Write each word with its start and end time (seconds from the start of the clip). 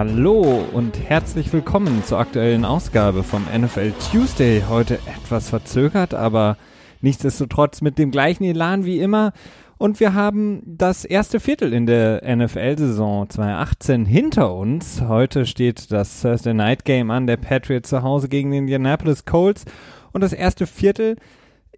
Hallo 0.00 0.64
und 0.72 0.98
herzlich 0.98 1.52
willkommen 1.52 2.02
zur 2.04 2.20
aktuellen 2.20 2.64
Ausgabe 2.64 3.22
vom 3.22 3.44
NFL 3.54 3.92
Tuesday. 4.10 4.62
Heute 4.66 4.94
etwas 4.94 5.50
verzögert, 5.50 6.14
aber 6.14 6.56
nichtsdestotrotz 7.02 7.82
mit 7.82 7.98
dem 7.98 8.10
gleichen 8.10 8.44
Elan 8.44 8.86
wie 8.86 8.98
immer. 8.98 9.34
Und 9.76 10.00
wir 10.00 10.14
haben 10.14 10.62
das 10.64 11.04
erste 11.04 11.38
Viertel 11.38 11.74
in 11.74 11.84
der 11.84 12.22
NFL-Saison 12.34 13.28
2018 13.28 14.06
hinter 14.06 14.54
uns. 14.54 15.02
Heute 15.06 15.44
steht 15.44 15.92
das 15.92 16.22
Thursday 16.22 16.54
Night 16.54 16.86
Game 16.86 17.10
an, 17.10 17.26
der 17.26 17.36
Patriots 17.36 17.90
zu 17.90 18.02
Hause 18.02 18.30
gegen 18.30 18.52
den 18.52 18.60
Indianapolis 18.60 19.26
Colts. 19.26 19.66
Und 20.12 20.22
das 20.22 20.32
erste 20.32 20.66
Viertel 20.66 21.16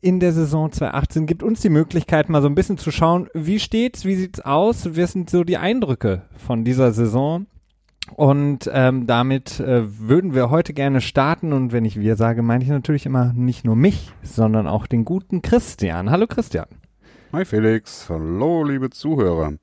in 0.01 0.21
der 0.21 0.31
Saison 0.31 0.71
2018 0.71 1.27
gibt 1.27 1.43
uns 1.43 1.61
die 1.61 1.71
Möglichkeit, 1.71 2.29
mal 2.29 2.41
so 2.41 2.47
ein 2.47 2.55
bisschen 2.55 2.79
zu 2.79 2.93
schauen, 2.93 3.29
wie 3.35 3.59
steht's, 3.59 4.05
wie 4.05 4.15
sieht's 4.15 4.39
aus, 4.39 4.97
was 4.97 5.11
sind 5.11 5.29
so 5.29 5.43
die 5.43 5.57
Eindrücke 5.57 6.23
von 6.37 6.63
dieser 6.63 6.93
Saison 6.93 7.47
und 8.17 8.71
ähm, 8.73 9.07
damit 9.07 9.61
äh, 9.61 9.83
würden 9.99 10.35
wir 10.35 10.51
heute 10.51 10.73
gerne 10.73 11.01
starten. 11.01 11.53
Und 11.53 11.73
wenn 11.73 11.85
ich 11.85 11.99
wir 11.99 12.17
sage, 12.17 12.43
meine 12.43 12.65
ich 12.65 12.71
natürlich 12.71 13.07
immer 13.07 13.33
nicht 13.33 13.65
nur 13.65 13.77
mich, 13.77 14.13
sondern 14.23 14.67
auch 14.67 14.87
den 14.87 15.05
guten 15.05 15.43
Christian. 15.43 16.11
Hallo 16.11 16.27
Christian. 16.27 16.67
Hi 17.33 17.47
Felix, 17.47 18.11
hallo 18.11 18.63
liebe 18.63 18.91
Zuhörer. 18.91 19.55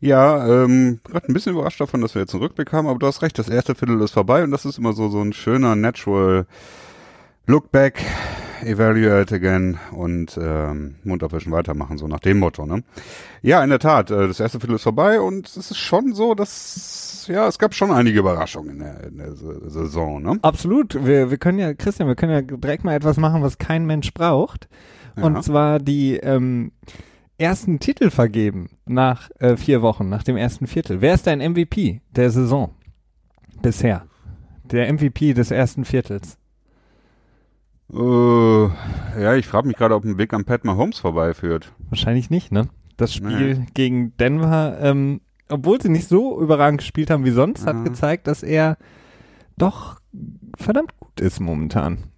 Ja, 0.00 0.64
ähm, 0.64 0.98
gerade 1.04 1.28
ein 1.28 1.34
bisschen 1.34 1.52
überrascht 1.52 1.80
davon, 1.80 2.00
dass 2.00 2.16
wir 2.16 2.22
jetzt 2.22 2.34
einen 2.34 2.42
Rückblick 2.42 2.72
haben, 2.72 2.88
aber 2.88 2.98
du 2.98 3.06
hast 3.06 3.22
recht, 3.22 3.38
das 3.38 3.48
erste 3.48 3.76
Viertel 3.76 4.00
ist 4.00 4.10
vorbei 4.10 4.42
und 4.42 4.50
das 4.50 4.64
ist 4.64 4.76
immer 4.76 4.92
so 4.92 5.08
so 5.08 5.20
ein 5.20 5.32
schöner 5.32 5.76
natural 5.76 6.46
Look 7.46 7.70
back, 7.70 8.00
evaluate 8.62 9.34
again 9.34 9.78
und 9.92 10.38
ähm, 10.40 10.96
Mund 11.04 11.22
abwischen 11.22 11.52
weitermachen, 11.52 11.98
so 11.98 12.06
nach 12.06 12.20
dem 12.20 12.38
Motto. 12.38 12.66
Ne? 12.66 12.82
Ja, 13.42 13.62
in 13.62 13.70
der 13.70 13.78
Tat, 13.78 14.10
äh, 14.10 14.26
das 14.28 14.40
erste 14.40 14.60
Viertel 14.60 14.76
ist 14.76 14.82
vorbei 14.82 15.20
und 15.20 15.46
es 15.48 15.56
ist 15.56 15.78
schon 15.78 16.12
so, 16.14 16.34
dass 16.34 17.26
ja, 17.28 17.46
es 17.46 17.58
gab 17.58 17.74
schon 17.74 17.90
einige 17.90 18.18
Überraschungen 18.18 18.70
in 18.70 18.78
der, 18.78 19.04
in 19.04 19.18
der 19.18 19.34
Saison, 19.34 20.22
ne? 20.22 20.38
Absolut. 20.42 21.04
Wir, 21.04 21.30
wir 21.30 21.38
können 21.38 21.58
ja, 21.58 21.74
Christian, 21.74 22.08
wir 22.08 22.16
können 22.16 22.32
ja 22.32 22.42
direkt 22.42 22.84
mal 22.84 22.94
etwas 22.94 23.16
machen, 23.16 23.42
was 23.42 23.58
kein 23.58 23.86
Mensch 23.86 24.12
braucht. 24.12 24.68
Ja. 25.16 25.24
Und 25.24 25.42
zwar 25.44 25.78
die 25.78 26.16
ähm, 26.16 26.72
ersten 27.38 27.78
Titel 27.78 28.10
vergeben 28.10 28.70
nach 28.86 29.30
äh, 29.38 29.56
vier 29.56 29.82
Wochen, 29.82 30.08
nach 30.08 30.22
dem 30.22 30.36
ersten 30.36 30.66
Viertel. 30.66 31.00
Wer 31.00 31.14
ist 31.14 31.26
dein 31.26 31.38
MVP 31.38 32.00
der 32.10 32.30
Saison 32.30 32.74
bisher? 33.60 34.06
Der 34.64 34.92
MVP 34.92 35.34
des 35.34 35.50
ersten 35.50 35.84
Viertels? 35.84 36.38
Uh, 37.92 38.70
ja, 39.20 39.34
ich 39.34 39.46
frage 39.46 39.68
mich 39.68 39.76
gerade, 39.76 39.94
ob 39.94 40.04
ein 40.04 40.18
Weg 40.18 40.32
am 40.32 40.44
Pat 40.44 40.64
Mahomes 40.64 40.98
vorbeiführt. 40.98 41.72
Wahrscheinlich 41.90 42.30
nicht, 42.30 42.52
ne? 42.52 42.68
Das 42.96 43.14
Spiel 43.14 43.54
nee. 43.54 43.66
gegen 43.74 44.16
Denver 44.16 44.78
ähm, 44.80 45.20
obwohl 45.52 45.80
sie 45.80 45.90
nicht 45.90 46.08
so 46.08 46.40
überragend 46.40 46.80
gespielt 46.80 47.10
haben 47.10 47.24
wie 47.24 47.30
sonst, 47.30 47.66
hat 47.66 47.76
mhm. 47.76 47.84
gezeigt, 47.84 48.26
dass 48.26 48.42
er 48.42 48.78
doch 49.56 50.00
verdammt 50.56 50.98
gut 50.98 51.20
ist 51.20 51.40
momentan. 51.40 51.98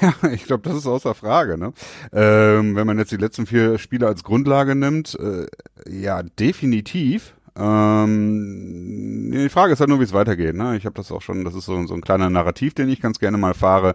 Ja, 0.00 0.14
ich 0.32 0.44
glaube, 0.44 0.62
das 0.62 0.76
ist 0.76 0.86
außer 0.86 1.12
Frage. 1.12 1.58
Ne? 1.58 1.74
Ähm, 2.10 2.74
wenn 2.74 2.86
man 2.86 2.96
jetzt 2.96 3.12
die 3.12 3.18
letzten 3.18 3.44
vier 3.44 3.76
Spiele 3.76 4.06
als 4.06 4.24
Grundlage 4.24 4.74
nimmt, 4.74 5.14
äh, 5.20 5.46
ja, 5.86 6.22
definitiv. 6.22 7.34
Ähm, 7.54 9.30
die 9.30 9.50
Frage 9.50 9.74
ist 9.74 9.80
halt 9.80 9.90
nur, 9.90 10.00
wie 10.00 10.04
es 10.04 10.14
weitergeht. 10.14 10.54
Ne? 10.54 10.78
Ich 10.78 10.86
habe 10.86 10.94
das 10.94 11.12
auch 11.12 11.20
schon, 11.20 11.44
das 11.44 11.54
ist 11.54 11.66
so, 11.66 11.86
so 11.86 11.92
ein 11.92 12.00
kleiner 12.00 12.30
Narrativ, 12.30 12.72
den 12.72 12.88
ich 12.88 13.02
ganz 13.02 13.18
gerne 13.18 13.36
mal 13.36 13.52
fahre 13.52 13.94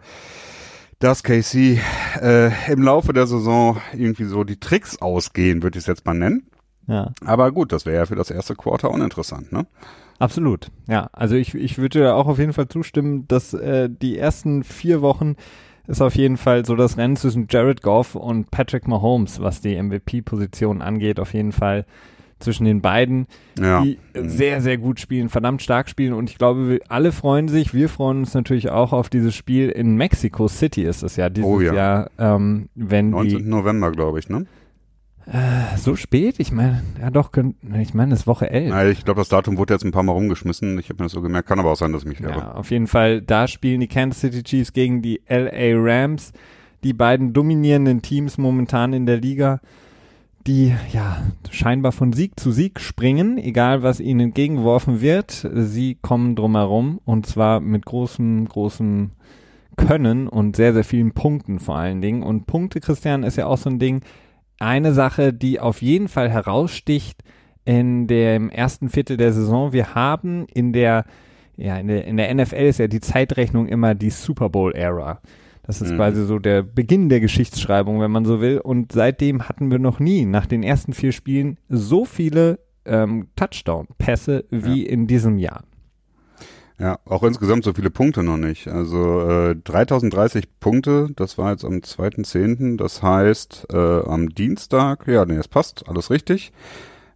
dass 1.00 1.24
Casey 1.24 1.80
äh, 2.22 2.52
im 2.72 2.84
Laufe 2.84 3.14
der 3.14 3.26
Saison 3.26 3.78
irgendwie 3.94 4.26
so 4.26 4.44
die 4.44 4.60
Tricks 4.60 5.02
ausgehen, 5.02 5.64
würde 5.64 5.78
ich 5.78 5.84
es 5.84 5.88
jetzt 5.88 6.06
mal 6.06 6.14
nennen. 6.14 6.44
Ja. 6.88 7.14
Aber 7.26 7.52
gut, 7.52 7.72
das 7.72 7.86
wäre 7.86 7.98
ja 7.98 8.06
für 8.06 8.16
das 8.16 8.32
erste 8.32 8.56
Quarter 8.56 8.92
uninteressant, 8.92 9.52
ne? 9.52 9.66
Absolut, 10.18 10.70
ja. 10.88 11.10
Also 11.14 11.36
ich, 11.36 11.56
ich 11.56 11.78
würde 11.78 12.14
auch 12.14 12.28
auf 12.28 12.40
jeden 12.40 12.52
Fall 12.52 12.68
zustimmen, 12.68 13.26
dass 13.30 13.54
äh, 13.54 13.90
die 13.90 14.18
ersten 14.18 14.64
vier 14.64 15.02
Wochen 15.02 15.36
ist 15.88 16.02
auf 16.02 16.16
jeden 16.16 16.38
Fall 16.38 16.66
so 16.66 16.76
das 16.76 16.98
Rennen 16.98 17.16
zwischen 17.16 17.48
Jared 17.50 17.82
Goff 17.82 18.16
und 18.16 18.52
Patrick 18.52 18.88
Mahomes, 18.88 19.40
was 19.40 19.62
die 19.62 19.82
MVP-Position 19.82 20.82
angeht, 20.82 21.20
auf 21.20 21.34
jeden 21.34 21.54
Fall 21.54 21.86
zwischen 22.40 22.66
den 22.66 22.82
beiden, 22.82 23.28
ja. 23.60 23.82
die 23.82 23.98
sehr, 24.14 24.62
sehr 24.62 24.78
gut 24.78 25.00
spielen, 25.00 25.30
verdammt 25.30 25.62
stark 25.62 25.90
spielen. 25.90 26.14
Und 26.14 26.30
ich 26.30 26.38
glaube, 26.38 26.70
wir 26.70 26.80
alle 26.90 27.12
freuen 27.12 27.48
sich. 27.48 27.74
Wir 27.74 27.90
freuen 27.90 28.20
uns 28.20 28.34
natürlich 28.34 28.70
auch 28.70 28.94
auf 28.94 29.10
dieses 29.10 29.36
Spiel 29.36 29.70
in 29.70 29.96
Mexico 29.96 30.48
City 30.48 30.84
ist 30.84 31.04
es 31.04 31.16
ja 31.16 31.30
dieses 31.30 31.50
oh 31.50 31.62
ja. 31.62 31.74
Jahr, 31.74 32.12
ähm, 32.18 32.70
wenn 32.76 33.12
19. 33.12 33.38
die 33.38 33.44
November, 33.44 33.92
glaube 33.92 34.20
ich, 34.20 34.30
ne? 34.30 34.46
Äh, 35.32 35.78
so 35.78 35.96
spät? 35.96 36.36
Ich 36.40 36.52
meine, 36.52 36.82
ja 37.00 37.12
doch, 37.12 37.32
ich 37.80 37.94
meine, 37.94 38.14
es 38.14 38.22
ist 38.22 38.28
Woche 38.28 38.50
11. 38.50 38.70
Nein, 38.70 38.92
ich 38.92 39.06
glaube, 39.06 39.22
das 39.22 39.30
Datum 39.30 39.58
wurde 39.58 39.76
jetzt 39.76 39.84
ein 39.84 39.92
paar 39.92 40.02
Mal 40.02 40.14
rumgeschmissen. 40.14 40.80
Ich 40.80 40.90
habe 40.90 41.04
mir 41.04 41.06
das 41.06 41.12
so 41.12 41.22
gemerkt, 41.22 41.48
kann 41.48 41.60
aber 41.60 41.72
auch 41.72 41.76
sein, 41.76 41.94
dass 41.94 42.02
ich 42.02 42.08
mich 42.08 42.22
irre. 42.22 42.40
Ja, 42.40 42.52
auf 42.54 42.72
jeden 42.72 42.88
Fall, 42.88 43.22
da 43.22 43.48
spielen 43.48 43.80
die 43.80 43.88
Kansas 43.88 44.22
City 44.22 44.42
Chiefs 44.42 44.74
gegen 44.74 45.04
die 45.04 45.22
LA 45.30 45.76
Rams, 45.76 46.34
die 46.84 46.94
beiden 46.94 47.34
dominierenden 47.34 48.02
Teams 48.02 48.40
momentan 48.40 48.94
in 48.94 49.06
der 49.06 49.18
Liga, 49.18 49.60
die 50.50 50.74
ja 50.92 51.22
scheinbar 51.52 51.92
von 51.92 52.12
Sieg 52.12 52.40
zu 52.40 52.52
Sieg 52.52 52.80
springen, 52.80 53.38
egal 53.38 53.84
was 53.84 54.00
ihnen 54.00 54.20
entgegengeworfen 54.20 55.00
wird. 55.00 55.48
Sie 55.54 55.94
kommen 55.94 56.36
drumherum 56.36 57.00
und 57.06 57.28
zwar 57.28 57.60
mit 57.60 57.86
großem, 57.86 58.48
großem 58.48 59.12
Können 59.78 60.28
und 60.28 60.56
sehr, 60.56 60.74
sehr 60.74 60.84
vielen 60.84 61.12
Punkten 61.12 61.60
vor 61.60 61.76
allen 61.78 62.02
Dingen. 62.02 62.24
Und 62.24 62.48
Punkte, 62.48 62.80
Christian, 62.80 63.22
ist 63.22 63.36
ja 63.36 63.46
auch 63.46 63.60
so 63.60 63.70
ein 63.70 63.78
Ding, 63.78 64.02
eine 64.58 64.94
Sache, 64.94 65.34
die 65.34 65.60
auf 65.60 65.84
jeden 65.84 66.08
Fall 66.08 66.32
heraussticht 66.32 67.22
in 67.64 68.08
dem 68.08 68.50
ersten 68.50 68.90
Viertel 68.90 69.18
der 69.18 69.34
Saison. 69.34 69.72
Wir 69.72 69.94
haben 69.94 70.48
in 70.52 70.74
der, 70.74 71.06
ja, 71.58 71.78
in 71.78 71.88
der, 71.88 72.06
in 72.06 72.18
der 72.18 72.34
NFL 72.34 72.56
ist 72.56 72.80
ja 72.80 72.88
die 72.88 73.02
Zeitrechnung 73.02 73.68
immer 73.68 73.94
die 73.94 74.10
Super 74.10 74.50
Bowl 74.50 74.76
Era. 74.76 75.22
Das 75.70 75.84
ist 75.84 75.92
mhm. 75.92 75.98
quasi 75.98 76.26
so 76.26 76.40
der 76.40 76.64
Beginn 76.64 77.10
der 77.10 77.20
Geschichtsschreibung, 77.20 78.02
wenn 78.02 78.10
man 78.10 78.26
so 78.26 78.42
will. 78.42 78.58
Und 78.58 78.92
seitdem 78.92 79.48
hatten 79.48 79.70
wir 79.70 79.78
noch 79.78 80.00
nie 80.00 80.26
nach 80.26 80.48
den 80.48 80.64
ersten 80.64 80.94
vier 80.94 81.12
Spielen 81.12 81.60
so 81.70 82.06
viele 82.06 82.58
ähm, 82.86 83.28
Touchdown-Pässe 83.36 84.46
wie 84.50 84.84
ja. 84.84 84.90
in 84.90 85.06
diesem 85.06 85.38
Jahr. 85.38 85.64
Ja, 86.80 86.98
auch 87.06 87.22
insgesamt 87.22 87.66
so 87.66 87.74
viele 87.74 87.92
Punkte 87.92 88.24
noch 88.24 88.38
nicht. 88.38 88.68
Also 88.68 89.30
äh, 89.30 89.56
3030 89.64 90.60
Punkte, 90.60 91.10
das 91.16 91.38
war 91.38 91.52
jetzt 91.52 91.66
am 91.66 91.74
2.10., 91.74 92.78
das 92.78 93.04
heißt 93.04 93.68
äh, 93.72 93.78
am 93.78 94.30
Dienstag, 94.30 95.08
ja, 95.08 95.24
nee, 95.24 95.36
es 95.36 95.48
passt, 95.48 95.88
alles 95.88 96.10
richtig. 96.10 96.52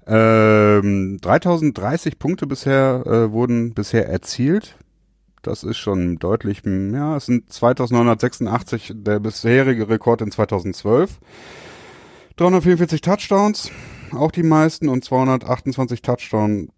Ähm, 0.05 1.17
3030 1.19 2.19
Punkte 2.19 2.45
bisher 2.45 3.01
äh, 3.07 3.31
wurden 3.31 3.73
bisher 3.73 4.07
erzielt. 4.07 4.75
Das 5.43 5.63
ist 5.63 5.77
schon 5.77 6.19
deutlich, 6.19 6.61
ja, 6.65 7.17
es 7.17 7.25
sind 7.25 7.51
2986 7.51 8.93
der 8.95 9.19
bisherige 9.19 9.89
Rekord 9.89 10.21
in 10.21 10.31
2012. 10.31 11.19
344 12.37 13.01
Touchdowns, 13.01 13.69
auch 14.13 14.31
die 14.31 14.41
meisten 14.41 14.87
und 14.87 15.03
228 15.03 16.01
Touchdown 16.01 16.69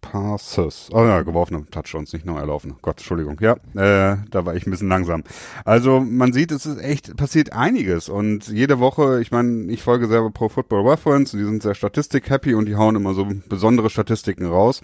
Passes. 0.00 0.88
Oh 0.92 1.04
ja, 1.04 1.20
geworfene 1.20 1.66
Touchdowns, 1.70 2.14
nicht 2.14 2.24
nur 2.24 2.38
erlaufen. 2.38 2.74
Gott, 2.80 2.96
Entschuldigung. 2.98 3.36
Ja, 3.40 3.52
äh, 3.74 4.16
da 4.30 4.46
war 4.46 4.56
ich 4.56 4.66
ein 4.66 4.70
bisschen 4.70 4.88
langsam. 4.88 5.22
Also 5.66 6.00
man 6.00 6.32
sieht, 6.32 6.52
es 6.52 6.64
ist 6.64 6.78
echt, 6.78 7.16
passiert 7.18 7.52
einiges. 7.52 8.08
Und 8.08 8.48
jede 8.48 8.78
Woche, 8.78 9.20
ich 9.20 9.30
meine, 9.30 9.70
ich 9.70 9.82
folge 9.82 10.08
selber 10.08 10.30
Pro 10.30 10.48
Football 10.48 10.88
Reference, 10.88 11.32
die 11.32 11.44
sind 11.44 11.62
sehr 11.62 11.74
statistik-happy 11.74 12.54
und 12.54 12.66
die 12.66 12.76
hauen 12.76 12.96
immer 12.96 13.12
so 13.12 13.28
besondere 13.48 13.90
Statistiken 13.90 14.46
raus. 14.46 14.80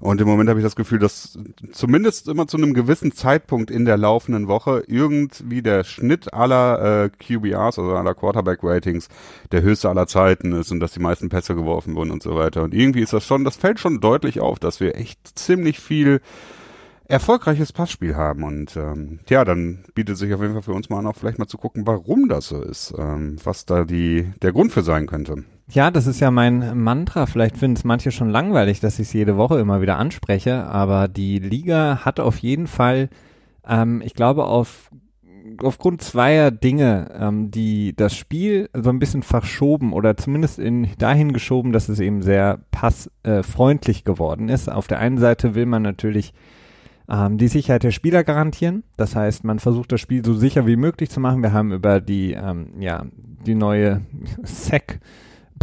Und 0.00 0.20
im 0.20 0.26
Moment 0.26 0.48
habe 0.48 0.58
ich 0.58 0.64
das 0.64 0.76
Gefühl, 0.76 0.98
dass 0.98 1.38
zumindest 1.72 2.28
immer 2.28 2.46
zu 2.46 2.56
einem 2.56 2.74
gewissen 2.74 3.12
Zeitpunkt 3.12 3.70
in 3.70 3.84
der 3.84 3.96
laufenden 3.96 4.48
Woche 4.48 4.82
irgendwie 4.86 5.62
der 5.62 5.84
Schnitt 5.84 6.32
aller 6.34 7.04
äh, 7.04 7.10
QBRs, 7.10 7.78
also 7.78 7.94
aller 7.94 8.14
Quarterback-Ratings, 8.14 9.08
der 9.52 9.62
höchste 9.62 9.88
aller 9.88 10.06
Zeiten 10.06 10.52
ist 10.52 10.70
und 10.70 10.80
dass 10.80 10.92
die 10.92 11.00
meisten 11.00 11.28
Pässe 11.28 11.54
geworfen 11.54 11.94
wurden 11.94 12.10
und 12.10 12.22
so 12.22 12.34
weiter. 12.34 12.62
Und 12.62 12.74
irgendwie 12.74 13.00
ist 13.00 13.12
das 13.12 13.26
schon, 13.26 13.44
das 13.44 13.56
fällt 13.56 13.80
schon 13.80 14.00
deutlich 14.00 14.40
auf, 14.40 14.58
dass 14.58 14.80
wir 14.80 14.96
echt 14.96 15.38
ziemlich 15.38 15.80
viel 15.80 16.20
erfolgreiches 17.06 17.72
Passspiel 17.72 18.16
haben. 18.16 18.42
Und 18.42 18.76
ähm, 18.76 19.20
ja, 19.28 19.44
dann 19.44 19.84
bietet 19.94 20.16
sich 20.16 20.32
auf 20.32 20.40
jeden 20.40 20.54
Fall 20.54 20.62
für 20.62 20.72
uns 20.72 20.88
mal 20.88 20.98
an, 20.98 21.06
auch 21.06 21.16
vielleicht 21.16 21.38
mal 21.38 21.46
zu 21.46 21.58
gucken, 21.58 21.86
warum 21.86 22.28
das 22.28 22.48
so 22.48 22.60
ist, 22.62 22.94
ähm, 22.98 23.36
was 23.44 23.66
da 23.66 23.84
die 23.84 24.32
der 24.42 24.52
Grund 24.52 24.72
für 24.72 24.82
sein 24.82 25.06
könnte. 25.06 25.44
Ja, 25.70 25.90
das 25.90 26.06
ist 26.06 26.20
ja 26.20 26.30
mein 26.30 26.78
Mantra. 26.78 27.26
Vielleicht 27.26 27.56
finden 27.56 27.76
es 27.76 27.84
manche 27.84 28.10
schon 28.12 28.28
langweilig, 28.28 28.80
dass 28.80 28.98
ich 28.98 29.08
es 29.08 29.12
jede 29.12 29.36
Woche 29.36 29.58
immer 29.58 29.80
wieder 29.80 29.98
anspreche, 29.98 30.64
aber 30.64 31.08
die 31.08 31.38
Liga 31.38 32.04
hat 32.04 32.20
auf 32.20 32.38
jeden 32.38 32.66
Fall, 32.66 33.08
ähm, 33.66 34.02
ich 34.04 34.14
glaube, 34.14 34.44
auf 34.44 34.90
aufgrund 35.62 36.02
zweier 36.02 36.50
Dinge, 36.50 37.10
ähm, 37.18 37.50
die 37.50 37.94
das 37.94 38.16
Spiel 38.16 38.70
so 38.72 38.90
ein 38.90 38.98
bisschen 38.98 39.22
verschoben 39.22 39.92
oder 39.92 40.16
zumindest 40.16 40.58
in, 40.58 40.88
dahin 40.98 41.32
geschoben, 41.32 41.72
dass 41.72 41.88
es 41.88 42.00
eben 42.00 42.22
sehr 42.22 42.60
passfreundlich 42.70 44.00
äh, 44.00 44.02
geworden 44.02 44.48
ist. 44.48 44.70
Auf 44.70 44.86
der 44.86 45.00
einen 45.00 45.18
Seite 45.18 45.54
will 45.54 45.66
man 45.66 45.82
natürlich 45.82 46.32
ähm, 47.08 47.36
die 47.36 47.48
Sicherheit 47.48 47.82
der 47.82 47.90
Spieler 47.90 48.24
garantieren. 48.24 48.84
Das 48.96 49.14
heißt, 49.14 49.44
man 49.44 49.58
versucht 49.58 49.92
das 49.92 50.00
Spiel 50.00 50.24
so 50.24 50.34
sicher 50.34 50.66
wie 50.66 50.76
möglich 50.76 51.10
zu 51.10 51.20
machen. 51.20 51.42
Wir 51.42 51.52
haben 51.52 51.72
über 51.72 52.00
die, 52.00 52.32
ähm, 52.32 52.68
ja, 52.80 53.04
die 53.46 53.54
neue 53.54 54.00
SEC 54.42 55.00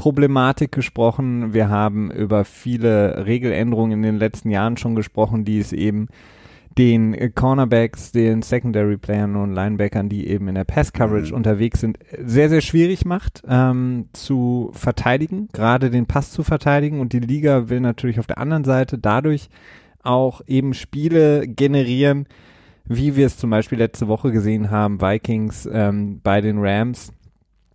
Problematik 0.02 0.72
gesprochen. 0.72 1.54
Wir 1.54 1.70
haben 1.70 2.10
über 2.10 2.44
viele 2.44 3.28
Regeländerungen 3.28 3.92
in 3.92 4.02
den 4.02 4.18
letzten 4.18 4.50
Jahren 4.50 4.76
schon 4.76 4.96
gesprochen, 4.96 5.46
die 5.46 5.60
es 5.60 5.74
eben 5.74 6.08
den 6.76 7.36
Cornerbacks, 7.36 8.12
den 8.12 8.42
Secondary 8.42 8.98
Playern 8.98 9.36
und 9.36 9.54
Linebackern, 9.54 10.10
die 10.10 10.28
eben 10.28 10.48
in 10.48 10.56
der 10.56 10.64
Pass 10.64 10.92
Coverage 10.92 11.30
mhm. 11.30 11.38
unterwegs 11.38 11.82
sind, 11.82 12.00
sehr, 12.18 12.50
sehr 12.50 12.62
schwierig 12.62 13.06
macht 13.06 13.44
ähm, 13.48 14.08
zu 14.12 14.72
verteidigen, 14.74 15.50
gerade 15.54 15.92
den 15.92 16.08
Pass 16.08 16.32
zu 16.32 16.42
verteidigen. 16.42 17.00
Und 17.00 17.14
die 17.14 17.20
Liga 17.20 17.70
will 17.70 17.80
natürlich 17.80 18.20
auf 18.20 18.26
der 18.26 18.40
anderen 18.40 18.64
Seite 18.64 18.98
dadurch 18.98 19.50
auch 20.02 20.42
eben 20.48 20.74
Spiele 20.74 21.48
generieren, 21.48 22.26
wie 22.86 23.16
wir 23.16 23.28
es 23.28 23.38
zum 23.38 23.52
Beispiel 23.52 23.78
letzte 23.78 24.08
Woche 24.08 24.32
gesehen 24.32 24.72
haben, 24.72 25.00
Vikings 25.00 25.70
ähm, 25.72 26.22
bei 26.24 26.42
den 26.42 26.58
Rams, 26.58 27.14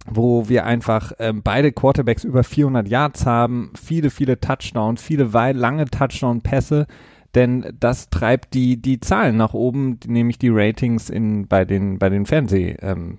wo 0.08 0.49
wir 0.49 0.64
einfach 0.64 1.12
ähm, 1.19 1.43
beide 1.43 1.73
Quarterbacks 1.73 2.25
über 2.25 2.44
400 2.44 2.88
Yards 2.88 3.26
haben, 3.26 3.73
viele, 3.81 4.11
viele 4.11 4.41
Touchdowns, 4.41 5.03
viele 5.03 5.25
lange 5.53 5.87
Touchdown-Pässe, 5.87 6.87
denn 7.35 7.75
das 7.79 8.08
treibt 8.08 8.55
die, 8.55 8.81
die 8.81 9.00
Zahlen 9.00 9.37
nach 9.37 9.53
oben, 9.53 9.99
nämlich 10.06 10.38
die 10.38 10.49
Ratings 10.49 11.11
in, 11.11 11.49
bei 11.49 11.64
den, 11.64 11.99
bei 11.99 12.08
den 12.08 12.25
Fernsehagenturen. 12.25 13.19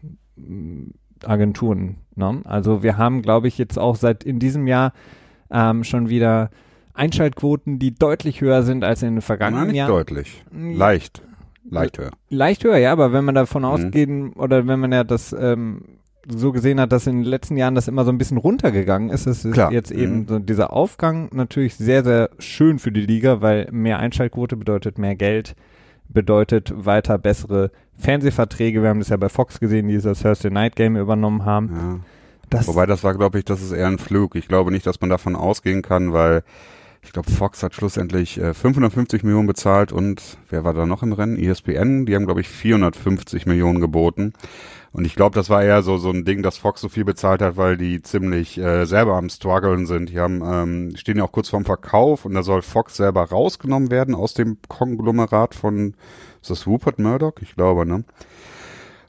Ähm, 1.21 1.97
ne? 2.15 2.41
Also 2.45 2.83
wir 2.83 2.97
haben, 2.97 3.21
glaube 3.21 3.47
ich, 3.47 3.57
jetzt 3.57 3.77
auch 3.77 3.95
seit 3.95 4.23
in 4.23 4.39
diesem 4.39 4.65
Jahr 4.65 4.93
ähm, 5.51 5.83
schon 5.83 6.09
wieder 6.09 6.49
Einschaltquoten, 6.93 7.77
die 7.77 7.93
deutlich 7.93 8.41
höher 8.41 8.63
sind 8.63 8.83
als 8.83 9.03
in 9.03 9.15
den 9.15 9.21
vergangenen 9.21 9.75
Jahren. 9.75 9.91
deutlich. 9.91 10.43
Leicht. 10.51 11.21
Leicht 11.69 11.97
höher. 11.99 12.11
Leicht 12.29 12.63
höher, 12.63 12.77
ja, 12.77 12.91
aber 12.91 13.11
wenn 13.13 13.25
man 13.25 13.35
davon 13.35 13.63
mhm. 13.63 13.67
ausgehen, 13.67 14.33
oder 14.33 14.65
wenn 14.67 14.79
man 14.79 14.91
ja 14.91 15.03
das 15.03 15.35
ähm, 15.37 15.96
so 16.27 16.51
gesehen 16.51 16.79
hat, 16.79 16.91
dass 16.91 17.07
in 17.07 17.17
den 17.17 17.25
letzten 17.25 17.57
Jahren 17.57 17.75
das 17.75 17.87
immer 17.87 18.03
so 18.03 18.11
ein 18.11 18.17
bisschen 18.17 18.37
runtergegangen 18.37 19.09
ist, 19.09 19.27
ist 19.27 19.51
Klar. 19.51 19.71
jetzt 19.71 19.91
eben 19.91 20.19
mhm. 20.19 20.27
so 20.27 20.39
dieser 20.39 20.73
Aufgang 20.73 21.29
natürlich 21.31 21.75
sehr, 21.75 22.03
sehr 22.03 22.29
schön 22.39 22.79
für 22.79 22.91
die 22.91 23.01
Liga, 23.01 23.41
weil 23.41 23.67
mehr 23.71 23.99
Einschaltquote 23.99 24.57
bedeutet 24.57 24.97
mehr 24.97 25.15
Geld, 25.15 25.55
bedeutet 26.09 26.73
weiter 26.75 27.17
bessere 27.17 27.71
Fernsehverträge. 27.97 28.81
Wir 28.81 28.89
haben 28.89 28.99
das 28.99 29.09
ja 29.09 29.17
bei 29.17 29.29
Fox 29.29 29.59
gesehen, 29.59 29.87
die 29.87 29.95
dieses 29.95 30.21
Thursday 30.21 30.51
Night 30.51 30.75
Game 30.75 30.97
übernommen 30.97 31.45
haben. 31.45 31.69
Ja. 31.73 31.99
Das 32.49 32.67
Wobei 32.67 32.85
das 32.85 33.03
war, 33.03 33.13
glaube 33.13 33.39
ich, 33.39 33.45
das 33.45 33.61
ist 33.61 33.71
eher 33.71 33.87
ein 33.87 33.97
Flug. 33.97 34.35
Ich 34.35 34.47
glaube 34.47 34.71
nicht, 34.71 34.85
dass 34.85 35.01
man 35.01 35.09
davon 35.09 35.35
ausgehen 35.35 35.81
kann, 35.81 36.13
weil 36.13 36.43
ich 37.03 37.13
glaube, 37.13 37.31
Fox 37.31 37.63
hat 37.63 37.73
schlussendlich 37.73 38.37
äh, 38.37 38.53
550 38.53 39.23
Millionen 39.23 39.47
bezahlt 39.47 39.91
und 39.91 40.37
wer 40.49 40.63
war 40.63 40.73
da 40.73 40.85
noch 40.85 41.03
im 41.03 41.13
Rennen? 41.13 41.37
ESPN, 41.37 42.05
die 42.05 42.15
haben, 42.15 42.25
glaube 42.25 42.41
ich, 42.41 42.49
450 42.49 43.45
Millionen 43.45 43.79
geboten. 43.79 44.33
Und 44.97 45.05
ich 45.05 45.15
glaube, 45.15 45.35
das 45.35 45.51
war 45.51 45.63
eher 45.63 45.83
so 45.83 45.99
so 45.99 46.09
ein 46.09 46.25
Ding, 46.25 46.41
dass 46.41 46.57
Fox 46.57 46.81
so 46.81 46.89
viel 46.89 47.05
bezahlt 47.05 47.43
hat, 47.43 47.55
weil 47.55 47.77
die 47.77 48.01
ziemlich 48.01 48.57
äh, 48.57 48.85
selber 48.85 49.15
am 49.15 49.29
struggeln 49.29 49.85
sind. 49.85 50.09
Die 50.09 50.19
haben 50.19 50.41
ähm, 50.43 50.95
stehen 50.95 51.19
ja 51.19 51.23
auch 51.23 51.31
kurz 51.31 51.49
vorm 51.49 51.65
Verkauf 51.65 52.25
und 52.25 52.33
da 52.33 52.41
soll 52.41 52.63
Fox 52.63 52.97
selber 52.97 53.25
rausgenommen 53.25 53.91
werden 53.91 54.15
aus 54.15 54.33
dem 54.33 54.57
Konglomerat 54.67 55.53
von 55.53 55.93
ist 56.41 56.49
das 56.49 56.65
Rupert 56.65 56.97
Murdoch? 56.97 57.33
Ich 57.41 57.55
glaube, 57.55 57.85
ne? 57.85 58.05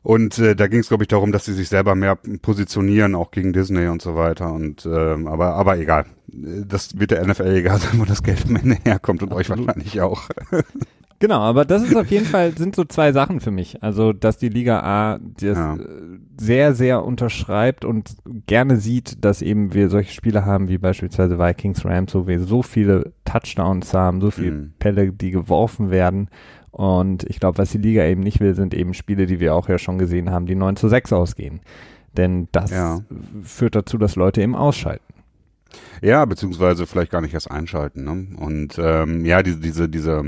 Und 0.03 0.39
äh, 0.39 0.55
da 0.55 0.67
ging 0.67 0.81
es, 0.81 0.89
glaube 0.89 1.05
ich, 1.05 1.09
darum, 1.09 1.33
dass 1.33 1.47
sie 1.47 1.55
sich 1.55 1.71
selber 1.71 1.95
mehr 1.95 2.17
positionieren, 2.43 3.15
auch 3.15 3.31
gegen 3.31 3.55
Disney 3.55 3.87
und 3.87 4.03
so 4.03 4.15
weiter. 4.15 4.53
Und 4.53 4.85
ähm, 4.85 5.27
aber, 5.27 5.55
aber 5.55 5.79
egal. 5.79 6.05
Das 6.27 6.99
wird 6.99 7.13
der 7.13 7.27
NFL 7.27 7.57
egal 7.57 7.79
sein, 7.79 7.99
wo 7.99 8.05
das 8.05 8.23
Geld 8.23 8.45
am 8.47 8.57
Ende 8.57 8.77
herkommt 8.85 9.23
und 9.23 9.33
Absolut. 9.33 9.61
euch 9.61 9.67
wahrscheinlich 9.67 10.03
auch. 10.03 10.29
Genau, 11.21 11.41
aber 11.41 11.65
das 11.65 11.83
ist 11.83 11.97
auf 11.97 12.11
jeden 12.11 12.27
Fall, 12.27 12.57
sind 12.57 12.77
so 12.77 12.85
zwei 12.85 13.13
Sachen 13.13 13.41
für 13.41 13.51
mich. 13.51 13.83
Also, 13.83 14.13
dass 14.13 14.39
die 14.39 14.49
Liga 14.49 14.81
A 14.81 15.19
das 15.19 15.59
ja. 15.59 15.77
sehr, 16.39 16.75
sehr 16.75 17.05
unterschreibt 17.05 17.85
und 17.85 18.17
gerne 18.47 18.77
sieht, 18.77 19.25
dass 19.25 19.43
eben 19.43 19.75
wir 19.75 19.89
solche 19.89 20.13
Spiele 20.13 20.45
haben, 20.45 20.69
wie 20.69 20.79
beispielsweise 20.79 21.39
Vikings 21.39 21.85
Rams, 21.85 22.15
wo 22.15 22.29
wir 22.29 22.41
so 22.41 22.63
viele 22.63 23.13
Touchdowns 23.25 23.93
haben, 23.95 24.21
so 24.21 24.31
viele 24.31 24.53
mhm. 24.53 24.73
Pelle, 24.79 25.13
die 25.13 25.33
geworfen 25.33 25.91
werden. 25.91 26.29
Und 26.71 27.25
ich 27.25 27.41
glaube, 27.41 27.59
was 27.59 27.71
die 27.71 27.79
Liga 27.79 28.05
eben 28.05 28.21
nicht 28.21 28.39
will, 28.39 28.55
sind 28.55 28.73
eben 28.73 28.95
Spiele, 28.95 29.27
die 29.27 29.41
wir 29.41 29.55
auch 29.55 29.69
ja 29.69 29.79
schon 29.79 29.99
gesehen 29.99 30.31
haben, 30.31 30.47
die 30.47 30.55
9 30.55 30.77
zu 30.77 30.89
6 30.89 31.13
ausgehen. 31.13 31.61
Denn 32.17 32.47
das 32.53 32.71
ja. 32.71 33.01
führt 33.43 33.75
dazu, 33.75 33.99
dass 33.99 34.15
Leute 34.15 34.41
eben 34.41 34.55
ausschalten. 34.55 35.03
Ja, 36.01 36.25
beziehungsweise 36.25 36.87
vielleicht 36.87 37.11
gar 37.11 37.21
nicht 37.21 37.35
erst 37.35 37.51
einschalten. 37.51 38.05
Ne? 38.05 38.37
Und 38.37 38.79
ähm, 38.79 39.25
ja, 39.25 39.43
diese, 39.43 39.59
diese, 39.59 39.89
diese 39.89 40.23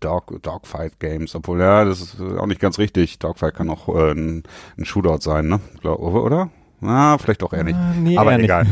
Dog, 0.00 0.42
Dogfight 0.42 0.98
Games, 0.98 1.34
obwohl 1.34 1.60
ja, 1.60 1.84
das 1.84 2.00
ist 2.00 2.20
auch 2.20 2.46
nicht 2.46 2.60
ganz 2.60 2.78
richtig. 2.78 3.18
Dogfight 3.18 3.54
kann 3.54 3.70
auch 3.70 3.88
äh, 3.88 4.12
ein, 4.12 4.42
ein 4.76 4.84
Shootout 4.84 5.20
sein, 5.20 5.48
ne? 5.48 5.60
Glaub, 5.80 6.00
oder? 6.00 6.50
Na, 6.80 7.18
vielleicht 7.18 7.42
auch 7.42 7.52
eher 7.52 7.64
nicht. 7.64 7.76
Ah, 7.76 7.94
nee, 7.98 8.16
Aber 8.16 8.38
egal. 8.38 8.66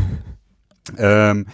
ähm, 0.99 1.47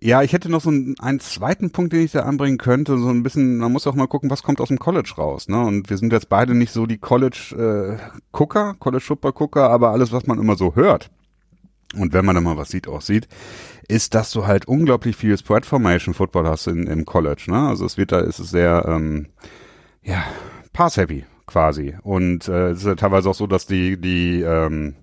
ja, 0.00 0.22
ich 0.22 0.34
hätte 0.34 0.50
noch 0.50 0.60
so 0.60 0.68
einen, 0.68 0.96
einen 0.98 1.20
zweiten 1.20 1.70
Punkt, 1.70 1.94
den 1.94 2.04
ich 2.04 2.12
da 2.12 2.24
anbringen 2.24 2.58
könnte. 2.58 2.98
So 2.98 3.08
ein 3.08 3.22
bisschen, 3.22 3.56
man 3.56 3.72
muss 3.72 3.86
auch 3.86 3.94
mal 3.94 4.06
gucken, 4.06 4.28
was 4.28 4.42
kommt 4.42 4.60
aus 4.60 4.68
dem 4.68 4.78
College 4.78 5.14
raus. 5.16 5.48
Ne? 5.48 5.58
Und 5.64 5.88
wir 5.88 5.96
sind 5.96 6.12
jetzt 6.12 6.28
beide 6.28 6.54
nicht 6.54 6.72
so 6.72 6.84
die 6.84 6.98
College-Gucker, 6.98 8.70
äh, 8.70 8.74
College-Football-Gucker, 8.78 9.70
aber 9.70 9.92
alles, 9.92 10.12
was 10.12 10.26
man 10.26 10.38
immer 10.38 10.56
so 10.56 10.74
hört. 10.74 11.10
Und 11.98 12.12
wenn 12.12 12.24
man 12.24 12.34
da 12.34 12.40
mal 12.40 12.56
was 12.56 12.70
sieht, 12.70 12.88
auch 12.88 13.00
sieht, 13.00 13.28
ist, 13.88 14.14
dass 14.14 14.30
du 14.32 14.46
halt 14.46 14.66
unglaublich 14.66 15.16
viel 15.16 15.36
Spread 15.36 15.66
Formation 15.66 16.14
Football 16.14 16.48
hast 16.48 16.66
in, 16.66 16.86
im 16.86 17.04
College. 17.04 17.44
Ne? 17.48 17.68
Also 17.68 17.84
es 17.84 17.96
wird 17.96 18.12
da, 18.12 18.20
ist 18.20 18.38
es 18.38 18.50
sehr, 18.50 18.84
ähm, 18.88 19.26
ja, 20.02 20.24
pass-happy 20.72 21.24
quasi. 21.46 21.94
Und 22.02 22.48
äh, 22.48 22.70
es 22.70 22.78
ist 22.78 22.86
ja 22.86 22.94
teilweise 22.94 23.28
auch 23.30 23.34
so, 23.34 23.46
dass 23.46 23.66
die, 23.66 24.00
die, 24.00 24.40
ähm, 24.42 24.94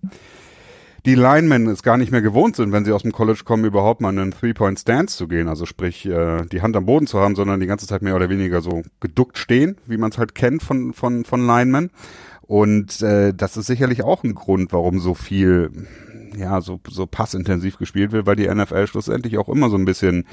die 1.06 1.16
Linemen 1.16 1.68
es 1.68 1.84
gar 1.84 1.98
nicht 1.98 2.12
mehr 2.12 2.22
gewohnt 2.22 2.56
sind, 2.56 2.72
wenn 2.72 2.86
sie 2.86 2.92
aus 2.92 3.02
dem 3.02 3.12
College 3.12 3.42
kommen, 3.44 3.66
überhaupt 3.66 4.02
mal 4.02 4.12
in 4.12 4.20
einen 4.20 4.32
Three-Point-Stance 4.32 5.18
zu 5.18 5.28
gehen, 5.28 5.48
also 5.48 5.66
sprich 5.66 6.06
äh, 6.06 6.44
die 6.46 6.62
Hand 6.62 6.76
am 6.76 6.86
Boden 6.86 7.08
zu 7.08 7.20
haben, 7.20 7.36
sondern 7.36 7.60
die 7.60 7.66
ganze 7.68 7.88
Zeit 7.88 8.02
mehr 8.02 8.16
oder 8.16 8.30
weniger 8.30 8.62
so 8.62 8.84
geduckt 9.00 9.38
stehen, 9.38 9.78
wie 9.88 9.98
man 9.98 10.12
es 10.12 10.18
halt 10.18 10.36
kennt 10.36 10.62
von, 10.62 10.94
von, 10.94 11.26
von 11.26 11.46
Linemen. 11.46 11.90
Und 12.42 13.02
äh, 13.02 13.34
das 13.34 13.58
ist 13.58 13.68
sicherlich 13.68 14.04
auch 14.04 14.24
ein 14.24 14.36
Grund, 14.36 14.74
warum 14.74 15.00
so 15.00 15.14
viel, 15.14 15.72
ja, 16.36 16.62
so, 16.62 16.80
so 16.90 17.06
passintensiv 17.08 17.78
gespielt 17.78 18.12
wird, 18.12 18.26
weil 18.26 18.36
die 18.36 18.48
NFL 18.48 18.88
schlussendlich 18.88 19.38
auch 19.38 19.50
immer 19.50 19.70
so 19.70 19.78
ein 19.78 19.86
bisschen 19.86 20.26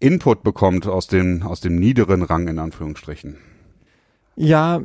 Input 0.00 0.42
bekommt 0.42 0.86
aus 0.86 1.06
dem, 1.06 1.42
aus 1.42 1.60
dem 1.60 1.76
niederen 1.76 2.22
Rang 2.22 2.48
in 2.48 2.58
Anführungsstrichen. 2.58 3.36
Ja, 4.36 4.80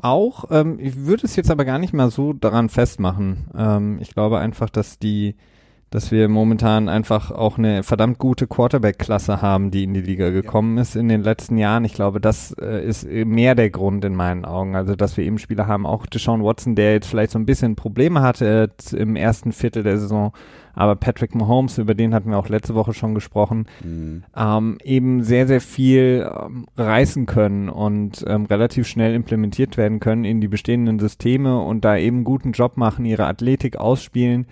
auch. 0.00 0.44
Ähm, 0.50 0.78
ich 0.78 1.04
würde 1.04 1.26
es 1.26 1.34
jetzt 1.34 1.50
aber 1.50 1.64
gar 1.64 1.80
nicht 1.80 1.92
mal 1.92 2.10
so 2.10 2.32
daran 2.32 2.68
festmachen. 2.68 3.48
Ähm, 3.56 3.98
ich 4.00 4.14
glaube 4.14 4.38
einfach, 4.38 4.70
dass 4.70 5.00
die, 5.00 5.34
dass 5.90 6.12
wir 6.12 6.28
momentan 6.28 6.88
einfach 6.88 7.32
auch 7.32 7.58
eine 7.58 7.82
verdammt 7.82 8.18
gute 8.18 8.46
Quarterback-Klasse 8.46 9.42
haben, 9.42 9.72
die 9.72 9.84
in 9.84 9.92
die 9.92 10.00
Liga 10.00 10.30
gekommen 10.30 10.76
ja. 10.76 10.82
ist 10.82 10.94
in 10.94 11.08
den 11.08 11.22
letzten 11.22 11.58
Jahren. 11.58 11.84
Ich 11.84 11.94
glaube, 11.94 12.20
das 12.20 12.52
äh, 12.60 12.84
ist 12.84 13.06
mehr 13.08 13.56
der 13.56 13.70
Grund 13.70 14.04
in 14.04 14.14
meinen 14.14 14.44
Augen. 14.44 14.76
Also, 14.76 14.94
dass 14.94 15.16
wir 15.16 15.24
eben 15.24 15.38
Spieler 15.38 15.66
haben, 15.66 15.86
auch 15.86 16.06
Deshaun 16.06 16.44
Watson, 16.44 16.76
der 16.76 16.92
jetzt 16.92 17.08
vielleicht 17.08 17.32
so 17.32 17.38
ein 17.38 17.46
bisschen 17.46 17.74
Probleme 17.74 18.22
hatte 18.22 18.70
äh, 18.92 18.96
im 18.96 19.16
ersten 19.16 19.50
Viertel 19.50 19.82
der 19.82 19.98
Saison, 19.98 20.32
aber 20.74 20.96
Patrick 20.96 21.34
Mahomes, 21.34 21.78
über 21.78 21.94
den 21.94 22.14
hatten 22.14 22.30
wir 22.30 22.38
auch 22.38 22.48
letzte 22.48 22.74
Woche 22.74 22.94
schon 22.94 23.14
gesprochen, 23.14 23.66
mhm. 23.82 24.22
ähm, 24.36 24.78
eben 24.84 25.22
sehr, 25.24 25.46
sehr 25.46 25.60
viel 25.60 26.30
ähm, 26.32 26.66
reißen 26.76 27.26
können 27.26 27.68
und 27.68 28.24
ähm, 28.28 28.46
relativ 28.46 28.86
schnell 28.86 29.14
implementiert 29.14 29.76
werden 29.76 30.00
können 30.00 30.24
in 30.24 30.40
die 30.40 30.48
bestehenden 30.48 30.98
Systeme 30.98 31.60
und 31.60 31.84
da 31.84 31.96
eben 31.96 32.24
guten 32.24 32.52
Job 32.52 32.76
machen, 32.76 33.04
ihre 33.04 33.26
Athletik 33.26 33.76
ausspielen 33.76 34.46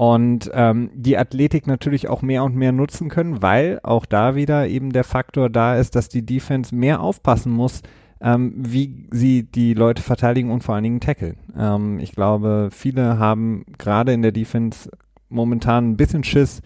und 0.00 0.50
ähm, 0.54 0.88
die 0.94 1.18
Athletik 1.18 1.66
natürlich 1.66 2.08
auch 2.08 2.22
mehr 2.22 2.42
und 2.42 2.56
mehr 2.56 2.72
nutzen 2.72 3.10
können, 3.10 3.42
weil 3.42 3.80
auch 3.82 4.06
da 4.06 4.34
wieder 4.34 4.66
eben 4.66 4.94
der 4.94 5.04
Faktor 5.04 5.50
da 5.50 5.76
ist, 5.76 5.94
dass 5.94 6.08
die 6.08 6.24
Defense 6.24 6.74
mehr 6.74 7.02
aufpassen 7.02 7.52
muss, 7.52 7.82
ähm, 8.22 8.54
wie 8.56 9.06
sie 9.10 9.42
die 9.42 9.74
Leute 9.74 10.00
verteidigen 10.00 10.52
und 10.52 10.64
vor 10.64 10.74
allen 10.74 10.84
Dingen 10.84 11.00
tackeln. 11.00 11.36
Ähm, 11.54 11.98
ich 11.98 12.12
glaube, 12.12 12.70
viele 12.72 13.18
haben 13.18 13.66
gerade 13.76 14.14
in 14.14 14.22
der 14.22 14.32
Defense 14.32 14.88
momentan 15.28 15.90
ein 15.90 15.96
bisschen 15.98 16.24
Schiss, 16.24 16.62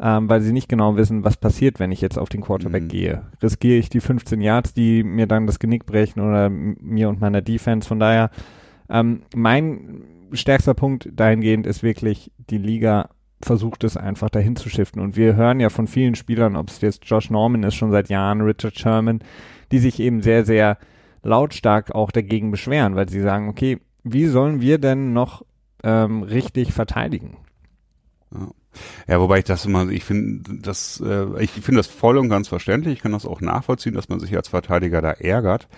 ähm, 0.00 0.28
weil 0.28 0.40
sie 0.40 0.52
nicht 0.52 0.68
genau 0.68 0.96
wissen, 0.96 1.22
was 1.22 1.36
passiert, 1.36 1.78
wenn 1.78 1.92
ich 1.92 2.00
jetzt 2.00 2.18
auf 2.18 2.30
den 2.30 2.40
Quarterback 2.40 2.82
mhm. 2.82 2.88
gehe. 2.88 3.22
Riskiere 3.40 3.78
ich 3.78 3.90
die 3.90 4.00
15 4.00 4.40
Yards, 4.40 4.74
die 4.74 5.04
mir 5.04 5.28
dann 5.28 5.46
das 5.46 5.60
Genick 5.60 5.86
brechen 5.86 6.18
oder 6.18 6.50
mir 6.50 7.08
und 7.08 7.20
meiner 7.20 7.42
Defense. 7.42 7.86
Von 7.86 8.00
daher, 8.00 8.30
ähm, 8.90 9.22
mein 9.36 10.02
stärkster 10.32 10.74
Punkt 10.74 11.08
dahingehend 11.12 11.66
ist 11.66 11.82
wirklich, 11.82 12.30
die 12.50 12.58
Liga 12.58 13.10
versucht 13.40 13.84
es 13.84 13.96
einfach 13.96 14.30
dahin 14.30 14.56
zu 14.56 14.68
shiften. 14.68 15.00
Und 15.00 15.16
wir 15.16 15.34
hören 15.34 15.60
ja 15.60 15.68
von 15.68 15.86
vielen 15.86 16.14
Spielern, 16.14 16.56
ob 16.56 16.68
es 16.68 16.80
jetzt 16.80 17.04
Josh 17.04 17.30
Norman 17.30 17.62
ist 17.64 17.74
schon 17.74 17.90
seit 17.90 18.08
Jahren, 18.08 18.40
Richard 18.40 18.78
Sherman, 18.78 19.20
die 19.72 19.78
sich 19.78 20.00
eben 20.00 20.22
sehr, 20.22 20.44
sehr 20.44 20.78
lautstark 21.22 21.94
auch 21.94 22.10
dagegen 22.10 22.50
beschweren, 22.50 22.94
weil 22.94 23.08
sie 23.08 23.20
sagen, 23.20 23.48
okay, 23.48 23.78
wie 24.04 24.26
sollen 24.26 24.60
wir 24.60 24.78
denn 24.78 25.12
noch 25.12 25.44
ähm, 25.84 26.22
richtig 26.22 26.72
verteidigen? 26.72 27.36
Ja. 29.06 29.20
Wobei 29.20 29.40
ich 29.40 29.44
das 29.44 29.66
immer, 29.66 29.88
ich 29.90 30.04
finde 30.04 30.58
das, 30.60 31.02
äh, 31.04 31.42
ich 31.42 31.50
finde 31.50 31.78
das 31.78 31.88
voll 31.88 32.16
und 32.16 32.28
ganz 32.28 32.48
verständlich. 32.48 32.94
Ich 32.94 33.02
kann 33.02 33.12
das 33.12 33.26
auch 33.26 33.40
nachvollziehen, 33.40 33.94
dass 33.94 34.08
man 34.08 34.18
sich 34.18 34.34
als 34.34 34.48
Verteidiger 34.48 35.02
da 35.02 35.10
ärgert. 35.10 35.68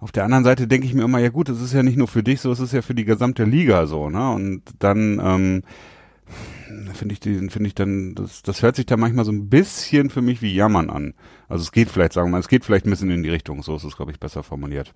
Auf 0.00 0.12
der 0.12 0.24
anderen 0.24 0.44
Seite 0.44 0.66
denke 0.66 0.86
ich 0.86 0.94
mir 0.94 1.04
immer, 1.04 1.18
ja 1.18 1.28
gut, 1.28 1.50
es 1.50 1.60
ist 1.60 1.74
ja 1.74 1.82
nicht 1.82 1.98
nur 1.98 2.08
für 2.08 2.22
dich 2.22 2.40
so, 2.40 2.50
es 2.50 2.60
ist 2.60 2.72
ja 2.72 2.80
für 2.80 2.94
die 2.94 3.04
gesamte 3.04 3.44
Liga 3.44 3.86
so, 3.86 4.08
ne? 4.08 4.30
Und 4.30 4.62
dann, 4.78 5.20
ähm, 5.22 5.62
finde 6.94 7.12
ich, 7.12 7.20
den 7.20 7.50
finde 7.50 7.68
ich 7.68 7.74
dann, 7.74 8.14
das, 8.14 8.42
das 8.42 8.62
hört 8.62 8.76
sich 8.76 8.86
da 8.86 8.96
manchmal 8.96 9.26
so 9.26 9.32
ein 9.32 9.50
bisschen 9.50 10.08
für 10.08 10.22
mich 10.22 10.40
wie 10.40 10.54
Jammern 10.54 10.88
an. 10.88 11.14
Also 11.48 11.62
es 11.62 11.72
geht 11.72 11.90
vielleicht, 11.90 12.14
sagen 12.14 12.28
wir 12.28 12.32
mal, 12.32 12.38
es 12.38 12.48
geht 12.48 12.64
vielleicht 12.64 12.86
ein 12.86 12.90
bisschen 12.90 13.10
in 13.10 13.22
die 13.22 13.28
Richtung, 13.28 13.62
so 13.62 13.76
ist 13.76 13.84
es, 13.84 13.96
glaube 13.96 14.10
ich, 14.10 14.18
besser 14.18 14.42
formuliert. 14.42 14.94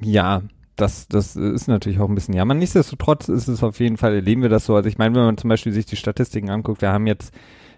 Ja, 0.00 0.42
das, 0.76 1.06
das 1.08 1.36
ist 1.36 1.68
natürlich 1.68 2.00
auch 2.00 2.08
ein 2.08 2.14
bisschen 2.14 2.34
jammern. 2.34 2.58
Nichtsdestotrotz 2.58 3.28
ist 3.28 3.48
es 3.48 3.62
auf 3.62 3.78
jeden 3.80 3.96
Fall, 3.96 4.14
erleben 4.14 4.42
wir 4.42 4.48
das 4.48 4.64
so. 4.64 4.74
Also 4.74 4.88
ich 4.88 4.98
meine, 4.98 5.14
wenn 5.14 5.24
man 5.24 5.38
zum 5.38 5.48
Beispiel 5.48 5.72
sich 5.72 5.86
die 5.86 5.96
Statistiken 5.96 6.50
anguckt, 6.50 6.80
wir 6.80 6.90
haben 6.90 7.06
jetzt 7.06 7.34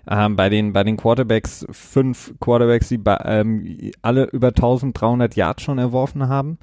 ähm, 0.09 0.37
bei 0.37 0.49
den 0.49 0.73
bei 0.73 0.85
den 0.85 0.97
Quarterbacks 0.97 1.67
fünf 1.71 2.35
Quarterbacks, 2.41 2.89
die 2.89 2.99
bei, 2.99 3.19
ähm, 3.25 3.93
alle 4.03 4.25
über 4.25 4.49
1300 4.49 5.35
Yards 5.37 5.63
schon 5.63 5.79
erworfen 5.79 6.29
haben, 6.29 6.59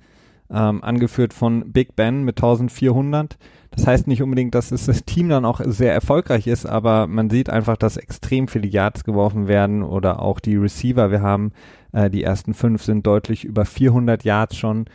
ähm, 0.49 0.83
angeführt 0.83 1.33
von 1.33 1.71
Big 1.71 1.95
Ben 1.95 2.23
mit 2.23 2.37
1400. 2.37 3.37
Das 3.71 3.87
heißt 3.87 4.07
nicht 4.07 4.21
unbedingt, 4.21 4.53
dass 4.53 4.69
das 4.69 4.85
Team 5.05 5.29
dann 5.29 5.45
auch 5.45 5.59
sehr 5.65 5.93
erfolgreich 5.93 6.45
ist, 6.47 6.65
aber 6.65 7.07
man 7.07 7.29
sieht 7.29 7.49
einfach, 7.49 7.75
dass 7.75 7.97
extrem 7.97 8.47
viele 8.47 8.67
Yards 8.67 9.03
geworfen 9.03 9.47
werden 9.47 9.81
oder 9.81 10.21
auch 10.21 10.39
die 10.39 10.55
Receiver. 10.55 11.09
Wir 11.09 11.21
haben 11.21 11.51
äh, 11.91 12.09
die 12.09 12.23
ersten 12.23 12.53
fünf 12.53 12.83
sind 12.83 13.07
deutlich 13.07 13.45
über 13.45 13.65
400 13.65 14.23
Yards 14.23 14.55
schon 14.57 14.85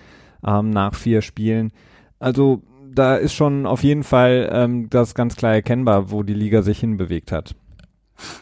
ähm, 0.46 0.70
nach 0.70 0.94
vier 0.94 1.22
Spielen. 1.22 1.72
Also 2.18 2.62
da 2.90 3.16
ist 3.16 3.34
schon 3.34 3.66
auf 3.66 3.82
jeden 3.82 4.04
Fall 4.04 4.48
ähm, 4.52 4.88
das 4.90 5.14
ganz 5.14 5.36
klar 5.36 5.54
erkennbar, 5.54 6.10
wo 6.10 6.22
die 6.22 6.34
Liga 6.34 6.62
sich 6.62 6.80
hinbewegt 6.80 7.32
hat. 7.32 7.54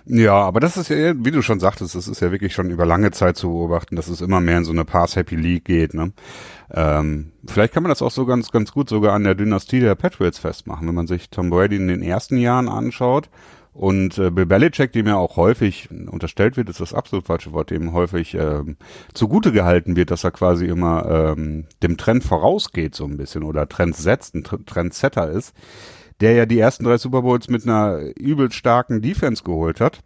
Ja, 0.07 0.35
aber 0.35 0.61
das 0.61 0.77
ist 0.77 0.89
ja, 0.89 1.15
wie 1.17 1.31
du 1.31 1.43
schon 1.43 1.61
sagtest, 1.61 1.95
das 1.95 2.09
ist 2.09 2.21
ja 2.21 2.33
wirklich 2.33 2.55
schon 2.55 2.71
über 2.71 2.87
lange 2.87 3.11
Zeit 3.11 3.37
zu 3.37 3.49
beobachten, 3.49 3.97
dass 3.97 4.09
es 4.09 4.21
immer 4.21 4.41
mehr 4.41 4.59
in 4.59 4.65
so 4.65 4.73
eine 4.73 4.85
Pass-Happy 4.85 5.37
League 5.37 5.65
geht. 5.65 5.95
Ne? 5.95 6.13
Ähm, 6.73 7.33
vielleicht 7.47 7.75
kann 7.75 7.83
man 7.83 7.91
das 7.91 8.03
auch 8.03 8.11
so 8.11 8.27
ganz, 8.27 8.51
ganz 8.51 8.73
gut 8.73 8.89
sogar 8.89 9.15
an 9.15 9.25
der 9.25 9.35
Dynastie 9.35 9.81
der 9.81 9.95
Patriots 9.95 10.39
festmachen, 10.39 10.89
wenn 10.89 10.95
man 10.95 11.07
sich 11.07 11.31
Tom 11.31 11.51
Brady 11.51 11.77
in 11.77 11.89
den 11.89 12.03
ersten 12.03 12.39
Jahren 12.39 12.69
anschaut. 12.69 13.29
Und 13.73 14.17
äh, 14.17 14.31
Bill 14.31 14.47
Belichick, 14.47 14.93
dem 14.93 15.07
ja 15.07 15.17
auch 15.17 15.37
häufig 15.37 15.91
unterstellt 15.91 16.57
wird, 16.57 16.71
ist 16.71 16.81
das 16.81 16.95
absolut 16.95 17.27
falsche 17.27 17.53
Wort, 17.53 17.71
dem 17.71 17.93
häufig 17.93 18.33
ähm, 18.33 18.79
zugute 19.13 19.53
gehalten 19.53 19.97
wird, 19.97 20.11
dass 20.11 20.25
er 20.25 20.31
quasi 20.31 20.65
immer 20.65 21.35
ähm, 21.37 21.67
dem 21.83 21.99
Trend 21.99 22.25
vorausgeht 22.25 22.95
so 22.95 23.05
ein 23.05 23.19
bisschen 23.19 23.43
oder 23.43 23.69
Trends 23.69 24.03
setzt, 24.03 24.35
ein 24.35 24.45
Trendsetter 24.45 25.29
ist 25.29 25.53
der 26.21 26.33
ja 26.35 26.47
die 26.47 26.59
ersten 26.59 26.85
drei 26.85 26.99
Super 26.99 27.23
Bowls 27.23 27.49
mit 27.49 27.65
einer 27.65 28.01
übel 28.19 28.51
starken 28.53 29.03
Defense 29.03 29.43
geholt 29.43 29.81
hat. 29.81 30.01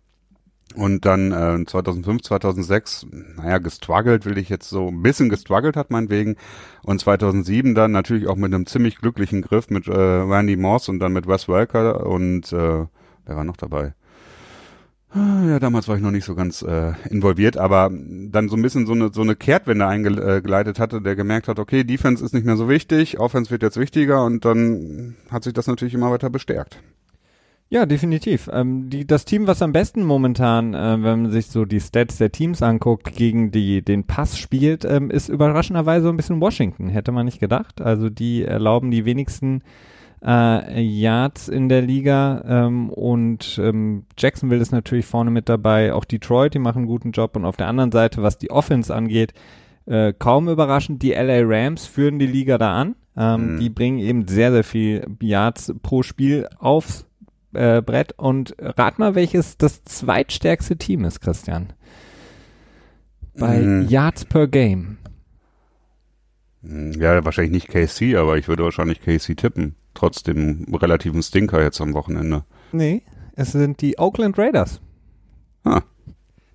Und 0.76 1.04
dann 1.04 1.32
äh, 1.32 1.64
2005, 1.66 2.22
2006, 2.22 3.06
naja, 3.36 3.58
gestruggelt 3.58 4.24
will 4.24 4.38
ich 4.38 4.48
jetzt 4.48 4.68
so 4.68 4.86
ein 4.86 5.02
bisschen 5.02 5.28
gestruggelt 5.28 5.76
hat 5.76 5.90
meinetwegen. 5.90 6.36
Und 6.84 7.00
2007 7.00 7.74
dann 7.74 7.90
natürlich 7.90 8.28
auch 8.28 8.36
mit 8.36 8.54
einem 8.54 8.66
ziemlich 8.66 8.98
glücklichen 8.98 9.42
Griff 9.42 9.68
mit 9.70 9.88
äh, 9.88 9.92
Randy 9.92 10.56
Moss 10.56 10.88
und 10.88 11.00
dann 11.00 11.12
mit 11.12 11.26
Wes 11.26 11.48
Welker 11.48 12.06
und 12.06 12.52
äh, 12.52 12.86
wer 13.26 13.36
war 13.36 13.44
noch 13.44 13.56
dabei? 13.56 13.94
Ja, 15.12 15.58
damals 15.58 15.88
war 15.88 15.96
ich 15.96 16.02
noch 16.02 16.12
nicht 16.12 16.24
so 16.24 16.36
ganz 16.36 16.62
äh, 16.62 16.92
involviert, 17.08 17.56
aber 17.56 17.90
dann 17.90 18.48
so 18.48 18.56
ein 18.56 18.62
bisschen 18.62 18.86
so 18.86 18.92
eine 18.92 19.10
so 19.12 19.22
eine 19.22 19.34
Kehrtwende 19.34 19.86
eingeleitet 19.86 20.78
hatte, 20.78 21.02
der 21.02 21.16
gemerkt 21.16 21.48
hat, 21.48 21.58
okay, 21.58 21.82
Defense 21.82 22.24
ist 22.24 22.32
nicht 22.32 22.46
mehr 22.46 22.56
so 22.56 22.68
wichtig, 22.68 23.18
Offense 23.18 23.50
wird 23.50 23.64
jetzt 23.64 23.76
wichtiger 23.76 24.24
und 24.24 24.44
dann 24.44 25.16
hat 25.28 25.42
sich 25.42 25.52
das 25.52 25.66
natürlich 25.66 25.94
immer 25.94 26.12
weiter 26.12 26.30
bestärkt. 26.30 26.80
Ja, 27.72 27.86
definitiv. 27.86 28.50
Ähm, 28.52 28.90
die, 28.90 29.06
das 29.06 29.24
Team, 29.24 29.46
was 29.46 29.62
am 29.62 29.72
besten 29.72 30.02
momentan, 30.04 30.74
äh, 30.74 31.02
wenn 31.02 31.22
man 31.22 31.30
sich 31.30 31.46
so 31.46 31.64
die 31.64 31.80
Stats 31.80 32.18
der 32.18 32.32
Teams 32.32 32.62
anguckt, 32.62 33.14
gegen 33.14 33.52
die 33.52 33.82
den 33.82 34.04
Pass 34.04 34.36
spielt, 34.38 34.84
ähm, 34.84 35.08
ist 35.08 35.28
überraschenderweise 35.28 36.06
so 36.06 36.10
ein 36.10 36.16
bisschen 36.16 36.40
Washington. 36.40 36.88
Hätte 36.88 37.12
man 37.12 37.26
nicht 37.26 37.38
gedacht. 37.38 37.80
Also 37.80 38.10
die 38.10 38.44
erlauben 38.44 38.90
die 38.90 39.04
wenigsten 39.04 39.62
äh, 40.24 40.82
Yards 40.82 41.48
in 41.48 41.68
der 41.68 41.82
Liga 41.82 42.42
ähm, 42.46 42.90
und 42.90 43.58
ähm, 43.62 44.04
Jacksonville 44.18 44.60
ist 44.60 44.72
natürlich 44.72 45.06
vorne 45.06 45.30
mit 45.30 45.48
dabei, 45.48 45.94
auch 45.94 46.04
Detroit, 46.04 46.54
die 46.54 46.58
machen 46.58 46.78
einen 46.78 46.86
guten 46.86 47.12
Job 47.12 47.36
und 47.36 47.44
auf 47.44 47.56
der 47.56 47.68
anderen 47.68 47.92
Seite, 47.92 48.22
was 48.22 48.38
die 48.38 48.50
Offense 48.50 48.94
angeht, 48.94 49.32
äh, 49.86 50.12
kaum 50.12 50.48
überraschend, 50.48 51.02
die 51.02 51.12
LA 51.12 51.40
Rams 51.42 51.86
führen 51.86 52.18
die 52.18 52.26
Liga 52.26 52.58
da 52.58 52.74
an. 52.74 52.96
Ähm, 53.16 53.54
mhm. 53.54 53.60
Die 53.60 53.70
bringen 53.70 53.98
eben 53.98 54.28
sehr, 54.28 54.52
sehr 54.52 54.64
viel 54.64 55.06
Yards 55.20 55.74
pro 55.82 56.02
Spiel 56.02 56.48
aufs 56.58 57.06
äh, 57.54 57.82
Brett 57.82 58.12
und 58.16 58.54
rat 58.58 58.98
mal, 58.98 59.14
welches 59.14 59.56
das 59.56 59.82
zweitstärkste 59.84 60.76
Team 60.76 61.04
ist, 61.04 61.20
Christian. 61.20 61.72
Bei 63.36 63.58
mhm. 63.58 63.88
Yards 63.88 64.26
per 64.26 64.46
Game. 64.46 64.98
Ja, 66.62 67.24
wahrscheinlich 67.24 67.52
nicht 67.52 67.68
KC, 67.68 68.16
aber 68.16 68.36
ich 68.36 68.46
würde 68.46 68.62
wahrscheinlich 68.64 69.00
KC 69.00 69.34
tippen 69.36 69.74
trotz 69.94 70.22
dem 70.22 70.66
relativen 70.72 71.22
Stinker 71.22 71.62
jetzt 71.62 71.80
am 71.80 71.94
Wochenende. 71.94 72.44
Nee, 72.72 73.02
es 73.34 73.52
sind 73.52 73.80
die 73.80 73.98
Oakland 73.98 74.38
Raiders. 74.38 74.80
Ah, 75.64 75.82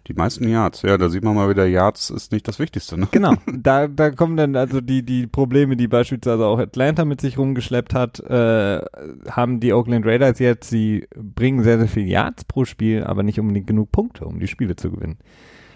die 0.08 0.14
meisten 0.14 0.48
Yards, 0.48 0.84
ja, 0.84 0.98
da 0.98 1.10
sieht 1.10 1.24
man 1.24 1.36
mal 1.36 1.50
wieder, 1.50 1.66
Yards 1.66 2.12
ist 2.12 2.32
nicht 2.32 2.48
das 2.48 2.60
Wichtigste, 2.60 2.98
ne? 2.98 3.08
Genau, 3.12 3.34
da, 3.52 3.88
da 3.88 4.12
kommen 4.12 4.38
dann 4.38 4.56
also 4.56 4.80
die, 4.80 5.04
die 5.04 5.26
Probleme, 5.26 5.76
die 5.76 5.88
beispielsweise 5.88 6.46
auch 6.46 6.60
Atlanta 6.60 7.06
mit 7.06 7.22
sich 7.22 7.40
rumgeschleppt 7.40 7.96
hat, 7.96 8.20
äh, 8.20 8.82
haben 9.30 9.60
die 9.60 9.74
Oakland 9.74 10.06
Raiders 10.06 10.38
jetzt, 10.38 10.70
sie 10.70 11.08
bringen 11.16 11.64
sehr, 11.64 11.80
sehr 11.80 11.88
viel 11.88 12.08
Yards 12.08 12.46
pro 12.46 12.66
Spiel, 12.66 13.04
aber 13.04 13.24
nicht 13.24 13.40
unbedingt 13.40 13.68
genug 13.68 13.92
Punkte, 13.92 14.26
um 14.26 14.40
die 14.40 14.48
Spiele 14.48 14.76
zu 14.76 14.92
gewinnen. 14.92 15.18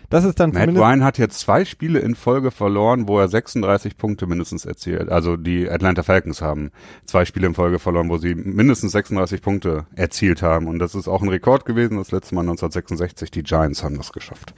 Das 0.10 0.24
ist 0.24 0.40
dann 0.40 0.52
Matt 0.52 0.70
Ryan 0.70 1.04
hat 1.04 1.20
jetzt 1.20 1.40
zwei 1.40 1.66
Spiele 1.66 2.00
in 2.00 2.16
Folge 2.16 2.50
verloren, 2.50 3.08
wo 3.08 3.20
er 3.20 3.28
36 3.28 3.96
Punkte 3.96 4.26
mindestens 4.26 4.66
erzielt. 4.66 5.10
Also 5.10 5.38
die 5.38 5.70
Atlanta 5.70 6.02
Falcons 6.02 6.42
haben 6.42 6.72
zwei 7.06 7.26
Spiele 7.26 7.46
in 7.48 7.54
Folge 7.54 7.78
verloren, 7.78 8.10
wo 8.10 8.18
sie 8.18 8.34
mindestens 8.34 8.92
36 8.94 9.42
Punkte 9.42 9.86
erzielt 9.96 10.42
haben. 10.42 10.68
Und 10.68 10.80
das 10.80 10.96
ist 10.96 11.08
auch 11.08 11.22
ein 11.22 11.30
Rekord 11.30 11.66
gewesen. 11.66 11.98
Das 11.98 12.12
letzte 12.12 12.34
Mal 12.34 12.42
1966. 12.42 13.30
Die 13.30 13.44
Giants 13.44 13.84
haben 13.84 13.98
das 13.98 14.12
geschafft 14.12 14.54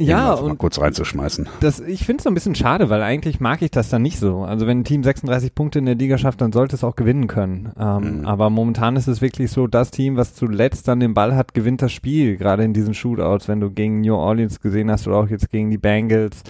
ja, 0.00 0.32
und 0.32 0.48
mal 0.48 0.56
kurz 0.56 0.80
reinzuschmeißen. 0.80 1.48
Das, 1.60 1.80
ich 1.80 2.04
finde 2.04 2.18
es 2.18 2.24
so 2.24 2.30
ein 2.30 2.34
bisschen 2.34 2.54
schade, 2.54 2.90
weil 2.90 3.02
eigentlich 3.02 3.40
mag 3.40 3.62
ich 3.62 3.70
das 3.70 3.88
dann 3.88 4.02
nicht 4.02 4.18
so. 4.18 4.42
Also 4.42 4.66
wenn 4.66 4.80
ein 4.80 4.84
Team 4.84 5.02
36 5.02 5.54
Punkte 5.54 5.78
in 5.78 5.86
der 5.86 5.94
Liga 5.94 6.18
schafft, 6.18 6.40
dann 6.40 6.52
sollte 6.52 6.76
es 6.76 6.84
auch 6.84 6.96
gewinnen 6.96 7.26
können. 7.26 7.72
Ähm, 7.78 8.20
mhm. 8.20 8.26
Aber 8.26 8.50
momentan 8.50 8.96
ist 8.96 9.08
es 9.08 9.20
wirklich 9.20 9.50
so, 9.50 9.66
das 9.66 9.90
Team, 9.90 10.16
was 10.16 10.34
zuletzt 10.34 10.88
dann 10.88 11.00
den 11.00 11.14
Ball 11.14 11.36
hat, 11.36 11.54
gewinnt 11.54 11.82
das 11.82 11.92
Spiel. 11.92 12.36
Gerade 12.36 12.64
in 12.64 12.72
diesen 12.72 12.94
Shootouts, 12.94 13.48
wenn 13.48 13.60
du 13.60 13.70
gegen 13.70 14.00
New 14.00 14.14
Orleans 14.14 14.60
gesehen 14.60 14.90
hast 14.90 15.06
oder 15.06 15.16
auch 15.16 15.28
jetzt 15.28 15.50
gegen 15.50 15.70
die 15.70 15.78
Bengals. 15.78 16.42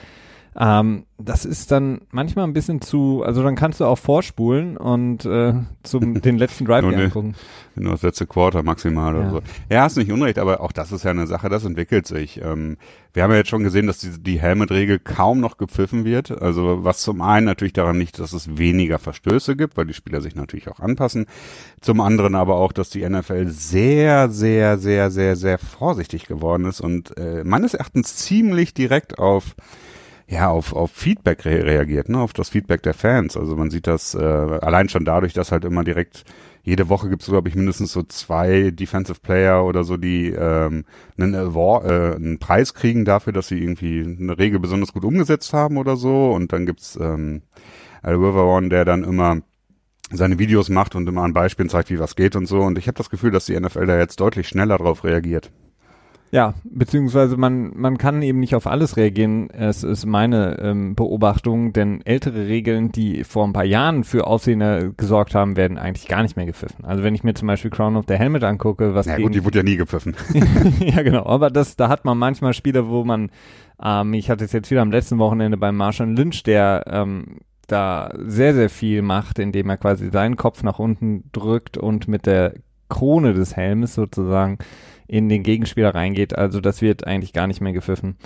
Ähm, 0.58 1.04
das 1.16 1.44
ist 1.44 1.70
dann 1.70 2.00
manchmal 2.10 2.44
ein 2.44 2.52
bisschen 2.52 2.80
zu, 2.80 3.22
also 3.24 3.42
dann 3.42 3.54
kannst 3.54 3.78
du 3.80 3.84
auch 3.84 3.98
vorspulen 3.98 4.76
und 4.76 5.24
äh, 5.24 5.54
zum 5.82 6.20
den 6.22 6.38
letzten 6.38 6.64
Drive 6.64 6.84
dir 6.84 6.96
angucken. 6.96 7.34
Nur 7.76 7.92
das 7.92 8.02
letzte 8.02 8.26
Quarter 8.26 8.62
maximal 8.62 9.14
ja. 9.14 9.20
oder 9.20 9.30
so. 9.30 9.40
Ja, 9.70 9.82
hast 9.82 9.96
nicht 9.96 10.10
unrecht, 10.10 10.38
aber 10.38 10.60
auch 10.60 10.72
das 10.72 10.90
ist 10.90 11.04
ja 11.04 11.12
eine 11.12 11.26
Sache, 11.28 11.48
das 11.48 11.64
entwickelt 11.64 12.06
sich. 12.06 12.40
Ähm, 12.42 12.78
wir 13.12 13.22
haben 13.22 13.30
ja 13.30 13.38
jetzt 13.38 13.50
schon 13.50 13.62
gesehen, 13.62 13.86
dass 13.86 13.98
die, 13.98 14.10
die 14.20 14.40
Helmet-Regel 14.40 14.98
kaum 14.98 15.40
noch 15.40 15.56
gepfiffen 15.56 16.04
wird. 16.04 16.30
Also 16.42 16.84
was 16.84 17.00
zum 17.02 17.20
einen 17.22 17.46
natürlich 17.46 17.72
daran 17.72 17.98
liegt, 17.98 18.18
dass 18.18 18.32
es 18.32 18.58
weniger 18.58 18.98
Verstöße 18.98 19.56
gibt, 19.56 19.76
weil 19.76 19.86
die 19.86 19.94
Spieler 19.94 20.20
sich 20.20 20.34
natürlich 20.34 20.68
auch 20.68 20.80
anpassen. 20.80 21.26
Zum 21.80 22.00
anderen 22.00 22.34
aber 22.34 22.56
auch, 22.56 22.72
dass 22.72 22.90
die 22.90 23.08
NFL 23.08 23.48
sehr, 23.48 24.30
sehr, 24.30 24.78
sehr, 24.78 25.10
sehr, 25.10 25.36
sehr 25.36 25.58
vorsichtig 25.58 26.26
geworden 26.26 26.64
ist 26.64 26.80
und 26.80 27.16
äh, 27.16 27.44
meines 27.44 27.74
Erachtens 27.74 28.16
ziemlich 28.16 28.74
direkt 28.74 29.18
auf 29.18 29.54
ja, 30.30 30.48
auf, 30.48 30.72
auf 30.74 30.92
Feedback 30.92 31.44
re 31.44 31.64
reagiert, 31.64 32.08
ne, 32.08 32.20
auf 32.20 32.32
das 32.32 32.50
Feedback 32.50 32.84
der 32.84 32.94
Fans. 32.94 33.36
Also 33.36 33.56
man 33.56 33.68
sieht 33.70 33.88
das 33.88 34.14
äh, 34.14 34.18
allein 34.18 34.88
schon 34.88 35.04
dadurch, 35.04 35.32
dass 35.32 35.50
halt 35.50 35.64
immer 35.64 35.82
direkt 35.82 36.24
jede 36.62 36.88
Woche 36.88 37.08
gibt 37.08 37.22
es, 37.22 37.28
glaube 37.28 37.48
ich, 37.48 37.56
mindestens 37.56 37.90
so 37.90 38.04
zwei 38.04 38.70
Defensive 38.70 39.18
Player 39.20 39.64
oder 39.64 39.82
so, 39.82 39.96
die 39.96 40.28
ähm, 40.28 40.84
einen, 41.18 41.34
Award, 41.34 41.84
äh, 41.84 42.14
einen 42.14 42.38
Preis 42.38 42.74
kriegen 42.74 43.04
dafür, 43.04 43.32
dass 43.32 43.48
sie 43.48 43.58
irgendwie 43.58 44.02
eine 44.02 44.38
Regel 44.38 44.60
besonders 44.60 44.92
gut 44.92 45.04
umgesetzt 45.04 45.52
haben 45.52 45.78
oder 45.78 45.96
so. 45.96 46.30
Und 46.30 46.52
dann 46.52 46.64
gibt's 46.64 46.96
ähm, 47.00 47.42
Al 48.02 48.14
River 48.14 48.46
One, 48.46 48.68
der 48.68 48.84
dann 48.84 49.02
immer 49.02 49.38
seine 50.12 50.38
Videos 50.38 50.68
macht 50.68 50.94
und 50.94 51.08
immer 51.08 51.22
an 51.22 51.32
Beispielen 51.32 51.68
zeigt, 51.68 51.90
wie 51.90 51.98
was 51.98 52.14
geht 52.14 52.36
und 52.36 52.46
so. 52.46 52.60
Und 52.60 52.78
ich 52.78 52.86
habe 52.86 52.98
das 52.98 53.10
Gefühl, 53.10 53.32
dass 53.32 53.46
die 53.46 53.58
NFL 53.58 53.86
da 53.86 53.98
jetzt 53.98 54.20
deutlich 54.20 54.46
schneller 54.46 54.78
drauf 54.78 55.02
reagiert. 55.02 55.50
Ja, 56.32 56.54
beziehungsweise 56.62 57.36
man, 57.36 57.72
man 57.74 57.98
kann 57.98 58.22
eben 58.22 58.38
nicht 58.38 58.54
auf 58.54 58.68
alles 58.68 58.96
reagieren. 58.96 59.50
Es 59.50 59.82
ist 59.82 60.06
meine 60.06 60.60
ähm, 60.60 60.94
Beobachtung, 60.94 61.72
denn 61.72 62.02
ältere 62.06 62.46
Regeln, 62.46 62.92
die 62.92 63.24
vor 63.24 63.44
ein 63.44 63.52
paar 63.52 63.64
Jahren 63.64 64.04
für 64.04 64.28
Aussehen 64.28 64.94
gesorgt 64.96 65.34
haben, 65.34 65.56
werden 65.56 65.76
eigentlich 65.76 66.06
gar 66.06 66.22
nicht 66.22 66.36
mehr 66.36 66.46
gepfiffen. 66.46 66.84
Also 66.84 67.02
wenn 67.02 67.16
ich 67.16 67.24
mir 67.24 67.34
zum 67.34 67.48
Beispiel 67.48 67.72
Crown 67.72 67.96
of 67.96 68.04
the 68.06 68.14
Helmet 68.14 68.44
angucke, 68.44 68.94
was. 68.94 69.06
Ja 69.06 69.16
gut, 69.16 69.34
die 69.34 69.44
wurde 69.44 69.58
ja 69.58 69.64
nie 69.64 69.76
gepfiffen. 69.76 70.14
ja, 70.80 71.02
genau. 71.02 71.26
Aber 71.26 71.50
das, 71.50 71.74
da 71.74 71.88
hat 71.88 72.04
man 72.04 72.16
manchmal 72.16 72.54
Spiele, 72.54 72.88
wo 72.88 73.04
man, 73.04 73.30
ähm, 73.82 74.14
ich 74.14 74.30
hatte 74.30 74.44
es 74.44 74.52
jetzt 74.52 74.70
wieder 74.70 74.82
am 74.82 74.92
letzten 74.92 75.18
Wochenende 75.18 75.56
beim 75.56 75.76
Marshall 75.76 76.12
Lynch, 76.12 76.44
der 76.44 76.84
ähm, 76.86 77.38
da 77.66 78.10
sehr, 78.18 78.54
sehr 78.54 78.70
viel 78.70 79.02
macht, 79.02 79.40
indem 79.40 79.68
er 79.68 79.78
quasi 79.78 80.10
seinen 80.10 80.36
Kopf 80.36 80.62
nach 80.62 80.78
unten 80.78 81.24
drückt 81.32 81.76
und 81.76 82.06
mit 82.06 82.26
der 82.26 82.54
Krone 82.88 83.34
des 83.34 83.56
Helmes 83.56 83.94
sozusagen 83.94 84.58
in 85.10 85.28
den 85.28 85.42
Gegenspieler 85.42 85.94
reingeht. 85.94 86.36
Also 86.36 86.60
das 86.60 86.82
wird 86.82 87.06
eigentlich 87.06 87.32
gar 87.32 87.46
nicht 87.46 87.60
mehr 87.60 87.72
gepfiffen. 87.72 88.16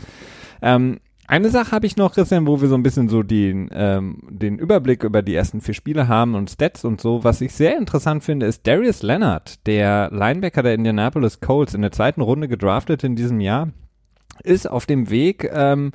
Ähm, 0.60 1.00
Eine 1.26 1.48
Sache 1.48 1.72
habe 1.72 1.86
ich 1.86 1.96
noch, 1.96 2.12
Christian, 2.12 2.46
wo 2.46 2.60
wir 2.60 2.68
so 2.68 2.74
ein 2.74 2.82
bisschen 2.82 3.08
so 3.08 3.22
den, 3.22 3.70
ähm, 3.72 4.18
den 4.28 4.58
Überblick 4.58 5.02
über 5.02 5.22
die 5.22 5.34
ersten 5.34 5.62
vier 5.62 5.72
Spiele 5.72 6.06
haben 6.06 6.34
und 6.34 6.50
Stats 6.50 6.84
und 6.84 7.00
so. 7.00 7.24
Was 7.24 7.40
ich 7.40 7.54
sehr 7.54 7.78
interessant 7.78 8.22
finde, 8.22 8.44
ist 8.44 8.66
Darius 8.66 9.02
Leonard, 9.02 9.66
der 9.66 10.10
Linebacker 10.12 10.62
der 10.62 10.74
Indianapolis 10.74 11.40
Colts 11.40 11.72
in 11.72 11.80
der 11.80 11.92
zweiten 11.92 12.20
Runde 12.20 12.46
gedraftet 12.46 13.02
in 13.04 13.16
diesem 13.16 13.40
Jahr, 13.40 13.70
ist 14.42 14.68
auf 14.68 14.84
dem 14.84 15.08
Weg, 15.08 15.50
ähm, 15.50 15.92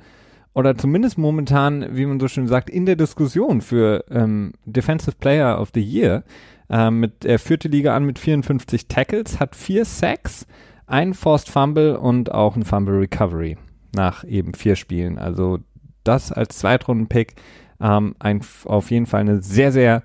oder 0.56 0.76
zumindest 0.76 1.20
momentan, 1.20 1.96
wie 1.96 2.08
man 2.08 2.20
so 2.20 2.28
schön 2.28 2.48
sagt, 2.48 2.72
in 2.72 2.88
der 2.88 2.96
Diskussion 2.96 3.62
für 3.62 4.04
ähm, 4.10 4.54
Defensive 4.66 5.18
Player 5.20 5.62
of 5.62 5.70
the 5.76 5.82
Year. 5.82 6.24
Ähm, 6.72 7.00
mit, 7.00 7.24
er 7.24 7.38
führt 7.38 7.64
die 7.64 7.68
Liga 7.68 7.96
an 7.96 8.04
mit 8.06 8.18
54 8.18 8.88
Tackles, 8.88 9.40
hat 9.40 9.56
vier 9.56 9.86
Sacks, 9.86 10.48
ein 10.90 11.14
Forced 11.14 11.50
Fumble 11.50 11.98
und 11.98 12.32
auch 12.32 12.56
ein 12.56 12.66
Fumble 12.66 12.98
Recovery 13.00 13.58
nach 13.96 14.24
eben 14.24 14.54
vier 14.54 14.76
Spielen. 14.76 15.18
Also 15.18 15.60
das 16.04 16.32
als 16.32 16.58
Zweitrunden-Pick 16.60 17.36
ähm, 17.80 18.16
ein, 18.20 18.42
auf 18.66 18.92
jeden 18.92 19.06
Fall 19.06 19.22
eine 19.22 19.42
sehr, 19.42 19.72
sehr, 19.72 20.04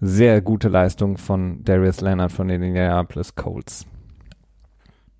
sehr 0.00 0.40
gute 0.40 0.68
Leistung 0.68 1.16
von 1.16 1.64
Darius 1.64 2.00
Leonard 2.00 2.32
von 2.32 2.48
den 2.48 2.62
Indianapolis 2.62 3.34
Colts. 3.34 3.86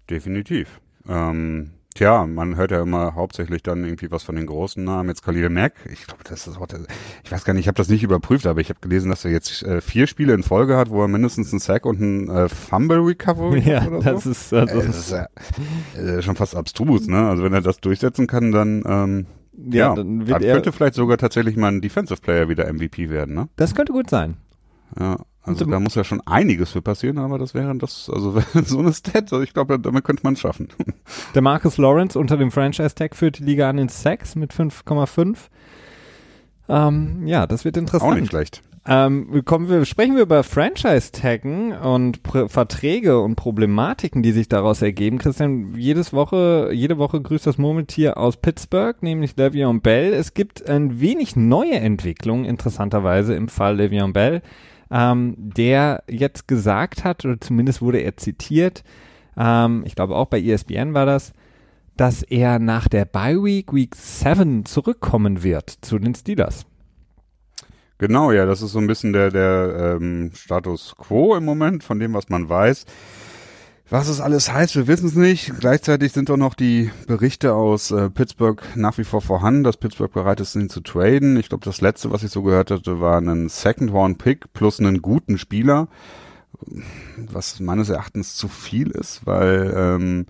Definitiv. 0.08 0.80
Ähm, 1.08 1.70
tja, 1.96 2.26
man 2.26 2.56
hört 2.56 2.70
ja 2.70 2.82
immer 2.82 3.14
hauptsächlich 3.14 3.62
dann 3.62 3.84
irgendwie 3.84 4.10
was 4.10 4.22
von 4.22 4.36
den 4.36 4.46
großen 4.46 4.82
Namen. 4.82 5.08
Jetzt 5.08 5.24
Khalil 5.24 5.48
Mack, 5.48 5.72
ich 5.90 6.06
glaube, 6.06 6.22
das 6.24 6.46
ist 6.46 6.56
auch, 6.56 6.66
ich 7.24 7.32
weiß 7.32 7.44
gar 7.44 7.54
nicht, 7.54 7.62
ich 7.62 7.68
habe 7.68 7.76
das 7.76 7.88
nicht 7.88 8.02
überprüft, 8.02 8.46
aber 8.46 8.60
ich 8.60 8.68
habe 8.68 8.80
gelesen, 8.80 9.10
dass 9.10 9.24
er 9.24 9.30
jetzt 9.30 9.62
äh, 9.62 9.80
vier 9.80 10.06
Spiele 10.06 10.34
in 10.34 10.42
Folge 10.42 10.76
hat, 10.76 10.90
wo 10.90 11.02
er 11.02 11.08
mindestens 11.08 11.52
einen 11.52 11.60
Sack 11.60 11.86
und 11.86 12.00
einen 12.00 12.28
äh, 12.28 12.48
Fumble 12.48 12.98
Recovery 12.98 13.60
ja, 13.64 13.86
oder 13.86 14.12
das 14.12 14.24
so. 14.24 14.30
Ist, 14.30 14.52
also 14.52 14.80
äh, 14.80 14.86
das 14.86 14.98
ist 14.98 15.98
äh, 15.98 16.22
schon 16.22 16.36
fast 16.36 16.54
abstrus, 16.54 17.06
ne? 17.06 17.28
Also 17.28 17.42
wenn 17.42 17.52
er 17.52 17.62
das 17.62 17.78
durchsetzen 17.78 18.26
kann, 18.26 18.52
dann 18.52 18.82
ähm, 18.86 19.26
ja, 19.56 19.88
ja 19.88 19.94
dann 19.94 20.26
wird 20.26 20.42
er, 20.42 20.54
könnte 20.54 20.72
vielleicht 20.72 20.94
sogar 20.94 21.18
tatsächlich 21.18 21.56
mal 21.56 21.68
ein 21.68 21.80
Defensive 21.80 22.20
Player 22.20 22.48
wieder 22.48 22.72
MVP 22.72 23.10
werden, 23.10 23.34
ne? 23.34 23.48
Das 23.56 23.74
könnte 23.74 23.92
gut 23.92 24.10
sein. 24.10 24.36
Ja, 24.98 25.18
also 25.46 25.64
da 25.64 25.80
muss 25.80 25.94
ja 25.94 26.04
schon 26.04 26.20
einiges 26.26 26.72
für 26.72 26.82
passieren, 26.82 27.18
aber 27.18 27.38
das 27.38 27.54
wäre 27.54 27.74
das, 27.76 28.10
also 28.12 28.40
so 28.64 28.80
eine 28.80 28.92
Stat, 28.92 29.32
also 29.32 29.42
ich 29.42 29.54
glaube, 29.54 29.78
damit 29.78 30.04
könnte 30.04 30.22
man 30.24 30.34
es 30.34 30.40
schaffen. 30.40 30.68
Der 31.34 31.42
Marcus 31.42 31.78
Lawrence 31.78 32.18
unter 32.18 32.36
dem 32.36 32.50
Franchise-Tag 32.50 33.14
führt 33.14 33.38
die 33.38 33.44
Liga 33.44 33.70
an 33.70 33.78
in 33.78 33.88
Sacks 33.88 34.34
mit 34.34 34.52
5,5. 34.52 35.36
Ähm, 36.68 37.26
ja, 37.26 37.46
das 37.46 37.64
wird 37.64 37.76
interessant. 37.76 38.12
Auch 38.12 38.16
nicht 38.16 38.30
schlecht. 38.30 38.62
Ähm, 38.88 39.42
kommen 39.44 39.68
wir, 39.68 39.84
sprechen 39.84 40.14
wir 40.14 40.22
über 40.22 40.44
Franchise-Taggen 40.44 41.72
und 41.72 42.22
Pr 42.22 42.48
Verträge 42.48 43.20
und 43.20 43.34
Problematiken, 43.34 44.22
die 44.22 44.30
sich 44.30 44.48
daraus 44.48 44.80
ergeben. 44.80 45.18
Christian, 45.18 45.74
jedes 45.76 46.12
Woche, 46.12 46.70
jede 46.72 46.96
Woche 46.96 47.20
grüßt 47.20 47.48
das 47.48 47.58
Murmeltier 47.58 48.16
aus 48.16 48.36
Pittsburgh, 48.36 49.00
nämlich 49.02 49.32
Le'Veon 49.32 49.80
Bell. 49.80 50.12
Es 50.12 50.34
gibt 50.34 50.68
ein 50.68 51.00
wenig 51.00 51.34
neue 51.34 51.74
Entwicklungen, 51.74 52.44
interessanterweise 52.44 53.34
im 53.34 53.48
Fall 53.48 53.80
Le'Veon 53.80 54.12
Bell 54.12 54.42
ähm, 54.90 55.34
der 55.36 56.02
jetzt 56.08 56.48
gesagt 56.48 57.04
hat, 57.04 57.24
oder 57.24 57.40
zumindest 57.40 57.82
wurde 57.82 57.98
er 57.98 58.16
zitiert, 58.16 58.84
ähm, 59.36 59.82
ich 59.86 59.94
glaube 59.94 60.16
auch 60.16 60.26
bei 60.26 60.40
ESPN 60.40 60.94
war 60.94 61.06
das, 61.06 61.32
dass 61.96 62.22
er 62.22 62.58
nach 62.58 62.88
der 62.88 63.04
Bye 63.04 63.42
Week, 63.42 63.72
Week 63.72 63.94
7 63.94 64.64
zurückkommen 64.64 65.42
wird 65.42 65.70
zu 65.70 65.98
den 65.98 66.14
Steelers. 66.14 66.66
Genau, 67.98 68.30
ja, 68.30 68.44
das 68.44 68.60
ist 68.60 68.72
so 68.72 68.78
ein 68.78 68.86
bisschen 68.86 69.14
der, 69.14 69.30
der 69.30 69.96
ähm, 69.98 70.30
Status 70.34 70.94
quo 70.98 71.34
im 71.34 71.46
Moment 71.46 71.82
von 71.82 71.98
dem, 71.98 72.12
was 72.12 72.28
man 72.28 72.48
weiß. 72.48 72.84
Was 73.88 74.08
es 74.08 74.20
alles 74.20 74.52
heißt, 74.52 74.74
wir 74.74 74.88
wissen 74.88 75.06
es 75.06 75.14
nicht. 75.14 75.60
Gleichzeitig 75.60 76.12
sind 76.12 76.28
doch 76.28 76.36
noch 76.36 76.54
die 76.54 76.90
Berichte 77.06 77.54
aus 77.54 77.92
äh, 77.92 78.10
Pittsburgh 78.10 78.60
nach 78.74 78.98
wie 78.98 79.04
vor 79.04 79.22
vorhanden, 79.22 79.62
dass 79.62 79.76
Pittsburgh 79.76 80.12
bereit 80.12 80.40
ist, 80.40 80.56
ihn 80.56 80.68
zu 80.68 80.80
traden. 80.80 81.36
Ich 81.36 81.48
glaube, 81.48 81.64
das 81.64 81.80
letzte, 81.80 82.10
was 82.10 82.24
ich 82.24 82.32
so 82.32 82.42
gehört 82.42 82.72
hatte, 82.72 83.00
war 83.00 83.20
ein 83.20 83.48
Second 83.48 83.92
Round 83.92 84.18
Pick 84.18 84.52
plus 84.52 84.80
einen 84.80 85.02
guten 85.02 85.38
Spieler, 85.38 85.86
was 87.16 87.60
meines 87.60 87.88
Erachtens 87.88 88.34
zu 88.34 88.48
viel 88.48 88.90
ist, 88.90 89.24
weil 89.24 89.72
ähm, 89.76 90.26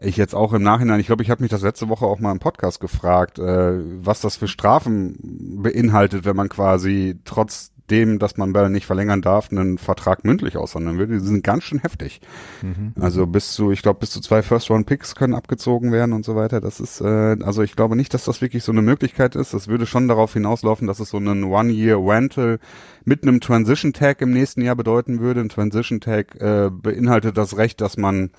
ich 0.00 0.16
jetzt 0.16 0.34
auch 0.34 0.52
im 0.52 0.64
Nachhinein, 0.64 0.98
ich 0.98 1.06
glaube, 1.06 1.22
ich 1.22 1.30
habe 1.30 1.42
mich 1.42 1.50
das 1.50 1.62
letzte 1.62 1.88
Woche 1.88 2.06
auch 2.06 2.18
mal 2.18 2.32
im 2.32 2.40
Podcast 2.40 2.80
gefragt, 2.80 3.38
äh, 3.38 3.78
was 4.04 4.20
das 4.20 4.34
für 4.34 4.48
Strafen 4.48 5.62
beinhaltet, 5.62 6.24
wenn 6.24 6.34
man 6.34 6.48
quasi 6.48 7.20
trotz 7.24 7.70
dem, 7.90 8.18
dass 8.18 8.36
man 8.36 8.52
Bell 8.52 8.70
nicht 8.70 8.86
verlängern 8.86 9.22
darf, 9.22 9.50
einen 9.50 9.78
Vertrag 9.78 10.24
mündlich 10.24 10.56
aushandeln 10.56 10.98
würde, 10.98 11.14
die 11.14 11.24
sind 11.24 11.44
ganz 11.44 11.64
schön 11.64 11.78
heftig. 11.78 12.20
Mhm. 12.62 12.92
Also 13.00 13.26
bis 13.26 13.52
zu, 13.52 13.70
ich 13.70 13.82
glaube, 13.82 14.00
bis 14.00 14.10
zu 14.10 14.20
zwei 14.20 14.42
First-Round-Picks 14.42 15.14
können 15.14 15.34
abgezogen 15.34 15.92
werden 15.92 16.12
und 16.12 16.24
so 16.24 16.36
weiter. 16.36 16.60
Das 16.60 16.80
ist, 16.80 17.00
äh, 17.00 17.36
also 17.42 17.62
ich 17.62 17.76
glaube 17.76 17.96
nicht, 17.96 18.12
dass 18.14 18.24
das 18.24 18.40
wirklich 18.40 18.64
so 18.64 18.72
eine 18.72 18.82
Möglichkeit 18.82 19.36
ist. 19.36 19.54
Das 19.54 19.68
würde 19.68 19.86
schon 19.86 20.08
darauf 20.08 20.32
hinauslaufen, 20.32 20.86
dass 20.86 21.00
es 21.00 21.10
so 21.10 21.16
einen 21.16 21.44
One-Year-Rental 21.44 22.58
mit 23.04 23.22
einem 23.22 23.40
Transition-Tag 23.40 24.20
im 24.20 24.32
nächsten 24.32 24.62
Jahr 24.62 24.76
bedeuten 24.76 25.20
würde. 25.20 25.40
Ein 25.40 25.48
Transition-Tag 25.48 26.40
äh, 26.40 26.70
beinhaltet 26.70 27.36
das 27.36 27.56
Recht, 27.56 27.80
dass 27.80 27.96
man 27.96 28.30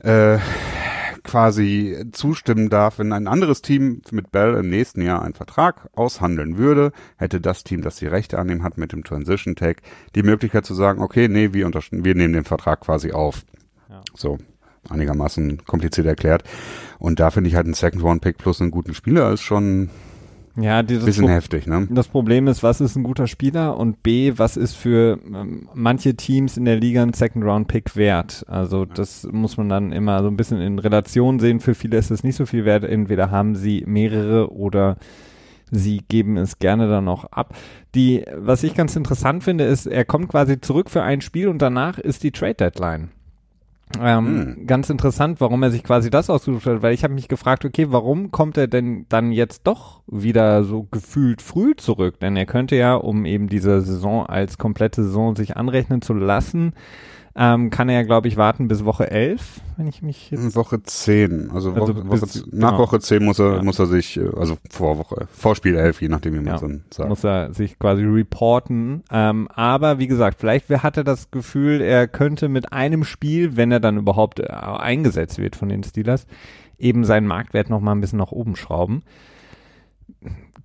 äh, 0.00 0.38
quasi 1.24 2.04
zustimmen 2.12 2.68
darf, 2.68 2.98
wenn 2.98 3.12
ein 3.12 3.26
anderes 3.26 3.62
Team 3.62 4.02
mit 4.12 4.30
Bell 4.30 4.54
im 4.54 4.68
nächsten 4.68 5.00
Jahr 5.00 5.22
einen 5.22 5.34
Vertrag 5.34 5.88
aushandeln 5.94 6.58
würde, 6.58 6.92
hätte 7.16 7.40
das 7.40 7.64
Team, 7.64 7.82
das 7.82 7.96
die 7.96 8.06
Rechte 8.06 8.38
annehmen 8.38 8.62
hat 8.62 8.78
mit 8.78 8.92
dem 8.92 9.02
Transition 9.02 9.56
Tag, 9.56 9.78
die 10.14 10.22
Möglichkeit 10.22 10.64
zu 10.64 10.74
sagen, 10.74 11.02
okay, 11.02 11.28
nee, 11.28 11.52
wir, 11.52 11.66
wir 11.66 12.14
nehmen 12.14 12.34
den 12.34 12.44
Vertrag 12.44 12.80
quasi 12.80 13.12
auf. 13.12 13.44
Ja. 13.88 14.02
So, 14.14 14.38
einigermaßen 14.88 15.64
kompliziert 15.64 16.06
erklärt. 16.06 16.44
Und 16.98 17.20
da 17.20 17.30
finde 17.30 17.48
ich 17.48 17.56
halt 17.56 17.66
ein 17.66 17.74
Second 17.74 18.02
Round 18.02 18.22
Pick 18.22 18.38
plus 18.38 18.60
einen 18.60 18.70
guten 18.70 18.94
Spieler 18.94 19.32
ist 19.32 19.42
schon 19.42 19.90
ja, 20.56 20.82
dieses 20.82 21.04
bisschen 21.04 21.24
Pro 21.24 21.32
heftig, 21.32 21.66
ne? 21.66 21.88
Das 21.90 22.06
Problem 22.06 22.46
ist, 22.46 22.62
was 22.62 22.80
ist 22.80 22.94
ein 22.96 23.02
guter 23.02 23.26
Spieler 23.26 23.76
und 23.76 24.02
B, 24.02 24.34
was 24.36 24.56
ist 24.56 24.74
für 24.74 25.18
ähm, 25.26 25.68
manche 25.74 26.14
Teams 26.14 26.56
in 26.56 26.64
der 26.64 26.76
Liga 26.76 27.02
ein 27.02 27.12
Second 27.12 27.44
Round 27.44 27.66
Pick 27.66 27.96
wert? 27.96 28.44
Also 28.46 28.84
das 28.84 29.26
muss 29.30 29.56
man 29.56 29.68
dann 29.68 29.90
immer 29.92 30.22
so 30.22 30.28
ein 30.28 30.36
bisschen 30.36 30.60
in 30.60 30.78
Relation 30.78 31.40
sehen. 31.40 31.58
Für 31.58 31.74
viele 31.74 31.96
ist 31.96 32.10
es 32.10 32.22
nicht 32.22 32.36
so 32.36 32.46
viel 32.46 32.64
wert. 32.64 32.84
Entweder 32.84 33.30
haben 33.30 33.56
sie 33.56 33.82
mehrere 33.86 34.52
oder 34.52 34.96
sie 35.72 36.02
geben 36.08 36.36
es 36.36 36.58
gerne 36.58 36.88
dann 36.88 37.08
auch 37.08 37.24
ab. 37.24 37.56
Die, 37.94 38.24
was 38.36 38.62
ich 38.62 38.74
ganz 38.74 38.94
interessant 38.94 39.42
finde, 39.42 39.64
ist, 39.64 39.86
er 39.86 40.04
kommt 40.04 40.28
quasi 40.28 40.60
zurück 40.60 40.88
für 40.88 41.02
ein 41.02 41.20
Spiel 41.20 41.48
und 41.48 41.60
danach 41.60 41.98
ist 41.98 42.22
die 42.22 42.30
Trade 42.30 42.54
Deadline. 42.54 43.10
Ähm, 44.00 44.56
hm. 44.56 44.66
Ganz 44.66 44.90
interessant, 44.90 45.40
warum 45.40 45.62
er 45.62 45.70
sich 45.70 45.84
quasi 45.84 46.10
das 46.10 46.30
ausgesucht 46.30 46.66
hat, 46.66 46.82
weil 46.82 46.94
ich 46.94 47.04
habe 47.04 47.14
mich 47.14 47.28
gefragt, 47.28 47.64
okay, 47.64 47.86
warum 47.90 48.30
kommt 48.30 48.56
er 48.56 48.66
denn 48.66 49.06
dann 49.08 49.30
jetzt 49.30 49.66
doch 49.66 50.02
wieder 50.06 50.64
so 50.64 50.84
gefühlt 50.90 51.42
früh 51.42 51.76
zurück? 51.76 52.18
Denn 52.20 52.36
er 52.36 52.46
könnte 52.46 52.76
ja, 52.76 52.94
um 52.94 53.24
eben 53.24 53.48
diese 53.48 53.82
Saison 53.82 54.26
als 54.26 54.58
komplette 54.58 55.04
Saison 55.04 55.36
sich 55.36 55.56
anrechnen 55.56 56.02
zu 56.02 56.14
lassen, 56.14 56.72
ähm, 57.36 57.70
kann 57.70 57.88
er, 57.88 58.04
glaube 58.04 58.28
ich, 58.28 58.36
warten 58.36 58.68
bis 58.68 58.84
Woche 58.84 59.10
11, 59.10 59.60
wenn 59.76 59.88
ich 59.88 60.02
mich 60.02 60.30
jetzt... 60.30 60.54
Woche 60.54 60.82
10, 60.82 61.50
also, 61.52 61.72
also 61.72 61.96
Woche, 61.96 62.04
bis, 62.04 62.46
nach 62.52 62.70
genau. 62.70 62.78
Woche 62.78 63.00
10 63.00 63.24
muss 63.24 63.40
er, 63.40 63.56
ja. 63.56 63.62
muss 63.62 63.78
er 63.80 63.86
sich, 63.86 64.16
äh, 64.16 64.30
also 64.36 64.56
vor 64.70 64.98
Woche, 64.98 65.26
vor 65.32 65.56
Spiel 65.56 65.74
11, 65.74 66.02
je 66.02 66.08
nachdem, 66.08 66.34
wie 66.34 66.40
man 66.40 66.54
es 66.54 66.60
ja. 66.60 66.68
dann 66.68 66.84
sagt. 66.90 67.08
Muss 67.08 67.24
er 67.24 67.52
sich 67.52 67.78
quasi 67.78 68.04
reporten, 68.04 69.02
ähm, 69.10 69.48
aber 69.48 69.98
wie 69.98 70.06
gesagt, 70.06 70.38
vielleicht 70.38 70.70
hat 70.70 70.96
er 70.96 71.04
das 71.04 71.32
Gefühl, 71.32 71.80
er 71.80 72.06
könnte 72.06 72.48
mit 72.48 72.72
einem 72.72 73.02
Spiel, 73.02 73.56
wenn 73.56 73.72
er 73.72 73.80
dann 73.80 73.98
überhaupt 73.98 74.38
äh, 74.38 74.44
eingesetzt 74.44 75.38
wird 75.38 75.56
von 75.56 75.68
den 75.68 75.82
Steelers, 75.82 76.26
eben 76.78 77.04
seinen 77.04 77.26
Marktwert 77.26 77.68
noch 77.68 77.80
mal 77.80 77.92
ein 77.92 78.00
bisschen 78.00 78.18
nach 78.18 78.32
oben 78.32 78.54
schrauben 78.54 79.02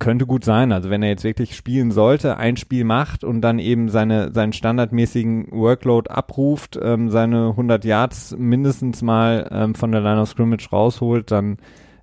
könnte 0.00 0.26
gut 0.26 0.44
sein. 0.44 0.72
Also 0.72 0.90
wenn 0.90 1.04
er 1.04 1.10
jetzt 1.10 1.22
wirklich 1.22 1.54
spielen 1.54 1.92
sollte, 1.92 2.36
ein 2.36 2.56
Spiel 2.56 2.82
macht 2.82 3.22
und 3.22 3.40
dann 3.42 3.60
eben 3.60 3.88
seine, 3.88 4.32
seinen 4.32 4.52
standardmäßigen 4.52 5.52
Workload 5.52 6.10
abruft, 6.10 6.76
ähm, 6.82 7.10
seine 7.10 7.50
100 7.50 7.84
Yards 7.84 8.34
mindestens 8.36 9.02
mal 9.02 9.48
ähm, 9.52 9.76
von 9.76 9.92
der 9.92 10.00
Line 10.00 10.20
of 10.20 10.28
Scrimmage 10.28 10.68
rausholt, 10.72 11.30
dann 11.30 11.58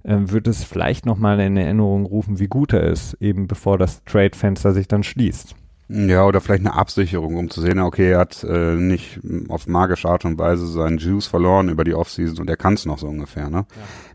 ähm, 0.06 0.32
wird 0.32 0.48
es 0.48 0.64
vielleicht 0.64 1.06
nochmal 1.06 1.40
in 1.42 1.58
Erinnerung 1.58 2.06
rufen, 2.06 2.40
wie 2.40 2.48
gut 2.48 2.72
er 2.72 2.84
ist, 2.84 3.16
eben 3.16 3.48
bevor 3.48 3.78
das 3.78 4.04
Trade-Fenster 4.06 4.72
sich 4.72 4.88
dann 4.88 5.04
schließt. 5.04 5.56
Ja, 5.90 6.26
oder 6.26 6.42
vielleicht 6.42 6.66
eine 6.66 6.74
Absicherung, 6.74 7.38
um 7.38 7.50
zu 7.50 7.62
sehen, 7.62 7.80
okay, 7.80 8.12
er 8.12 8.20
hat 8.20 8.44
äh, 8.44 8.76
nicht 8.76 9.22
auf 9.48 9.68
magische 9.68 10.10
Art 10.10 10.26
und 10.26 10.38
Weise 10.38 10.68
seinen 10.68 10.98
Juice 10.98 11.28
verloren 11.28 11.70
über 11.70 11.86
die 11.86 11.94
Offseason 11.94 12.40
und 12.40 12.50
er 12.50 12.58
kann 12.58 12.74
es 12.74 12.86
noch 12.86 12.98
so 12.98 13.08
ungefähr. 13.08 13.50
Ne? 13.50 13.60
Ja. 13.60 13.66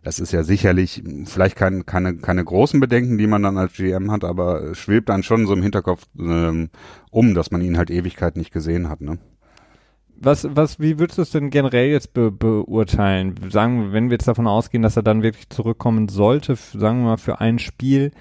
Das 0.03 0.19
ist 0.19 0.33
ja 0.33 0.43
sicherlich 0.43 1.03
vielleicht 1.25 1.57
kein, 1.57 1.87
keine, 1.87 2.17
keine 2.17 2.45
großen 2.45 2.79
Bedenken, 2.79 3.17
die 3.17 3.27
man 3.27 3.43
dann 3.43 3.57
als 3.57 3.73
GM 3.73 4.11
hat, 4.11 4.23
aber 4.23 4.75
schwebt 4.75 5.09
dann 5.09 5.23
schon 5.23 5.47
so 5.47 5.55
im 5.55 5.63
Hinterkopf 5.63 6.03
ähm, 6.19 6.69
um, 7.11 7.35
dass 7.35 7.51
man 7.51 7.63
ihn 7.63 7.79
halt 7.79 7.91
Ewigkeit 7.91 8.37
nicht 8.37 8.53
gesehen 8.53 8.91
hat. 8.91 9.01
Ne? 9.01 9.19
Was, 10.15 10.47
was, 10.55 10.79
wie 10.79 10.99
würdest 10.99 11.17
du 11.17 11.23
es 11.23 11.31
denn 11.31 11.49
generell 11.49 11.89
jetzt 11.89 12.13
be 12.13 12.31
beurteilen? 12.31 13.35
Sagen, 13.49 13.93
wenn 13.93 14.11
wir 14.11 14.17
jetzt 14.17 14.29
davon 14.29 14.47
ausgehen, 14.47 14.83
dass 14.83 14.97
er 14.97 15.03
dann 15.03 15.23
wirklich 15.23 15.49
zurückkommen 15.49 16.09
sollte, 16.09 16.55
sagen 16.55 17.01
wir 17.01 17.07
mal 17.07 17.17
für 17.17 17.41
ein 17.41 17.59
Spiel, 17.59 18.13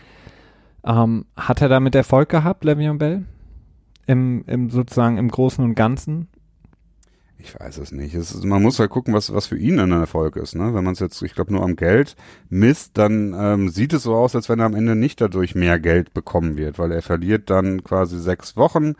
ähm, 0.85 1.25
hat 1.35 1.61
er 1.61 1.67
damit 1.67 1.95
Erfolg 1.95 2.29
gehabt, 2.29 2.63
Le'Veon 2.63 2.97
Bell? 2.97 3.25
Im, 4.07 4.43
im 4.47 4.69
sozusagen 4.69 5.17
im 5.17 5.29
Großen 5.29 5.63
und 5.63 5.75
Ganzen? 5.75 6.27
Ich 7.43 7.59
weiß 7.59 7.79
es 7.79 7.91
nicht. 7.91 8.13
Es 8.13 8.33
ist, 8.33 8.45
man 8.45 8.61
muss 8.61 8.77
halt 8.79 8.91
gucken, 8.91 9.13
was, 9.13 9.33
was 9.33 9.47
für 9.47 9.57
ihn 9.57 9.79
ein 9.79 9.91
Erfolg 9.91 10.35
ist. 10.35 10.55
Ne? 10.55 10.73
Wenn 10.73 10.83
man 10.83 10.93
es 10.93 10.99
jetzt, 10.99 11.21
ich 11.23 11.33
glaube, 11.33 11.51
nur 11.51 11.63
am 11.63 11.75
Geld 11.75 12.15
misst, 12.49 12.97
dann 12.97 13.35
ähm, 13.37 13.69
sieht 13.69 13.93
es 13.93 14.03
so 14.03 14.15
aus, 14.15 14.35
als 14.35 14.47
wenn 14.47 14.59
er 14.59 14.67
am 14.67 14.75
Ende 14.75 14.95
nicht 14.95 15.19
dadurch 15.21 15.55
mehr 15.55 15.79
Geld 15.79 16.13
bekommen 16.13 16.57
wird, 16.57 16.77
weil 16.77 16.91
er 16.91 17.01
verliert 17.01 17.49
dann 17.49 17.83
quasi 17.83 18.19
sechs 18.19 18.55
Wochen. 18.57 18.93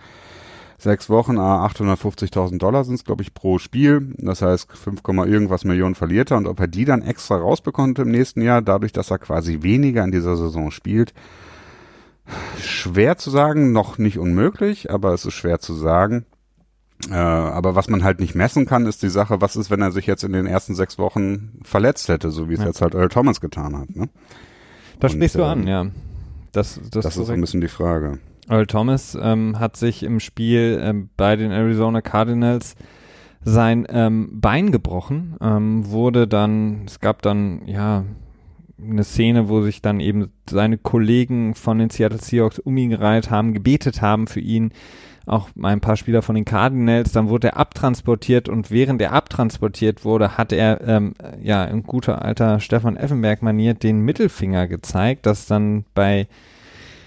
Sechs 0.80 1.12
Wochen, 1.12 1.38
ah, 1.38 1.64
850.000 1.68 2.58
Dollar 2.58 2.84
sind 2.84 2.96
es, 2.96 3.04
glaube 3.04 3.22
ich, 3.22 3.36
pro 3.36 3.60
Spiel. 3.60 4.16
Das 4.18 4.42
heißt, 4.42 4.76
5, 4.76 5.02
irgendwas 5.28 5.64
Millionen 5.64 5.94
verliert 5.94 6.32
er. 6.32 6.38
Und 6.38 6.48
ob 6.48 6.60
er 6.60 6.68
die 6.68 6.86
dann 6.86 7.04
extra 7.04 7.38
rausbekommt 7.38 8.00
im 8.00 8.10
nächsten 8.10 8.42
Jahr, 8.42 8.64
dadurch, 8.64 8.92
dass 8.92 9.12
er 9.12 9.20
quasi 9.20 9.62
weniger 9.62 10.04
in 10.04 10.12
dieser 10.12 10.36
Saison 10.36 10.72
spielt, 10.72 11.14
schwer 12.60 13.18
zu 13.18 13.30
sagen, 13.30 13.72
noch 13.72 13.98
nicht 13.98 14.20
unmöglich, 14.20 14.92
aber 14.92 15.14
es 15.14 15.26
ist 15.26 15.34
schwer 15.34 15.60
zu 15.60 15.74
sagen. 15.74 16.26
Äh, 17.10 17.16
aber 17.16 17.76
was 17.76 17.90
man 17.90 18.04
halt 18.04 18.20
nicht 18.20 18.36
messen 18.36 18.66
kann, 18.66 18.86
ist 18.86 19.02
die 19.02 19.10
Sache, 19.10 19.42
was 19.42 19.56
ist, 19.56 19.72
wenn 19.72 19.82
er 19.82 19.92
sich 19.92 20.06
jetzt 20.06 20.24
in 20.24 20.34
den 20.34 20.46
ersten 20.46 20.76
sechs 20.76 21.00
Wochen 21.00 21.60
verletzt 21.64 22.10
hätte, 22.10 22.32
so 22.32 22.50
wie 22.50 22.54
es 22.54 22.60
ja. 22.60 22.68
jetzt 22.68 22.82
halt 22.82 22.94
Earl 22.94 23.10
Thomas 23.10 23.42
getan 23.42 23.78
hat. 23.78 23.96
Ne? 23.96 24.10
Da 25.00 25.10
sprichst 25.10 25.36
du 25.36 25.44
an, 25.44 25.62
ähm, 25.62 25.68
ja. 25.68 25.86
Das, 26.52 26.80
das, 26.92 27.04
das 27.06 27.18
ist 27.18 27.28
so 27.28 27.34
ein 27.34 27.42
bisschen 27.42 27.62
die 27.62 27.70
Frage. 27.70 28.20
Earl 28.48 28.68
Thomas 28.68 29.18
ähm, 29.20 29.60
hat 29.60 29.78
sich 29.78 30.04
im 30.04 30.20
Spiel 30.20 30.80
ähm, 30.84 31.10
bei 31.18 31.36
den 31.36 31.52
Arizona 31.52 32.02
Cardinals 32.02 32.76
sein 33.44 33.88
ähm, 33.90 34.40
Bein 34.40 34.72
gebrochen, 34.72 35.38
ähm, 35.42 35.90
wurde 35.90 36.28
dann, 36.28 36.84
es 36.86 37.00
gab 37.00 37.22
dann, 37.22 37.66
ja, 37.66 38.04
eine 38.84 39.04
Szene, 39.04 39.50
wo 39.50 39.62
sich 39.62 39.82
dann 39.82 40.00
eben 40.00 40.32
seine 40.50 40.78
Kollegen 40.78 41.56
von 41.56 41.80
den 41.80 41.90
Seattle 41.90 42.20
Seahawks 42.20 42.60
um 42.60 42.76
ihn 42.78 42.90
gereiht 42.90 43.30
haben, 43.30 43.54
gebetet 43.54 44.02
haben 44.02 44.28
für 44.28 44.40
ihn, 44.40 44.72
auch 45.26 45.50
ein 45.62 45.82
paar 45.82 45.98
Spieler 45.98 46.22
von 46.22 46.36
den 46.36 46.46
Cardinals, 46.46 47.12
dann 47.12 47.30
wurde 47.30 47.50
er 47.50 47.58
abtransportiert 47.58 48.50
und 48.50 48.72
während 48.72 49.02
er 49.02 49.14
abtransportiert 49.14 50.04
wurde, 50.04 50.38
hat 50.38 50.52
er 50.52 50.82
ähm, 50.88 51.14
ja 51.42 51.64
in 51.66 51.84
guter 51.84 52.24
alter 52.24 52.60
Stefan 52.60 52.98
Effenberg 52.98 53.42
maniert 53.42 53.84
den 53.84 54.02
Mittelfinger 54.02 54.68
gezeigt, 54.68 55.26
das 55.26 55.46
dann 55.46 55.86
bei 55.94 56.28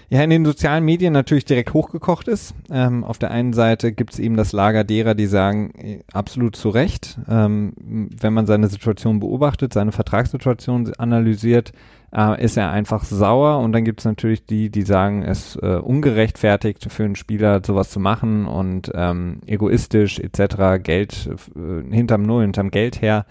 ja 0.09 0.23
in 0.23 0.29
den 0.29 0.45
sozialen 0.45 0.83
Medien 0.83 1.13
natürlich 1.13 1.45
direkt 1.45 1.73
hochgekocht 1.73 2.27
ist. 2.27 2.53
Ähm, 2.69 3.03
auf 3.03 3.17
der 3.17 3.31
einen 3.31 3.53
Seite 3.53 3.91
gibt 3.91 4.13
es 4.13 4.19
eben 4.19 4.37
das 4.37 4.51
Lager 4.51 4.83
derer, 4.83 5.15
die 5.15 5.27
sagen, 5.27 5.71
äh, 5.77 5.99
absolut 6.11 6.55
zu 6.55 6.69
Recht, 6.69 7.17
ähm, 7.29 7.73
wenn 7.77 8.33
man 8.33 8.45
seine 8.45 8.67
Situation 8.67 9.19
beobachtet, 9.19 9.73
seine 9.73 9.91
Vertragssituation 9.91 10.93
analysiert, 10.97 11.71
äh, 12.15 12.43
ist 12.43 12.57
er 12.57 12.71
einfach 12.71 13.03
sauer 13.03 13.59
und 13.59 13.73
dann 13.73 13.83
gibt 13.83 13.99
es 13.99 14.05
natürlich 14.05 14.45
die, 14.45 14.69
die 14.69 14.83
sagen, 14.83 15.23
es 15.23 15.55
äh, 15.57 15.75
ungerechtfertigt 15.75 16.91
für 16.91 17.03
einen 17.03 17.15
Spieler 17.15 17.61
sowas 17.65 17.89
zu 17.89 17.99
machen 17.99 18.45
und 18.45 18.91
ähm, 18.93 19.41
egoistisch 19.45 20.19
etc. 20.19 20.81
Geld 20.81 21.29
äh, 21.55 21.93
hinterm 21.93 22.23
Null, 22.23 22.43
hinterm 22.43 22.71
Geld 22.71 23.01
her. 23.01 23.25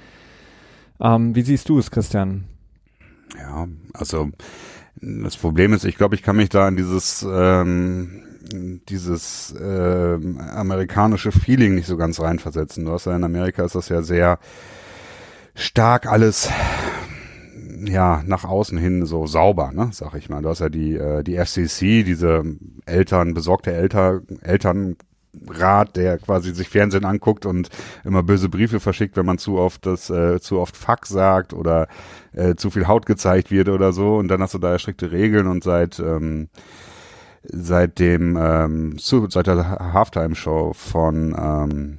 Ähm, 1.00 1.34
wie 1.34 1.42
siehst 1.42 1.68
du 1.68 1.78
es, 1.78 1.90
Christian? 1.90 2.44
Ja, 3.38 3.66
also 3.94 4.30
das 5.22 5.36
Problem 5.36 5.72
ist, 5.72 5.84
ich 5.84 5.96
glaube, 5.96 6.14
ich 6.14 6.22
kann 6.22 6.36
mich 6.36 6.48
da 6.48 6.66
an 6.66 6.76
dieses 6.76 7.26
ähm, 7.28 8.22
dieses 8.88 9.54
äh, 9.58 10.18
amerikanische 10.54 11.32
Feeling 11.32 11.74
nicht 11.74 11.86
so 11.86 11.96
ganz 11.96 12.20
reinversetzen. 12.20 12.84
Du 12.84 12.92
hast 12.92 13.06
ja 13.06 13.16
in 13.16 13.24
Amerika 13.24 13.64
ist 13.64 13.74
das 13.74 13.88
ja 13.88 14.02
sehr 14.02 14.38
stark 15.54 16.06
alles 16.06 16.50
ja 17.86 18.22
nach 18.26 18.44
außen 18.44 18.78
hin 18.78 19.06
so 19.06 19.26
sauber, 19.26 19.72
ne, 19.72 19.90
sag 19.92 20.14
ich 20.14 20.28
mal. 20.28 20.42
Du 20.42 20.48
hast 20.48 20.60
ja 20.60 20.68
die 20.68 20.94
äh, 20.94 21.22
die 21.22 21.36
FCC, 21.36 22.02
diese 22.02 22.42
Eltern 22.86 23.34
besorgte 23.34 23.72
Eltern 23.72 24.96
Elternrat, 25.44 25.96
der 25.96 26.18
quasi 26.18 26.54
sich 26.54 26.68
Fernsehen 26.68 27.04
anguckt 27.04 27.46
und 27.46 27.68
immer 28.04 28.22
böse 28.22 28.48
Briefe 28.48 28.80
verschickt, 28.80 29.16
wenn 29.16 29.26
man 29.26 29.38
zu 29.38 29.58
oft 29.58 29.86
das 29.86 30.10
äh, 30.10 30.40
zu 30.40 30.60
oft 30.60 30.76
Fuck 30.76 31.06
sagt 31.06 31.52
oder 31.52 31.88
äh, 32.32 32.54
zu 32.54 32.70
viel 32.70 32.86
Haut 32.86 33.06
gezeigt 33.06 33.50
wird 33.50 33.68
oder 33.68 33.92
so. 33.92 34.16
Und 34.16 34.28
dann 34.28 34.40
hast 34.40 34.54
du 34.54 34.58
da 34.58 34.78
strikte 34.78 35.12
Regeln 35.12 35.46
und 35.46 35.64
seit 35.64 35.98
ähm, 36.00 36.48
seit 37.42 37.98
dem 37.98 38.36
ähm, 38.40 38.96
seit 38.98 39.46
der 39.46 39.92
Halftime-Show 39.92 40.72
von 40.74 41.34
ähm, 41.38 41.98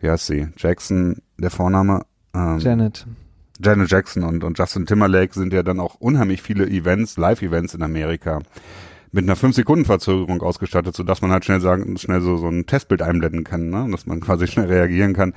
wie 0.00 0.10
heißt 0.10 0.26
sie? 0.26 0.48
Jackson, 0.56 1.16
der 1.38 1.50
Vorname? 1.50 2.02
Ähm, 2.34 2.58
Janet. 2.58 3.06
Janet 3.60 3.90
Jackson 3.90 4.22
und, 4.22 4.44
und 4.44 4.56
Justin 4.56 4.86
Timberlake 4.86 5.34
sind 5.34 5.52
ja 5.52 5.64
dann 5.64 5.80
auch 5.80 5.96
unheimlich 5.96 6.42
viele 6.42 6.68
Events, 6.68 7.16
Live-Events 7.16 7.74
in 7.74 7.82
Amerika 7.82 8.40
mit 9.12 9.24
einer 9.24 9.36
5-Sekunden-Verzögerung 9.36 10.42
ausgestattet, 10.42 10.94
sodass 10.94 11.22
man 11.22 11.30
halt 11.30 11.44
schnell 11.44 11.60
sagen, 11.60 11.96
schnell 11.96 12.20
so, 12.20 12.36
so 12.36 12.48
ein 12.48 12.66
Testbild 12.66 13.02
einblenden 13.02 13.44
kann, 13.44 13.70
ne? 13.70 13.88
dass 13.90 14.06
man 14.06 14.20
quasi 14.20 14.46
schnell 14.46 14.66
reagieren 14.66 15.14
kann. 15.14 15.32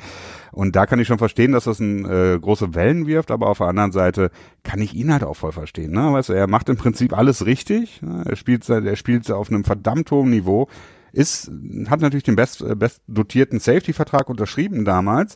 Und 0.52 0.76
da 0.76 0.86
kann 0.86 1.00
ich 1.00 1.08
schon 1.08 1.18
verstehen, 1.18 1.54
dass 1.54 1.64
das 1.64 1.80
ein, 1.80 2.06
äh, 2.06 2.38
große 2.40 2.76
Wellen 2.76 3.08
wirft, 3.08 3.32
aber 3.32 3.48
auf 3.48 3.60
der 3.60 3.68
anderen 3.68 3.92
Seite 3.92 4.32
kann 4.64 4.82
ich 4.82 4.94
ihn 4.94 5.12
halt 5.12 5.24
auch 5.24 5.36
voll 5.36 5.54
verstehen. 5.54 5.92
Ne? 5.92 6.12
Weißt 6.12 6.30
du, 6.30 6.34
er 6.34 6.48
macht 6.48 6.70
im 6.70 6.78
Prinzip 6.78 7.18
alles 7.18 7.46
richtig. 7.46 8.02
Ne? 8.02 8.24
Er 8.28 8.36
spielt 8.36 8.68
er 8.68 8.96
spielt 8.96 9.32
auf 9.32 9.50
einem 9.50 9.64
verdammt 9.64 10.12
hohen 10.12 10.30
Niveau 10.30 10.68
ist, 11.14 11.52
hat 11.90 12.00
natürlich 12.00 12.24
den 12.24 12.38
best, 12.38 12.62
äh, 12.62 12.74
best 12.74 13.02
dotierten 13.08 13.60
Safety-Vertrag 13.60 14.30
unterschrieben 14.30 14.86
damals, 14.86 15.36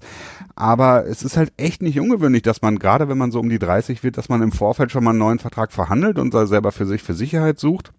aber 0.56 1.06
es 1.06 1.22
ist 1.22 1.36
halt 1.36 1.52
echt 1.58 1.82
nicht 1.82 2.00
ungewöhnlich, 2.00 2.44
dass 2.44 2.62
man, 2.62 2.80
gerade 2.80 3.10
wenn 3.10 3.18
man 3.18 3.32
so 3.32 3.42
um 3.42 3.50
die 3.50 3.60
30 3.60 4.02
wird, 4.02 4.18
dass 4.18 4.30
man 4.30 4.42
im 4.42 4.54
Vorfeld 4.54 4.92
schon 4.92 5.04
mal 5.04 5.10
einen 5.10 5.20
neuen 5.20 5.40
Vertrag 5.40 5.74
verhandelt 5.74 6.18
und 6.18 6.32
selber 6.48 6.72
für 6.72 6.86
sich 6.86 7.04
für 7.04 7.14
Sicherheit 7.14 7.60
sucht 7.60 7.92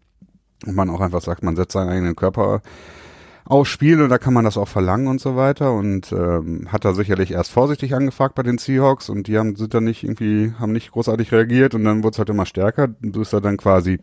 und 0.64 0.74
man 0.74 0.90
auch 0.90 1.00
einfach 1.00 1.20
sagt, 1.20 1.42
man 1.42 1.56
setzt 1.56 1.72
seinen 1.72 1.90
eigenen 1.90 2.16
Körper 2.16 2.62
aufs 3.44 3.70
Spiel 3.70 4.00
und 4.00 4.08
da 4.08 4.18
kann 4.18 4.34
man 4.34 4.44
das 4.44 4.56
auch 4.56 4.68
verlangen 4.68 5.06
und 5.06 5.20
so 5.20 5.36
weiter 5.36 5.72
und 5.72 6.10
ähm, 6.12 6.66
hat 6.72 6.84
da 6.84 6.94
sicherlich 6.94 7.30
erst 7.30 7.52
vorsichtig 7.52 7.94
angefragt 7.94 8.34
bei 8.34 8.42
den 8.42 8.58
Seahawks 8.58 9.08
und 9.08 9.28
die 9.28 9.38
haben 9.38 9.54
sind 9.54 9.74
dann 9.74 9.84
nicht 9.84 10.02
irgendwie 10.02 10.52
haben 10.58 10.72
nicht 10.72 10.90
großartig 10.90 11.30
reagiert 11.30 11.74
und 11.74 11.84
dann 11.84 12.02
wurde 12.02 12.14
es 12.14 12.18
halt 12.18 12.30
immer 12.30 12.46
stärker, 12.46 12.88
bis 12.88 13.32
er 13.32 13.40
dann 13.40 13.56
quasi 13.56 14.00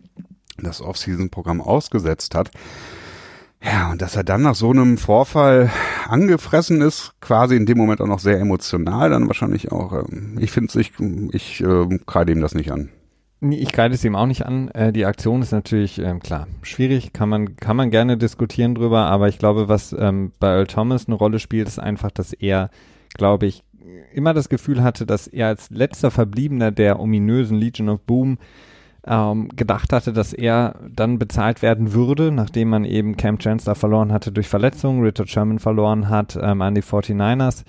das 0.58 0.82
Off-Season-Programm 0.82 1.60
ausgesetzt 1.60 2.36
hat 2.36 2.52
ja, 3.64 3.92
und 3.92 4.02
dass 4.02 4.18
er 4.18 4.26
dann 4.26 4.42
nach 4.42 4.56
so 4.56 4.72
einem 4.72 4.98
Vorfall 4.98 5.72
angefressen 6.08 6.82
ist, 6.82 7.14
quasi 7.22 7.56
in 7.56 7.66
dem 7.66 7.78
Moment 7.78 8.02
auch 8.02 8.08
noch 8.08 8.20
sehr 8.20 8.40
emotional, 8.40 9.10
dann 9.10 9.28
wahrscheinlich 9.28 9.72
auch, 9.72 9.94
ähm, 9.94 10.38
ich 10.40 10.52
finde 10.52 10.68
es, 10.68 10.76
ich, 10.76 10.92
ich 11.32 11.64
äh, 11.64 12.00
kreide 12.06 12.34
ihm 12.34 12.42
das 12.42 12.56
nicht 12.56 12.72
an. 12.74 12.90
Ich 13.52 13.72
kreide 13.72 13.96
es 13.96 14.06
ihm 14.06 14.16
auch 14.16 14.26
nicht 14.26 14.46
an. 14.46 14.70
Äh, 14.70 14.94
die 14.94 15.06
Aktion 15.06 15.42
ist 15.42 15.52
natürlich, 15.52 16.00
ähm, 16.00 16.20
klar, 16.20 16.48
schwierig, 16.62 17.12
kann 17.12 17.30
man, 17.30 17.58
kann 17.58 17.76
man 17.76 17.92
gerne 17.92 18.18
diskutieren 18.18 18.76
drüber, 18.76 19.06
aber 19.06 19.28
ich 19.28 19.38
glaube, 19.38 19.68
was 19.68 19.94
ähm, 19.94 20.32
bei 20.40 20.48
Earl 20.48 20.68
Thomas 20.68 21.08
eine 21.08 21.16
Rolle 21.16 21.40
spielt, 21.40 21.68
ist 21.68 21.80
einfach, 21.80 22.12
dass 22.12 22.32
er, 22.32 22.70
glaube 23.16 23.48
ich, 23.48 23.64
immer 24.14 24.34
das 24.34 24.50
Gefühl 24.50 24.82
hatte, 24.82 25.06
dass 25.06 25.28
er 25.28 25.48
als 25.48 25.70
letzter 25.70 26.12
Verbliebener 26.12 26.72
der 26.72 27.00
ominösen 27.00 27.58
Legion 27.58 27.90
of 27.90 28.02
Boom 28.02 28.38
ähm, 29.06 29.50
gedacht 29.50 29.92
hatte, 29.92 30.14
dass 30.14 30.32
er 30.32 30.76
dann 30.90 31.20
bezahlt 31.20 31.62
werden 31.62 31.94
würde, 31.94 32.32
nachdem 32.32 32.70
man 32.70 32.86
eben 32.86 33.18
Cam 33.18 33.38
Chancellor 33.40 33.76
verloren 33.76 34.14
hatte 34.14 34.32
durch 34.32 34.48
Verletzungen, 34.48 35.04
Richard 35.04 35.30
Sherman 35.30 35.60
verloren 35.60 36.08
hat 36.08 36.40
ähm, 36.42 36.62
an 36.62 36.76
die 36.76 36.84
49ers, 36.84 37.64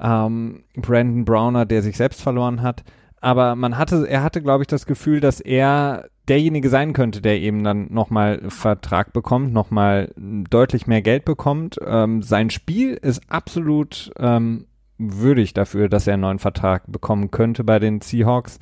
ähm, 0.00 0.62
Brandon 0.74 1.24
Browner, 1.24 1.66
der 1.66 1.82
sich 1.82 1.96
selbst 1.96 2.22
verloren 2.22 2.62
hat. 2.62 2.82
Aber 3.22 3.54
man 3.54 3.78
hatte, 3.78 4.04
er 4.08 4.24
hatte, 4.24 4.42
glaube 4.42 4.64
ich, 4.64 4.66
das 4.66 4.84
Gefühl, 4.84 5.20
dass 5.20 5.40
er 5.40 6.08
derjenige 6.26 6.68
sein 6.68 6.92
könnte, 6.92 7.22
der 7.22 7.40
eben 7.40 7.62
dann 7.62 7.86
nochmal 7.92 8.42
Vertrag 8.48 9.12
bekommt, 9.12 9.52
nochmal 9.52 10.12
deutlich 10.16 10.88
mehr 10.88 11.02
Geld 11.02 11.24
bekommt. 11.24 11.78
Ähm, 11.86 12.22
sein 12.22 12.50
Spiel 12.50 12.94
ist 12.94 13.22
absolut 13.28 14.12
ähm, 14.18 14.66
würdig 14.98 15.54
dafür, 15.54 15.88
dass 15.88 16.08
er 16.08 16.14
einen 16.14 16.22
neuen 16.22 16.40
Vertrag 16.40 16.90
bekommen 16.90 17.30
könnte 17.30 17.62
bei 17.62 17.78
den 17.78 18.00
Seahawks. 18.00 18.58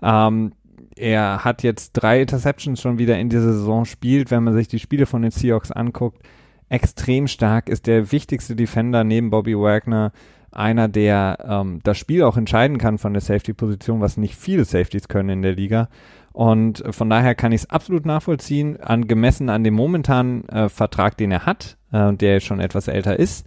Ähm, 0.00 0.52
er 0.94 1.44
hat 1.44 1.64
jetzt 1.64 1.92
drei 1.94 2.22
Interceptions 2.22 2.80
schon 2.80 2.98
wieder 2.98 3.18
in 3.18 3.28
dieser 3.28 3.52
Saison 3.52 3.84
spielt, 3.84 4.30
wenn 4.30 4.44
man 4.44 4.54
sich 4.54 4.68
die 4.68 4.78
Spiele 4.78 5.06
von 5.06 5.22
den 5.22 5.32
Seahawks 5.32 5.72
anguckt. 5.72 6.22
Extrem 6.68 7.26
stark, 7.26 7.68
ist 7.68 7.88
der 7.88 8.12
wichtigste 8.12 8.54
Defender 8.54 9.02
neben 9.02 9.30
Bobby 9.30 9.56
Wagner. 9.58 10.12
Einer, 10.56 10.88
der 10.88 11.38
ähm, 11.48 11.80
das 11.82 11.98
Spiel 11.98 12.22
auch 12.22 12.36
entscheiden 12.36 12.78
kann 12.78 12.98
von 12.98 13.12
der 13.12 13.22
Safety-Position, 13.22 14.00
was 14.00 14.16
nicht 14.16 14.34
viele 14.34 14.64
Safeties 14.64 15.08
können 15.08 15.28
in 15.28 15.42
der 15.42 15.54
Liga. 15.54 15.88
Und 16.32 16.84
von 16.90 17.08
daher 17.08 17.34
kann 17.34 17.52
ich 17.52 17.62
es 17.62 17.70
absolut 17.70 18.04
nachvollziehen, 18.04 18.78
an, 18.80 19.06
gemessen 19.06 19.48
an 19.48 19.64
dem 19.64 19.74
momentanen 19.74 20.48
äh, 20.48 20.68
Vertrag, 20.68 21.16
den 21.16 21.32
er 21.32 21.46
hat, 21.46 21.76
äh, 21.92 22.12
der 22.12 22.40
schon 22.40 22.60
etwas 22.60 22.88
älter 22.88 23.18
ist. 23.18 23.46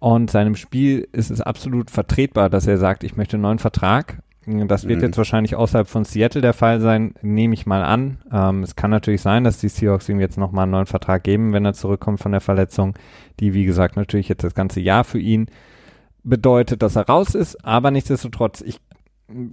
Und 0.00 0.30
seinem 0.30 0.56
Spiel 0.56 1.08
ist 1.12 1.30
es 1.30 1.40
absolut 1.40 1.90
vertretbar, 1.90 2.50
dass 2.50 2.66
er 2.66 2.78
sagt, 2.78 3.04
ich 3.04 3.16
möchte 3.16 3.36
einen 3.36 3.42
neuen 3.42 3.58
Vertrag 3.58 4.18
das 4.46 4.86
wird 4.86 4.98
mhm. 4.98 5.06
jetzt 5.06 5.16
wahrscheinlich 5.16 5.56
außerhalb 5.56 5.88
von 5.88 6.04
Seattle 6.04 6.42
der 6.42 6.52
Fall 6.52 6.80
sein, 6.80 7.14
nehme 7.22 7.54
ich 7.54 7.66
mal 7.66 7.82
an. 7.82 8.18
Ähm, 8.30 8.62
es 8.62 8.76
kann 8.76 8.90
natürlich 8.90 9.22
sein, 9.22 9.44
dass 9.44 9.58
die 9.58 9.68
Seahawks 9.68 10.08
ihm 10.08 10.20
jetzt 10.20 10.36
nochmal 10.36 10.64
einen 10.64 10.72
neuen 10.72 10.86
Vertrag 10.86 11.24
geben, 11.24 11.52
wenn 11.52 11.64
er 11.64 11.72
zurückkommt 11.72 12.20
von 12.20 12.32
der 12.32 12.40
Verletzung, 12.40 12.94
die 13.40 13.54
wie 13.54 13.64
gesagt 13.64 13.96
natürlich 13.96 14.28
jetzt 14.28 14.44
das 14.44 14.54
ganze 14.54 14.80
Jahr 14.80 15.04
für 15.04 15.18
ihn 15.18 15.46
bedeutet, 16.24 16.82
dass 16.82 16.96
er 16.96 17.06
raus 17.06 17.34
ist. 17.34 17.64
Aber 17.64 17.90
nichtsdestotrotz, 17.90 18.60
ich, 18.62 18.80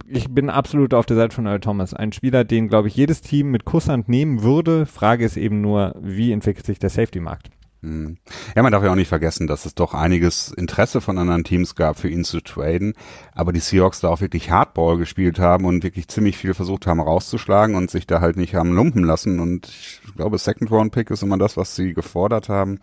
ich 0.06 0.28
bin 0.30 0.50
absolut 0.50 0.94
auf 0.94 1.06
der 1.06 1.16
Seite 1.16 1.34
von 1.34 1.46
Earl 1.46 1.60
Thomas. 1.60 1.94
Ein 1.94 2.12
Spieler, 2.12 2.44
den, 2.44 2.68
glaube 2.68 2.88
ich, 2.88 2.96
jedes 2.96 3.20
Team 3.20 3.50
mit 3.50 3.64
Kusshand 3.64 4.08
nehmen 4.08 4.42
würde. 4.42 4.86
Frage 4.86 5.24
ist 5.24 5.36
eben 5.36 5.60
nur, 5.60 5.94
wie 6.00 6.32
entwickelt 6.32 6.66
sich 6.66 6.78
der 6.78 6.90
Safety-Markt? 6.90 7.50
Hm. 7.82 8.16
Ja, 8.54 8.62
man 8.62 8.70
darf 8.70 8.84
ja 8.84 8.92
auch 8.92 8.96
nicht 8.96 9.08
vergessen, 9.08 9.48
dass 9.48 9.66
es 9.66 9.74
doch 9.74 9.92
einiges 9.92 10.52
Interesse 10.52 11.00
von 11.00 11.18
anderen 11.18 11.42
Teams 11.42 11.74
gab, 11.74 11.98
für 11.98 12.08
ihn 12.08 12.22
zu 12.22 12.40
traden. 12.40 12.94
Aber 13.34 13.52
die 13.52 13.58
Seahawks 13.58 14.00
da 14.00 14.08
auch 14.08 14.20
wirklich 14.20 14.52
Hardball 14.52 14.98
gespielt 14.98 15.40
haben 15.40 15.64
und 15.64 15.82
wirklich 15.82 16.06
ziemlich 16.06 16.36
viel 16.36 16.54
versucht 16.54 16.86
haben 16.86 17.00
rauszuschlagen 17.00 17.74
und 17.74 17.90
sich 17.90 18.06
da 18.06 18.20
halt 18.20 18.36
nicht 18.36 18.54
haben 18.54 18.72
lumpen 18.72 19.02
lassen. 19.02 19.40
Und 19.40 19.66
ich 19.66 20.00
glaube, 20.14 20.38
Second 20.38 20.70
Round 20.70 20.92
Pick 20.92 21.10
ist 21.10 21.24
immer 21.24 21.38
das, 21.38 21.56
was 21.56 21.74
sie 21.74 21.92
gefordert 21.92 22.48
haben. 22.48 22.78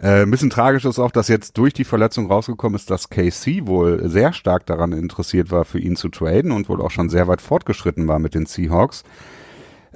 Äh, 0.00 0.22
ein 0.22 0.30
bisschen 0.30 0.50
tragisch 0.50 0.84
ist 0.84 0.98
auch, 0.98 1.10
dass 1.10 1.28
jetzt 1.28 1.58
durch 1.58 1.72
die 1.72 1.84
Verletzung 1.84 2.26
rausgekommen 2.30 2.76
ist, 2.76 2.90
dass 2.90 3.10
KC 3.10 3.66
wohl 3.66 4.08
sehr 4.08 4.32
stark 4.32 4.64
daran 4.66 4.92
interessiert 4.92 5.50
war, 5.50 5.64
für 5.64 5.80
ihn 5.80 5.96
zu 5.96 6.08
traden 6.08 6.52
und 6.52 6.68
wohl 6.68 6.80
auch 6.80 6.90
schon 6.90 7.08
sehr 7.08 7.26
weit 7.26 7.40
fortgeschritten 7.40 8.06
war 8.06 8.18
mit 8.18 8.34
den 8.34 8.46
Seahawks. 8.46 9.02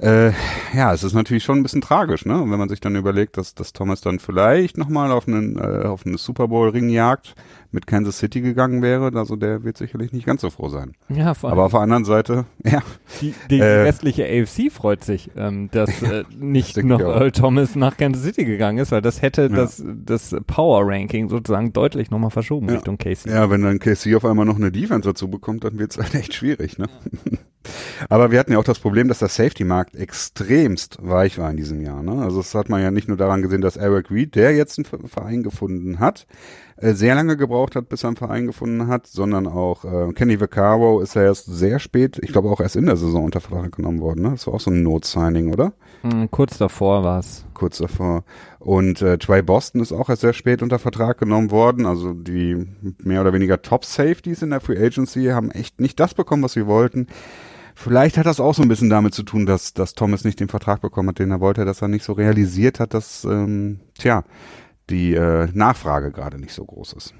Äh, 0.03 0.33
ja, 0.75 0.93
es 0.93 1.01
ist 1.03 1.13
natürlich 1.13 1.45
schon 1.45 1.59
ein 1.59 1.63
bisschen 1.63 1.79
tragisch, 1.79 2.25
ne? 2.25 2.41
Und 2.41 2.51
wenn 2.51 2.59
man 2.59 2.67
sich 2.67 2.81
dann 2.81 2.97
überlegt, 2.97 3.37
dass, 3.37 3.55
dass 3.55 3.71
Thomas 3.71 4.01
dann 4.01 4.19
vielleicht 4.19 4.77
nochmal 4.77 5.11
auf 5.11 5.29
einen, 5.29 5.57
äh, 5.57 5.85
auf 5.85 6.05
eine 6.05 6.17
Super 6.17 6.49
Bowl 6.49 6.67
Ringjagd 6.69 7.35
mit 7.71 7.87
Kansas 7.87 8.17
City 8.17 8.41
gegangen 8.41 8.81
wäre, 8.81 9.11
also 9.15 9.37
der 9.37 9.63
wird 9.63 9.77
sicherlich 9.77 10.11
nicht 10.11 10.25
ganz 10.25 10.41
so 10.41 10.49
froh 10.49 10.67
sein. 10.67 10.93
Ja, 11.07 11.33
vor 11.33 11.49
allem. 11.49 11.57
Aber 11.57 11.65
auf 11.67 11.71
der 11.71 11.79
anderen 11.79 12.03
Seite, 12.03 12.45
ja. 12.65 12.81
Die, 13.21 13.33
die 13.49 13.59
äh, 13.59 13.83
restliche 13.83 14.25
AFC 14.25 14.69
freut 14.73 15.05
sich, 15.05 15.31
ähm, 15.37 15.69
dass 15.71 16.01
äh, 16.01 16.25
nicht 16.37 16.75
noch 16.83 16.99
Earl 16.99 17.31
Thomas 17.31 17.75
nach 17.75 17.95
Kansas 17.95 18.23
City 18.23 18.43
gegangen 18.43 18.79
ist, 18.79 18.91
weil 18.91 19.01
das 19.01 19.21
hätte 19.21 19.43
ja. 19.43 19.47
das, 19.47 19.81
das 19.85 20.35
Power 20.47 20.81
Ranking 20.85 21.29
sozusagen 21.29 21.71
deutlich 21.71 22.11
nochmal 22.11 22.31
verschoben 22.31 22.67
ja. 22.67 22.75
Richtung 22.75 22.97
Casey. 22.97 23.31
Ja, 23.31 23.49
wenn 23.49 23.61
dann 23.61 23.79
Casey 23.79 24.13
auf 24.17 24.25
einmal 24.25 24.45
noch 24.45 24.57
eine 24.57 24.69
Defense 24.69 25.07
dazu 25.07 25.29
bekommt, 25.29 25.63
dann 25.63 25.79
wird 25.79 25.91
es 25.91 25.97
halt 25.97 26.13
echt 26.13 26.33
schwierig, 26.33 26.77
ne? 26.77 26.87
Ja. 27.31 27.37
Aber 28.09 28.31
wir 28.31 28.39
hatten 28.39 28.51
ja 28.51 28.59
auch 28.59 28.63
das 28.63 28.79
Problem, 28.79 29.07
dass 29.07 29.19
der 29.19 29.29
Safety-Markt 29.29 29.95
extremst 29.95 30.97
weich 31.01 31.37
war 31.37 31.49
in 31.49 31.57
diesem 31.57 31.81
Jahr. 31.81 32.03
Ne? 32.03 32.23
Also 32.23 32.37
das 32.37 32.53
hat 32.55 32.69
man 32.69 32.81
ja 32.81 32.91
nicht 32.91 33.07
nur 33.07 33.17
daran 33.17 33.41
gesehen, 33.41 33.61
dass 33.61 33.77
Eric 33.77 34.11
Reed, 34.11 34.35
der 34.35 34.55
jetzt 34.55 34.77
einen 34.77 35.09
Verein 35.09 35.43
gefunden 35.43 35.99
hat, 35.99 36.25
äh, 36.77 36.93
sehr 36.93 37.15
lange 37.15 37.37
gebraucht 37.37 37.75
hat, 37.75 37.89
bis 37.89 38.03
er 38.03 38.07
einen 38.09 38.17
Verein 38.17 38.47
gefunden 38.47 38.87
hat, 38.87 39.07
sondern 39.07 39.47
auch 39.47 39.85
äh, 39.85 40.11
Kenny 40.13 40.39
Vaccaro 40.39 41.01
ist 41.01 41.15
ja 41.15 41.23
erst 41.23 41.45
sehr 41.45 41.79
spät, 41.79 42.19
ich 42.21 42.31
glaube 42.31 42.49
auch 42.49 42.59
erst 42.59 42.75
in 42.75 42.85
der 42.85 42.97
Saison 42.97 43.25
unter 43.25 43.41
Vertrag 43.41 43.75
genommen 43.75 44.01
worden. 44.01 44.23
Ne? 44.23 44.31
Das 44.31 44.47
war 44.47 44.55
auch 44.55 44.59
so 44.59 44.71
ein 44.71 44.83
Not-Signing, 44.83 45.53
oder? 45.53 45.73
Mhm, 46.01 46.29
kurz 46.31 46.57
davor 46.57 47.03
war 47.03 47.19
es. 47.19 47.45
Kurz 47.53 47.77
davor. 47.77 48.23
Und 48.59 49.01
äh, 49.01 49.17
Trey 49.17 49.41
Boston 49.41 49.81
ist 49.81 49.93
auch 49.93 50.09
erst 50.09 50.21
sehr 50.21 50.33
spät 50.33 50.61
unter 50.61 50.79
Vertrag 50.79 51.19
genommen 51.19 51.51
worden. 51.51 51.85
Also 51.85 52.13
die 52.13 52.65
mehr 53.01 53.21
oder 53.21 53.33
weniger 53.33 53.61
Top-Safeties 53.61 54.41
in 54.41 54.49
der 54.49 54.59
Free 54.59 54.83
Agency 54.83 55.25
haben 55.27 55.51
echt 55.51 55.79
nicht 55.79 55.99
das 55.99 56.13
bekommen, 56.13 56.43
was 56.43 56.53
sie 56.53 56.67
wollten. 56.67 57.07
Vielleicht 57.75 58.17
hat 58.17 58.25
das 58.25 58.39
auch 58.39 58.53
so 58.53 58.61
ein 58.61 58.67
bisschen 58.67 58.89
damit 58.89 59.13
zu 59.13 59.23
tun, 59.23 59.45
dass, 59.45 59.73
dass 59.73 59.93
Thomas 59.93 60.23
nicht 60.23 60.39
den 60.39 60.49
Vertrag 60.49 60.81
bekommen 60.81 61.09
hat, 61.09 61.19
den 61.19 61.31
er 61.31 61.39
wollte, 61.39 61.65
dass 61.65 61.81
er 61.81 61.87
nicht 61.87 62.03
so 62.03 62.13
realisiert 62.13 62.79
hat, 62.79 62.93
dass, 62.93 63.23
ähm, 63.25 63.79
tja, 63.97 64.23
die 64.89 65.13
äh, 65.13 65.47
Nachfrage 65.53 66.11
gerade 66.11 66.39
nicht 66.39 66.53
so 66.53 66.65
groß 66.65 66.93
ist. 66.93 67.13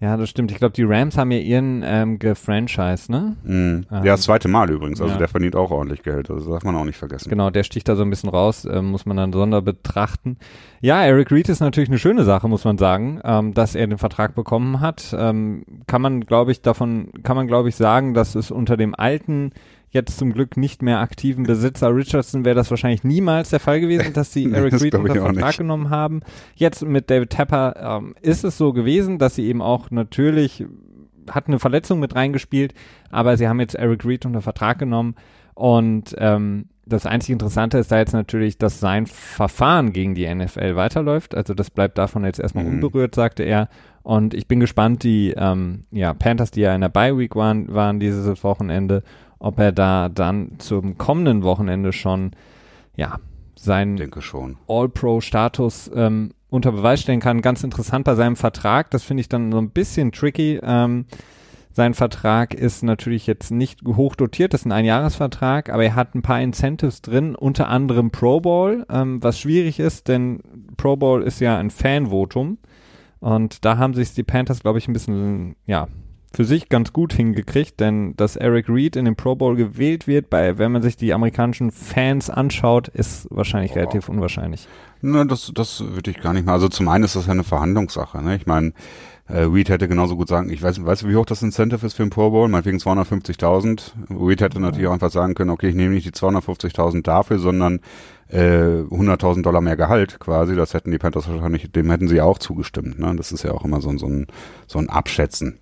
Ja, 0.00 0.18
das 0.18 0.28
stimmt. 0.28 0.50
Ich 0.50 0.58
glaube, 0.58 0.74
die 0.74 0.82
Rams 0.82 1.16
haben 1.16 1.30
ja 1.30 1.38
ihren 1.38 1.82
ähm, 1.82 2.18
gefranchised, 2.18 3.08
ne? 3.08 3.36
Mm. 3.42 3.48
Ähm, 3.50 3.84
ja, 3.90 4.02
das 4.02 4.22
zweite 4.22 4.48
Mal 4.48 4.68
übrigens. 4.70 5.00
Also 5.00 5.14
ja. 5.14 5.18
der 5.18 5.28
verdient 5.28 5.56
auch 5.56 5.70
ordentlich 5.70 6.02
Geld. 6.02 6.30
Also 6.30 6.44
das 6.44 6.52
darf 6.52 6.64
man 6.64 6.76
auch 6.76 6.84
nicht 6.84 6.98
vergessen. 6.98 7.30
Genau, 7.30 7.48
der 7.48 7.62
sticht 7.62 7.88
da 7.88 7.96
so 7.96 8.02
ein 8.02 8.10
bisschen 8.10 8.28
raus, 8.28 8.66
äh, 8.66 8.82
muss 8.82 9.06
man 9.06 9.16
dann 9.16 9.32
sonder 9.32 9.62
betrachten. 9.62 10.36
Ja, 10.80 11.02
Eric 11.02 11.30
Reed 11.30 11.48
ist 11.48 11.60
natürlich 11.60 11.88
eine 11.88 11.98
schöne 11.98 12.24
Sache, 12.24 12.48
muss 12.48 12.64
man 12.64 12.76
sagen, 12.76 13.20
ähm, 13.24 13.54
dass 13.54 13.74
er 13.74 13.86
den 13.86 13.96
Vertrag 13.96 14.34
bekommen 14.34 14.80
hat. 14.80 15.16
Ähm, 15.18 15.64
kann 15.86 16.02
man, 16.02 16.22
glaube 16.22 16.52
ich, 16.52 16.60
davon, 16.60 17.10
kann 17.22 17.36
man, 17.36 17.46
glaube 17.46 17.70
ich, 17.70 17.76
sagen, 17.76 18.12
dass 18.12 18.34
es 18.34 18.50
unter 18.50 18.76
dem 18.76 18.94
alten 18.94 19.52
jetzt 19.94 20.18
zum 20.18 20.32
Glück 20.32 20.56
nicht 20.56 20.82
mehr 20.82 20.98
aktiven 20.98 21.44
Besitzer 21.44 21.94
Richardson 21.94 22.44
wäre 22.44 22.54
das 22.54 22.70
wahrscheinlich 22.70 23.04
niemals 23.04 23.50
der 23.50 23.60
Fall 23.60 23.80
gewesen, 23.80 24.12
dass 24.12 24.32
sie 24.32 24.44
Eric 24.52 24.80
Reed 24.82 24.94
unter 24.94 25.14
Vertrag 25.14 25.56
genommen 25.56 25.88
haben. 25.88 26.20
Jetzt 26.54 26.84
mit 26.84 27.08
David 27.10 27.30
Tapper 27.30 28.00
ähm, 28.02 28.14
ist 28.20 28.44
es 28.44 28.58
so 28.58 28.72
gewesen, 28.72 29.18
dass 29.18 29.36
sie 29.36 29.46
eben 29.46 29.62
auch 29.62 29.90
natürlich 29.90 30.66
hat 31.30 31.48
eine 31.48 31.58
Verletzung 31.58 32.00
mit 32.00 32.14
reingespielt, 32.14 32.74
aber 33.10 33.38
sie 33.38 33.48
haben 33.48 33.60
jetzt 33.60 33.76
Eric 33.76 34.04
Reed 34.04 34.26
unter 34.26 34.42
Vertrag 34.42 34.78
genommen 34.78 35.14
und 35.54 36.14
ähm, 36.18 36.66
das 36.86 37.06
einzige 37.06 37.32
Interessante 37.32 37.78
ist 37.78 37.90
da 37.90 37.98
jetzt 37.98 38.12
natürlich, 38.12 38.58
dass 38.58 38.80
sein 38.80 39.06
Verfahren 39.06 39.92
gegen 39.92 40.14
die 40.14 40.32
NFL 40.32 40.76
weiterläuft. 40.76 41.34
Also 41.34 41.54
das 41.54 41.70
bleibt 41.70 41.96
davon 41.96 42.24
jetzt 42.24 42.40
erstmal 42.40 42.64
mhm. 42.64 42.74
unberührt, 42.74 43.14
sagte 43.14 43.42
er. 43.42 43.68
Und 44.02 44.34
ich 44.34 44.46
bin 44.46 44.60
gespannt, 44.60 45.02
die 45.02 45.32
ähm, 45.34 45.84
ja, 45.90 46.12
Panthers, 46.12 46.50
die 46.50 46.60
ja 46.60 46.74
in 46.74 46.82
der 46.82 46.90
Bye 46.90 47.16
Week 47.16 47.34
waren, 47.36 47.72
waren 47.72 48.00
dieses 48.00 48.44
Wochenende 48.44 49.02
ob 49.44 49.58
er 49.58 49.72
da 49.72 50.08
dann 50.08 50.52
zum 50.58 50.96
kommenden 50.96 51.42
Wochenende 51.42 51.92
schon, 51.92 52.30
ja, 52.96 53.18
seinen 53.56 53.98
All-Pro-Status 54.66 55.90
ähm, 55.94 56.32
unter 56.48 56.72
Beweis 56.72 57.02
stellen 57.02 57.20
kann. 57.20 57.42
Ganz 57.42 57.62
interessant 57.62 58.04
bei 58.04 58.14
seinem 58.14 58.36
Vertrag, 58.36 58.90
das 58.90 59.04
finde 59.04 59.20
ich 59.20 59.28
dann 59.28 59.52
so 59.52 59.58
ein 59.58 59.70
bisschen 59.70 60.12
tricky. 60.12 60.60
Ähm, 60.62 61.04
sein 61.72 61.92
Vertrag 61.92 62.54
ist 62.54 62.82
natürlich 62.82 63.26
jetzt 63.26 63.50
nicht 63.50 63.80
hoch 63.84 64.14
dotiert, 64.14 64.54
das 64.54 64.62
ist 64.62 64.66
ein 64.66 64.72
Einjahresvertrag, 64.72 65.70
aber 65.70 65.84
er 65.84 65.94
hat 65.94 66.14
ein 66.14 66.22
paar 66.22 66.40
Incentives 66.40 67.02
drin, 67.02 67.34
unter 67.34 67.68
anderem 67.68 68.10
Pro 68.10 68.40
Bowl, 68.40 68.86
ähm, 68.88 69.22
was 69.22 69.38
schwierig 69.38 69.78
ist, 69.78 70.08
denn 70.08 70.40
Pro 70.76 70.96
Bowl 70.96 71.22
ist 71.22 71.40
ja 71.40 71.58
ein 71.58 71.70
Fanvotum 71.70 72.58
und 73.20 73.64
da 73.64 73.76
haben 73.76 73.92
sich 73.92 74.14
die 74.14 74.22
Panthers, 74.22 74.60
glaube 74.60 74.78
ich, 74.78 74.88
ein 74.88 74.92
bisschen, 74.92 75.56
ja, 75.66 75.88
für 76.34 76.44
sich 76.44 76.68
ganz 76.68 76.92
gut 76.92 77.12
hingekriegt, 77.12 77.78
denn 77.78 78.16
dass 78.16 78.36
Eric 78.36 78.68
Reed 78.68 78.96
in 78.96 79.04
den 79.04 79.14
Pro 79.14 79.36
Bowl 79.36 79.54
gewählt 79.54 80.06
wird, 80.06 80.30
bei, 80.30 80.58
wenn 80.58 80.72
man 80.72 80.82
sich 80.82 80.96
die 80.96 81.14
amerikanischen 81.14 81.70
Fans 81.70 82.28
anschaut, 82.28 82.88
ist 82.88 83.28
wahrscheinlich 83.30 83.72
oh. 83.72 83.76
relativ 83.76 84.08
unwahrscheinlich. 84.08 84.66
Na, 85.00 85.24
das, 85.24 85.52
das 85.54 85.80
würde 85.80 86.10
ich 86.10 86.20
gar 86.20 86.32
nicht 86.32 86.46
mal. 86.46 86.52
Also 86.52 86.68
zum 86.68 86.88
einen 86.88 87.04
ist 87.04 87.14
das 87.14 87.26
ja 87.26 87.32
eine 87.32 87.44
Verhandlungssache. 87.44 88.20
Ne? 88.22 88.36
Ich 88.36 88.46
meine, 88.46 88.72
äh, 89.28 89.40
Reed 89.42 89.68
hätte 89.68 89.86
genauso 89.86 90.16
gut 90.16 90.28
sagen, 90.28 90.50
ich 90.50 90.62
weiß, 90.62 90.84
weißt 90.84 91.02
du, 91.02 91.08
wie 91.08 91.16
hoch 91.16 91.26
das 91.26 91.42
Incentive 91.42 91.86
ist 91.86 91.94
für 91.94 92.02
den 92.02 92.10
Pro 92.10 92.30
Bowl? 92.30 92.48
Meinetwegen 92.48 92.78
250.000. 92.78 93.92
Reed 94.10 94.40
hätte 94.40 94.60
natürlich 94.60 94.88
auch 94.88 94.92
einfach 94.92 95.12
sagen 95.12 95.34
können, 95.34 95.50
okay, 95.50 95.68
ich 95.68 95.74
nehme 95.74 95.94
nicht 95.94 96.06
die 96.06 96.12
250.000 96.12 97.02
dafür, 97.02 97.38
sondern 97.38 97.80
äh, 98.28 98.38
100.000 98.38 99.42
Dollar 99.42 99.60
mehr 99.60 99.76
Gehalt 99.76 100.18
quasi. 100.18 100.56
Das 100.56 100.74
hätten 100.74 100.90
die 100.90 100.98
Panthers 100.98 101.28
wahrscheinlich, 101.28 101.70
dem 101.70 101.90
hätten 101.90 102.08
sie 102.08 102.20
auch 102.20 102.38
zugestimmt. 102.38 102.98
Ne? 102.98 103.14
Das 103.16 103.30
ist 103.30 103.44
ja 103.44 103.52
auch 103.52 103.64
immer 103.64 103.80
so, 103.80 103.96
so, 103.96 104.06
ein, 104.06 104.26
so 104.66 104.78
ein 104.78 104.88
Abschätzen 104.88 105.60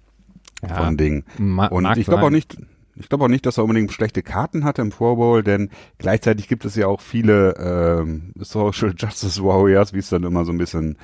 ja, 0.62 0.76
von 0.76 0.96
Dingen. 0.96 1.24
Und 1.70 1.96
ich 1.96 2.06
glaube 2.06 2.24
auch 2.24 2.30
nicht, 2.30 2.56
ich 2.94 3.08
glaube 3.08 3.24
auch 3.24 3.28
nicht, 3.28 3.46
dass 3.46 3.58
er 3.58 3.64
unbedingt 3.64 3.92
schlechte 3.92 4.22
Karten 4.22 4.64
hatte 4.64 4.82
im 4.82 4.90
Pro 4.90 5.16
Bowl, 5.16 5.42
denn 5.42 5.70
gleichzeitig 5.98 6.48
gibt 6.48 6.64
es 6.64 6.76
ja 6.76 6.86
auch 6.86 7.00
viele 7.00 7.54
ähm, 7.58 8.32
Social 8.38 8.94
Justice 8.98 9.42
Warriors, 9.42 9.92
wie 9.92 9.98
es 9.98 10.10
dann 10.10 10.24
immer 10.24 10.44
so 10.44 10.52
ein 10.52 10.58
bisschen 10.58 10.96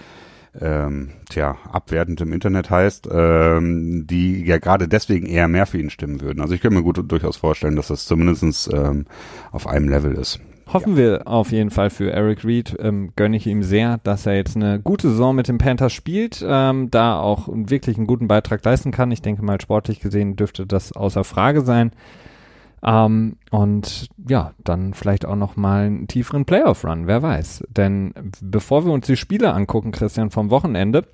ähm, 0.60 1.10
tja, 1.28 1.56
abwertend 1.70 2.20
im 2.20 2.32
Internet 2.32 2.70
heißt, 2.70 3.08
ähm, 3.10 4.06
die 4.06 4.44
ja 4.44 4.58
gerade 4.58 4.88
deswegen 4.88 5.26
eher 5.26 5.48
mehr 5.48 5.66
für 5.66 5.78
ihn 5.78 5.90
stimmen 5.90 6.20
würden. 6.20 6.40
Also 6.40 6.54
ich 6.54 6.60
könnte 6.60 6.76
mir 6.76 6.82
gut 6.82 7.00
durchaus 7.10 7.36
vorstellen, 7.36 7.76
dass 7.76 7.88
das 7.88 8.06
zumindestens 8.06 8.68
ähm, 8.72 9.06
auf 9.52 9.66
einem 9.66 9.88
Level 9.88 10.14
ist. 10.14 10.40
Hoffen 10.72 10.92
ja. 10.92 10.96
wir 10.98 11.28
auf 11.28 11.50
jeden 11.52 11.70
Fall 11.70 11.90
für 11.90 12.12
Eric 12.12 12.44
Reed. 12.44 12.76
Ähm, 12.78 13.12
gönne 13.16 13.36
ich 13.36 13.46
ihm 13.46 13.62
sehr, 13.62 13.98
dass 14.04 14.26
er 14.26 14.36
jetzt 14.36 14.56
eine 14.56 14.80
gute 14.80 15.08
Saison 15.08 15.34
mit 15.34 15.48
dem 15.48 15.58
Panthers 15.58 15.92
spielt, 15.92 16.44
ähm, 16.46 16.90
da 16.90 17.18
auch 17.18 17.48
wirklich 17.50 17.96
einen 17.96 18.06
guten 18.06 18.28
Beitrag 18.28 18.64
leisten 18.64 18.90
kann. 18.90 19.10
Ich 19.10 19.22
denke 19.22 19.42
mal, 19.42 19.60
sportlich 19.60 20.00
gesehen 20.00 20.36
dürfte 20.36 20.66
das 20.66 20.92
außer 20.92 21.24
Frage 21.24 21.62
sein. 21.62 21.92
Ähm, 22.82 23.36
und 23.50 24.08
ja, 24.28 24.52
dann 24.62 24.94
vielleicht 24.94 25.24
auch 25.24 25.36
noch 25.36 25.56
mal 25.56 25.86
einen 25.86 26.06
tieferen 26.06 26.44
Playoff-Run, 26.44 27.06
wer 27.06 27.22
weiß. 27.22 27.64
Denn 27.70 28.12
bevor 28.40 28.84
wir 28.84 28.92
uns 28.92 29.06
die 29.06 29.16
Spiele 29.16 29.52
angucken, 29.52 29.90
Christian, 29.90 30.30
vom 30.30 30.50
Wochenende, 30.50 31.04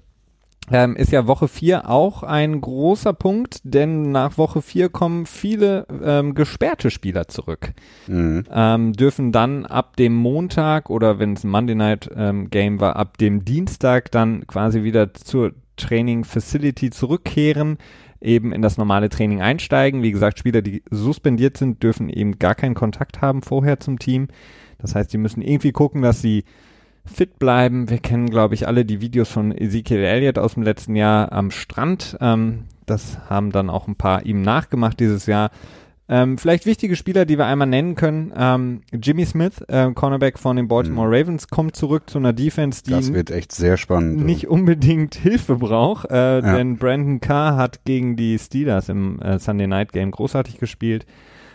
ähm, 0.71 0.97
ist 0.97 1.13
ja 1.13 1.27
Woche 1.27 1.47
4 1.47 1.91
auch 1.91 2.23
ein 2.23 2.61
großer 2.61 3.13
Punkt, 3.13 3.61
denn 3.65 4.13
nach 4.13 4.39
Woche 4.39 4.63
4 4.63 4.89
kommen 4.89 5.27
viele 5.27 5.87
ähm, 6.03 6.35
gesperrte 6.35 6.91
Spieler 6.91 7.29
zurück. 7.29 7.73
Mhm. 8.07 8.45
Ähm, 8.51 8.93
dürfen 8.95 9.31
dann 9.31 9.67
ab 9.67 9.97
dem 9.97 10.15
Montag 10.15 10.89
oder 10.89 11.19
wenn 11.19 11.35
es 11.35 11.45
ein 11.45 11.51
Monday 11.51 11.75
Night 11.75 12.11
ähm, 12.17 12.49
Game 12.49 12.81
war, 12.81 12.97
ab 12.97 13.19
dem 13.19 13.45
Dienstag 13.45 14.11
dann 14.11 14.47
quasi 14.47 14.83
wieder 14.83 15.13
zur 15.13 15.53
Training 15.77 16.25
Facility 16.25 16.91
zurückkehren, 16.91 17.79
eben 18.21 18.53
in 18.53 18.63
das 18.63 18.79
normale 18.79 19.11
Training 19.11 19.43
einsteigen. 19.43 20.03
Wie 20.03 20.13
gesagt, 20.13 20.39
Spieler, 20.39 20.63
die 20.63 20.83
suspendiert 20.91 21.59
sind, 21.59 21.83
dürfen 21.83 22.09
eben 22.09 22.39
gar 22.39 22.55
keinen 22.55 22.75
Kontakt 22.75 23.21
haben 23.21 23.43
vorher 23.43 23.81
zum 23.81 23.99
Team. 23.99 24.29
Das 24.79 24.95
heißt, 24.95 25.13
die 25.13 25.19
müssen 25.19 25.43
irgendwie 25.43 25.73
gucken, 25.73 26.03
dass 26.03 26.23
sie 26.23 26.45
fit 27.05 27.39
bleiben. 27.39 27.91
Wir 27.91 27.99
kennen, 27.99 28.31
glaube 28.31 28.55
ich, 28.55 28.67
alle 28.67 28.85
die 28.85 29.01
Videos 29.01 29.29
von 29.29 29.53
Ezekiel 29.53 29.99
Elliott 29.99 30.39
aus 30.39 30.55
dem 30.55 30.63
letzten 30.63 30.97
Jahr 30.97 31.33
am 31.33 31.51
Strand. 31.51 32.17
Ähm, 32.21 32.65
das 32.87 33.19
haben 33.29 33.53
dann 33.53 33.71
auch 33.71 33.89
ein 33.89 33.97
paar 33.97 34.25
ihm 34.27 34.43
nachgemacht 34.43 35.01
dieses 35.01 35.27
Jahr. 35.27 35.51
Ähm, 36.07 36.37
vielleicht 36.37 36.67
wichtige 36.67 36.97
Spieler, 36.97 37.25
die 37.25 37.39
wir 37.39 37.47
einmal 37.47 37.67
nennen 37.67 37.95
können. 37.95 38.33
Ähm, 38.37 38.83
Jimmy 38.93 39.25
Smith, 39.25 39.63
äh, 39.69 39.91
Cornerback 39.93 40.39
von 40.39 40.57
den 40.57 40.69
Baltimore 40.69 41.09
mhm. 41.09 41.15
Ravens, 41.15 41.49
kommt 41.49 41.77
zurück 41.77 42.11
zu 42.11 42.19
einer 42.19 42.35
Defense, 42.35 42.83
die 42.83 42.91
das 42.91 43.15
wird 43.15 43.31
echt 43.31 43.53
sehr 43.53 43.79
spannend, 43.79 44.23
nicht 44.23 44.47
unbedingt 44.47 45.15
Hilfe 45.23 45.57
braucht, 45.57 46.11
äh, 46.11 46.41
ja. 46.41 46.41
denn 46.41 46.77
Brandon 46.77 47.21
Carr 47.21 47.57
hat 47.57 47.87
gegen 47.87 48.17
die 48.17 48.39
Steelers 48.39 48.91
im 48.91 49.19
äh, 49.21 49.39
Sunday 49.39 49.67
Night 49.67 49.93
Game 49.93 50.11
großartig 50.11 50.59
gespielt. 50.59 51.07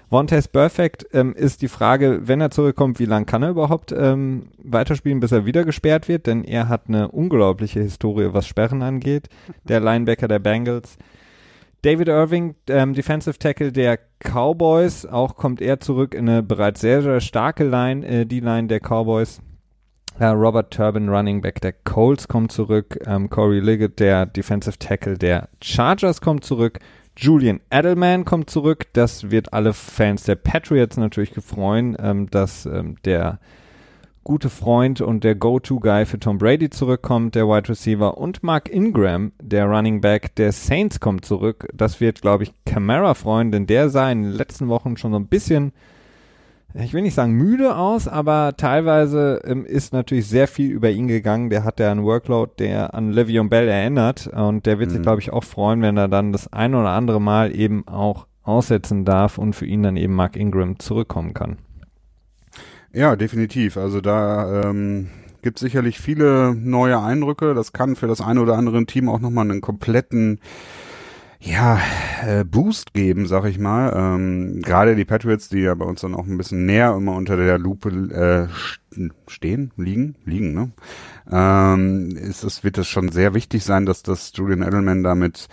Vontaze 0.09 0.49
Perfect 0.49 1.05
ähm, 1.13 1.33
ist 1.35 1.61
die 1.61 1.67
Frage, 1.67 2.21
wenn 2.23 2.41
er 2.41 2.49
zurückkommt, 2.49 2.99
wie 2.99 3.05
lange 3.05 3.25
kann 3.25 3.43
er 3.43 3.51
überhaupt 3.51 3.91
ähm, 3.91 4.47
weiterspielen, 4.57 5.19
bis 5.19 5.31
er 5.31 5.45
wieder 5.45 5.63
gesperrt 5.65 6.07
wird? 6.07 6.25
Denn 6.25 6.43
er 6.43 6.67
hat 6.67 6.83
eine 6.87 7.09
unglaubliche 7.09 7.81
Historie, 7.81 8.29
was 8.33 8.47
Sperren 8.47 8.81
angeht. 8.81 9.29
Der 9.63 9.79
Linebacker 9.79 10.27
der 10.27 10.39
Bengals. 10.39 10.97
David 11.83 12.09
Irving, 12.09 12.55
ähm, 12.67 12.93
Defensive 12.93 13.37
Tackle 13.37 13.71
der 13.71 13.99
Cowboys, 14.19 15.05
auch 15.05 15.35
kommt 15.35 15.61
er 15.61 15.79
zurück 15.79 16.13
in 16.13 16.27
eine 16.27 16.43
bereits 16.43 16.81
sehr, 16.81 17.01
sehr 17.01 17.21
starke 17.21 17.63
Line, 17.63 18.05
äh, 18.05 18.25
die 18.25 18.41
Line 18.41 18.67
der 18.67 18.81
Cowboys. 18.81 19.41
Ja, 20.19 20.33
Robert 20.33 20.73
Turbin, 20.73 21.07
Running 21.07 21.39
Back 21.39 21.61
der 21.61 21.71
Colts, 21.71 22.27
kommt 22.27 22.51
zurück. 22.51 22.99
Ähm, 23.05 23.29
Corey 23.29 23.61
Liggett, 23.61 23.99
der 24.01 24.25
Defensive 24.25 24.77
Tackle 24.77 25.17
der 25.17 25.47
Chargers, 25.61 26.19
kommt 26.19 26.43
zurück. 26.43 26.79
Julian 27.21 27.59
Edelman 27.69 28.23
kommt 28.23 28.49
zurück. 28.49 28.85
Das 28.93 29.29
wird 29.29 29.51
alle 29.51 29.73
Fans 29.73 30.23
der 30.23 30.35
Patriots 30.35 30.95
natürlich 30.95 31.33
gefreuen, 31.33 31.97
ähm, 31.99 32.29
dass 32.29 32.65
ähm, 32.65 32.95
der 33.03 33.39
gute 34.23 34.49
Freund 34.49 35.01
und 35.01 35.25
der 35.25 35.35
Go-To-Guy 35.35 36.05
für 36.05 36.17
Tom 36.17 36.37
Brady 36.37 36.69
zurückkommt, 36.69 37.35
der 37.35 37.45
Wide 37.45 37.67
Receiver. 37.67 38.17
Und 38.17 38.41
Mark 38.41 38.69
Ingram, 38.69 39.33
der 39.41 39.65
Running 39.65 39.99
Back 39.99 40.33
der 40.35 40.53
Saints, 40.53 41.01
kommt 41.01 41.25
zurück. 41.25 41.67
Das 41.73 41.99
wird, 41.99 42.21
glaube 42.21 42.43
ich, 42.43 42.53
Camara 42.65 43.13
freuen, 43.15 43.51
denn 43.51 43.67
der 43.67 43.89
sah 43.89 44.09
in 44.09 44.23
den 44.23 44.31
letzten 44.31 44.69
Wochen 44.69 44.95
schon 44.95 45.11
so 45.11 45.19
ein 45.19 45.27
bisschen 45.27 45.73
ich 46.73 46.93
will 46.93 47.01
nicht 47.01 47.15
sagen 47.15 47.33
müde 47.33 47.75
aus, 47.75 48.07
aber 48.07 48.53
teilweise 48.55 49.41
ähm, 49.43 49.65
ist 49.65 49.91
natürlich 49.91 50.27
sehr 50.27 50.47
viel 50.47 50.71
über 50.71 50.89
ihn 50.91 51.07
gegangen. 51.07 51.49
Der 51.49 51.63
hat 51.63 51.79
ja 51.79 51.91
einen 51.91 52.03
Workload, 52.03 52.53
der 52.59 52.93
an 52.93 53.11
Le'Veon 53.11 53.49
Bell 53.49 53.67
erinnert 53.67 54.27
und 54.27 54.65
der 54.65 54.77
wird 54.77 54.89
mhm. 54.89 54.93
sich, 54.93 55.01
glaube 55.01 55.21
ich, 55.21 55.31
auch 55.33 55.43
freuen, 55.43 55.81
wenn 55.81 55.97
er 55.97 56.07
dann 56.07 56.31
das 56.31 56.51
ein 56.53 56.75
oder 56.75 56.89
andere 56.89 57.19
Mal 57.19 57.55
eben 57.55 57.87
auch 57.87 58.27
aussetzen 58.43 59.03
darf 59.03 59.37
und 59.37 59.53
für 59.53 59.65
ihn 59.65 59.83
dann 59.83 59.97
eben 59.97 60.13
Mark 60.13 60.35
Ingram 60.35 60.79
zurückkommen 60.79 61.33
kann. 61.33 61.57
Ja, 62.93 63.15
definitiv. 63.15 63.77
Also 63.77 64.01
da 64.01 64.63
ähm, 64.63 65.09
gibt 65.41 65.59
sicherlich 65.59 65.99
viele 65.99 66.55
neue 66.55 66.99
Eindrücke. 66.99 67.53
Das 67.53 67.73
kann 67.73 67.95
für 67.95 68.07
das 68.07 68.21
eine 68.21 68.41
oder 68.41 68.57
andere 68.57 68.85
Team 68.85 69.09
auch 69.09 69.19
nochmal 69.19 69.49
einen 69.49 69.61
kompletten 69.61 70.39
ja, 71.41 71.79
äh, 72.25 72.43
Boost 72.43 72.93
geben, 72.93 73.25
sag 73.25 73.45
ich 73.45 73.59
mal. 73.59 73.93
Ähm, 73.95 74.61
Gerade 74.61 74.95
die 74.95 75.05
Patriots, 75.05 75.47
die 75.49 75.59
ja 75.59 75.73
bei 75.73 75.85
uns 75.85 76.01
dann 76.01 76.13
auch 76.13 76.25
ein 76.25 76.37
bisschen 76.37 76.65
näher 76.65 76.93
immer 76.95 77.15
unter 77.15 77.37
der 77.37 77.57
Lupe 77.57 77.89
äh, 77.89 79.07
stehen, 79.27 79.71
liegen, 79.77 80.15
liegen, 80.25 80.53
ne? 80.53 80.71
Ähm, 81.31 82.09
ist 82.17 82.43
es, 82.43 82.63
wird 82.63 82.77
es 82.77 82.87
schon 82.87 83.09
sehr 83.09 83.33
wichtig 83.33 83.63
sein, 83.63 83.85
dass 83.85 84.03
das 84.03 84.31
Julian 84.35 84.63
Edelman 84.63 85.03
damit 85.03 85.47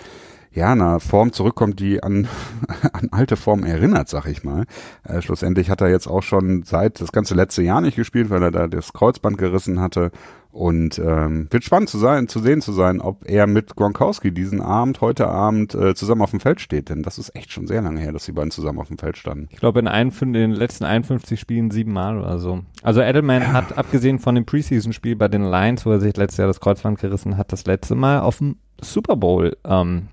ja, 0.57 0.73
einer 0.73 1.01
Form 1.01 1.33
zurückkommt, 1.33 1.79
die 1.81 2.03
an, 2.03 2.27
an 2.93 3.09
alte 3.13 3.37
Form 3.37 3.63
erinnert, 3.63 4.09
sag 4.09 4.27
ich 4.27 4.43
mal. 4.43 4.65
Äh, 5.05 5.21
schlussendlich 5.21 5.69
hat 5.71 5.83
er 5.83 5.91
jetzt 5.91 6.07
auch 6.07 6.23
schon 6.23 6.63
seit 6.65 7.01
das 7.01 7.13
ganze 7.13 7.35
letzte 7.35 7.63
Jahr 7.63 7.83
nicht 7.83 7.97
gespielt, 7.97 8.31
weil 8.31 8.43
er 8.43 8.51
da 8.51 8.67
das 8.67 8.93
Kreuzband 8.93 9.37
gerissen 9.37 9.81
hatte. 9.81 10.11
Und 10.51 10.99
ähm, 10.99 11.49
wird 11.51 11.65
spannend 11.65 11.91
zu 11.91 11.99
sein, 11.99 12.29
zu 12.29 12.39
sehen 12.39 12.63
zu 12.63 12.73
sein, 12.73 13.03
ob 13.03 13.29
er 13.29 13.47
mit 13.47 13.77
Gronkowski 13.77 14.33
diesen 14.33 14.63
Abend, 14.63 15.03
heute 15.03 15.29
Abend 15.29 15.75
äh, 15.75 15.95
zusammen 15.95 16.23
auf 16.23 16.31
dem 16.31 16.41
Feld 16.41 16.63
steht. 16.63 16.89
Denn 16.89 17.03
das 17.03 17.19
ist 17.19 17.37
echt 17.37 17.53
schon 17.53 17.67
sehr 17.67 17.83
lange 17.83 18.01
her, 18.01 18.13
dass 18.13 18.25
die 18.25 18.33
beiden 18.33 18.51
zusammen 18.51 18.79
auf 18.79 18.89
dem 18.89 18.97
Feld 18.97 19.19
standen. 19.19 19.49
Ich 19.51 19.59
glaube 19.59 19.81
in, 19.81 19.87
ein, 19.87 20.11
in 20.19 20.33
den 20.33 20.53
letzten 20.53 20.85
51 20.85 21.39
Spielen 21.39 21.71
sieben 21.71 21.93
Mal 21.93 22.19
oder 22.19 22.39
so. 22.39 22.63
Also 22.83 23.03
Edelman 23.03 23.43
ja. 23.43 23.53
hat 23.53 23.77
abgesehen 23.77 24.19
von 24.19 24.35
dem 24.35 24.47
Preseason-Spiel 24.47 25.17
bei 25.17 25.29
den 25.29 25.43
Lions, 25.43 25.85
wo 25.85 25.91
er 25.91 26.01
sich 26.01 26.17
letztes 26.17 26.39
Jahr 26.39 26.49
das 26.49 26.61
Kreuzband 26.61 27.01
gerissen 27.01 27.37
hat, 27.37 27.53
das 27.53 27.67
letzte 27.67 27.95
Mal 27.95 28.21
auf 28.21 28.39
dem 28.39 28.57
Super 28.81 29.17
Bowl 29.17 29.59
ähm, 29.67 30.09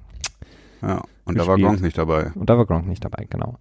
ja, 0.88 1.02
und 1.26 1.36
gespielt. 1.36 1.40
da 1.40 1.48
war 1.48 1.58
Gronk 1.58 1.82
nicht 1.82 1.98
dabei. 1.98 2.32
Und 2.36 2.50
da 2.50 2.58
war 2.58 2.66
Gronk 2.66 2.88
nicht 2.88 3.04
dabei, 3.04 3.26
genau. 3.30 3.58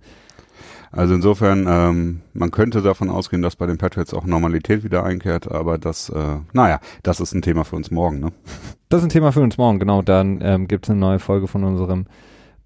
Also 0.92 1.14
insofern, 1.14 1.66
ähm, 1.66 2.20
man 2.34 2.50
könnte 2.50 2.82
davon 2.82 3.08
ausgehen, 3.08 3.40
dass 3.40 3.56
bei 3.56 3.64
den 3.64 3.78
Patriots 3.78 4.12
auch 4.12 4.26
Normalität 4.26 4.84
wieder 4.84 5.04
einkehrt, 5.04 5.50
aber 5.50 5.78
das, 5.78 6.10
äh, 6.10 6.36
naja, 6.52 6.80
das 7.02 7.18
ist 7.18 7.32
ein 7.34 7.40
Thema 7.40 7.64
für 7.64 7.76
uns 7.76 7.90
morgen, 7.90 8.20
ne? 8.20 8.32
Das 8.90 9.00
ist 9.00 9.06
ein 9.06 9.10
Thema 9.10 9.32
für 9.32 9.40
uns 9.40 9.56
morgen, 9.56 9.78
genau. 9.78 10.02
Dann 10.02 10.40
ähm, 10.42 10.68
gibt 10.68 10.84
es 10.84 10.90
eine 10.90 11.00
neue 11.00 11.18
Folge 11.18 11.48
von 11.48 11.64
unserem 11.64 12.04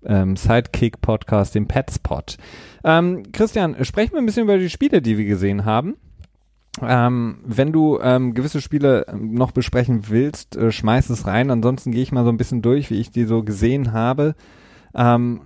ähm, 0.04 0.34
Sidekick-Podcast, 0.34 1.54
dem 1.54 1.68
Petspot. 1.68 2.36
Ähm, 2.82 3.22
Christian, 3.30 3.76
sprechen 3.84 4.14
wir 4.14 4.18
ein 4.18 4.26
bisschen 4.26 4.42
über 4.42 4.58
die 4.58 4.68
Spiele, 4.68 5.00
die 5.00 5.18
wir 5.18 5.24
gesehen 5.24 5.64
haben. 5.64 5.94
Ähm, 6.82 7.38
wenn 7.44 7.72
du 7.72 7.98
ähm, 8.00 8.34
gewisse 8.34 8.60
Spiele 8.60 9.06
ähm, 9.08 9.34
noch 9.34 9.52
besprechen 9.52 10.08
willst, 10.08 10.56
äh, 10.56 10.70
schmeiß 10.70 11.10
es 11.10 11.26
rein. 11.26 11.50
Ansonsten 11.50 11.92
gehe 11.92 12.02
ich 12.02 12.12
mal 12.12 12.24
so 12.24 12.30
ein 12.30 12.36
bisschen 12.36 12.62
durch, 12.62 12.90
wie 12.90 13.00
ich 13.00 13.10
die 13.10 13.24
so 13.24 13.42
gesehen 13.42 13.92
habe. 13.92 14.34
Ähm, 14.94 15.42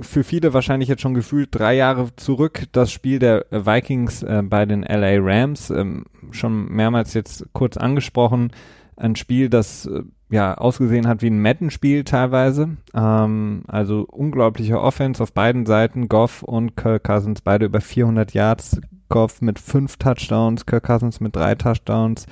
für 0.00 0.24
viele 0.24 0.52
wahrscheinlich 0.52 0.88
jetzt 0.88 1.02
schon 1.02 1.14
gefühlt 1.14 1.48
drei 1.52 1.74
Jahre 1.74 2.14
zurück 2.16 2.64
das 2.72 2.92
Spiel 2.92 3.18
der 3.18 3.46
Vikings 3.50 4.22
äh, 4.22 4.42
bei 4.44 4.66
den 4.66 4.82
LA 4.82 5.16
Rams. 5.20 5.70
Ähm, 5.70 6.04
schon 6.30 6.66
mehrmals 6.68 7.14
jetzt 7.14 7.46
kurz 7.52 7.76
angesprochen. 7.76 8.50
Ein 8.96 9.16
Spiel, 9.16 9.48
das 9.48 9.86
äh, 9.86 10.02
ja 10.28 10.54
ausgesehen 10.54 11.06
hat 11.06 11.22
wie 11.22 11.30
ein 11.30 11.40
Madden-Spiel 11.40 12.04
teilweise. 12.04 12.76
Ähm, 12.94 13.62
also 13.68 14.06
unglaubliche 14.10 14.80
Offense 14.80 15.22
auf 15.22 15.32
beiden 15.32 15.64
Seiten. 15.64 16.08
Goff 16.08 16.42
und 16.42 16.76
Kirk 16.76 17.04
Cousins 17.04 17.40
beide 17.40 17.66
über 17.66 17.80
400 17.80 18.34
Yards 18.34 18.80
Goff 19.08 19.40
mit 19.40 19.58
fünf 19.58 19.96
Touchdowns, 19.96 20.66
Kirk 20.66 20.84
Cousins 20.84 21.20
mit 21.20 21.36
drei 21.36 21.54
Touchdowns. 21.54 22.26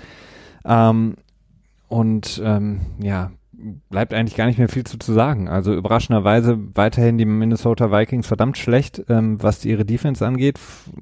Ähm, 0.65 1.17
und 1.89 2.41
ähm, 2.45 2.81
ja, 2.99 3.31
bleibt 3.91 4.15
eigentlich 4.15 4.37
gar 4.37 4.47
nicht 4.47 4.59
mehr 4.59 4.69
viel 4.69 4.85
zu, 4.85 4.99
zu 4.99 5.13
sagen. 5.13 5.49
Also 5.49 5.75
überraschenderweise 5.75 6.59
weiterhin 6.75 7.19
die 7.19 7.25
Minnesota 7.25 7.91
Vikings 7.91 8.27
verdammt 8.27 8.59
schlecht, 8.59 9.05
ähm, 9.09 9.43
was 9.43 9.65
ihre 9.65 9.85
Defense 9.85 10.25
angeht, 10.27 10.59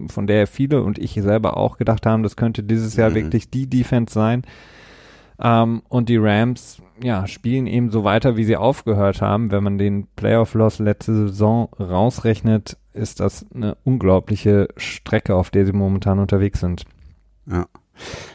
von 0.08 0.26
der 0.26 0.46
viele 0.46 0.82
und 0.82 0.98
ich 0.98 1.14
selber 1.14 1.56
auch 1.56 1.78
gedacht 1.78 2.06
haben, 2.06 2.22
das 2.22 2.36
könnte 2.36 2.62
dieses 2.62 2.96
Jahr 2.96 3.10
mhm. 3.10 3.14
wirklich 3.14 3.50
die 3.50 3.68
Defense 3.68 4.12
sein. 4.12 4.42
Ähm, 5.40 5.82
und 5.88 6.08
die 6.08 6.18
Rams, 6.18 6.80
ja, 7.02 7.26
spielen 7.26 7.66
eben 7.66 7.90
so 7.90 8.04
weiter, 8.04 8.36
wie 8.36 8.44
sie 8.44 8.56
aufgehört 8.56 9.22
haben. 9.22 9.50
Wenn 9.50 9.64
man 9.64 9.78
den 9.78 10.06
Playoff-Loss 10.14 10.78
letzte 10.78 11.14
Saison 11.14 11.68
rausrechnet, 11.78 12.76
ist 12.94 13.20
das 13.20 13.46
eine 13.54 13.76
unglaubliche 13.84 14.68
Strecke, 14.76 15.34
auf 15.34 15.50
der 15.50 15.66
sie 15.66 15.72
momentan 15.72 16.18
unterwegs 16.18 16.60
sind. 16.60 16.84
Ja. 17.46 17.66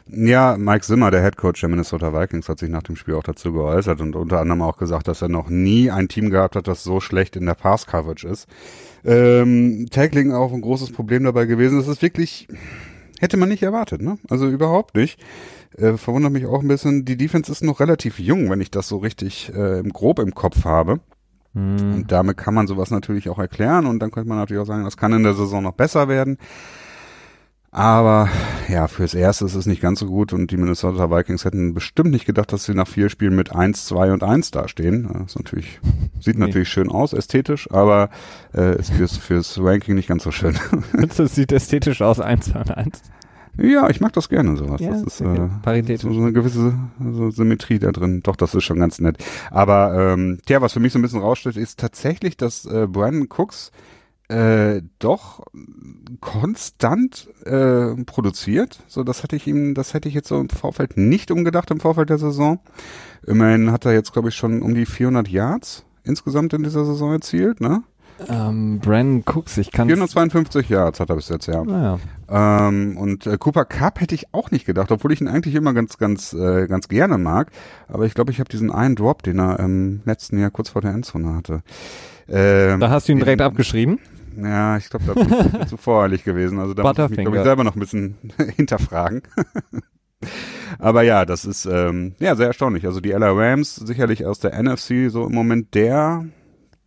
Ja, 0.09 0.55
Mike 0.57 0.85
Zimmer, 0.85 1.11
der 1.11 1.23
Head 1.23 1.35
Coach 1.35 1.61
der 1.61 1.69
Minnesota 1.69 2.13
Vikings, 2.13 2.47
hat 2.47 2.59
sich 2.59 2.69
nach 2.69 2.83
dem 2.83 2.95
Spiel 2.95 3.15
auch 3.15 3.23
dazu 3.23 3.51
geäußert 3.51 3.99
und 4.01 4.15
unter 4.15 4.39
anderem 4.39 4.61
auch 4.61 4.77
gesagt, 4.77 5.07
dass 5.07 5.21
er 5.21 5.29
noch 5.29 5.49
nie 5.49 5.91
ein 5.91 6.07
Team 6.07 6.29
gehabt 6.29 6.55
hat, 6.55 6.67
das 6.67 6.83
so 6.83 6.99
schlecht 6.99 7.35
in 7.35 7.45
der 7.45 7.55
Pass 7.55 7.85
Coverage 7.87 8.27
ist. 8.27 8.47
Ähm, 9.03 9.87
Tackling 9.89 10.31
auch 10.31 10.53
ein 10.53 10.61
großes 10.61 10.91
Problem 10.91 11.23
dabei 11.23 11.45
gewesen. 11.45 11.77
Das 11.77 11.87
ist 11.87 12.01
wirklich, 12.01 12.47
hätte 13.19 13.37
man 13.37 13.49
nicht 13.49 13.63
erwartet, 13.63 14.01
ne? 14.01 14.17
Also 14.29 14.47
überhaupt 14.47 14.95
nicht. 14.95 15.19
Äh, 15.75 15.97
verwundert 15.97 16.31
mich 16.31 16.45
auch 16.45 16.61
ein 16.61 16.67
bisschen. 16.67 17.03
Die 17.03 17.17
Defense 17.17 17.51
ist 17.51 17.63
noch 17.63 17.79
relativ 17.79 18.19
jung, 18.19 18.49
wenn 18.49 18.61
ich 18.61 18.71
das 18.71 18.87
so 18.87 18.97
richtig 18.97 19.51
äh, 19.53 19.83
grob 19.83 20.19
im 20.19 20.33
Kopf 20.33 20.63
habe. 20.63 20.99
Hm. 21.57 21.95
Und 21.95 22.11
damit 22.11 22.37
kann 22.37 22.53
man 22.53 22.67
sowas 22.67 22.91
natürlich 22.91 23.29
auch 23.29 23.39
erklären 23.39 23.87
und 23.87 23.99
dann 23.99 24.11
könnte 24.11 24.29
man 24.29 24.37
natürlich 24.37 24.61
auch 24.61 24.67
sagen, 24.67 24.83
das 24.83 24.95
kann 24.95 25.11
in 25.13 25.23
der 25.23 25.33
Saison 25.33 25.63
noch 25.63 25.73
besser 25.73 26.07
werden. 26.07 26.37
Aber 27.71 28.29
ja, 28.69 28.87
fürs 28.87 29.13
Erste 29.13 29.45
ist 29.45 29.55
es 29.55 29.65
nicht 29.65 29.81
ganz 29.81 29.99
so 29.99 30.05
gut 30.05 30.33
und 30.33 30.51
die 30.51 30.57
Minnesota 30.57 31.11
Vikings 31.11 31.45
hätten 31.45 31.73
bestimmt 31.73 32.11
nicht 32.11 32.25
gedacht, 32.25 32.53
dass 32.53 32.63
sie 32.63 32.73
nach 32.73 32.87
vier 32.87 33.09
Spielen 33.09 33.35
mit 33.35 33.53
1, 33.53 33.85
2 33.85 34.13
und 34.13 34.23
1 34.23 34.51
dastehen. 34.51 35.09
Das 35.11 35.31
ist 35.31 35.35
natürlich, 35.35 35.79
sieht 36.19 36.37
nee. 36.37 36.45
natürlich 36.45 36.69
schön 36.69 36.89
aus, 36.89 37.13
ästhetisch, 37.13 37.69
aber 37.71 38.09
äh, 38.53 38.79
ist 38.79 38.91
fürs, 38.91 39.17
fürs 39.17 39.59
Ranking 39.59 39.95
nicht 39.95 40.07
ganz 40.07 40.23
so 40.23 40.31
schön. 40.31 40.55
Das 41.17 41.35
sieht 41.35 41.51
ästhetisch 41.51 42.01
aus, 42.01 42.19
1, 42.19 42.51
2 42.51 42.59
und 42.59 42.77
1. 42.77 43.01
Ja, 43.57 43.89
ich 43.89 44.01
mag 44.01 44.13
das 44.13 44.29
gerne, 44.29 44.55
sowas. 44.55 44.81
Ja, 44.81 44.91
das 44.91 45.03
ist 45.03 45.21
äh, 45.21 45.49
Parität. 45.63 45.99
So, 45.99 46.13
so 46.13 46.21
eine 46.21 46.33
gewisse 46.33 46.77
so 46.99 47.31
Symmetrie 47.31 47.79
da 47.79 47.91
drin. 47.91 48.21
Doch, 48.23 48.35
das 48.35 48.53
ist 48.53 48.63
schon 48.63 48.79
ganz 48.79 48.99
nett. 48.99 49.17
Aber 49.49 50.13
ähm, 50.13 50.39
tja, 50.45 50.61
was 50.61 50.73
für 50.73 50.79
mich 50.79 50.93
so 50.93 50.99
ein 50.99 51.01
bisschen 51.01 51.21
raussteht, 51.21 51.57
ist 51.57 51.79
tatsächlich, 51.79 52.37
dass 52.37 52.65
äh, 52.65 52.87
Brandon 52.87 53.27
Cooks 53.29 53.71
äh, 54.29 54.81
doch 54.99 55.45
konstant 56.19 57.29
äh, 57.45 57.95
produziert. 58.03 58.83
So, 58.87 59.03
das 59.03 59.23
hätte 59.23 59.35
ich 59.35 59.47
ihm, 59.47 59.73
das 59.73 59.93
hätte 59.93 60.09
ich 60.09 60.15
jetzt 60.15 60.27
so 60.27 60.39
im 60.39 60.49
Vorfeld 60.49 60.97
nicht 60.97 61.31
umgedacht 61.31 61.71
im 61.71 61.79
Vorfeld 61.79 62.09
der 62.09 62.17
Saison. 62.17 62.59
Immerhin 63.25 63.71
hat 63.71 63.85
er 63.85 63.93
jetzt, 63.93 64.13
glaube 64.13 64.29
ich, 64.29 64.35
schon 64.35 64.61
um 64.61 64.75
die 64.75 64.85
400 64.85 65.27
Yards 65.27 65.85
insgesamt 66.03 66.53
in 66.53 66.63
dieser 66.63 66.85
Saison 66.85 67.11
erzielt, 67.13 67.61
ne? 67.61 67.83
Ähm, 68.27 68.79
Brandon 68.79 69.23
Cooks, 69.25 69.57
ich 69.57 69.71
kann 69.71 69.87
452 69.87 70.69
Yards 70.69 70.99
hat 70.99 71.09
er 71.09 71.15
bis 71.15 71.29
jetzt, 71.29 71.47
ja. 71.47 71.61
Ah, 71.61 71.99
ja. 72.29 72.67
Ähm, 72.67 72.97
und 72.97 73.27
äh, 73.27 73.37
Cooper 73.37 73.65
Cup 73.65 74.01
hätte 74.01 74.15
ich 74.15 74.33
auch 74.33 74.51
nicht 74.51 74.65
gedacht, 74.65 74.91
obwohl 74.91 75.13
ich 75.13 75.21
ihn 75.21 75.27
eigentlich 75.27 75.55
immer 75.55 75.73
ganz, 75.73 75.97
ganz, 75.97 76.33
äh, 76.33 76.67
ganz 76.67 76.87
gerne 76.87 77.17
mag. 77.17 77.51
Aber 77.87 78.05
ich 78.05 78.13
glaube, 78.13 78.31
ich 78.31 78.39
habe 78.39 78.49
diesen 78.49 78.71
einen 78.71 78.95
Drop, 78.95 79.23
den 79.23 79.39
er 79.39 79.59
im 79.59 80.01
letzten 80.05 80.39
Jahr 80.39 80.49
kurz 80.49 80.69
vor 80.69 80.81
der 80.81 80.91
Endzone 80.91 81.35
hatte. 81.35 81.61
Ähm, 82.27 82.79
da 82.79 82.89
hast 82.89 83.07
du 83.07 83.13
ihn 83.13 83.19
direkt 83.19 83.39
den, 83.39 83.47
abgeschrieben? 83.47 83.99
Ja, 84.41 84.77
ich 84.77 84.89
glaube, 84.89 85.05
da 85.05 85.13
bin 85.13 85.61
ich 85.61 85.67
zu 85.69 85.77
voreilig 85.77 86.23
gewesen. 86.23 86.59
Also 86.59 86.73
da 86.73 86.83
muss 86.83 86.97
ich 86.97 87.09
mich, 87.09 87.19
glaube 87.19 87.37
ich, 87.37 87.43
selber 87.43 87.63
noch 87.63 87.75
ein 87.75 87.79
bisschen 87.79 88.15
hinterfragen. 88.55 89.21
Aber 90.79 91.03
ja, 91.03 91.25
das 91.25 91.45
ist 91.45 91.65
ähm, 91.65 92.15
ja 92.19 92.35
sehr 92.35 92.47
erstaunlich. 92.47 92.85
Also 92.85 92.99
die 92.99 93.11
LA 93.11 93.31
Rams 93.31 93.75
sicherlich 93.75 94.25
aus 94.25 94.39
der 94.39 94.61
NFC 94.61 95.09
so 95.09 95.25
im 95.25 95.33
Moment 95.33 95.73
der 95.75 96.25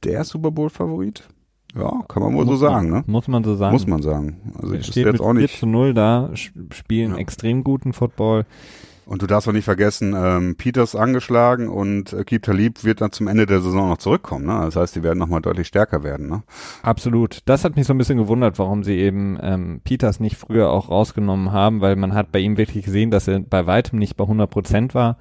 der 0.04 0.24
Super 0.24 0.50
Bowl 0.50 0.70
Favorit. 0.70 1.28
Ja, 1.76 2.00
kann 2.08 2.22
man 2.22 2.34
wohl 2.34 2.46
so 2.46 2.56
sagen, 2.56 2.90
man, 2.90 3.00
ne? 3.00 3.04
Muss 3.06 3.28
man 3.28 3.44
so 3.44 3.54
sagen. 3.54 3.72
Muss 3.72 3.86
man 3.86 4.02
sagen. 4.02 4.52
Also 4.60 4.74
das 4.74 4.86
steht 4.88 5.06
jetzt 5.06 5.20
auch 5.20 5.32
4 5.32 5.34
nicht. 5.34 5.58
zu 5.58 5.66
0 5.66 5.94
da, 5.94 6.30
spielen 6.34 7.12
Ja. 7.12 7.18
extrem 7.18 7.62
guten 7.62 7.92
Football. 7.92 8.44
Und 9.06 9.22
du 9.22 9.26
darfst 9.26 9.48
auch 9.48 9.52
nicht 9.52 9.64
vergessen, 9.64 10.14
ähm, 10.16 10.54
Peters 10.56 10.94
angeschlagen 10.94 11.68
und 11.68 12.12
äh, 12.12 12.22
Keep 12.22 12.42
Talib 12.44 12.84
wird 12.84 13.00
dann 13.00 13.10
zum 13.10 13.26
Ende 13.26 13.44
der 13.44 13.60
Saison 13.60 13.88
noch 13.88 13.98
zurückkommen. 13.98 14.46
Ne? 14.46 14.60
Das 14.62 14.76
heißt, 14.76 14.94
die 14.94 15.02
werden 15.02 15.18
nochmal 15.18 15.40
deutlich 15.40 15.66
stärker 15.66 16.04
werden. 16.04 16.28
Ne? 16.28 16.42
Absolut. 16.82 17.40
Das 17.44 17.64
hat 17.64 17.74
mich 17.74 17.88
so 17.88 17.94
ein 17.94 17.98
bisschen 17.98 18.18
gewundert, 18.18 18.58
warum 18.60 18.84
sie 18.84 18.96
eben 18.98 19.36
ähm, 19.42 19.80
Peters 19.82 20.20
nicht 20.20 20.36
früher 20.36 20.70
auch 20.70 20.90
rausgenommen 20.90 21.50
haben, 21.50 21.80
weil 21.80 21.96
man 21.96 22.14
hat 22.14 22.30
bei 22.30 22.38
ihm 22.38 22.56
wirklich 22.56 22.84
gesehen, 22.84 23.10
dass 23.10 23.26
er 23.26 23.40
bei 23.40 23.66
weitem 23.66 23.98
nicht 23.98 24.16
bei 24.16 24.24
100 24.24 24.48
Prozent 24.48 24.94
war. 24.94 25.16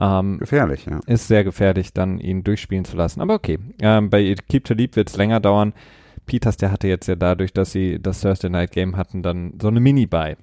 Ähm, 0.00 0.38
Gefährlich, 0.38 0.86
ja. 0.86 1.00
ist 1.06 1.28
sehr 1.28 1.44
gefährlich, 1.44 1.92
dann 1.92 2.18
ihn 2.18 2.44
durchspielen 2.44 2.84
zu 2.84 2.96
lassen. 2.96 3.20
Aber 3.20 3.34
okay, 3.34 3.58
ähm, 3.80 4.10
bei 4.10 4.34
Keep 4.48 4.64
Talib 4.64 4.96
wird 4.96 5.10
es 5.10 5.16
länger 5.16 5.40
dauern. 5.40 5.74
Peters, 6.26 6.56
der 6.56 6.72
hatte 6.72 6.88
jetzt 6.88 7.08
ja 7.08 7.16
dadurch, 7.16 7.52
dass 7.52 7.72
sie 7.72 8.00
das 8.00 8.20
Thursday 8.20 8.50
Night 8.50 8.72
Game 8.72 8.96
hatten, 8.96 9.22
dann 9.22 9.54
so 9.60 9.68
eine 9.68 9.80
Mini-Buy. 9.80 10.36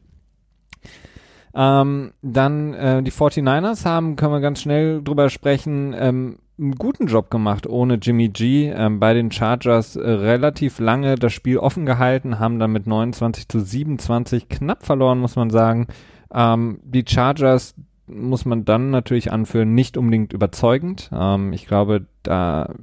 Ähm, 1.55 2.11
dann 2.21 2.73
äh, 2.73 3.01
die 3.01 3.11
49ers 3.11 3.85
haben, 3.85 4.15
können 4.15 4.33
wir 4.33 4.41
ganz 4.41 4.61
schnell 4.61 5.01
drüber 5.01 5.29
sprechen, 5.29 5.95
ähm, 5.97 6.37
einen 6.59 6.75
guten 6.75 7.07
Job 7.07 7.31
gemacht 7.31 7.65
ohne 7.65 7.95
Jimmy 7.95 8.29
G. 8.29 8.69
Ähm, 8.69 8.99
bei 8.99 9.13
den 9.13 9.31
Chargers 9.31 9.95
äh, 9.95 10.09
relativ 10.09 10.79
lange 10.79 11.15
das 11.15 11.33
Spiel 11.33 11.57
offen 11.57 11.85
gehalten, 11.85 12.39
haben 12.39 12.59
dann 12.59 12.71
mit 12.71 12.85
29 12.85 13.47
zu 13.47 13.61
27 13.61 14.49
knapp 14.49 14.85
verloren, 14.85 15.19
muss 15.19 15.35
man 15.35 15.49
sagen. 15.49 15.87
Ähm, 16.31 16.79
die 16.83 17.05
Chargers 17.07 17.73
muss 18.09 18.45
man 18.45 18.65
dann 18.65 18.89
natürlich 18.89 19.31
anführen, 19.31 19.73
nicht 19.73 19.97
unbedingt 19.97 20.33
überzeugend. 20.33 21.09
Ähm, 21.13 21.53
ich 21.53 21.67
glaube, 21.67 22.05
da, 22.23 22.73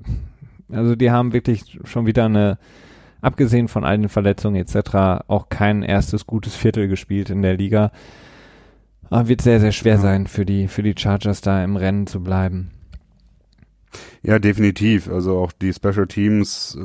also 0.71 0.97
die 0.97 1.11
haben 1.11 1.33
wirklich 1.33 1.79
schon 1.85 2.07
wieder 2.07 2.27
eine, 2.27 2.59
abgesehen 3.21 3.69
von 3.69 3.85
all 3.85 3.99
den 3.99 4.09
Verletzungen 4.09 4.57
etc., 4.57 5.25
auch 5.29 5.49
kein 5.49 5.83
erstes 5.83 6.27
gutes 6.27 6.55
Viertel 6.55 6.89
gespielt 6.89 7.31
in 7.31 7.43
der 7.43 7.57
Liga. 7.57 7.91
Aber 9.11 9.29
wird 9.29 9.43
sehr, 9.43 9.61
sehr 9.61 9.73
schwer 9.73 9.95
Ja. 9.95 10.01
sein 10.01 10.27
für 10.27 10.45
die, 10.45 10.69
für 10.69 10.83
die 10.83 10.95
Chargers 10.97 11.41
da 11.41 11.63
im 11.63 11.77
Rennen 11.77 12.07
zu 12.07 12.23
bleiben. 12.23 12.71
Ja, 14.23 14.39
definitiv. 14.39 15.09
Also 15.09 15.39
auch 15.39 15.53
die 15.53 15.73
Special 15.73 16.07
Teams 16.07 16.79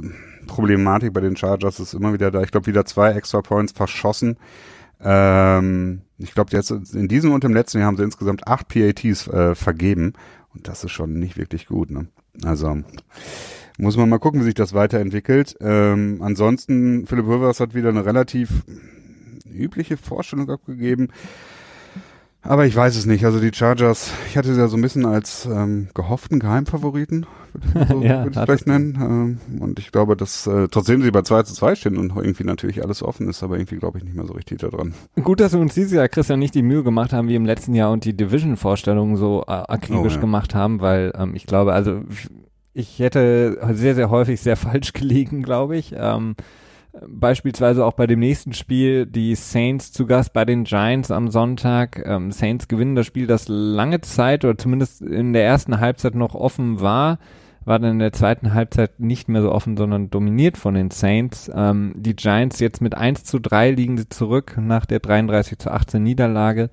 Problematik 0.48 1.14
bei 1.14 1.22
den 1.22 1.36
Chargers 1.36 1.80
ist 1.80 1.94
immer 1.94 2.14
wieder 2.14 2.32
da. 2.32 2.42
Ich 2.42 2.52
glaube, 2.52 2.68
wieder 2.68 2.86
zwei 2.86 3.12
Extra 3.14 3.42
Points 3.42 3.72
verschossen. 3.72 4.38
Ähm, 5.04 6.02
ich 6.24 6.34
glaube, 6.34 6.52
jetzt 6.52 6.72
in 6.72 7.08
diesem 7.08 7.32
und 7.32 7.44
im 7.44 7.54
letzten 7.54 7.80
Jahr 7.80 7.88
haben 7.88 7.98
sie 7.98 8.04
insgesamt 8.04 8.48
acht 8.48 8.68
PATs 8.68 9.28
äh, 9.28 9.56
vergeben. 9.56 10.14
Und 10.54 10.68
das 10.68 10.84
ist 10.84 10.92
schon 10.92 11.14
nicht 11.14 11.38
wirklich 11.38 11.68
gut. 11.68 11.92
Ne? 11.92 12.08
Also 12.44 12.78
muss 13.78 13.98
man 13.98 14.10
mal 14.10 14.20
gucken, 14.20 14.42
wie 14.42 14.46
sich 14.46 14.54
das 14.54 14.74
weiterentwickelt. 14.74 15.56
Ähm, 15.62 16.20
ansonsten, 16.22 17.08
Philip 17.08 17.26
Rivers 17.26 17.60
hat 17.60 17.74
wieder 17.74 17.90
eine 17.90 18.06
relativ 18.06 18.64
übliche 19.46 19.98
Vorstellung 19.98 20.50
abgegeben. 20.50 21.10
Aber 22.44 22.66
ich 22.66 22.76
weiß 22.76 22.96
es 22.98 23.06
nicht. 23.06 23.24
Also 23.24 23.40
die 23.40 23.52
Chargers, 23.54 24.12
ich 24.28 24.36
hatte 24.38 24.54
sie 24.54 24.60
ja 24.60 24.68
so 24.68 24.76
ein 24.76 24.82
bisschen 24.82 25.06
als 25.06 25.46
ähm, 25.46 25.90
gehofften 25.94 26.40
Geheimfavoriten, 26.40 27.28
würde 27.54 27.80
ich, 27.84 27.88
so, 27.90 28.02
Ja, 28.02 28.24
würde 28.24 28.32
ich 28.40 28.46
vielleicht 28.46 28.66
nennen. 28.68 29.40
Ähm, 29.52 29.60
und 29.62 29.78
ich 29.78 29.92
glaube, 29.92 30.18
dass 30.18 30.48
äh, 30.48 30.68
trotzdem 30.70 31.04
sie 31.04 31.12
bei 31.12 31.22
2 31.22 31.44
zu 31.44 31.54
2 31.54 31.76
stehen 31.76 31.98
und 31.98 32.16
irgendwie 32.16 32.44
natürlich 32.44 32.84
alles 32.84 33.04
offen 33.04 33.30
ist, 33.30 33.44
aber 33.44 33.58
irgendwie 33.58 33.78
glaube 33.78 34.00
ich 34.00 34.04
nicht 34.04 34.16
mehr 34.16 34.26
so 34.26 34.34
richtig 34.34 34.60
da 34.60 34.70
dran. 34.70 34.96
Gut, 35.24 35.40
dass 35.40 35.54
wir 35.54 35.60
uns 35.60 35.76
dieses 35.76 35.92
Jahr, 35.92 36.08
Christian, 36.10 36.40
nicht 36.40 36.56
die 36.56 36.64
Mühe 36.64 36.84
gemacht 36.84 37.14
haben, 37.14 37.28
wie 37.28 37.36
im 37.36 37.46
letzten 37.46 37.76
Jahr 37.76 37.92
und 37.92 38.06
die 38.06 38.18
Division-Vorstellungen 38.18 39.18
so 39.18 39.44
äh, 39.48 39.52
akribisch 39.52 40.14
Oh, 40.14 40.16
ja. 40.16 40.22
gemacht 40.22 40.56
haben, 40.56 40.82
weil 40.82 41.14
ähm, 41.16 41.36
ich 41.36 41.46
glaube, 41.46 41.74
also 41.74 42.02
ich 42.74 42.98
hätte 43.00 43.60
sehr, 43.74 43.94
sehr 43.94 44.10
häufig 44.10 44.42
sehr 44.42 44.56
falsch 44.58 44.94
gelegen, 44.94 45.44
glaube 45.44 45.78
ich. 45.78 45.94
Ähm, 45.96 46.36
beispielsweise 47.08 47.86
auch 47.86 47.94
bei 47.94 48.08
dem 48.08 48.20
nächsten 48.20 48.54
Spiel, 48.54 49.06
die 49.06 49.36
Saints 49.36 49.92
zu 49.92 50.06
Gast 50.06 50.34
bei 50.34 50.46
den 50.46 50.66
Giants 50.66 51.12
am 51.12 51.30
Sonntag. 51.30 52.02
Ähm, 52.06 52.32
Saints 52.32 52.68
gewinnen 52.68 52.96
das 52.96 53.06
Spiel, 53.06 53.28
das 53.28 53.48
lange 53.48 54.02
Zeit 54.02 54.44
oder 54.44 54.58
zumindest 54.58 55.02
in 55.02 55.34
der 55.34 55.46
ersten 55.46 55.80
Halbzeit 55.80 56.16
noch 56.16 56.36
offen 56.36 56.82
war 56.82 57.20
war 57.64 57.80
dann 57.80 57.92
in 57.92 58.00
der 58.00 58.14
zweiten 58.14 58.54
Halbzeit 58.54 59.00
nicht 59.00 59.30
mehr 59.30 59.42
so 59.42 59.52
offen, 59.52 59.78
sondern 59.78 60.10
dominiert 60.10 60.58
von 60.58 60.74
den 60.74 60.90
Saints. 60.90 61.50
Ähm, 61.54 61.94
die 61.96 62.16
Giants 62.16 62.60
jetzt 62.60 62.82
mit 62.82 62.96
1 62.96 63.24
zu 63.24 63.40
3 63.40 63.72
liegen 63.72 63.98
sie 63.98 64.10
zurück 64.10 64.58
nach 64.60 64.86
der 64.86 65.00
33 65.00 65.60
zu 65.60 65.72
18 65.72 66.02
Niederlage. 66.02 66.70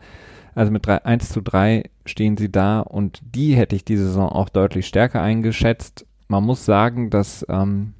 Also 0.54 0.72
mit 0.72 0.86
3, 0.86 1.04
1 1.04 1.28
zu 1.28 1.42
3 1.42 1.84
stehen 2.06 2.36
sie 2.36 2.50
da 2.50 2.80
und 2.80 3.20
die 3.34 3.54
hätte 3.54 3.76
ich 3.76 3.84
die 3.84 3.96
Saison 3.96 4.28
auch 4.28 4.48
deutlich 4.48 4.86
stärker 4.86 5.20
eingeschätzt. 5.20 6.06
Man 6.26 6.44
muss 6.44 6.64
sagen, 6.64 7.10
dass 7.10 7.44
ähm, 7.48 7.92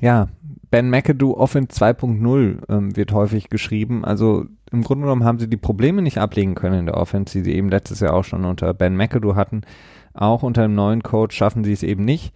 ja, 0.00 0.28
Ben 0.70 0.90
McAdoo 0.90 1.34
Offense 1.34 1.78
2.0 1.78 2.58
ähm, 2.68 2.96
wird 2.96 3.12
häufig 3.12 3.48
geschrieben. 3.48 4.04
Also 4.04 4.46
im 4.70 4.82
Grunde 4.82 5.04
genommen 5.04 5.24
haben 5.24 5.38
sie 5.38 5.48
die 5.48 5.56
Probleme 5.56 6.02
nicht 6.02 6.18
ablegen 6.18 6.54
können 6.54 6.80
in 6.80 6.86
der 6.86 6.96
Offense, 6.96 7.38
die 7.38 7.44
sie 7.44 7.54
eben 7.54 7.68
letztes 7.68 8.00
Jahr 8.00 8.14
auch 8.14 8.24
schon 8.24 8.44
unter 8.44 8.74
Ben 8.74 8.96
McAdoo 8.96 9.34
hatten. 9.34 9.62
Auch 10.14 10.42
unter 10.42 10.62
dem 10.62 10.74
neuen 10.74 11.02
Coach 11.02 11.36
schaffen 11.36 11.64
sie 11.64 11.72
es 11.72 11.82
eben 11.82 12.04
nicht. 12.04 12.34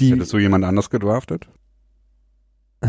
Die, 0.00 0.12
Hättest 0.12 0.32
du 0.32 0.38
jemand 0.38 0.64
anders 0.64 0.90
gedraftet? 0.90 1.48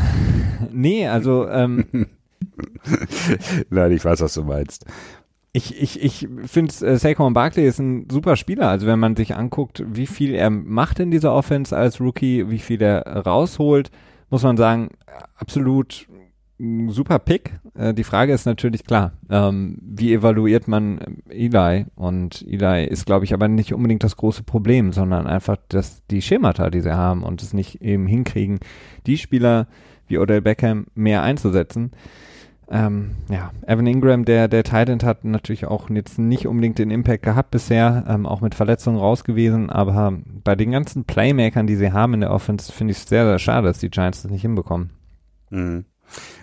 nee, 0.72 1.08
also 1.08 1.48
ähm, 1.48 2.08
Nein, 3.70 3.92
ich 3.92 4.04
weiß, 4.04 4.22
was 4.22 4.34
du 4.34 4.44
meinst. 4.44 4.86
Ich, 5.54 5.80
ich, 5.80 6.01
ich 6.01 6.28
finde, 6.45 6.74
äh, 6.86 6.97
Saquon 6.97 7.34
Barkley 7.34 7.68
ist 7.68 7.80
ein 7.80 8.08
super 8.10 8.36
Spieler. 8.36 8.70
Also 8.70 8.88
wenn 8.88 8.99
man 8.99 9.16
sich 9.16 9.36
anguckt, 9.36 9.84
wie 9.88 10.08
viel 10.08 10.34
er 10.34 10.49
macht 10.49 10.99
in 10.99 11.12
dieser 11.12 11.34
Offense 11.34 11.78
als 11.78 12.01
Rookie, 12.01 12.49
wie 12.49 12.60
viel 12.60 12.82
er 12.82 13.06
rausholt, 13.06 13.91
muss 14.32 14.41
man 14.41 14.58
sagen, 14.58 14.89
absolut 15.36 16.08
super 16.88 17.20
Pick. 17.20 17.60
Äh, 17.76 17.93
die 17.93 18.04
Frage 18.04 18.34
ist 18.34 18.45
natürlich 18.45 18.84
klar, 18.84 19.14
ähm, 19.30 19.78
wie 19.82 20.14
evaluiert 20.14 20.68
man 20.68 21.22
Eli? 21.30 21.86
Und 21.95 22.43
Eli 22.47 22.86
ist, 22.86 23.06
glaube 23.06 23.26
ich, 23.26 23.34
aber 23.34 23.47
nicht 23.47 23.74
unbedingt 23.74 24.04
das 24.04 24.18
große 24.18 24.43
Problem, 24.43 24.91
sondern 24.91 25.28
einfach 25.28 25.58
das, 25.68 26.04
die 26.08 26.24
Schemata, 26.24 26.72
die 26.72 26.82
sie 26.82 26.95
haben 26.95 27.22
und 27.22 27.43
es 27.43 27.54
nicht 27.54 27.82
eben 27.82 28.08
hinkriegen, 28.08 28.60
die 29.06 29.20
Spieler 29.20 29.68
wie 30.08 30.18
Odell 30.18 30.41
Beckham 30.41 30.88
mehr 30.95 31.22
einzusetzen. 31.22 31.91
Ähm, 32.70 33.11
ja, 33.30 33.51
Evan 33.68 33.88
Ingram, 33.88 34.26
der, 34.26 34.47
der 34.47 34.64
Titan 34.64 35.01
hat 35.03 35.26
natürlich 35.26 35.66
auch 35.66 35.89
jetzt 35.89 36.18
nicht 36.18 36.47
unbedingt 36.47 36.80
den 36.80 36.91
Impact 36.91 37.24
gehabt 37.24 37.51
bisher, 37.51 38.05
ähm, 38.07 38.26
auch 38.26 38.41
mit 38.41 38.55
Verletzungen 38.55 38.97
raus 38.97 39.24
gewesen, 39.24 39.70
aber 39.70 40.18
bei 40.43 40.55
den 40.55 40.72
ganzen 40.72 41.03
Playmakern, 41.03 41.68
die 41.68 41.76
sie 41.76 41.91
haben 41.91 42.16
in 42.16 42.22
der 42.22 42.32
Offense, 42.32 42.72
finde 42.72 42.91
ich 42.91 42.97
es 42.97 43.07
sehr, 43.07 43.26
sehr 43.26 43.39
schade, 43.39 43.68
dass 43.68 43.80
die 43.80 43.89
Giants 43.89 44.24
das 44.24 44.32
nicht 44.32 44.41
hinbekommen. 44.41 44.91
Mhm. 45.49 45.86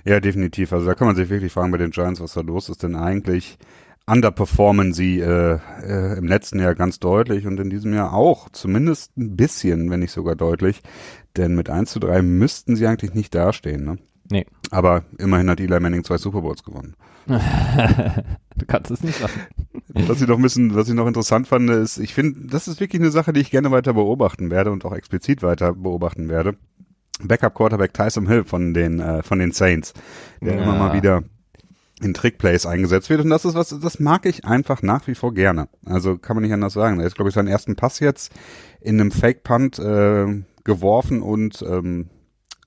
Ja, 0.05 0.21
definitiv. 0.21 0.73
Also 0.73 0.87
da 0.87 0.95
kann 0.95 1.07
man 1.07 1.17
sich 1.17 1.29
wirklich 1.29 1.53
fragen 1.53 1.71
bei 1.71 1.79
den 1.79 1.91
Giants, 1.91 2.21
was 2.21 2.35
da 2.35 2.41
los 2.41 2.69
ist. 2.69 2.83
Denn 2.83 2.97
eigentlich 2.97 3.59
underperformen 4.07 4.93
sie 4.93 5.21
äh, 5.21 5.59
äh, 5.83 6.19
im 6.19 6.27
letzten 6.27 6.59
Jahr 6.59 6.75
ganz 6.75 6.99
deutlich 6.99 7.47
und 7.47 7.61
in 7.61 7.71
diesem 7.71 7.93
Jahr 7.95 8.13
auch. 8.13 8.49
Zumindest 8.51 9.17
ein 9.17 9.37
bisschen, 9.37 9.91
wenn 9.91 10.01
nicht 10.01 10.13
sogar 10.13 10.37
deutlich. 10.37 10.83
Denn 11.37 11.55
mit 11.55 11.71
1 11.71 11.93
zu 11.93 12.01
3 12.01 12.23
müssten 12.23 12.77
sie 12.77 12.87
eigentlich 12.87 13.15
nicht 13.15 13.35
dastehen. 13.35 13.85
Ne? 13.85 13.99
Nee. 14.31 14.47
Aber 14.71 15.05
immerhin 15.19 15.51
hat 15.51 15.61
Eli 15.61 15.81
Manning 15.81 16.05
zwei 16.05 16.19
Super 16.19 16.41
Bowls 16.43 16.63
gewonnen. 16.63 16.95
du 17.27 18.67
kannst 18.67 18.91
es 18.91 19.03
nicht 19.03 19.19
sagen. 19.19 19.33
Was 19.93 20.21
ich 20.23 20.29
noch 20.29 20.37
ein 20.37 20.43
bisschen, 20.43 20.75
was 20.75 20.89
ich 20.89 20.95
noch 20.95 21.07
interessant 21.07 21.49
fand, 21.49 21.69
ist, 21.71 21.99
ich 21.99 22.15
finde, 22.15 22.47
das 22.49 22.69
ist 22.69 22.81
wirklich 22.81 23.03
eine 23.03 23.11
Sache, 23.11 23.33
die 23.33 23.41
ich 23.41 23.51
gerne 23.51 23.71
weiter 23.71 23.93
beobachten 23.95 24.51
werde 24.51 24.71
und 24.71 24.85
auch 24.85 24.95
explizit 24.95 25.43
weiter 25.43 25.75
beobachten 25.75 26.29
werde. 26.29 26.57
Backup 27.23 27.55
Quarterback 27.55 27.93
Tyson 27.93 28.27
Hill 28.29 28.45
von 28.45 28.73
den 28.73 29.01
äh, 29.01 29.23
von 29.23 29.39
den 29.39 29.53
Saints, 29.53 29.93
der 30.41 30.55
Ja. 30.55 30.63
immer 30.63 30.77
mal 30.79 30.93
wieder 30.95 31.23
in 32.01 32.15
Trickplays 32.15 32.65
eingesetzt 32.65 33.11
wird 33.11 33.21
und 33.21 33.29
das 33.29 33.45
ist 33.45 33.55
was, 33.55 33.79
das 33.79 34.01
mag 34.01 34.25
ich 34.25 34.47
einfach 34.47 34.81
nach 34.81 35.07
wie 35.07 35.15
vor 35.15 35.35
gerne. 35.35 35.69
Also 35.85 36.17
kann 36.17 36.35
man 36.37 36.45
nicht 36.45 36.55
anders 36.55 36.73
sagen. 36.73 36.99
Er 37.01 37.07
ist 37.07 37.17
glaube 37.17 37.29
ich 37.29 37.35
seinen 37.35 37.49
ersten 37.49 37.77
Pass 37.77 38.01
jetzt 38.01 38.33
in 38.81 38.99
einem 39.01 39.11
Fake 39.11 39.43
Punt 39.43 39.79
äh, 39.79 40.43
geworfen 40.65 41.21
und 41.21 41.63
ähm, 41.69 42.09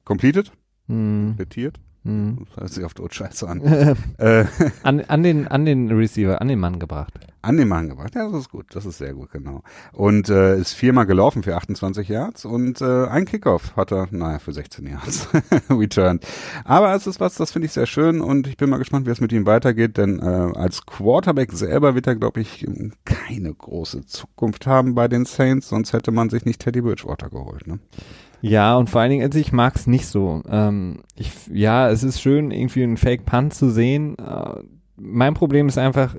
completed, 0.05 0.51
Hm, 0.87 1.27
komplettiert. 1.27 1.79
hm. 2.03 2.45
Das 2.49 2.57
hört 2.57 2.71
sich 2.73 2.83
auf 2.85 2.93
Deutsch 2.93 3.15
scheiße 3.17 3.47
an. 3.47 3.61
äh, 4.17 4.45
an, 4.83 5.01
an, 5.01 5.23
den, 5.23 5.47
an 5.47 5.65
den 5.65 5.91
Receiver, 5.91 6.41
an 6.41 6.47
den 6.49 6.59
Mann 6.59 6.79
gebracht. 6.79 7.13
An 7.41 7.57
den 7.57 7.67
Mann 7.67 7.89
gebracht. 7.89 8.15
Ja, 8.15 8.29
das 8.29 8.41
ist 8.41 8.49
gut. 8.49 8.67
Das 8.73 8.85
ist 8.85 8.97
sehr 8.99 9.13
gut, 9.13 9.31
genau. 9.31 9.63
Und 9.91 10.29
äh, 10.29 10.57
ist 10.57 10.73
viermal 10.73 11.05
gelaufen 11.05 11.43
für 11.43 11.55
28 11.57 12.07
Yards 12.07 12.45
und 12.45 12.79
äh, 12.79 13.05
ein 13.07 13.25
Kickoff 13.25 13.75
hat 13.75 13.91
er, 13.91 14.07
naja, 14.11 14.39
für 14.39 14.53
16 14.53 14.87
Yards 14.87 15.27
returned. 15.69 16.25
Aber 16.63 16.93
es 16.95 17.05
ist 17.05 17.19
was, 17.19 17.35
das 17.35 17.51
finde 17.51 17.65
ich 17.65 17.73
sehr 17.73 17.85
schön 17.85 18.21
und 18.21 18.47
ich 18.47 18.55
bin 18.55 18.69
mal 18.69 18.77
gespannt, 18.77 19.07
wie 19.07 19.11
es 19.11 19.19
mit 19.19 19.33
ihm 19.33 19.45
weitergeht, 19.45 19.97
denn 19.97 20.19
äh, 20.19 20.23
als 20.23 20.85
Quarterback 20.85 21.51
selber 21.51 21.95
wird 21.95 22.07
er, 22.07 22.15
glaube 22.15 22.39
ich, 22.39 22.65
keine 23.03 23.53
große 23.53 24.05
Zukunft 24.05 24.65
haben 24.65 24.95
bei 24.95 25.09
den 25.09 25.25
Saints, 25.25 25.67
sonst 25.67 25.91
hätte 25.91 26.11
man 26.11 26.29
sich 26.29 26.45
nicht 26.45 26.61
Teddy 26.61 26.81
Bridgewater 26.81 27.29
geholt. 27.29 27.67
Ne? 27.67 27.79
Ja, 28.45 28.75
und 28.75 28.89
vor 28.89 28.99
allen 28.99 29.09
Dingen, 29.09 29.23
also 29.23 29.39
ich 29.39 29.53
mag 29.53 29.73
es 29.77 29.87
nicht 29.87 30.05
so. 30.05 30.43
Ähm, 30.49 31.03
ich, 31.15 31.31
ja, 31.49 31.89
es 31.89 32.03
ist 32.03 32.19
schön, 32.19 32.51
irgendwie 32.51 32.83
einen 32.83 32.97
Fake 32.97 33.25
Punt 33.25 33.53
zu 33.53 33.69
sehen. 33.69 34.17
Äh, 34.17 34.59
mein 34.97 35.33
Problem 35.33 35.69
ist 35.69 35.77
einfach, 35.77 36.13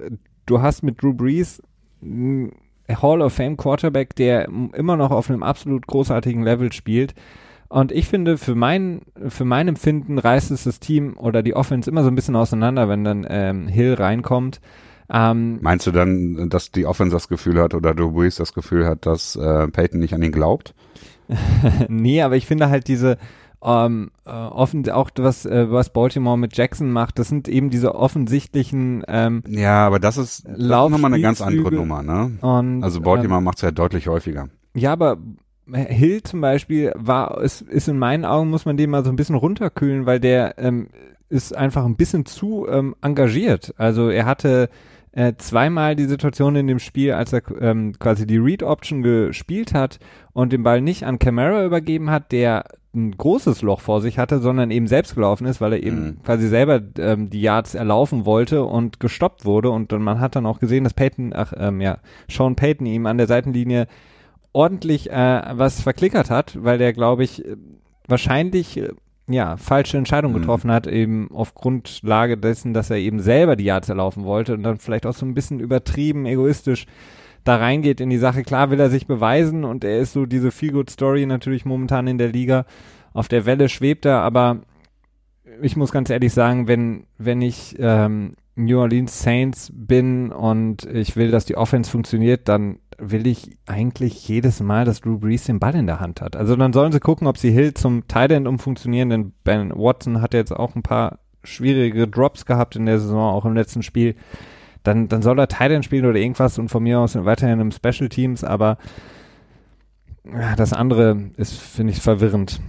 du 0.46 0.62
hast 0.62 0.82
mit 0.82 1.02
Drew 1.02 1.12
Brees 1.12 1.62
einen 2.00 2.52
Hall 2.88 3.20
of 3.20 3.34
Fame 3.34 3.58
Quarterback, 3.58 4.16
der 4.16 4.48
immer 4.48 4.96
noch 4.96 5.10
auf 5.10 5.28
einem 5.28 5.42
absolut 5.42 5.86
großartigen 5.86 6.42
Level 6.42 6.72
spielt. 6.72 7.14
Und 7.68 7.92
ich 7.92 8.08
finde, 8.08 8.38
für 8.38 8.54
mein, 8.54 9.02
für 9.28 9.44
mein 9.44 9.68
Empfinden 9.68 10.18
reißt 10.18 10.50
es 10.50 10.64
das 10.64 10.80
Team 10.80 11.18
oder 11.18 11.42
die 11.42 11.54
Offense 11.54 11.90
immer 11.90 12.04
so 12.04 12.08
ein 12.08 12.14
bisschen 12.14 12.36
auseinander, 12.36 12.88
wenn 12.88 13.04
dann 13.04 13.26
ähm, 13.28 13.68
Hill 13.68 13.94
reinkommt. 13.94 14.62
Ähm, 15.10 15.58
Meinst 15.60 15.86
du 15.86 15.90
dann, 15.90 16.48
dass 16.48 16.70
die 16.70 16.86
Offense 16.86 17.14
das 17.14 17.28
Gefühl 17.28 17.60
hat 17.60 17.74
oder 17.74 17.94
Drew 17.94 18.12
Brees 18.12 18.36
das 18.36 18.54
Gefühl 18.54 18.86
hat, 18.86 19.04
dass 19.04 19.36
äh, 19.36 19.68
Peyton 19.68 20.00
nicht 20.00 20.14
an 20.14 20.22
ihn 20.22 20.32
glaubt? 20.32 20.74
nee, 21.88 22.22
aber 22.22 22.36
ich 22.36 22.46
finde 22.46 22.68
halt 22.68 22.88
diese, 22.88 23.18
ähm, 23.62 24.10
äh, 24.26 24.30
offen 24.30 24.88
auch 24.90 25.10
was 25.16 25.46
äh, 25.46 25.70
was 25.70 25.90
Baltimore 25.90 26.36
mit 26.36 26.56
Jackson 26.56 26.90
macht, 26.90 27.18
das 27.18 27.28
sind 27.28 27.48
eben 27.48 27.70
diese 27.70 27.94
offensichtlichen 27.94 29.02
ähm, 29.08 29.42
ja, 29.48 29.86
aber 29.86 29.98
das 29.98 30.18
ist, 30.18 30.44
das 30.46 30.58
ist 30.58 30.68
nochmal 30.68 31.06
eine 31.12 31.20
ganz 31.20 31.40
andere 31.40 31.72
Nummer, 31.72 32.02
ne? 32.02 32.38
Und, 32.42 32.82
also 32.84 33.00
Baltimore 33.00 33.38
ähm, 33.38 33.44
macht 33.44 33.58
es 33.58 33.62
ja 33.62 33.70
deutlich 33.70 34.06
häufiger. 34.06 34.48
Ja, 34.74 34.92
aber 34.92 35.18
Hill 35.72 36.22
zum 36.22 36.40
Beispiel 36.40 36.92
war, 36.94 37.40
ist, 37.40 37.62
ist 37.62 37.88
in 37.88 37.98
meinen 37.98 38.24
Augen, 38.24 38.50
muss 38.50 38.66
man 38.66 38.76
den 38.76 38.90
mal 38.90 39.04
so 39.04 39.10
ein 39.10 39.16
bisschen 39.16 39.36
runterkühlen, 39.36 40.04
weil 40.04 40.20
der 40.20 40.58
ähm, 40.58 40.88
ist 41.30 41.56
einfach 41.56 41.84
ein 41.84 41.96
bisschen 41.96 42.26
zu 42.26 42.66
ähm, 42.68 42.94
engagiert. 43.00 43.74
Also 43.78 44.10
er 44.10 44.26
hatte 44.26 44.68
äh, 45.14 45.34
zweimal 45.38 45.94
die 45.94 46.06
Situation 46.06 46.56
in 46.56 46.66
dem 46.66 46.80
Spiel, 46.80 47.12
als 47.12 47.32
er 47.32 47.42
ähm, 47.60 47.92
quasi 47.98 48.26
die 48.26 48.36
Read-Option 48.36 49.02
gespielt 49.02 49.72
hat 49.72 49.98
und 50.32 50.52
den 50.52 50.64
Ball 50.64 50.80
nicht 50.80 51.04
an 51.04 51.20
Camara 51.20 51.64
übergeben 51.64 52.10
hat, 52.10 52.32
der 52.32 52.64
ein 52.94 53.16
großes 53.16 53.62
Loch 53.62 53.80
vor 53.80 54.00
sich 54.00 54.18
hatte, 54.18 54.40
sondern 54.40 54.70
eben 54.70 54.86
selbst 54.86 55.14
gelaufen 55.14 55.46
ist, 55.46 55.60
weil 55.60 55.74
er 55.74 55.82
eben 55.82 56.04
mhm. 56.04 56.22
quasi 56.22 56.48
selber 56.48 56.80
ähm, 56.98 57.30
die 57.30 57.40
Yards 57.40 57.74
erlaufen 57.74 58.24
wollte 58.24 58.64
und 58.64 59.00
gestoppt 59.00 59.44
wurde. 59.44 59.70
Und 59.70 59.92
dann, 59.92 60.02
man 60.02 60.20
hat 60.20 60.36
dann 60.36 60.46
auch 60.46 60.60
gesehen, 60.60 60.84
dass 60.84 60.94
Peyton, 60.94 61.32
ach 61.34 61.52
ähm, 61.56 61.80
ja, 61.80 61.98
Sean 62.28 62.56
Payton 62.56 62.86
ihm 62.86 63.06
an 63.06 63.18
der 63.18 63.26
Seitenlinie 63.26 63.86
ordentlich 64.52 65.10
äh, 65.10 65.42
was 65.52 65.80
verklickert 65.80 66.30
hat, 66.30 66.62
weil 66.62 66.78
der, 66.78 66.92
glaube 66.92 67.24
ich, 67.24 67.44
wahrscheinlich 68.06 68.76
äh, 68.78 68.90
ja 69.26 69.56
falsche 69.56 69.96
Entscheidung 69.96 70.32
mhm. 70.32 70.38
getroffen 70.38 70.70
hat, 70.70 70.86
eben 70.86 71.30
auf 71.30 71.54
Grundlage 71.54 72.36
dessen, 72.36 72.74
dass 72.74 72.90
er 72.90 72.96
eben 72.96 73.20
selber 73.20 73.56
die 73.56 73.64
Yards 73.64 73.88
erlaufen 73.88 74.24
wollte 74.24 74.54
und 74.54 74.62
dann 74.62 74.78
vielleicht 74.78 75.06
auch 75.06 75.14
so 75.14 75.24
ein 75.24 75.34
bisschen 75.34 75.60
übertrieben 75.60 76.26
egoistisch 76.26 76.86
da 77.44 77.56
reingeht 77.56 78.00
in 78.00 78.10
die 78.10 78.18
Sache. 78.18 78.42
Klar 78.42 78.70
will 78.70 78.80
er 78.80 78.90
sich 78.90 79.06
beweisen 79.06 79.64
und 79.64 79.84
er 79.84 79.98
ist 79.98 80.12
so 80.12 80.26
diese 80.26 80.50
Feel-Good-Story 80.50 81.26
natürlich 81.26 81.64
momentan 81.64 82.06
in 82.06 82.18
der 82.18 82.28
Liga. 82.28 82.64
Auf 83.12 83.28
der 83.28 83.46
Welle 83.46 83.68
schwebt 83.68 84.06
er, 84.06 84.20
aber 84.20 84.60
ich 85.60 85.76
muss 85.76 85.92
ganz 85.92 86.10
ehrlich 86.10 86.32
sagen, 86.32 86.66
wenn, 86.68 87.04
wenn 87.18 87.42
ich 87.42 87.76
ähm, 87.78 88.32
New 88.56 88.78
Orleans 88.78 89.22
Saints 89.22 89.70
bin 89.74 90.32
und 90.32 90.84
ich 90.86 91.16
will, 91.16 91.30
dass 91.30 91.44
die 91.44 91.56
Offense 91.56 91.90
funktioniert, 91.90 92.48
dann 92.48 92.78
will 92.98 93.26
ich 93.26 93.56
eigentlich 93.66 94.28
jedes 94.28 94.60
Mal, 94.60 94.84
dass 94.84 95.00
Drew 95.00 95.18
Brees 95.18 95.44
den 95.44 95.60
Ball 95.60 95.74
in 95.74 95.86
der 95.86 96.00
Hand 96.00 96.20
hat. 96.20 96.36
Also 96.36 96.56
dann 96.56 96.72
sollen 96.72 96.92
sie 96.92 97.00
gucken, 97.00 97.26
ob 97.26 97.38
sie 97.38 97.50
Hill 97.50 97.74
zum 97.74 98.06
Tight 98.08 98.32
End 98.32 98.46
umfunktionieren, 98.46 99.10
denn 99.10 99.32
Ben 99.44 99.70
Watson 99.70 100.20
hat 100.20 100.34
jetzt 100.34 100.52
auch 100.52 100.74
ein 100.74 100.82
paar 100.82 101.18
schwierige 101.42 102.08
Drops 102.08 102.46
gehabt 102.46 102.76
in 102.76 102.86
der 102.86 102.98
Saison, 102.98 103.32
auch 103.32 103.44
im 103.44 103.54
letzten 103.54 103.82
Spiel 103.82 104.14
dann, 104.84 105.08
dann 105.08 105.22
soll 105.22 105.38
er 105.40 105.48
Titan 105.48 105.82
spielen 105.82 106.04
oder 106.04 106.18
irgendwas 106.18 106.58
und 106.58 106.68
von 106.68 106.82
mir 106.82 107.00
aus 107.00 107.16
weiterhin 107.16 107.58
im 107.58 107.72
Special 107.72 108.08
Teams, 108.08 108.44
aber 108.44 108.78
ja, 110.24 110.54
das 110.56 110.72
andere 110.72 111.30
ist, 111.36 111.54
finde 111.60 111.92
ich, 111.92 112.00
verwirrend. 112.00 112.60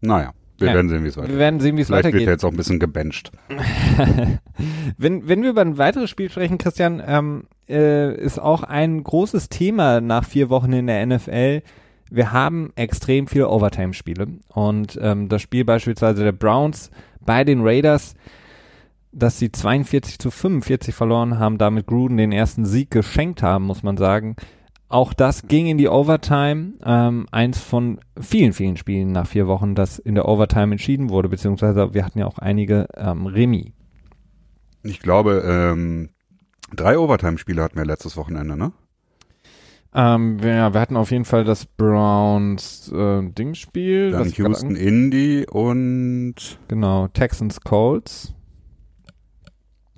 Naja. 0.00 0.32
Wir 0.58 0.68
ja, 0.68 0.74
werden 0.74 0.90
sehen, 0.90 1.04
wie 1.04 1.08
es 1.08 1.16
weitergeht. 1.16 1.34
Wir 1.34 1.38
werden 1.38 1.60
sehen, 1.60 1.76
wie 1.78 1.80
es 1.80 1.86
Vielleicht 1.86 2.04
weitergeht. 2.04 2.20
wird 2.20 2.28
er 2.28 2.32
jetzt 2.32 2.44
auch 2.44 2.50
ein 2.50 2.56
bisschen 2.56 2.78
gebencht. 2.78 3.32
wenn, 4.98 5.26
wenn 5.26 5.42
wir 5.42 5.50
über 5.50 5.62
ein 5.62 5.78
weiteres 5.78 6.10
Spiel 6.10 6.28
sprechen, 6.28 6.58
Christian, 6.58 7.02
ähm, 7.04 7.44
äh, 7.70 8.14
ist 8.14 8.38
auch 8.38 8.62
ein 8.62 9.02
großes 9.02 9.48
Thema 9.48 10.00
nach 10.00 10.24
vier 10.24 10.50
Wochen 10.50 10.72
in 10.72 10.86
der 10.86 11.06
NFL. 11.06 11.62
Wir 12.10 12.32
haben 12.32 12.72
extrem 12.74 13.26
viele 13.26 13.48
Overtime-Spiele. 13.48 14.26
Und 14.48 14.98
ähm, 15.00 15.28
das 15.28 15.42
Spiel 15.42 15.64
beispielsweise 15.64 16.24
der 16.24 16.32
Browns 16.32 16.90
bei 17.20 17.44
den 17.44 17.60
Raiders 17.62 18.14
dass 19.12 19.38
sie 19.38 19.50
42 19.50 20.18
zu 20.18 20.30
45 20.30 20.94
verloren 20.94 21.38
haben, 21.38 21.58
damit 21.58 21.86
Gruden 21.86 22.16
den 22.16 22.32
ersten 22.32 22.64
Sieg 22.64 22.90
geschenkt 22.90 23.42
haben, 23.42 23.64
muss 23.64 23.82
man 23.82 23.96
sagen. 23.96 24.36
Auch 24.88 25.12
das 25.12 25.46
ging 25.46 25.66
in 25.66 25.78
die 25.78 25.88
Overtime. 25.88 26.74
Ähm, 26.84 27.26
eins 27.30 27.60
von 27.60 28.00
vielen, 28.20 28.52
vielen 28.52 28.76
Spielen 28.76 29.12
nach 29.12 29.26
vier 29.26 29.46
Wochen, 29.46 29.74
das 29.74 29.98
in 29.98 30.14
der 30.14 30.28
Overtime 30.28 30.72
entschieden 30.72 31.10
wurde, 31.10 31.28
beziehungsweise 31.28 31.94
wir 31.94 32.04
hatten 32.04 32.18
ja 32.18 32.26
auch 32.26 32.38
einige 32.38 32.88
ähm, 32.96 33.26
Remi. 33.26 33.72
Ich 34.82 35.00
glaube, 35.00 35.44
ähm, 35.46 36.10
drei 36.74 36.98
Overtime-Spiele 36.98 37.62
hatten 37.62 37.76
wir 37.76 37.84
letztes 37.84 38.16
Wochenende, 38.16 38.56
ne? 38.56 38.72
Ähm, 39.92 40.38
ja, 40.40 40.72
wir 40.72 40.80
hatten 40.80 40.96
auf 40.96 41.10
jeden 41.10 41.24
Fall 41.24 41.44
das 41.44 41.66
Browns 41.66 42.92
äh, 42.92 43.22
Dingspiel. 43.22 44.12
Dann 44.12 44.30
Houston 44.30 44.76
Indy 44.76 45.46
und 45.50 46.58
genau 46.68 47.08
Texans 47.08 47.60
Colts. 47.60 48.32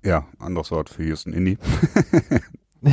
Ja, 0.03 0.27
anderes 0.39 0.71
Wort 0.71 0.89
für 0.89 1.05
Houston 1.05 1.35
Indy. 1.35 1.59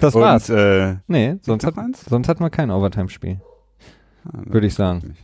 das 0.00 0.14
war's. 0.14 0.48
Und, 0.48 0.56
äh, 0.56 0.96
nee, 1.06 1.36
sonst, 1.42 1.64
hat, 1.64 1.74
sonst 2.08 2.28
hatten 2.28 2.42
wir 2.42 2.50
kein 2.50 2.70
Overtime-Spiel. 2.70 3.40
Ah, 4.26 4.38
Würde 4.46 4.66
ich 4.66 4.74
sagen. 4.74 5.16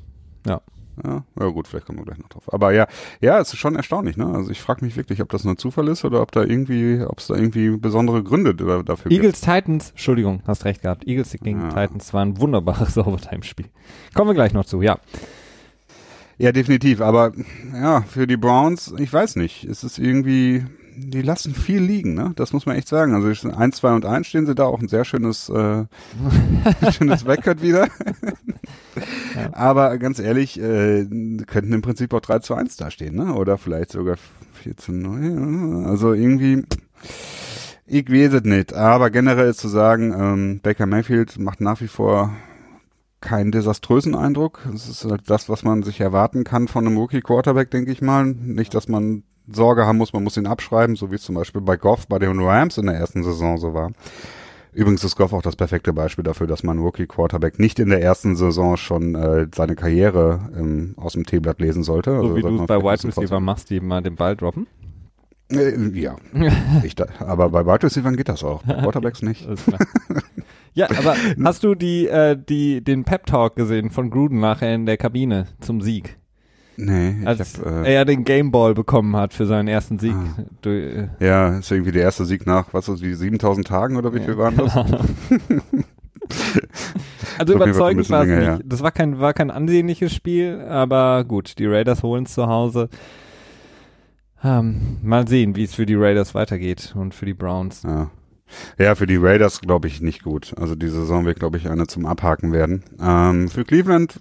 Ja. 0.47 0.61
Ja, 1.05 1.25
ja, 1.39 1.47
gut, 1.49 1.67
vielleicht 1.69 1.87
kommen 1.87 1.99
wir 1.99 2.05
gleich 2.05 2.19
noch 2.19 2.29
drauf. 2.29 2.53
Aber 2.53 2.73
ja, 2.73 2.87
ja, 3.21 3.39
es 3.39 3.53
ist 3.53 3.59
schon 3.59 3.77
erstaunlich, 3.77 4.17
ne? 4.17 4.27
Also 4.27 4.51
ich 4.51 4.61
frage 4.61 4.85
mich 4.85 4.97
wirklich, 4.97 5.23
ob 5.23 5.29
das 5.31 5.45
nur 5.45 5.57
Zufall 5.57 5.89
ist 5.89 6.05
oder 6.05 6.21
ob 6.21 6.33
da 6.33 6.43
irgendwie, 6.43 7.03
ob 7.07 7.19
es 7.19 7.29
da 7.29 7.35
irgendwie 7.35 7.77
besondere 7.77 8.23
Gründe 8.23 8.55
dafür 8.55 9.11
Eagles 9.11 9.41
gibt. 9.41 9.53
Titans, 9.53 9.91
Entschuldigung, 9.91 10.43
hast 10.47 10.65
recht 10.65 10.83
gehabt. 10.83 11.07
Eagles 11.07 11.33
gegen 11.33 11.61
ja. 11.61 11.69
Titans 11.69 12.13
war 12.13 12.23
ein 12.25 12.39
wunderbares 12.39 12.97
Overtime-Spiel. 12.99 13.67
Kommen 14.15 14.31
wir 14.31 14.35
gleich 14.35 14.53
noch 14.53 14.65
zu, 14.65 14.83
ja. 14.83 14.99
Ja, 16.39 16.53
definitiv. 16.53 17.03
Aber 17.03 17.33
ja, 17.75 18.01
für 18.03 18.27
die 18.27 18.39
Browns, 18.39 18.95
ich 18.99 19.13
weiß 19.13 19.37
nicht. 19.37 19.65
Es 19.65 19.85
ist 19.85 19.99
irgendwie, 19.99 20.65
die 20.97 21.23
lassen 21.23 21.55
viel 21.55 21.81
liegen, 21.81 22.15
ne? 22.15 22.33
Das 22.37 22.53
muss 22.53 22.67
man 22.67 22.77
echt 22.77 22.89
sagen. 22.89 23.15
Also 23.15 23.49
1, 23.49 23.77
2 23.77 23.95
und 23.95 24.05
1 24.05 24.27
stehen 24.27 24.47
sie 24.47 24.55
da, 24.55 24.65
auch 24.65 24.81
ein 24.81 24.89
sehr 24.89 25.05
schönes, 25.05 25.49
äh, 25.49 25.85
schönes 26.93 27.27
Record 27.27 27.63
wieder. 27.63 27.87
ja. 29.37 29.53
Aber 29.53 29.97
ganz 29.99 30.19
ehrlich, 30.19 30.61
äh, 30.61 31.07
könnten 31.47 31.73
im 31.73 31.83
Prinzip 31.83 32.13
auch 32.15 32.21
3 32.21 32.41
zu 32.41 32.55
1 32.55 32.77
da 32.77 32.91
stehen, 32.91 33.17
ne? 33.17 33.35
Oder 33.35 33.59
vielleicht 33.59 33.93
sogar 33.93 34.17
4 34.63 34.77
zu 34.77 34.93
9. 34.93 35.87
Also 35.87 36.13
irgendwie, 36.13 36.65
ich 37.87 38.11
weiß 38.11 38.35
es 38.35 38.45
nicht. 38.45 38.73
Aber 38.73 39.11
generell 39.11 39.51
ist 39.51 39.61
zu 39.61 39.69
sagen, 39.69 40.13
ähm, 40.17 40.61
Baker 40.63 40.87
Mayfield 40.87 41.39
macht 41.39 41.61
nach 41.61 41.81
wie 41.81 41.89
vor 41.89 42.35
keinen 43.21 43.53
desaströsen 43.53 44.15
Eindruck. 44.15 44.67
Es 44.75 44.89
ist 44.89 45.05
halt 45.05 45.29
das, 45.29 45.49
was 45.49 45.63
man 45.63 45.83
sich 45.83 46.01
erwarten 46.01 46.45
kann 46.45 46.69
von 46.69 46.87
einem 46.87 46.97
Rookie-Quarterback, 46.97 47.71
denke 47.71 47.93
ich 47.93 48.01
mal. 48.01 48.27
Nicht, 48.27 48.75
dass 48.75 48.89
man 48.89 49.25
Sorge 49.53 49.87
haben 49.87 49.99
muss, 49.99 50.13
man 50.13 50.25
muss 50.25 50.37
ihn 50.37 50.47
abschreiben, 50.47 50.97
so 50.97 51.11
wie 51.11 51.17
es 51.17 51.23
zum 51.23 51.35
Beispiel 51.35 51.61
bei 51.61 51.77
Goff 51.77 52.07
bei 52.07 52.19
den 52.19 52.41
Rams 52.41 52.79
in 52.79 52.87
der 52.87 52.97
ersten 52.97 53.23
Saison 53.23 53.59
so 53.59 53.75
war. 53.75 53.93
Übrigens 54.73 55.03
ist 55.03 55.17
Goff 55.17 55.33
auch 55.33 55.43
das 55.43 55.57
perfekte 55.57 55.93
Beispiel 55.93 56.23
dafür, 56.23 56.47
dass 56.47 56.63
man 56.63 56.79
Rookie-Quarterback 56.79 57.59
nicht 57.59 57.81
in 57.81 57.89
der 57.89 58.01
ersten 58.01 58.37
Saison 58.37 58.77
schon 58.77 59.17
äh, 59.17 59.49
seine 59.53 59.75
Karriere 59.75 60.49
ähm, 60.57 60.95
aus 60.97 61.15
dem 61.15 61.27
Teeblatt 61.27 61.61
lesen 61.61 61.83
sollte. 61.83 62.11
So 62.11 62.17
also, 62.17 62.37
wie 62.37 62.43
du 62.43 62.61
es 62.61 62.67
bei 62.67 62.79
Wide 62.79 63.09
Receiver 63.09 63.41
machst, 63.41 63.71
die 63.71 63.81
mal 63.81 64.01
den 64.01 64.15
Ball 64.15 64.37
droppen? 64.37 64.69
Äh, 65.51 65.77
ja, 65.99 66.15
ich 66.85 66.95
da, 66.95 67.07
aber 67.19 67.49
bei 67.49 67.67
Wide 67.67 67.83
Receivers 67.83 68.17
geht 68.17 68.29
das 68.29 68.45
auch, 68.45 68.63
bei 68.63 68.75
Quarterbacks 68.75 69.23
nicht. 69.23 69.49
Ja, 70.75 70.89
aber 70.91 71.17
hast 71.45 71.65
du 71.65 71.75
die, 71.75 72.07
äh, 72.07 72.37
die, 72.37 72.83
den 72.83 73.05
Pep 73.05 73.27
Talk 73.27 73.57
gesehen 73.57 73.91
von 73.91 74.11
Gruden 74.11 74.41
nachher 74.41 74.75
in 74.75 74.87
der 74.87 74.97
Kabine 74.97 75.47
zum 75.61 75.81
Sieg? 75.81 76.20
Nee, 76.81 77.17
als 77.25 77.59
hab, 77.59 77.67
äh, 77.67 77.95
er 77.95 78.05
den 78.05 78.25
Gameball 78.25 78.75
bekommen 78.75 79.17
hat 79.17 79.35
für 79.35 79.47
seinen 79.47 79.69
ersten 79.69 79.99
Sieg. 79.99 80.15
Ah. 80.15 80.45
Du, 80.63 80.71
äh, 80.71 81.09
ja, 81.21 81.59
ist 81.59 81.71
irgendwie 81.71 81.93
der 81.93 82.03
erste 82.03 82.25
Sieg 82.25 82.47
nach, 82.47 82.73
was 82.73 82.87
die 82.87 83.15
7000 83.15 83.67
Tagen 83.67 83.97
oder 83.97 84.15
wie 84.15 84.19
ja, 84.19 84.25
viel 84.25 84.39
waren 84.39 84.57
das? 84.57 84.75
also 87.39 87.55
überzeugend 87.55 88.09
war 88.11 88.23
es 88.23 88.29
nicht. 88.29 88.43
Ja. 88.43 88.59
Das 88.65 88.83
war 88.83 88.93
kein, 88.93 89.19
war 89.21 89.35
kein 89.35 89.51
ansehnliches 89.51 90.15
Spiel, 90.15 90.61
aber 90.69 91.25
gut, 91.25 91.59
die 91.59 91.67
Raiders 91.67 92.03
holen 92.03 92.25
es 92.25 92.35
zu 92.35 92.47
Hause. 92.47 92.89
Ähm, 94.43 94.97
mal 95.03 95.29
sehen, 95.29 95.55
wie 95.57 95.65
es 95.65 95.75
für 95.75 95.85
die 95.87 95.97
Raiders 95.97 96.35
weitergeht 96.35 96.95
und 96.97 97.15
für 97.15 97.27
die 97.27 97.35
Browns. 97.35 97.83
Ja. 97.83 98.11
Ja, 98.79 98.95
für 98.95 99.07
die 99.07 99.17
Raiders 99.17 99.61
glaube 99.61 99.87
ich 99.87 100.01
nicht 100.01 100.23
gut. 100.23 100.55
Also 100.59 100.75
die 100.75 100.89
Saison 100.89 101.25
wird, 101.25 101.39
glaube 101.39 101.59
ich, 101.59 101.69
eine 101.69 101.87
zum 101.87 102.07
Abhaken 102.07 102.53
werden. 102.53 102.83
Ähm, 103.01 103.49
für 103.49 103.65
Cleveland, 103.65 104.19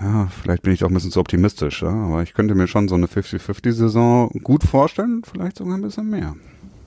ja, 0.00 0.26
vielleicht 0.26 0.62
bin 0.62 0.72
ich 0.72 0.84
auch 0.84 0.88
ein 0.88 0.94
bisschen 0.94 1.10
zu 1.10 1.20
optimistisch, 1.20 1.82
ja, 1.82 1.92
aber 1.92 2.22
ich 2.22 2.34
könnte 2.34 2.54
mir 2.54 2.66
schon 2.66 2.88
so 2.88 2.94
eine 2.94 3.06
50-50-Saison 3.06 4.30
gut 4.42 4.64
vorstellen, 4.64 5.22
vielleicht 5.24 5.58
sogar 5.58 5.76
ein 5.76 5.82
bisschen 5.82 6.10
mehr. 6.10 6.34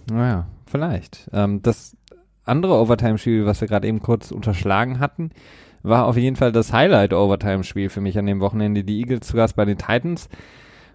Naja, 0.10 0.48
vielleicht. 0.66 1.30
Ähm, 1.34 1.62
das 1.62 1.96
andere 2.46 2.76
Overtime-Spiel, 2.76 3.46
was 3.46 3.62
wir 3.62 3.68
gerade 3.68 3.88
eben 3.88 4.02
kurz 4.02 4.32
unterschlagen 4.32 5.00
hatten, 5.00 5.32
war 5.84 6.06
auf 6.06 6.18
jeden 6.18 6.36
Fall 6.36 6.52
das 6.52 6.74
Highlight-Overtime-Spiel 6.74 7.90
für 7.90 8.02
mich 8.02 8.18
an 8.18 8.26
dem 8.26 8.40
Wochenende. 8.40 8.84
Die 8.84 9.00
Eagles 9.00 9.28
zu 9.28 9.36
Gast 9.36 9.56
bei 9.56 9.66
den 9.66 9.78
Titans. 9.78 10.30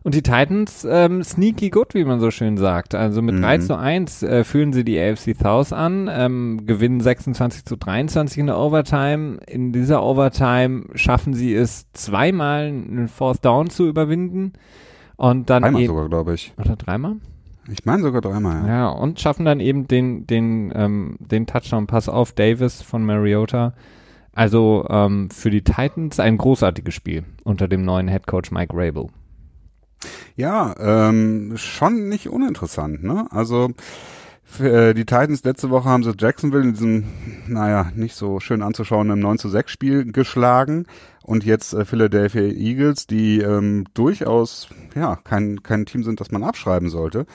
Und 0.04 0.14
die 0.14 0.22
Titans 0.22 0.86
ähm, 0.88 1.22
sneaky 1.22 1.70
good, 1.70 1.94
wie 1.94 2.04
man 2.04 2.18
so 2.18 2.30
schön 2.30 2.56
sagt. 2.56 2.94
Also 2.94 3.22
mit 3.22 3.36
mhm. 3.36 3.42
3 3.42 3.58
zu 3.58 3.78
1 3.78 4.22
äh, 4.22 4.44
führen 4.44 4.72
sie 4.72 4.84
die 4.84 4.98
AFC 4.98 5.36
South 5.40 5.72
an, 5.72 6.10
ähm, 6.12 6.66
gewinnen 6.66 7.00
26 7.00 7.64
zu 7.64 7.76
23 7.76 8.38
in 8.38 8.46
der 8.46 8.58
Overtime. 8.58 9.38
In 9.46 9.72
dieser 9.72 10.02
Overtime 10.02 10.86
schaffen 10.94 11.34
sie 11.34 11.54
es 11.54 11.86
zweimal 11.92 12.66
einen 12.66 13.08
Fourth 13.08 13.44
Down 13.44 13.70
zu 13.70 13.86
überwinden. 13.86 14.54
Und 15.16 15.50
dann 15.50 15.62
dreimal 15.62 15.86
sogar, 15.86 16.08
glaube 16.08 16.34
ich. 16.34 16.52
Oder 16.58 16.74
dreimal? 16.74 17.16
Ich 17.70 17.84
meine 17.84 18.02
sogar 18.02 18.20
dreimal, 18.20 18.66
ja. 18.66 18.68
Ja, 18.68 18.88
und 18.88 19.20
schaffen 19.20 19.44
dann 19.44 19.60
eben 19.60 19.86
den, 19.86 20.26
den, 20.26 20.72
ähm, 20.74 21.16
den 21.20 21.46
Touchdown-Pass 21.46 22.08
auf 22.08 22.32
Davis 22.32 22.82
von 22.82 23.04
Mariota. 23.04 23.72
Also 24.34 24.84
ähm, 24.88 25.30
für 25.30 25.50
die 25.50 25.62
Titans 25.62 26.18
ein 26.18 26.38
großartiges 26.38 26.92
Spiel 26.92 27.24
unter 27.44 27.68
dem 27.68 27.84
neuen 27.84 28.08
Head 28.08 28.26
Coach 28.26 28.50
Mike 28.50 28.74
Rabel. 28.74 29.06
Ja, 30.36 30.74
ähm, 30.78 31.52
schon 31.56 32.08
nicht 32.08 32.28
uninteressant, 32.28 33.02
ne? 33.02 33.26
Also 33.30 33.70
äh, 34.60 34.94
die 34.94 35.04
Titans 35.04 35.44
letzte 35.44 35.70
Woche 35.70 35.88
haben 35.88 36.02
sie 36.02 36.12
Jacksonville 36.18 36.64
in 36.64 36.72
diesem, 36.72 37.04
naja, 37.46 37.90
nicht 37.94 38.14
so 38.14 38.40
schön 38.40 38.62
anzuschauenden 38.62 39.20
9 39.20 39.38
zu 39.38 39.48
6 39.48 39.70
Spiel 39.70 40.12
geschlagen 40.12 40.86
und 41.22 41.44
jetzt 41.44 41.72
äh, 41.72 41.84
Philadelphia 41.84 42.42
Eagles, 42.42 43.06
die 43.06 43.40
ähm, 43.40 43.86
durchaus 43.94 44.68
ja 44.94 45.16
kein, 45.16 45.62
kein 45.62 45.86
Team 45.86 46.02
sind, 46.02 46.20
das 46.20 46.30
man 46.30 46.44
abschreiben 46.44 46.88
sollte. 46.88 47.26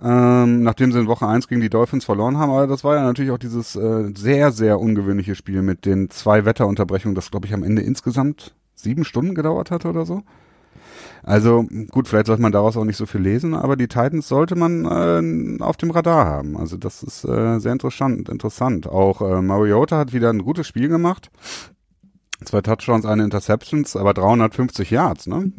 Ähm, 0.00 0.64
nachdem 0.64 0.90
sie 0.90 0.98
in 0.98 1.06
Woche 1.06 1.28
1 1.28 1.46
gegen 1.46 1.60
die 1.60 1.70
Dolphins 1.70 2.04
verloren 2.04 2.36
haben, 2.36 2.50
aber 2.50 2.66
das 2.66 2.82
war 2.82 2.96
ja 2.96 3.02
natürlich 3.02 3.30
auch 3.30 3.38
dieses 3.38 3.76
äh, 3.76 4.10
sehr, 4.16 4.50
sehr 4.50 4.80
ungewöhnliche 4.80 5.36
Spiel 5.36 5.62
mit 5.62 5.86
den 5.86 6.10
zwei 6.10 6.44
Wetterunterbrechungen, 6.44 7.14
das 7.14 7.30
glaube 7.30 7.46
ich 7.46 7.54
am 7.54 7.62
Ende 7.62 7.82
insgesamt 7.82 8.54
sieben 8.74 9.04
Stunden 9.04 9.36
gedauert 9.36 9.70
hat 9.70 9.86
oder 9.86 10.04
so. 10.04 10.22
Also 11.24 11.64
gut, 11.90 12.08
vielleicht 12.08 12.26
sollte 12.26 12.42
man 12.42 12.52
daraus 12.52 12.76
auch 12.76 12.84
nicht 12.84 12.96
so 12.96 13.06
viel 13.06 13.20
lesen, 13.20 13.54
aber 13.54 13.76
die 13.76 13.86
Titans 13.86 14.26
sollte 14.26 14.56
man 14.56 14.84
äh, 14.84 15.62
auf 15.62 15.76
dem 15.76 15.90
Radar 15.90 16.26
haben. 16.26 16.56
Also 16.56 16.76
das 16.76 17.02
ist 17.02 17.24
äh, 17.24 17.60
sehr 17.60 17.72
interessant. 17.72 18.28
interessant. 18.28 18.88
Auch 18.88 19.20
äh, 19.22 19.40
Mariota 19.40 19.98
hat 19.98 20.12
wieder 20.12 20.30
ein 20.30 20.42
gutes 20.42 20.66
Spiel 20.66 20.88
gemacht. 20.88 21.30
Zwei 22.44 22.60
Touchdowns, 22.60 23.06
eine 23.06 23.22
Interceptions, 23.22 23.94
aber 23.94 24.14
350 24.14 24.90
Yards, 24.90 25.28
ne? 25.28 25.52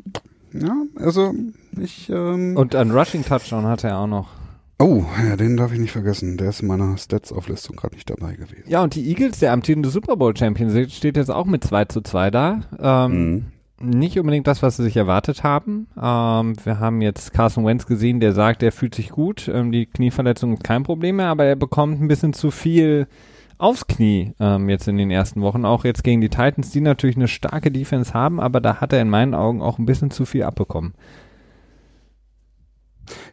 Ja, 0.52 0.76
also 0.98 1.34
ich. 1.80 2.10
Ähm 2.10 2.58
Und 2.58 2.76
ein 2.76 2.92
Rushing 2.92 3.24
Touchdown 3.24 3.66
hatte 3.66 3.88
er 3.88 4.00
auch 4.00 4.08
noch. 4.08 4.28
Oh, 4.80 5.06
ja, 5.26 5.38
den 5.38 5.56
darf 5.56 5.72
ich 5.72 5.80
nicht 5.80 5.94
vergessen. 5.94 6.36
Der 6.36 6.50
ist 6.50 6.62
in 6.62 6.68
meiner 6.68 6.98
Stats-Auflistung 6.98 7.78
gerade 7.78 7.96
nicht 7.96 8.10
dabei 8.10 8.34
gewesen. 8.34 8.66
Ja, 8.68 8.84
und 8.84 8.96
die 8.96 9.08
Eagles, 9.08 9.40
der 9.40 9.54
amtierende 9.54 9.90
Super 9.90 10.18
Bowl-Champion, 10.18 10.90
steht 10.90 11.16
jetzt 11.16 11.32
auch 11.32 11.46
mit 11.46 11.64
2 11.64 11.86
zu 11.86 12.02
2 12.02 12.32
da. 12.32 12.62
Ähm, 12.80 13.12
mhm 13.12 13.46
nicht 13.84 14.18
unbedingt 14.20 14.48
das, 14.48 14.62
was 14.62 14.78
sie 14.78 14.84
sich 14.84 14.98
erwartet 14.98 15.44
haben. 15.44 15.88
Ähm, 15.96 16.56
wir 16.64 16.80
haben 16.80 17.02
jetzt 17.02 17.34
Carson 17.34 17.66
Wentz 17.66 17.86
gesehen, 17.86 18.20
der 18.20 18.34
sagt, 18.34 18.64
er 18.64 18.72
fühlt 18.72 18.96
sich 18.96 19.10
gut. 19.10 19.48
Ähm, 19.48 19.72
die 19.72 19.86
Knieverletzung 19.86 20.54
ist 20.54 20.64
kein 20.64 20.84
Problem 20.84 21.18
mehr, 21.18 21.28
aber 21.28 21.46
er 21.46 21.56
bekommt 21.56 22.02
ein 22.02 22.08
bisschen 22.08 22.34
zu 22.34 22.52
viel 22.52 23.08
aufs 23.58 23.88
Knie 23.88 24.34
ähm, 24.40 24.70
jetzt 24.70 24.88
in 24.88 24.98
den 24.98 25.12
ersten 25.12 25.42
Wochen. 25.42 25.66
Auch 25.66 25.86
jetzt 25.86 26.04
gegen 26.04 26.22
die 26.22 26.30
Titans, 26.30 26.72
die 26.72 26.82
natürlich 26.82 27.16
eine 27.16 27.28
starke 27.28 27.72
Defense 27.72 28.14
haben, 28.14 28.40
aber 28.40 28.60
da 28.62 28.82
hat 28.82 28.94
er 28.94 29.02
in 29.02 29.10
meinen 29.10 29.34
Augen 29.34 29.62
auch 29.62 29.80
ein 29.80 29.86
bisschen 29.86 30.12
zu 30.12 30.26
viel 30.26 30.44
abbekommen. 30.44 30.94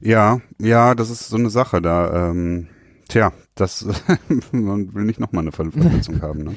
Ja, 0.01 0.41
ja, 0.59 0.95
das 0.95 1.11
ist 1.11 1.29
so 1.29 1.37
eine 1.37 1.51
Sache 1.51 1.81
da. 1.81 2.31
Ähm, 2.31 2.69
tja, 3.09 3.33
das 3.61 3.87
man 4.53 4.95
will 4.95 5.05
nicht 5.05 5.21
nochmal 5.21 5.43
eine 5.43 5.53
Verletzung 5.53 6.23
haben. 6.23 6.45
Ne? 6.45 6.55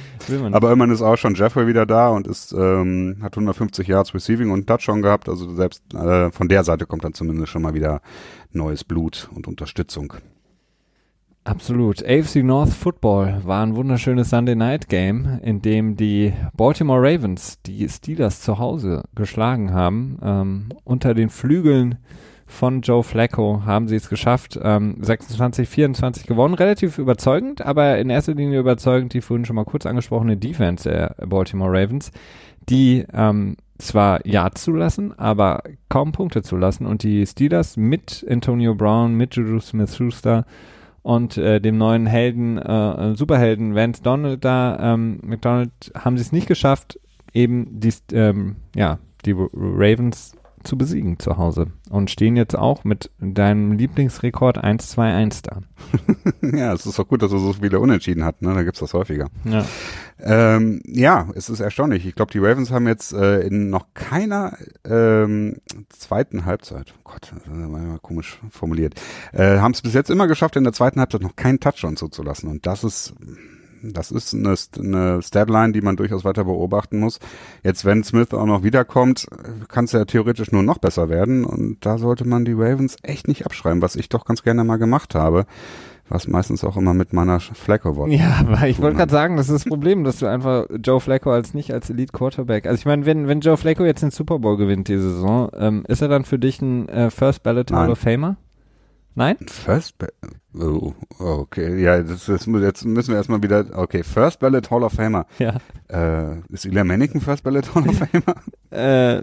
Aber 0.51 0.71
immerhin 0.71 0.93
ist 0.93 1.01
auch 1.01 1.17
schon 1.17 1.35
Jeffrey 1.35 1.67
wieder 1.67 1.85
da 1.85 2.09
und 2.09 2.27
ist 2.27 2.53
ähm, 2.53 3.17
hat 3.21 3.35
150 3.35 3.87
Yards 3.87 4.13
Receiving 4.13 4.51
und 4.51 4.67
Touchdown 4.67 5.01
gehabt. 5.01 5.29
Also 5.29 5.53
selbst 5.55 5.83
äh, 5.93 6.31
von 6.31 6.47
der 6.47 6.63
Seite 6.63 6.85
kommt 6.85 7.03
dann 7.03 7.13
zumindest 7.13 7.49
schon 7.49 7.61
mal 7.61 7.73
wieder 7.73 8.01
neues 8.51 8.83
Blut 8.83 9.29
und 9.33 9.47
Unterstützung. 9.47 10.13
Absolut. 11.45 12.01
AFC 12.05 12.37
North 12.37 12.69
Football 12.69 13.41
war 13.43 13.65
ein 13.65 13.75
wunderschönes 13.75 14.29
Sunday 14.29 14.55
Night 14.55 14.87
Game, 14.87 15.39
in 15.43 15.61
dem 15.61 15.97
die 15.97 16.31
Baltimore 16.55 17.01
Ravens 17.01 17.61
die 17.65 17.87
Steelers 17.89 18.39
zu 18.39 18.59
Hause 18.59 19.03
geschlagen 19.13 19.73
haben. 19.73 20.17
Ähm, 20.23 20.69
unter 20.85 21.13
den 21.13 21.29
Flügeln 21.29 21.97
von 22.53 22.81
Joe 22.81 23.03
Flacco 23.03 23.63
haben 23.65 23.87
sie 23.87 23.95
es 23.95 24.09
geschafft. 24.09 24.59
Ähm, 24.61 24.97
26, 25.01 25.67
24 25.67 26.27
gewonnen. 26.27 26.53
Relativ 26.53 26.99
überzeugend, 26.99 27.61
aber 27.61 27.97
in 27.97 28.09
erster 28.09 28.35
Linie 28.35 28.59
überzeugend 28.59 29.13
die 29.13 29.21
vorhin 29.21 29.45
schon 29.45 29.55
mal 29.55 29.65
kurz 29.65 29.85
angesprochene 29.85 30.37
Defense 30.37 30.89
der 30.89 31.15
Baltimore 31.27 31.71
Ravens, 31.71 32.11
die 32.69 33.05
ähm, 33.11 33.57
zwar 33.79 34.25
Ja 34.25 34.51
zulassen, 34.51 35.17
aber 35.17 35.63
kaum 35.89 36.11
Punkte 36.11 36.43
zulassen. 36.43 36.85
Und 36.85 37.03
die 37.03 37.25
Steelers 37.25 37.75
mit 37.75 38.25
Antonio 38.29 38.75
Brown, 38.75 39.15
mit 39.15 39.35
Juju 39.35 39.59
Smith-Schuster 39.59 40.45
und 41.01 41.37
äh, 41.37 41.59
dem 41.59 41.77
neuen 41.77 42.05
Helden, 42.05 42.57
äh, 42.57 43.15
Superhelden 43.15 43.75
Vance 43.75 44.01
Donald 44.03 44.45
da, 44.45 44.93
ähm, 44.93 45.19
McDonald, 45.23 45.71
haben 45.95 46.17
sie 46.17 46.21
es 46.21 46.31
nicht 46.31 46.47
geschafft, 46.47 46.99
eben 47.33 47.79
die, 47.79 47.93
ähm, 48.13 48.57
ja, 48.75 48.99
die 49.25 49.35
Ravens 49.35 50.35
zu 50.63 50.77
besiegen 50.77 51.19
zu 51.19 51.37
Hause 51.37 51.67
und 51.89 52.09
stehen 52.09 52.35
jetzt 52.35 52.55
auch 52.55 52.83
mit 52.83 53.11
deinem 53.19 53.73
Lieblingsrekord 53.73 54.63
1-2-1 54.63 55.43
da. 55.43 55.61
ja, 56.57 56.73
es 56.73 56.85
ist 56.85 56.97
doch 56.97 57.07
gut, 57.07 57.21
dass 57.21 57.31
er 57.31 57.39
so 57.39 57.53
viele 57.53 57.79
Unentschieden 57.79 58.23
hat, 58.23 58.41
ne? 58.41 58.53
Da 58.53 58.63
gibt's 58.63 58.79
das 58.79 58.93
häufiger. 58.93 59.27
Ja, 59.45 59.65
ähm, 60.19 60.81
ja 60.85 61.27
es 61.35 61.49
ist 61.49 61.59
erstaunlich. 61.59 62.05
Ich 62.05 62.15
glaube, 62.15 62.31
die 62.31 62.39
Ravens 62.39 62.71
haben 62.71 62.87
jetzt 62.87 63.13
äh, 63.13 63.41
in 63.41 63.69
noch 63.69 63.87
keiner 63.93 64.57
ähm, 64.85 65.57
zweiten 65.89 66.45
Halbzeit, 66.45 66.93
oh 66.97 67.11
Gott, 67.11 67.33
das 67.33 67.47
war 67.47 67.67
mal 67.67 67.99
komisch 67.99 68.39
formuliert, 68.49 68.95
äh, 69.31 69.57
haben 69.59 69.73
es 69.73 69.81
bis 69.81 69.93
jetzt 69.93 70.09
immer 70.09 70.27
geschafft, 70.27 70.55
in 70.55 70.63
der 70.63 70.73
zweiten 70.73 70.99
Halbzeit 70.99 71.21
noch 71.21 71.35
keinen 71.35 71.59
Touchdown 71.59 71.97
zuzulassen. 71.97 72.49
Und 72.49 72.65
das 72.65 72.83
ist 72.83 73.13
das 73.83 74.11
ist 74.11 74.33
eine, 74.33 74.55
eine 74.79 75.21
Statline, 75.21 75.73
die 75.73 75.81
man 75.81 75.95
durchaus 75.95 76.23
weiter 76.23 76.45
beobachten 76.45 76.99
muss. 76.99 77.19
Jetzt, 77.63 77.83
wenn 77.85 78.03
Smith 78.03 78.33
auch 78.33 78.45
noch 78.45 78.63
wiederkommt, 78.63 79.27
kann 79.67 79.85
es 79.85 79.91
ja 79.91 80.05
theoretisch 80.05 80.51
nur 80.51 80.63
noch 80.63 80.77
besser 80.77 81.09
werden. 81.09 81.43
Und 81.43 81.77
da 81.81 81.97
sollte 81.97 82.25
man 82.25 82.45
die 82.45 82.53
Ravens 82.53 82.95
echt 83.03 83.27
nicht 83.27 83.45
abschreiben, 83.45 83.81
was 83.81 83.95
ich 83.95 84.09
doch 84.09 84.25
ganz 84.25 84.43
gerne 84.43 84.63
mal 84.63 84.77
gemacht 84.77 85.15
habe. 85.15 85.45
Was 86.09 86.27
meistens 86.27 86.63
auch 86.65 86.75
immer 86.75 86.93
mit 86.93 87.13
meiner 87.13 87.39
Flacco 87.39 87.97
war. 87.97 88.07
Ja, 88.09 88.43
weil 88.45 88.69
ich 88.69 88.81
wollte 88.81 88.97
gerade 88.97 89.11
sagen, 89.11 89.37
das 89.37 89.47
ist 89.47 89.63
das 89.63 89.69
Problem, 89.69 90.03
dass 90.03 90.19
du 90.19 90.27
einfach 90.27 90.65
Joe 90.83 90.99
Flacco 90.99 91.31
als 91.31 91.53
nicht 91.53 91.73
als 91.73 91.89
Elite 91.89 92.11
Quarterback. 92.11 92.67
Also 92.67 92.79
ich 92.79 92.85
meine, 92.85 93.05
wenn, 93.05 93.27
wenn 93.27 93.39
Joe 93.39 93.55
Flacco 93.55 93.85
jetzt 93.85 94.03
den 94.03 94.11
Super 94.11 94.39
Bowl 94.39 94.57
gewinnt 94.57 94.89
diese 94.89 95.11
Saison, 95.11 95.49
ähm, 95.57 95.85
ist 95.87 96.01
er 96.01 96.09
dann 96.09 96.25
für 96.25 96.37
dich 96.37 96.61
ein 96.61 96.89
äh, 96.89 97.09
First 97.09 97.41
Ballot 97.43 97.71
Hall 97.71 97.89
of 97.89 97.99
Famer? 97.99 98.35
Nein? 99.15 99.37
First 99.47 99.97
Ballot? 99.97 100.15
Oh, 100.55 100.93
okay, 101.19 101.81
ja, 101.81 102.01
das, 102.01 102.25
das, 102.25 102.45
jetzt 102.45 102.85
müssen 102.85 103.09
wir 103.09 103.15
erstmal 103.15 103.41
wieder, 103.41 103.65
okay, 103.73 104.03
First 104.03 104.39
Ballot 104.39 104.69
Hall 104.71 104.83
of 104.83 104.93
Famer. 104.93 105.25
Ja. 105.39 105.57
Äh, 105.87 106.39
ist 106.49 106.65
Eli 106.65 106.83
Manning 106.83 107.11
ein 107.13 107.21
First 107.21 107.43
Ballot 107.43 107.73
Hall 107.73 107.87
of 107.87 107.95
Famer? 107.95 108.35
äh, 108.71 109.21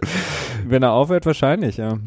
wenn 0.67 0.83
er 0.83 0.93
aufhört, 0.93 1.27
wahrscheinlich, 1.27 1.77
ja. 1.77 1.99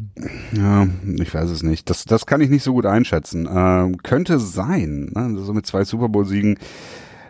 Ja, 0.52 0.86
ich 1.18 1.34
weiß 1.34 1.50
es 1.50 1.62
nicht. 1.62 1.90
Das, 1.90 2.04
das 2.04 2.26
kann 2.26 2.40
ich 2.40 2.50
nicht 2.50 2.62
so 2.62 2.72
gut 2.72 2.86
einschätzen. 2.86 3.46
Äh, 3.46 3.96
könnte 4.02 4.38
sein, 4.38 5.10
ne? 5.14 5.38
so 5.42 5.52
mit 5.52 5.66
zwei 5.66 5.84
Super 5.84 6.08
Bowl-Siegen 6.08 6.58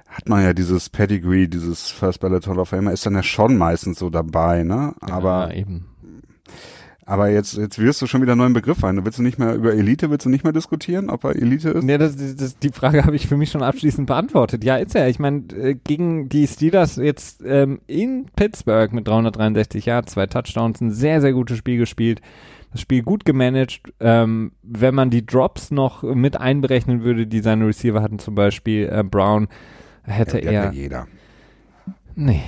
hat 0.08 0.28
man 0.28 0.44
ja 0.44 0.52
dieses 0.52 0.90
Pedigree, 0.90 1.48
dieses 1.48 1.90
First 1.90 2.20
Ballot 2.20 2.46
Hall 2.46 2.60
of 2.60 2.68
Famer, 2.68 2.92
ist 2.92 3.04
dann 3.04 3.14
ja 3.14 3.24
schon 3.24 3.56
meistens 3.56 3.98
so 3.98 4.10
dabei, 4.10 4.62
ne? 4.62 4.94
Aber 5.00 5.48
ja, 5.52 5.56
eben 5.60 5.86
aber 7.06 7.28
jetzt, 7.28 7.56
jetzt 7.56 7.78
wirst 7.78 8.00
du 8.00 8.06
schon 8.06 8.22
wieder 8.22 8.32
einen 8.32 8.40
neuen 8.40 8.52
Begriff 8.54 8.82
ein. 8.82 8.96
Du 8.96 9.04
willst 9.04 9.18
du 9.18 9.22
nicht 9.22 9.38
mehr 9.38 9.54
über 9.54 9.74
Elite, 9.74 10.08
willst 10.10 10.24
du 10.24 10.30
nicht 10.30 10.44
mehr 10.44 10.54
diskutieren, 10.54 11.10
ob 11.10 11.24
er 11.24 11.36
Elite 11.36 11.70
ist? 11.70 11.84
Nee, 11.84 11.98
das, 11.98 12.16
das, 12.16 12.58
die 12.58 12.70
Frage 12.70 13.04
habe 13.04 13.14
ich 13.14 13.26
für 13.26 13.36
mich 13.36 13.50
schon 13.50 13.62
abschließend 13.62 14.06
beantwortet. 14.06 14.64
Ja, 14.64 14.76
ist 14.76 14.94
er. 14.94 15.08
Ich 15.08 15.18
meine, 15.18 15.44
äh, 15.52 15.74
gegen 15.74 16.30
die 16.30 16.46
Steelers 16.46 16.96
jetzt 16.96 17.42
ähm, 17.44 17.80
in 17.86 18.26
Pittsburgh 18.36 18.92
mit 18.94 19.06
363 19.06 19.84
Yards, 19.84 20.12
zwei 20.12 20.26
Touchdowns, 20.26 20.80
ein 20.80 20.92
sehr, 20.92 21.20
sehr 21.20 21.34
gutes 21.34 21.58
Spiel 21.58 21.76
gespielt. 21.76 22.22
Das 22.72 22.80
Spiel 22.80 23.02
gut 23.02 23.26
gemanagt. 23.26 23.82
Ähm, 24.00 24.52
wenn 24.62 24.94
man 24.94 25.10
die 25.10 25.26
Drops 25.26 25.70
noch 25.70 26.02
mit 26.02 26.40
einberechnen 26.40 27.04
würde, 27.04 27.26
die 27.26 27.40
seine 27.40 27.66
Receiver 27.66 28.00
hatten, 28.00 28.18
zum 28.18 28.34
Beispiel 28.34 28.88
äh, 28.90 29.04
Brown, 29.04 29.48
hätte 30.04 30.42
ja, 30.42 30.50
er. 30.50 30.72
jeder. 30.72 31.06
Nee. 32.14 32.42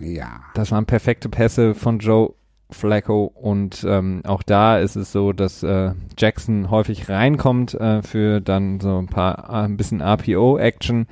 Ja. 0.00 0.40
Das 0.54 0.72
waren 0.72 0.86
perfekte 0.86 1.28
Pässe 1.28 1.74
von 1.74 2.00
Joe 2.00 2.34
Flacco 2.70 3.24
und 3.24 3.84
ähm, 3.88 4.22
auch 4.24 4.42
da 4.42 4.78
ist 4.78 4.96
es 4.96 5.12
so, 5.12 5.32
dass 5.32 5.62
äh, 5.62 5.92
Jackson 6.18 6.70
häufig 6.70 7.08
reinkommt 7.08 7.74
äh, 7.74 8.02
für 8.02 8.40
dann 8.40 8.80
so 8.80 8.98
ein 8.98 9.06
paar 9.06 9.48
äh, 9.48 9.64
ein 9.64 9.76
bisschen 9.76 10.00
RPO-Action, 10.00 11.06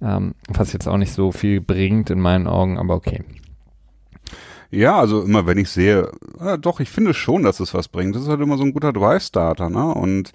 ähm, 0.00 0.34
was 0.48 0.72
jetzt 0.72 0.86
auch 0.86 0.96
nicht 0.96 1.12
so 1.12 1.30
viel 1.30 1.60
bringt 1.60 2.10
in 2.10 2.20
meinen 2.20 2.46
Augen, 2.46 2.78
aber 2.78 2.94
okay. 2.94 3.22
Ja, 4.70 4.98
also 4.98 5.22
immer 5.22 5.46
wenn 5.46 5.58
ich 5.58 5.70
sehe, 5.70 6.10
äh, 6.40 6.58
doch, 6.58 6.80
ich 6.80 6.90
finde 6.90 7.14
schon, 7.14 7.42
dass 7.42 7.60
es 7.60 7.74
was 7.74 7.88
bringt. 7.88 8.16
Das 8.16 8.22
ist 8.22 8.28
halt 8.28 8.40
immer 8.40 8.56
so 8.56 8.64
ein 8.64 8.72
guter 8.72 8.92
Drive-Starter, 8.92 9.70
ne? 9.70 9.94
Und 9.94 10.32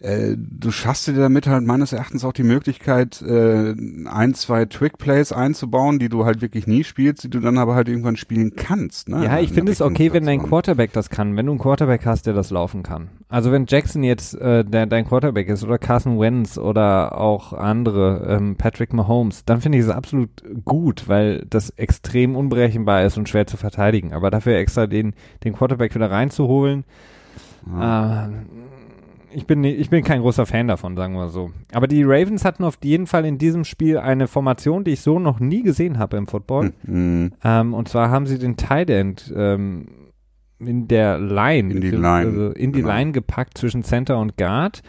äh, 0.00 0.34
du 0.36 0.70
schaffst 0.70 1.08
dir 1.08 1.12
damit 1.12 1.46
halt 1.46 1.64
meines 1.64 1.92
Erachtens 1.92 2.24
auch 2.24 2.32
die 2.32 2.42
Möglichkeit, 2.42 3.20
äh, 3.22 3.74
ein, 4.06 4.34
zwei 4.34 4.64
Trick-Plays 4.64 5.32
einzubauen, 5.32 5.98
die 5.98 6.08
du 6.08 6.24
halt 6.24 6.40
wirklich 6.40 6.66
nie 6.66 6.84
spielst, 6.84 7.24
die 7.24 7.30
du 7.30 7.40
dann 7.40 7.58
aber 7.58 7.74
halt 7.74 7.88
irgendwann 7.88 8.16
spielen 8.16 8.56
kannst. 8.56 9.10
Ne? 9.10 9.24
Ja, 9.24 9.38
ich 9.38 9.52
finde 9.52 9.72
es 9.72 9.82
okay, 9.82 10.12
wenn 10.12 10.24
dein 10.24 10.42
Quarterback 10.42 10.92
das 10.94 11.10
kann, 11.10 11.36
wenn 11.36 11.46
du 11.46 11.52
einen 11.52 11.60
Quarterback 11.60 12.06
hast, 12.06 12.26
der 12.26 12.32
das 12.32 12.50
laufen 12.50 12.82
kann. 12.82 13.08
Also 13.28 13.52
wenn 13.52 13.66
Jackson 13.68 14.02
jetzt 14.02 14.34
äh, 14.34 14.64
der, 14.64 14.86
dein 14.86 15.06
Quarterback 15.06 15.48
ist 15.48 15.64
oder 15.64 15.78
Carson 15.78 16.18
Wentz 16.18 16.56
oder 16.56 17.18
auch 17.18 17.52
andere, 17.52 18.26
ähm, 18.26 18.56
Patrick 18.56 18.94
Mahomes, 18.94 19.44
dann 19.44 19.60
finde 19.60 19.78
ich 19.78 19.84
es 19.84 19.90
absolut 19.90 20.30
gut, 20.64 21.08
weil 21.08 21.44
das 21.50 21.70
extrem 21.70 22.36
unberechenbar 22.36 23.04
ist 23.04 23.18
und 23.18 23.28
schwer 23.28 23.46
zu 23.46 23.58
verteidigen. 23.58 24.14
Aber 24.14 24.30
dafür 24.30 24.56
extra 24.56 24.86
den, 24.86 25.14
den 25.44 25.52
Quarterback 25.52 25.94
wieder 25.94 26.10
reinzuholen, 26.10 26.84
ja. 27.66 28.26
äh, 28.26 28.30
ich 29.32 29.46
bin, 29.46 29.64
ich 29.64 29.90
bin 29.90 30.04
kein 30.04 30.20
großer 30.20 30.46
Fan 30.46 30.68
davon, 30.68 30.96
sagen 30.96 31.14
wir 31.14 31.28
so. 31.28 31.50
Aber 31.72 31.86
die 31.86 32.02
Ravens 32.02 32.44
hatten 32.44 32.64
auf 32.64 32.78
jeden 32.82 33.06
Fall 33.06 33.24
in 33.24 33.38
diesem 33.38 33.64
Spiel 33.64 33.98
eine 33.98 34.28
Formation, 34.28 34.84
die 34.84 34.92
ich 34.92 35.00
so 35.00 35.18
noch 35.18 35.40
nie 35.40 35.62
gesehen 35.62 35.98
habe 35.98 36.16
im 36.16 36.26
Football. 36.26 36.72
Mhm. 36.82 37.32
Ähm, 37.42 37.74
und 37.74 37.88
zwar 37.88 38.10
haben 38.10 38.26
sie 38.26 38.38
den 38.38 38.56
Tight 38.56 38.90
End 38.90 39.32
ähm, 39.36 39.88
in 40.58 40.88
der 40.88 41.18
Line, 41.18 41.72
in 41.72 41.80
die 41.80 41.90
Line, 41.90 42.26
also 42.26 42.50
in 42.50 42.72
die 42.72 42.82
genau. 42.82 42.94
Line 42.94 43.12
gepackt 43.12 43.56
zwischen 43.56 43.82
Center 43.82 44.18
und 44.18 44.36
Guard 44.36 44.82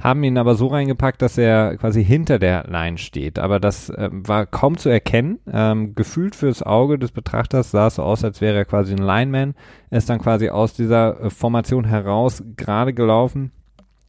haben 0.00 0.22
ihn 0.22 0.36
aber 0.36 0.54
so 0.54 0.66
reingepackt, 0.66 1.22
dass 1.22 1.38
er 1.38 1.78
quasi 1.78 2.04
hinter 2.04 2.38
der 2.38 2.64
Line 2.68 2.98
steht. 2.98 3.38
Aber 3.38 3.58
das 3.58 3.88
äh, 3.88 4.10
war 4.12 4.44
kaum 4.44 4.76
zu 4.76 4.90
erkennen. 4.90 5.38
Ähm, 5.50 5.94
gefühlt 5.94 6.36
fürs 6.36 6.62
Auge 6.62 6.98
des 6.98 7.10
Betrachters 7.10 7.70
sah 7.70 7.86
es 7.86 7.94
so 7.94 8.02
aus, 8.02 8.22
als 8.22 8.42
wäre 8.42 8.56
er 8.56 8.64
quasi 8.66 8.92
ein 8.92 8.98
Lineman. 8.98 9.54
Er 9.88 9.98
ist 9.98 10.10
dann 10.10 10.18
quasi 10.18 10.50
aus 10.50 10.74
dieser 10.74 11.20
äh, 11.22 11.30
Formation 11.30 11.84
heraus 11.84 12.42
gerade 12.56 12.92
gelaufen 12.92 13.52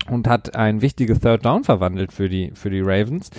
und 0.10 0.28
hat 0.28 0.56
ein 0.56 0.82
wichtiges 0.82 1.20
Third 1.20 1.46
Down 1.46 1.64
verwandelt 1.64 2.12
für 2.12 2.30
die, 2.30 2.52
für 2.54 2.70
die 2.70 2.82
Ravens. 2.82 3.32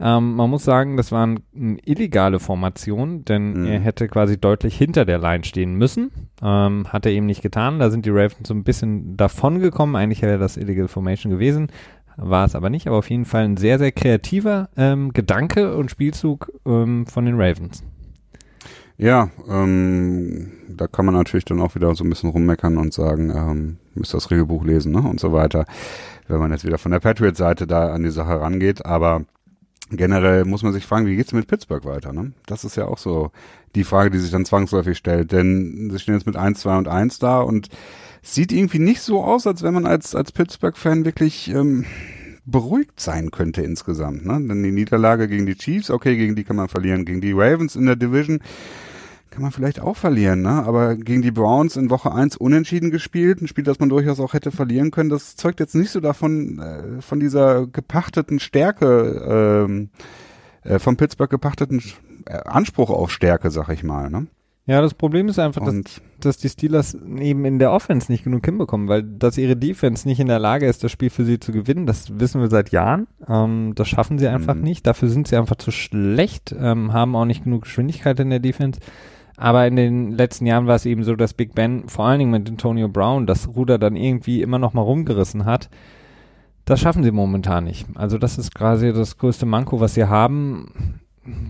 Ähm, 0.00 0.34
man 0.34 0.50
muss 0.50 0.64
sagen, 0.64 0.96
das 0.96 1.12
war 1.12 1.22
eine 1.22 1.78
illegale 1.84 2.40
Formation, 2.40 3.24
denn 3.24 3.52
mhm. 3.52 3.66
er 3.66 3.80
hätte 3.80 4.08
quasi 4.08 4.38
deutlich 4.38 4.76
hinter 4.76 5.04
der 5.04 5.18
Line 5.18 5.44
stehen 5.44 5.74
müssen. 5.74 6.10
Ähm, 6.42 6.86
hat 6.88 7.06
er 7.06 7.12
eben 7.12 7.26
nicht 7.26 7.42
getan. 7.42 7.78
Da 7.78 7.90
sind 7.90 8.04
die 8.06 8.10
Ravens 8.10 8.48
so 8.48 8.54
ein 8.54 8.64
bisschen 8.64 9.16
davon 9.16 9.60
gekommen. 9.60 9.94
Eigentlich 9.94 10.22
wäre 10.22 10.38
das 10.38 10.56
Illegal 10.56 10.88
Formation 10.88 11.30
gewesen. 11.30 11.68
War 12.16 12.44
es 12.44 12.54
aber 12.54 12.68
nicht, 12.68 12.86
aber 12.88 12.98
auf 12.98 13.10
jeden 13.10 13.24
Fall 13.24 13.44
ein 13.44 13.56
sehr, 13.56 13.78
sehr 13.78 13.92
kreativer 13.92 14.68
ähm, 14.76 15.12
Gedanke 15.12 15.76
und 15.76 15.90
Spielzug 15.90 16.52
ähm, 16.66 17.06
von 17.06 17.24
den 17.24 17.40
Ravens. 17.40 17.84
Ja, 18.98 19.30
ähm, 19.48 20.52
da 20.68 20.86
kann 20.86 21.06
man 21.06 21.14
natürlich 21.14 21.44
dann 21.44 21.60
auch 21.60 21.74
wieder 21.74 21.94
so 21.94 22.04
ein 22.04 22.10
bisschen 22.10 22.30
rummeckern 22.30 22.78
und 22.78 22.92
sagen, 22.92 23.30
ähm, 23.30 23.78
müsst 23.94 24.14
das 24.14 24.30
Regelbuch 24.30 24.64
lesen 24.64 24.92
ne? 24.92 25.00
und 25.00 25.20
so 25.20 25.32
weiter, 25.32 25.64
wenn 26.28 26.38
man 26.38 26.52
jetzt 26.52 26.64
wieder 26.64 26.78
von 26.78 26.92
der 26.92 27.00
Patriot-Seite 27.00 27.66
da 27.66 27.92
an 27.92 28.02
die 28.02 28.10
Sache 28.10 28.40
rangeht. 28.40 28.84
Aber 28.84 29.24
generell 29.90 30.44
muss 30.44 30.62
man 30.62 30.72
sich 30.72 30.86
fragen, 30.86 31.06
wie 31.06 31.16
geht's 31.16 31.32
mit 31.32 31.46
Pittsburgh 31.46 31.84
weiter? 31.84 32.12
Ne? 32.12 32.32
Das 32.46 32.64
ist 32.64 32.76
ja 32.76 32.86
auch 32.86 32.98
so 32.98 33.30
die 33.74 33.84
Frage, 33.84 34.10
die 34.10 34.18
sich 34.18 34.30
dann 34.30 34.44
zwangsläufig 34.44 34.96
stellt. 34.96 35.32
Denn 35.32 35.90
sie 35.90 35.98
stehen 35.98 36.14
jetzt 36.14 36.26
mit 36.26 36.36
1, 36.36 36.60
2 36.60 36.78
und 36.78 36.88
1 36.88 37.18
da 37.18 37.40
und 37.40 37.68
sieht 38.22 38.52
irgendwie 38.52 38.78
nicht 38.78 39.00
so 39.00 39.24
aus, 39.24 39.46
als 39.46 39.62
wenn 39.62 39.74
man 39.74 39.86
als, 39.86 40.14
als 40.14 40.32
Pittsburgh-Fan 40.32 41.04
wirklich 41.04 41.48
ähm, 41.50 41.84
beruhigt 42.44 43.00
sein 43.00 43.30
könnte 43.30 43.62
insgesamt. 43.62 44.24
Ne? 44.24 44.34
Denn 44.48 44.62
die 44.62 44.72
Niederlage 44.72 45.28
gegen 45.28 45.46
die 45.46 45.54
Chiefs, 45.54 45.90
okay, 45.90 46.16
gegen 46.16 46.34
die 46.34 46.44
kann 46.44 46.56
man 46.56 46.68
verlieren. 46.68 47.04
Gegen 47.04 47.20
die 47.20 47.32
Ravens 47.32 47.76
in 47.76 47.86
der 47.86 47.96
Division 47.96 48.40
kann 49.32 49.42
man 49.42 49.50
vielleicht 49.50 49.80
auch 49.80 49.96
verlieren, 49.96 50.42
ne? 50.42 50.62
Aber 50.62 50.94
gegen 50.94 51.22
die 51.22 51.30
Browns 51.30 51.76
in 51.76 51.88
Woche 51.88 52.12
1 52.12 52.36
unentschieden 52.36 52.90
gespielt, 52.90 53.40
ein 53.40 53.48
Spiel, 53.48 53.64
das 53.64 53.80
man 53.80 53.88
durchaus 53.88 54.20
auch 54.20 54.34
hätte 54.34 54.50
verlieren 54.50 54.90
können, 54.90 55.08
das 55.08 55.36
zeugt 55.36 55.58
jetzt 55.58 55.74
nicht 55.74 55.90
so 55.90 56.00
davon, 56.00 56.58
äh, 56.58 57.00
von 57.00 57.18
dieser 57.18 57.66
gepachteten 57.66 58.38
Stärke, 58.40 59.66
ähm, 59.66 59.88
äh, 60.64 60.78
vom 60.78 60.98
Pittsburgh 60.98 61.30
gepachteten 61.30 61.82
äh, 62.26 62.34
Anspruch 62.44 62.90
auf 62.90 63.10
Stärke, 63.10 63.50
sag 63.50 63.70
ich 63.70 63.82
mal, 63.82 64.10
ne? 64.10 64.26
Ja, 64.64 64.80
das 64.80 64.94
Problem 64.94 65.26
ist 65.26 65.40
einfach, 65.40 65.64
dass, 65.64 66.00
dass 66.20 66.36
die 66.36 66.48
Steelers 66.48 66.94
eben 66.94 67.44
in 67.44 67.58
der 67.58 67.72
Offense 67.72 68.12
nicht 68.12 68.22
genug 68.22 68.44
hinbekommen, 68.44 68.86
weil 68.86 69.02
dass 69.02 69.36
ihre 69.36 69.56
Defense 69.56 70.06
nicht 70.06 70.20
in 70.20 70.28
der 70.28 70.38
Lage 70.38 70.66
ist, 70.66 70.84
das 70.84 70.92
Spiel 70.92 71.10
für 71.10 71.24
sie 71.24 71.40
zu 71.40 71.50
gewinnen, 71.50 71.84
das 71.84 72.20
wissen 72.20 72.40
wir 72.40 72.48
seit 72.48 72.70
Jahren. 72.70 73.08
Ähm, 73.28 73.72
das 73.74 73.88
schaffen 73.88 74.20
sie 74.20 74.28
einfach 74.28 74.54
mhm. 74.54 74.62
nicht. 74.62 74.86
Dafür 74.86 75.08
sind 75.08 75.26
sie 75.26 75.36
einfach 75.36 75.56
zu 75.56 75.72
schlecht, 75.72 76.54
ähm, 76.56 76.92
haben 76.92 77.16
auch 77.16 77.24
nicht 77.24 77.42
genug 77.42 77.62
Geschwindigkeit 77.62 78.20
in 78.20 78.30
der 78.30 78.38
Defense. 78.38 78.78
Aber 79.36 79.66
in 79.66 79.74
den 79.74 80.12
letzten 80.12 80.46
Jahren 80.46 80.68
war 80.68 80.76
es 80.76 80.86
eben 80.86 81.02
so, 81.02 81.16
dass 81.16 81.34
Big 81.34 81.56
Ben 81.56 81.88
vor 81.88 82.04
allen 82.04 82.20
Dingen 82.20 82.30
mit 82.30 82.48
Antonio 82.48 82.88
Brown 82.88 83.26
das 83.26 83.48
Ruder 83.48 83.78
dann 83.78 83.96
irgendwie 83.96 84.42
immer 84.42 84.60
noch 84.60 84.74
mal 84.74 84.82
rumgerissen 84.82 85.44
hat. 85.44 85.70
Das 86.64 86.78
schaffen 86.78 87.02
sie 87.02 87.10
momentan 87.10 87.64
nicht. 87.64 87.88
Also 87.94 88.18
das 88.18 88.38
ist 88.38 88.54
quasi 88.54 88.92
das 88.92 89.18
größte 89.18 89.46
Manko, 89.46 89.80
was 89.80 89.94
sie 89.94 90.04
haben. 90.04 91.00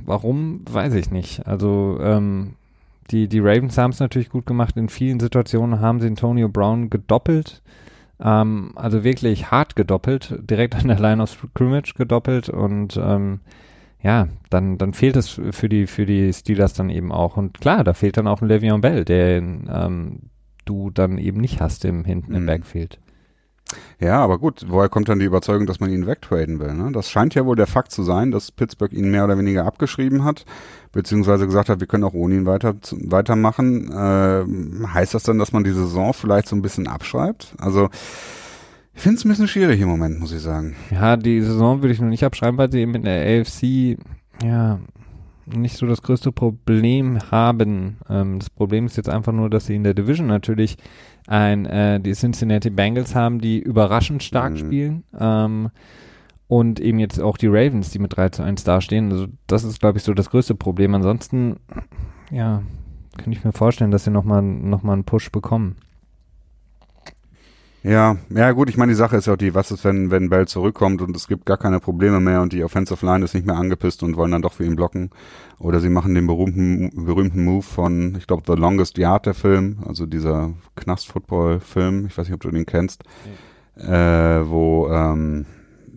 Warum, 0.06 0.62
weiß 0.70 0.94
ich 0.94 1.10
nicht. 1.10 1.46
Also 1.46 1.98
ähm, 2.00 2.54
die, 3.12 3.28
die 3.28 3.40
Ravens 3.40 3.78
haben 3.78 3.90
es 3.90 4.00
natürlich 4.00 4.30
gut 4.30 4.46
gemacht. 4.46 4.76
In 4.76 4.88
vielen 4.88 5.20
Situationen 5.20 5.80
haben 5.80 6.00
sie 6.00 6.08
Antonio 6.08 6.48
Brown 6.48 6.90
gedoppelt. 6.90 7.62
Ähm, 8.20 8.72
also 8.74 9.04
wirklich 9.04 9.50
hart 9.50 9.76
gedoppelt. 9.76 10.38
Direkt 10.40 10.74
an 10.74 10.88
der 10.88 10.98
Line 10.98 11.22
of 11.22 11.30
Scrimmage 11.30 11.94
gedoppelt. 11.96 12.48
Und 12.48 12.98
ähm, 13.02 13.40
ja, 14.02 14.28
dann, 14.50 14.78
dann 14.78 14.94
fehlt 14.94 15.16
es 15.16 15.40
für 15.50 15.68
die, 15.68 15.86
für 15.86 16.06
die 16.06 16.32
Steelers 16.32 16.72
dann 16.72 16.90
eben 16.90 17.12
auch. 17.12 17.36
Und 17.36 17.60
klar, 17.60 17.84
da 17.84 17.92
fehlt 17.94 18.16
dann 18.16 18.26
auch 18.26 18.42
ein 18.42 18.48
Le'Veon 18.48 18.80
Bell, 18.80 19.04
den 19.04 19.70
ähm, 19.72 20.18
du 20.64 20.90
dann 20.90 21.18
eben 21.18 21.40
nicht 21.40 21.60
hast 21.60 21.84
im 21.84 22.04
hinten 22.04 22.32
mhm. 22.32 22.38
im 22.38 22.46
Backfield. 22.46 22.98
Ja, 24.00 24.20
aber 24.20 24.38
gut, 24.38 24.64
woher 24.68 24.88
kommt 24.88 25.08
dann 25.08 25.18
die 25.18 25.24
Überzeugung, 25.24 25.66
dass 25.66 25.80
man 25.80 25.90
ihn 25.90 26.06
wegtraden 26.06 26.58
will? 26.58 26.74
Ne? 26.74 26.90
Das 26.92 27.10
scheint 27.10 27.34
ja 27.34 27.46
wohl 27.46 27.56
der 27.56 27.66
Fakt 27.66 27.92
zu 27.92 28.02
sein, 28.02 28.30
dass 28.30 28.50
Pittsburgh 28.50 28.92
ihn 28.92 29.10
mehr 29.10 29.24
oder 29.24 29.38
weniger 29.38 29.64
abgeschrieben 29.64 30.24
hat, 30.24 30.44
beziehungsweise 30.92 31.46
gesagt 31.46 31.68
hat, 31.68 31.80
wir 31.80 31.86
können 31.86 32.04
auch 32.04 32.14
ohne 32.14 32.34
ihn 32.34 32.46
weiter 32.46 32.74
weitermachen. 32.90 33.90
Äh, 33.90 34.88
heißt 34.88 35.14
das 35.14 35.22
dann, 35.22 35.38
dass 35.38 35.52
man 35.52 35.64
die 35.64 35.72
Saison 35.72 36.12
vielleicht 36.12 36.48
so 36.48 36.56
ein 36.56 36.62
bisschen 36.62 36.88
abschreibt? 36.88 37.54
Also 37.58 37.88
ich 38.94 39.02
finde 39.02 39.18
es 39.18 39.24
ein 39.24 39.28
bisschen 39.30 39.48
schwierig 39.48 39.80
im 39.80 39.88
Moment, 39.88 40.20
muss 40.20 40.32
ich 40.32 40.42
sagen. 40.42 40.76
Ja, 40.90 41.16
die 41.16 41.40
Saison 41.40 41.82
würde 41.82 41.94
ich 41.94 42.00
noch 42.00 42.08
nicht 42.08 42.24
abschreiben, 42.24 42.58
weil 42.58 42.70
sie 42.70 42.80
eben 42.80 42.94
in 42.94 43.04
der 43.04 43.40
AFC 43.40 43.96
ja 44.42 44.80
nicht 45.46 45.76
so 45.76 45.86
das 45.86 46.02
größte 46.02 46.32
Problem 46.32 47.18
haben. 47.30 47.98
Ähm, 48.08 48.38
das 48.38 48.50
Problem 48.50 48.86
ist 48.86 48.96
jetzt 48.96 49.08
einfach 49.08 49.32
nur, 49.32 49.50
dass 49.50 49.66
sie 49.66 49.74
in 49.74 49.84
der 49.84 49.94
Division 49.94 50.26
natürlich 50.26 50.76
ein 51.26 51.66
äh, 51.66 52.00
die 52.00 52.12
Cincinnati 52.12 52.70
Bengals 52.70 53.14
haben, 53.14 53.40
die 53.40 53.60
überraschend 53.60 54.22
stark 54.22 54.52
mhm. 54.54 54.58
spielen. 54.58 55.04
Ähm, 55.18 55.70
und 56.48 56.80
eben 56.80 56.98
jetzt 56.98 57.18
auch 57.18 57.38
die 57.38 57.46
Ravens, 57.46 57.90
die 57.90 57.98
mit 57.98 58.14
3 58.14 58.28
zu 58.28 58.42
1 58.42 58.64
dastehen. 58.64 59.10
Also 59.10 59.26
das 59.46 59.64
ist, 59.64 59.80
glaube 59.80 59.96
ich, 59.96 60.04
so 60.04 60.12
das 60.12 60.28
größte 60.28 60.54
Problem. 60.54 60.94
Ansonsten, 60.94 61.56
ja, 62.30 62.62
kann 63.16 63.32
ich 63.32 63.42
mir 63.42 63.52
vorstellen, 63.52 63.90
dass 63.90 64.04
sie 64.04 64.10
nochmal 64.10 64.42
noch 64.42 64.82
mal 64.82 64.92
einen 64.92 65.04
Push 65.04 65.32
bekommen. 65.32 65.76
Ja, 67.84 68.16
ja 68.30 68.52
gut, 68.52 68.68
ich 68.68 68.76
meine, 68.76 68.92
die 68.92 68.96
Sache 68.96 69.16
ist 69.16 69.26
ja 69.26 69.32
auch 69.32 69.38
die, 69.38 69.54
was 69.54 69.72
ist, 69.72 69.84
wenn, 69.84 70.12
wenn 70.12 70.30
Bell 70.30 70.46
zurückkommt 70.46 71.02
und 71.02 71.16
es 71.16 71.26
gibt 71.26 71.46
gar 71.46 71.56
keine 71.56 71.80
Probleme 71.80 72.20
mehr 72.20 72.40
und 72.40 72.52
die 72.52 72.62
Offensive 72.62 73.04
Line 73.04 73.24
ist 73.24 73.34
nicht 73.34 73.44
mehr 73.44 73.56
angepisst 73.56 74.04
und 74.04 74.16
wollen 74.16 74.30
dann 74.30 74.42
doch 74.42 74.52
für 74.52 74.64
ihn 74.64 74.76
blocken. 74.76 75.10
Oder 75.58 75.80
sie 75.80 75.88
machen 75.88 76.14
den 76.14 76.28
berühmten, 76.28 77.04
berühmten 77.04 77.44
Move 77.44 77.62
von, 77.62 78.14
ich 78.16 78.28
glaube, 78.28 78.44
The 78.46 78.60
Longest 78.60 78.98
Yard, 78.98 79.26
der 79.26 79.34
Film, 79.34 79.78
also 79.86 80.06
dieser 80.06 80.52
Knast-Football-Film, 80.76 82.06
ich 82.06 82.16
weiß 82.16 82.28
nicht, 82.28 82.34
ob 82.34 82.40
du 82.40 82.52
den 82.52 82.66
kennst, 82.66 83.02
ja. 83.76 84.38
äh, 84.38 84.48
wo, 84.48 84.88
ähm, 84.88 85.46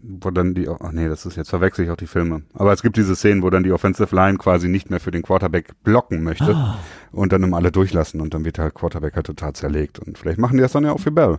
wo 0.07 0.29
dann 0.31 0.53
die, 0.53 0.67
ach 0.69 0.91
nee, 0.91 1.07
das 1.07 1.25
ist 1.25 1.35
jetzt 1.35 1.49
verwechsel 1.49 1.85
ich 1.85 1.91
auch 1.91 1.97
die 1.97 2.07
Filme. 2.07 2.43
Aber 2.53 2.73
es 2.73 2.81
gibt 2.81 2.97
diese 2.97 3.15
Szenen, 3.15 3.41
wo 3.41 3.49
dann 3.49 3.63
die 3.63 3.71
Offensive 3.71 4.15
Line 4.15 4.37
quasi 4.37 4.67
nicht 4.67 4.89
mehr 4.89 4.99
für 4.99 5.11
den 5.11 5.23
Quarterback 5.23 5.73
blocken 5.83 6.23
möchte 6.23 6.55
oh. 6.55 7.19
und 7.19 7.31
dann 7.31 7.43
immer 7.43 7.57
alle 7.57 7.71
durchlassen 7.71 8.21
und 8.21 8.33
dann 8.33 8.45
wird 8.45 8.59
halt 8.59 8.73
Quarterback 8.75 9.15
halt 9.15 9.25
total 9.25 9.53
zerlegt. 9.53 9.99
Und 9.99 10.17
vielleicht 10.17 10.39
machen 10.39 10.57
die 10.57 10.61
das 10.61 10.73
dann 10.73 10.83
ja 10.83 10.91
auch 10.91 10.99
für 10.99 11.11
Bell. 11.11 11.37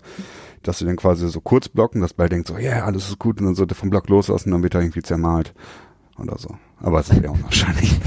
Dass 0.62 0.78
sie 0.78 0.84
dann 0.84 0.96
quasi 0.96 1.28
so 1.28 1.40
kurz 1.40 1.68
blocken, 1.68 2.00
dass 2.00 2.14
Bell 2.14 2.28
denkt 2.28 2.48
so, 2.48 2.54
ja, 2.54 2.76
yeah, 2.76 2.84
alles 2.84 3.08
ist 3.08 3.18
gut 3.18 3.40
und 3.40 3.46
dann 3.46 3.54
sollte 3.54 3.74
vom 3.74 3.90
Block 3.90 4.08
loslassen, 4.08 4.50
dann 4.50 4.62
wird 4.62 4.74
er 4.74 4.80
irgendwie 4.80 5.02
zermalt. 5.02 5.54
Oder 6.18 6.38
so. 6.38 6.56
Aber 6.80 7.00
es 7.00 7.10
ist 7.10 7.22
ja 7.22 7.30
unwahrscheinlich. 7.30 8.00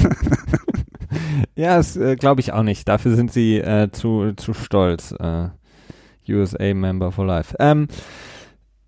ja, 1.56 1.78
das 1.78 1.96
äh, 1.96 2.16
glaube 2.16 2.42
ich 2.42 2.54
auch 2.54 2.64
nicht. 2.64 2.88
Dafür 2.88 3.16
sind 3.16 3.32
sie 3.32 3.58
äh, 3.58 3.90
zu, 3.92 4.34
zu 4.36 4.54
stolz. 4.54 5.14
Äh, 5.20 5.50
USA 6.28 6.74
Member 6.74 7.12
for 7.12 7.26
Life. 7.26 7.56
Ähm, 7.60 7.88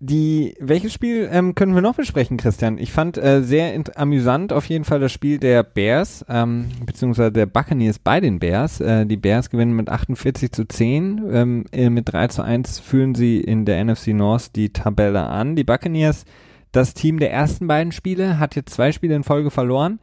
die, 0.04 0.56
welches 0.58 0.92
Spiel 0.92 1.28
ähm, 1.30 1.54
können 1.54 1.76
wir 1.76 1.80
noch 1.80 1.94
besprechen, 1.94 2.36
Christian? 2.36 2.76
Ich 2.76 2.90
fand 2.90 3.16
äh, 3.18 3.40
sehr 3.40 3.80
amüsant 3.94 4.52
auf 4.52 4.66
jeden 4.66 4.84
Fall 4.84 4.98
das 4.98 5.12
Spiel 5.12 5.38
der 5.38 5.62
Bears, 5.62 6.24
ähm, 6.28 6.70
beziehungsweise 6.84 7.30
der 7.30 7.46
Buccaneers 7.46 8.00
bei 8.00 8.18
den 8.18 8.40
Bears. 8.40 8.80
Äh, 8.80 9.06
die 9.06 9.16
Bears 9.16 9.48
gewinnen 9.48 9.76
mit 9.76 9.88
48 9.88 10.50
zu 10.50 10.66
10. 10.66 11.22
Ähm, 11.32 11.64
äh, 11.70 11.88
mit 11.88 12.12
3 12.12 12.26
zu 12.28 12.42
1 12.42 12.80
führen 12.80 13.14
sie 13.14 13.38
in 13.40 13.64
der 13.64 13.84
NFC 13.84 14.08
North 14.08 14.56
die 14.56 14.72
Tabelle 14.72 15.22
an. 15.22 15.54
Die 15.54 15.62
Buccaneers, 15.62 16.24
das 16.72 16.94
Team 16.94 17.20
der 17.20 17.30
ersten 17.30 17.68
beiden 17.68 17.92
Spiele, 17.92 18.40
hat 18.40 18.56
jetzt 18.56 18.74
zwei 18.74 18.90
Spiele 18.90 19.14
in 19.14 19.22
Folge 19.22 19.52
verloren. 19.52 20.00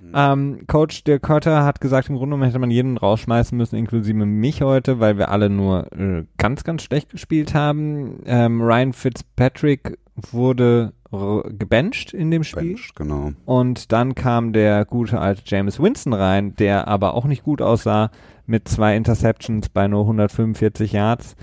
Mhm. 0.00 0.12
Ähm, 0.14 0.58
Coach 0.66 1.04
Dirk 1.04 1.22
Kötter 1.22 1.64
hat 1.64 1.80
gesagt, 1.80 2.08
im 2.08 2.16
Grunde 2.16 2.34
genommen 2.34 2.44
hätte 2.44 2.58
man 2.58 2.70
jeden 2.70 2.96
rausschmeißen 2.96 3.56
müssen, 3.56 3.76
inklusive 3.76 4.24
mich 4.24 4.62
heute, 4.62 4.98
weil 4.98 5.18
wir 5.18 5.30
alle 5.30 5.50
nur 5.50 5.92
äh, 5.92 6.24
ganz, 6.38 6.64
ganz 6.64 6.82
schlecht 6.82 7.10
gespielt 7.10 7.54
haben. 7.54 8.20
Ähm, 8.24 8.62
Ryan 8.62 8.92
Fitzpatrick 8.92 9.98
wurde 10.32 10.92
gebencht 11.12 12.14
in 12.14 12.30
dem 12.30 12.44
Spiel. 12.44 12.74
Bench, 12.74 12.92
genau. 12.94 13.32
Und 13.44 13.90
dann 13.90 14.14
kam 14.14 14.52
der 14.52 14.84
gute 14.84 15.20
alte 15.20 15.42
James 15.44 15.80
Winston 15.80 16.12
rein, 16.12 16.54
der 16.54 16.86
aber 16.86 17.14
auch 17.14 17.24
nicht 17.24 17.42
gut 17.42 17.60
aussah 17.60 18.10
mit 18.46 18.68
zwei 18.68 18.96
Interceptions 18.96 19.70
bei 19.70 19.88
nur 19.88 20.02
145 20.02 20.92
Yards. 20.92 21.34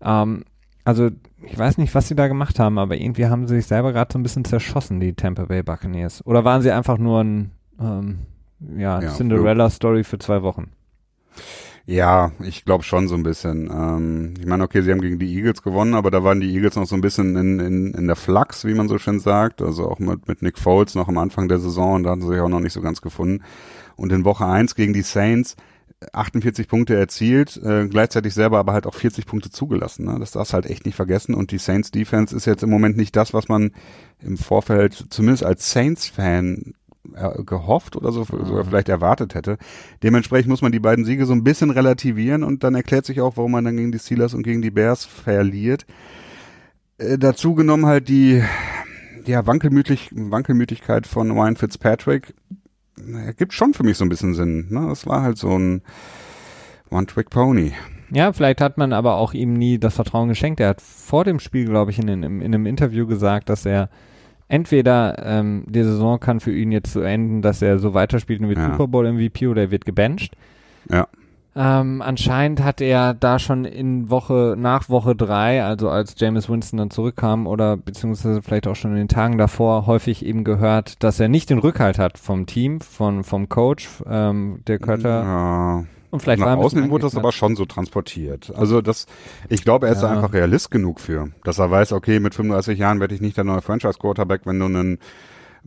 Ähm, 0.00 0.44
also 0.84 1.10
ich 1.42 1.58
weiß 1.58 1.78
nicht, 1.78 1.94
was 1.94 2.08
sie 2.08 2.14
da 2.14 2.28
gemacht 2.28 2.58
haben, 2.58 2.78
aber 2.78 2.96
irgendwie 2.96 3.26
haben 3.26 3.46
sie 3.46 3.56
sich 3.56 3.66
selber 3.66 3.92
gerade 3.92 4.12
so 4.12 4.18
ein 4.18 4.22
bisschen 4.22 4.44
zerschossen, 4.44 5.00
die 5.00 5.12
Tampa 5.12 5.44
Bay 5.44 5.62
Buccaneers. 5.62 6.24
Oder 6.24 6.44
waren 6.44 6.62
sie 6.62 6.70
einfach 6.70 6.98
nur 6.98 7.22
ein 7.22 7.50
ähm, 7.82 8.18
ja, 8.76 9.00
ja, 9.00 9.10
Cinderella-Story 9.10 10.04
für 10.04 10.18
zwei 10.18 10.42
Wochen? 10.42 10.70
Ja, 11.84 12.30
ich 12.44 12.64
glaube 12.64 12.84
schon 12.84 13.08
so 13.08 13.16
ein 13.16 13.24
bisschen. 13.24 13.68
Ähm, 13.72 14.34
ich 14.38 14.46
meine, 14.46 14.62
okay, 14.62 14.82
sie 14.82 14.92
haben 14.92 15.00
gegen 15.00 15.18
die 15.18 15.34
Eagles 15.34 15.62
gewonnen, 15.62 15.94
aber 15.94 16.12
da 16.12 16.22
waren 16.22 16.40
die 16.40 16.54
Eagles 16.54 16.76
noch 16.76 16.86
so 16.86 16.94
ein 16.94 17.00
bisschen 17.00 17.34
in, 17.34 17.58
in, 17.58 17.94
in 17.94 18.06
der 18.06 18.14
Flachs, 18.14 18.64
wie 18.64 18.74
man 18.74 18.88
so 18.88 18.98
schön 18.98 19.18
sagt. 19.18 19.60
Also 19.62 19.88
auch 19.88 19.98
mit, 19.98 20.28
mit 20.28 20.42
Nick 20.42 20.58
Foles 20.58 20.94
noch 20.94 21.08
am 21.08 21.18
Anfang 21.18 21.48
der 21.48 21.58
Saison 21.58 21.94
und 21.94 22.02
da 22.04 22.10
hatten 22.10 22.22
sie 22.22 22.28
sich 22.28 22.40
auch 22.40 22.48
noch 22.48 22.60
nicht 22.60 22.72
so 22.72 22.82
ganz 22.82 23.00
gefunden. 23.00 23.42
Und 23.96 24.12
in 24.12 24.24
Woche 24.24 24.46
eins 24.46 24.76
gegen 24.76 24.92
die 24.92 25.02
Saints 25.02 25.56
48 26.12 26.68
Punkte 26.68 26.96
erzielt, 26.96 27.56
äh, 27.62 27.86
gleichzeitig 27.88 28.34
selber 28.34 28.58
aber 28.58 28.72
halt 28.72 28.86
auch 28.86 28.94
40 28.94 29.26
Punkte 29.26 29.50
zugelassen. 29.50 30.06
Ne? 30.06 30.18
Das 30.18 30.32
darfst 30.32 30.52
halt 30.52 30.66
echt 30.66 30.86
nicht 30.86 30.96
vergessen. 30.96 31.34
Und 31.34 31.50
die 31.50 31.58
Saints 31.58 31.90
Defense 31.90 32.34
ist 32.34 32.46
jetzt 32.46 32.62
im 32.62 32.70
Moment 32.70 32.96
nicht 32.96 33.14
das, 33.16 33.34
was 33.34 33.48
man 33.48 33.72
im 34.20 34.36
Vorfeld 34.36 35.06
zumindest 35.10 35.44
als 35.44 35.70
Saints-Fan 35.70 36.56
äh, 36.56 36.81
gehofft 37.44 37.96
oder 37.96 38.12
so 38.12 38.24
sogar 38.24 38.64
vielleicht 38.64 38.88
erwartet 38.88 39.34
hätte. 39.34 39.58
Dementsprechend 40.02 40.48
muss 40.48 40.62
man 40.62 40.72
die 40.72 40.80
beiden 40.80 41.04
Siege 41.04 41.26
so 41.26 41.32
ein 41.32 41.44
bisschen 41.44 41.70
relativieren 41.70 42.44
und 42.44 42.62
dann 42.62 42.74
erklärt 42.74 43.06
sich 43.06 43.20
auch, 43.20 43.36
warum 43.36 43.52
man 43.52 43.64
dann 43.64 43.76
gegen 43.76 43.92
die 43.92 43.98
Steelers 43.98 44.34
und 44.34 44.44
gegen 44.44 44.62
die 44.62 44.70
Bears 44.70 45.04
verliert. 45.04 45.84
Äh, 46.98 47.18
dazu 47.18 47.54
genommen 47.54 47.86
halt 47.86 48.08
die 48.08 48.42
ja, 49.26 49.46
Wankelmütig, 49.46 50.10
Wankelmütigkeit 50.12 51.06
von 51.06 51.30
Ryan 51.30 51.56
Fitzpatrick 51.56 52.34
ergibt 53.24 53.52
schon 53.52 53.74
für 53.74 53.82
mich 53.82 53.96
so 53.96 54.04
ein 54.04 54.08
bisschen 54.08 54.34
Sinn. 54.34 54.68
Ne? 54.70 54.86
Das 54.88 55.06
war 55.06 55.22
halt 55.22 55.38
so 55.38 55.58
ein 55.58 55.82
One-Trick-Pony. 56.90 57.72
Ja, 58.10 58.32
vielleicht 58.32 58.60
hat 58.60 58.76
man 58.76 58.92
aber 58.92 59.16
auch 59.16 59.32
ihm 59.32 59.54
nie 59.54 59.78
das 59.78 59.94
Vertrauen 59.94 60.28
geschenkt. 60.28 60.60
Er 60.60 60.68
hat 60.68 60.82
vor 60.82 61.24
dem 61.24 61.40
Spiel, 61.40 61.64
glaube 61.64 61.90
ich, 61.90 61.98
in, 61.98 62.08
in, 62.08 62.22
in 62.22 62.42
einem 62.42 62.66
Interview 62.66 63.06
gesagt, 63.06 63.48
dass 63.48 63.64
er 63.64 63.88
entweder 64.52 65.16
ähm, 65.24 65.64
die 65.66 65.82
Saison 65.82 66.20
kann 66.20 66.38
für 66.38 66.54
ihn 66.54 66.72
jetzt 66.72 66.92
so 66.92 67.00
enden, 67.00 67.40
dass 67.40 67.62
er 67.62 67.78
so 67.78 67.94
weiterspielt 67.94 68.40
und 68.42 68.48
wird 68.48 68.58
ja. 68.58 68.72
Super 68.72 68.86
Bowl 68.86 69.10
MVP 69.10 69.46
oder 69.46 69.62
er 69.62 69.70
wird 69.70 69.86
gebencht. 69.86 70.36
Ja. 70.90 71.08
Ähm, 71.56 72.02
anscheinend 72.02 72.62
hat 72.62 72.80
er 72.82 73.14
da 73.14 73.38
schon 73.38 73.64
in 73.64 74.10
Woche, 74.10 74.54
nach 74.58 74.90
Woche 74.90 75.16
drei, 75.16 75.64
also 75.64 75.88
als 75.88 76.14
James 76.18 76.50
Winston 76.50 76.78
dann 76.78 76.90
zurückkam 76.90 77.46
oder 77.46 77.78
beziehungsweise 77.78 78.42
vielleicht 78.42 78.66
auch 78.66 78.76
schon 78.76 78.92
in 78.92 78.98
den 78.98 79.08
Tagen 79.08 79.38
davor 79.38 79.86
häufig 79.86 80.24
eben 80.24 80.44
gehört, 80.44 81.02
dass 81.02 81.18
er 81.18 81.28
nicht 81.28 81.48
den 81.48 81.58
Rückhalt 81.58 81.98
hat 81.98 82.18
vom 82.18 82.44
Team, 82.44 82.80
von, 82.80 83.24
vom 83.24 83.48
Coach, 83.48 83.88
ähm, 84.06 84.60
der 84.66 84.78
Kötter. 84.78 85.22
Ja. 85.22 85.84
Und 86.12 86.20
vielleicht 86.20 86.40
Nach 86.40 86.58
außen 86.58 86.90
wurde 86.90 87.04
das 87.04 87.16
aber 87.16 87.32
schon 87.32 87.56
so 87.56 87.64
transportiert. 87.64 88.52
Also 88.54 88.82
das, 88.82 89.06
ich 89.48 89.64
glaube, 89.64 89.86
er 89.86 89.94
ist 89.94 90.02
ja. 90.02 90.10
einfach 90.10 90.34
realist 90.34 90.70
genug 90.70 91.00
für, 91.00 91.30
dass 91.42 91.58
er 91.58 91.70
weiß, 91.70 91.92
okay, 91.92 92.20
mit 92.20 92.34
35 92.34 92.78
Jahren 92.78 93.00
werde 93.00 93.14
ich 93.14 93.22
nicht 93.22 93.38
der 93.38 93.44
neue 93.44 93.62
Franchise-Quarterback, 93.62 94.42
wenn 94.44 94.58
du 94.58 94.66
einen 94.66 94.98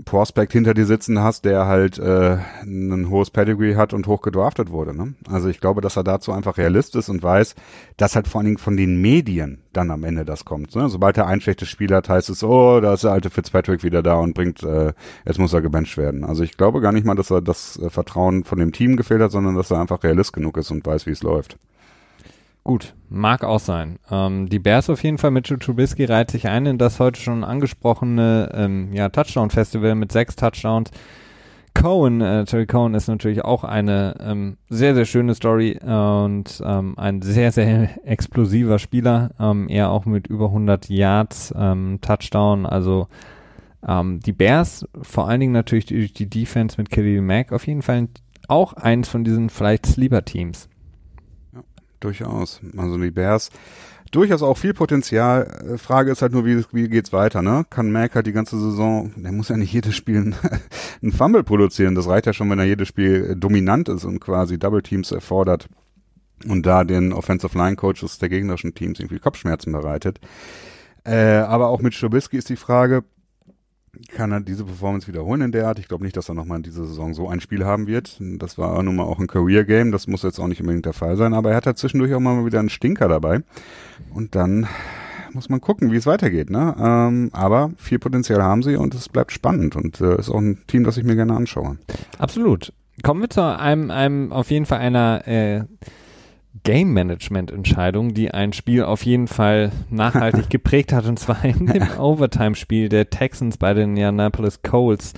Prospect 0.04 0.52
hinter 0.52 0.74
dir 0.74 0.86
sitzen 0.86 1.20
hast, 1.22 1.46
der 1.46 1.68
halt 1.68 1.98
äh, 2.00 2.38
ein 2.64 3.10
hohes 3.10 3.30
Pedigree 3.30 3.76
hat 3.76 3.94
und 3.94 4.08
hoch 4.08 4.22
gedraftet 4.22 4.70
wurde. 4.70 4.94
Ne? 4.94 5.14
Also 5.30 5.48
ich 5.48 5.62
glaube, 5.62 5.80
dass 5.80 5.96
er 5.96 6.04
dazu 6.04 6.34
einfach 6.34 6.58
realist 6.58 6.96
ist 6.96 7.08
und 7.08 7.24
weiß, 7.24 7.56
dass 7.96 8.16
halt 8.16 8.28
vor 8.28 8.40
allen 8.40 8.48
Dingen 8.48 8.58
von 8.58 8.76
den 8.76 9.00
Medien 9.00 9.62
dann 9.72 9.92
am 9.92 10.04
Ende 10.04 10.26
das 10.26 10.44
kommt. 10.44 10.76
Ne? 10.76 10.90
Sobald 10.90 11.18
er 11.18 11.28
ein 11.28 11.40
schlechtes 11.40 11.70
Spiel 11.70 11.94
hat, 11.94 12.10
heißt 12.10 12.30
es, 12.30 12.44
oh, 12.44 12.82
da 12.82 12.94
ist 12.94 13.06
der 13.06 13.12
alte 13.12 13.30
Fitzpatrick 13.30 13.84
wieder 13.84 14.04
da 14.04 14.16
und 14.16 14.34
bringt, 14.34 14.64
äh, 14.64 14.92
jetzt 15.26 15.40
muss 15.40 15.54
er 15.54 15.62
gebencht 15.62 15.96
werden. 15.98 16.26
Also 16.26 16.44
ich 16.44 16.58
glaube 16.58 16.82
gar 16.82 16.92
nicht 16.92 17.06
mal, 17.06 17.16
dass 17.16 17.32
er 17.32 17.42
das 17.42 17.80
äh, 17.80 17.90
Vertrauen 17.90 18.44
von 18.44 18.60
dem 18.60 18.74
Team 18.74 18.98
gefehlt 18.98 19.22
hat, 19.22 19.32
sondern 19.32 19.56
dass 19.56 19.72
er 19.72 19.80
einfach 19.80 20.04
realist 20.04 20.34
genug 20.34 20.58
ist 20.58 20.72
und 20.72 20.86
weiß, 20.86 21.06
wie 21.06 21.12
es 21.12 21.24
läuft. 21.24 21.58
Gut, 22.66 22.96
mag 23.10 23.44
auch 23.44 23.60
sein. 23.60 24.00
Ähm, 24.10 24.50
die 24.50 24.58
Bears 24.58 24.90
auf 24.90 25.04
jeden 25.04 25.20
Fall 25.20 25.30
mit 25.30 25.46
Trubisky 25.46 26.06
reiht 26.06 26.32
sich 26.32 26.48
ein 26.48 26.66
in 26.66 26.80
das 26.80 27.00
heute 27.00 27.22
schon 27.22 27.44
angesprochene 27.44 28.50
ähm, 28.56 28.92
ja, 28.92 29.10
Touchdown-Festival 29.10 29.94
mit 29.94 30.12
sechs 30.12 30.36
Touchdowns. 30.36 30.90
Cohen, 31.76 32.22
äh, 32.22 32.44
Terry 32.46 32.66
Cohen 32.66 32.96
ist 32.96 33.08
natürlich 33.08 33.46
auch 33.46 33.64
eine 33.64 34.16
ähm, 34.20 34.58
sehr, 34.68 34.96
sehr 34.96 35.06
schöne 35.06 35.36
Story 35.36 35.78
und 35.80 36.60
ähm, 36.66 36.98
ein 36.98 37.22
sehr, 37.22 37.52
sehr 37.52 37.90
explosiver 38.04 38.80
Spieler. 38.80 39.30
Ähm, 39.40 39.70
er 39.70 39.92
auch 39.92 40.06
mit 40.06 40.26
über 40.26 40.46
100 40.46 40.90
Yards 40.90 41.54
ähm, 41.56 42.00
Touchdown. 42.02 42.66
Also 42.66 43.10
ähm, 43.88 44.22
die 44.22 44.34
Bears, 44.34 44.88
vor 45.04 45.28
allen 45.28 45.42
Dingen 45.42 45.54
natürlich 45.54 45.86
durch 45.86 46.14
die 46.14 46.32
Defense 46.32 46.78
mit 46.80 46.90
Kelly 46.90 47.22
Mack, 47.22 47.52
auf 47.52 47.68
jeden 47.68 47.84
Fall 47.84 48.08
auch 48.48 48.74
eins 48.74 49.08
von 49.08 49.24
diesen 49.24 49.52
vielleicht 49.52 49.86
Sleeper-Teams 49.86 50.68
durchaus. 52.00 52.62
Also 52.78 52.98
die 52.98 53.12
Bears 53.12 53.52
durchaus 54.12 54.42
auch 54.42 54.58
viel 54.58 54.74
Potenzial. 54.74 55.74
Äh, 55.74 55.78
Frage 55.78 56.12
ist 56.12 56.22
halt 56.22 56.32
nur, 56.32 56.46
wie, 56.46 56.64
wie 56.72 56.88
geht's 56.88 57.14
weiter, 57.14 57.42
ne? 57.42 57.66
Kann 57.70 57.92
Mac 57.92 58.16
halt 58.16 58.28
die 58.28 58.32
ganze 58.32 58.60
Saison, 58.60 59.12
der 59.16 59.32
muss 59.32 59.50
ja 59.50 59.58
nicht 59.58 59.74
jedes 59.74 59.96
Spiel 59.96 60.34
ein 61.04 61.12
Fumble 61.12 61.44
produzieren. 61.44 61.96
Das 61.96 62.08
reicht 62.08 62.26
ja 62.26 62.34
schon, 62.34 62.50
wenn 62.50 62.60
er 62.60 62.66
jedes 62.66 62.88
Spiel 62.88 63.32
äh, 63.32 63.36
dominant 63.36 63.90
ist 63.90 64.06
und 64.06 64.20
quasi 64.20 64.58
Double 64.58 64.82
Teams 64.82 65.12
erfordert 65.12 65.68
und 66.48 66.66
da 66.66 66.84
den 66.84 67.14
Offensive 67.14 67.58
Line 67.58 67.76
Coaches 67.76 68.20
der 68.20 68.30
gegnerischen 68.30 68.74
Teams 68.74 69.00
irgendwie 69.00 69.20
Kopfschmerzen 69.20 69.72
bereitet. 69.72 70.20
Äh, 71.04 71.38
aber 71.38 71.68
auch 71.68 71.82
mit 71.82 71.94
Strubisky 71.94 72.38
ist 72.38 72.50
die 72.50 72.56
Frage, 72.56 73.04
kann 74.10 74.32
er 74.32 74.42
diese 74.42 74.64
Performance 74.64 75.08
wiederholen 75.08 75.42
in 75.42 75.52
der 75.52 75.68
Art. 75.68 75.80
Ich 75.80 75.88
glaube 75.88 76.04
nicht, 76.04 76.18
dass 76.18 76.30
er 76.30 76.36
nochmal 76.36 76.58
in 76.58 76.64
dieser 76.64 76.86
Saison 76.86 77.14
so 77.14 77.28
ein 77.30 77.40
Spiel 77.40 77.66
haben 77.66 77.88
wird. 77.88 78.18
Das 78.20 78.58
war 78.58 78.82
nun 78.84 78.96
mal 78.96 79.04
auch 79.04 79.20
ein 79.20 79.28
Career-Game. 79.28 79.92
Das 79.92 80.08
muss 80.08 80.24
jetzt 80.24 80.40
auch 80.40 80.48
nicht 80.48 80.62
unbedingt 80.62 80.86
der 80.86 80.94
Fall 80.94 81.18
sein. 81.18 81.34
Aber 81.34 81.52
er 81.52 81.58
hat 81.58 81.66
ja 81.66 81.76
zwischendurch 81.76 82.14
auch 82.14 82.20
mal 82.20 82.46
wieder 82.46 82.60
einen 82.60 82.70
Stinker 82.70 83.08
dabei. 83.08 83.42
Und 84.14 84.36
dann 84.36 84.68
muss 85.34 85.50
man 85.50 85.62
gucken, 85.62 85.92
wie 85.92 85.98
es 85.98 86.06
weitergeht. 86.06 86.50
Ne? 86.50 86.76
Ähm, 86.80 87.30
aber 87.34 87.72
viel 87.78 88.00
Potenzial 88.00 88.42
haben 88.42 88.64
sie 88.64 88.76
und 88.76 88.96
es 88.96 89.10
bleibt 89.10 89.32
spannend. 89.32 89.76
Und 89.76 90.02
äh, 90.02 90.18
ist 90.18 90.30
auch 90.30 90.40
ein 90.40 90.60
Team, 90.68 90.84
das 90.84 90.98
ich 90.98 91.04
mir 91.04 91.16
gerne 91.16 91.36
anschaue. 91.36 91.78
Absolut. 92.18 92.74
Kommen 93.04 93.22
wir 93.22 93.30
zu 93.30 93.42
einem, 93.42 93.92
einem 93.92 94.32
auf 94.32 94.50
jeden 94.52 94.66
Fall 94.66 94.80
einer 94.80 95.28
äh, 95.28 95.64
Game 96.64 96.94
Management 96.94 97.52
Entscheidung, 97.52 98.14
die 98.14 98.32
ein 98.32 98.54
Spiel 98.54 98.84
auf 98.84 99.04
jeden 99.04 99.28
Fall 99.28 99.72
nachhaltig 99.90 100.50
geprägt 100.50 100.94
hat, 100.94 101.06
und 101.06 101.20
zwar 101.20 101.44
in 101.44 101.68
dem 101.68 101.88
Overtime-Spiel 102.00 102.90
der 102.90 103.10
Texans 103.10 103.58
bei 103.58 103.74
den 103.74 103.90
Indianapolis 103.90 104.62
Colts. 104.62 105.14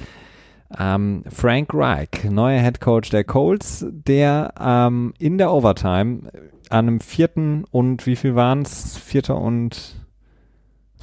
Ähm, 0.77 1.23
Frank 1.29 1.69
Reich, 1.73 2.25
neuer 2.29 2.59
Head 2.59 2.81
Coach 2.81 3.09
der 3.09 3.23
Colts, 3.23 3.85
der 3.89 4.53
ähm, 4.59 5.13
in 5.17 5.37
der 5.37 5.53
Overtime 5.53 6.23
an 6.69 6.87
einem 6.87 6.99
vierten 6.99 7.63
und 7.71 8.05
wie 8.05 8.17
viel 8.17 8.35
waren 8.35 8.63
es? 8.63 8.97
Vierter 8.97 9.39
und 9.39 9.95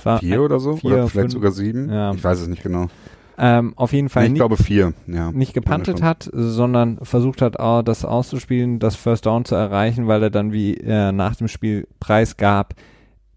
war 0.02 0.18
vier 0.18 0.42
oder 0.42 0.60
so? 0.60 0.76
Vier, 0.76 0.90
oder 0.90 1.08
vielleicht 1.08 1.12
fünf, 1.12 1.32
sogar 1.32 1.52
sieben? 1.52 1.90
Ja. 1.90 2.12
Ich 2.12 2.22
weiß 2.22 2.40
es 2.40 2.48
nicht 2.48 2.62
genau 2.62 2.88
ähm, 3.38 3.72
auf 3.76 3.92
jeden 3.92 4.08
Fall 4.08 4.24
ich 4.24 4.30
nicht, 4.30 4.38
glaube 4.38 4.56
vier, 4.56 4.94
ja. 5.06 5.32
nicht 5.32 5.54
gepantet 5.54 6.02
hat, 6.02 6.30
sondern 6.32 6.98
versucht 7.02 7.42
hat, 7.42 7.56
oh, 7.58 7.82
das 7.82 8.04
auszuspielen, 8.04 8.78
das 8.78 8.96
First 8.96 9.26
Down 9.26 9.44
zu 9.44 9.54
erreichen, 9.54 10.06
weil 10.06 10.22
er 10.22 10.30
dann, 10.30 10.52
wie 10.52 10.76
er 10.76 11.12
nach 11.12 11.36
dem 11.36 11.48
Spiel 11.48 11.88
preisgab, 12.00 12.74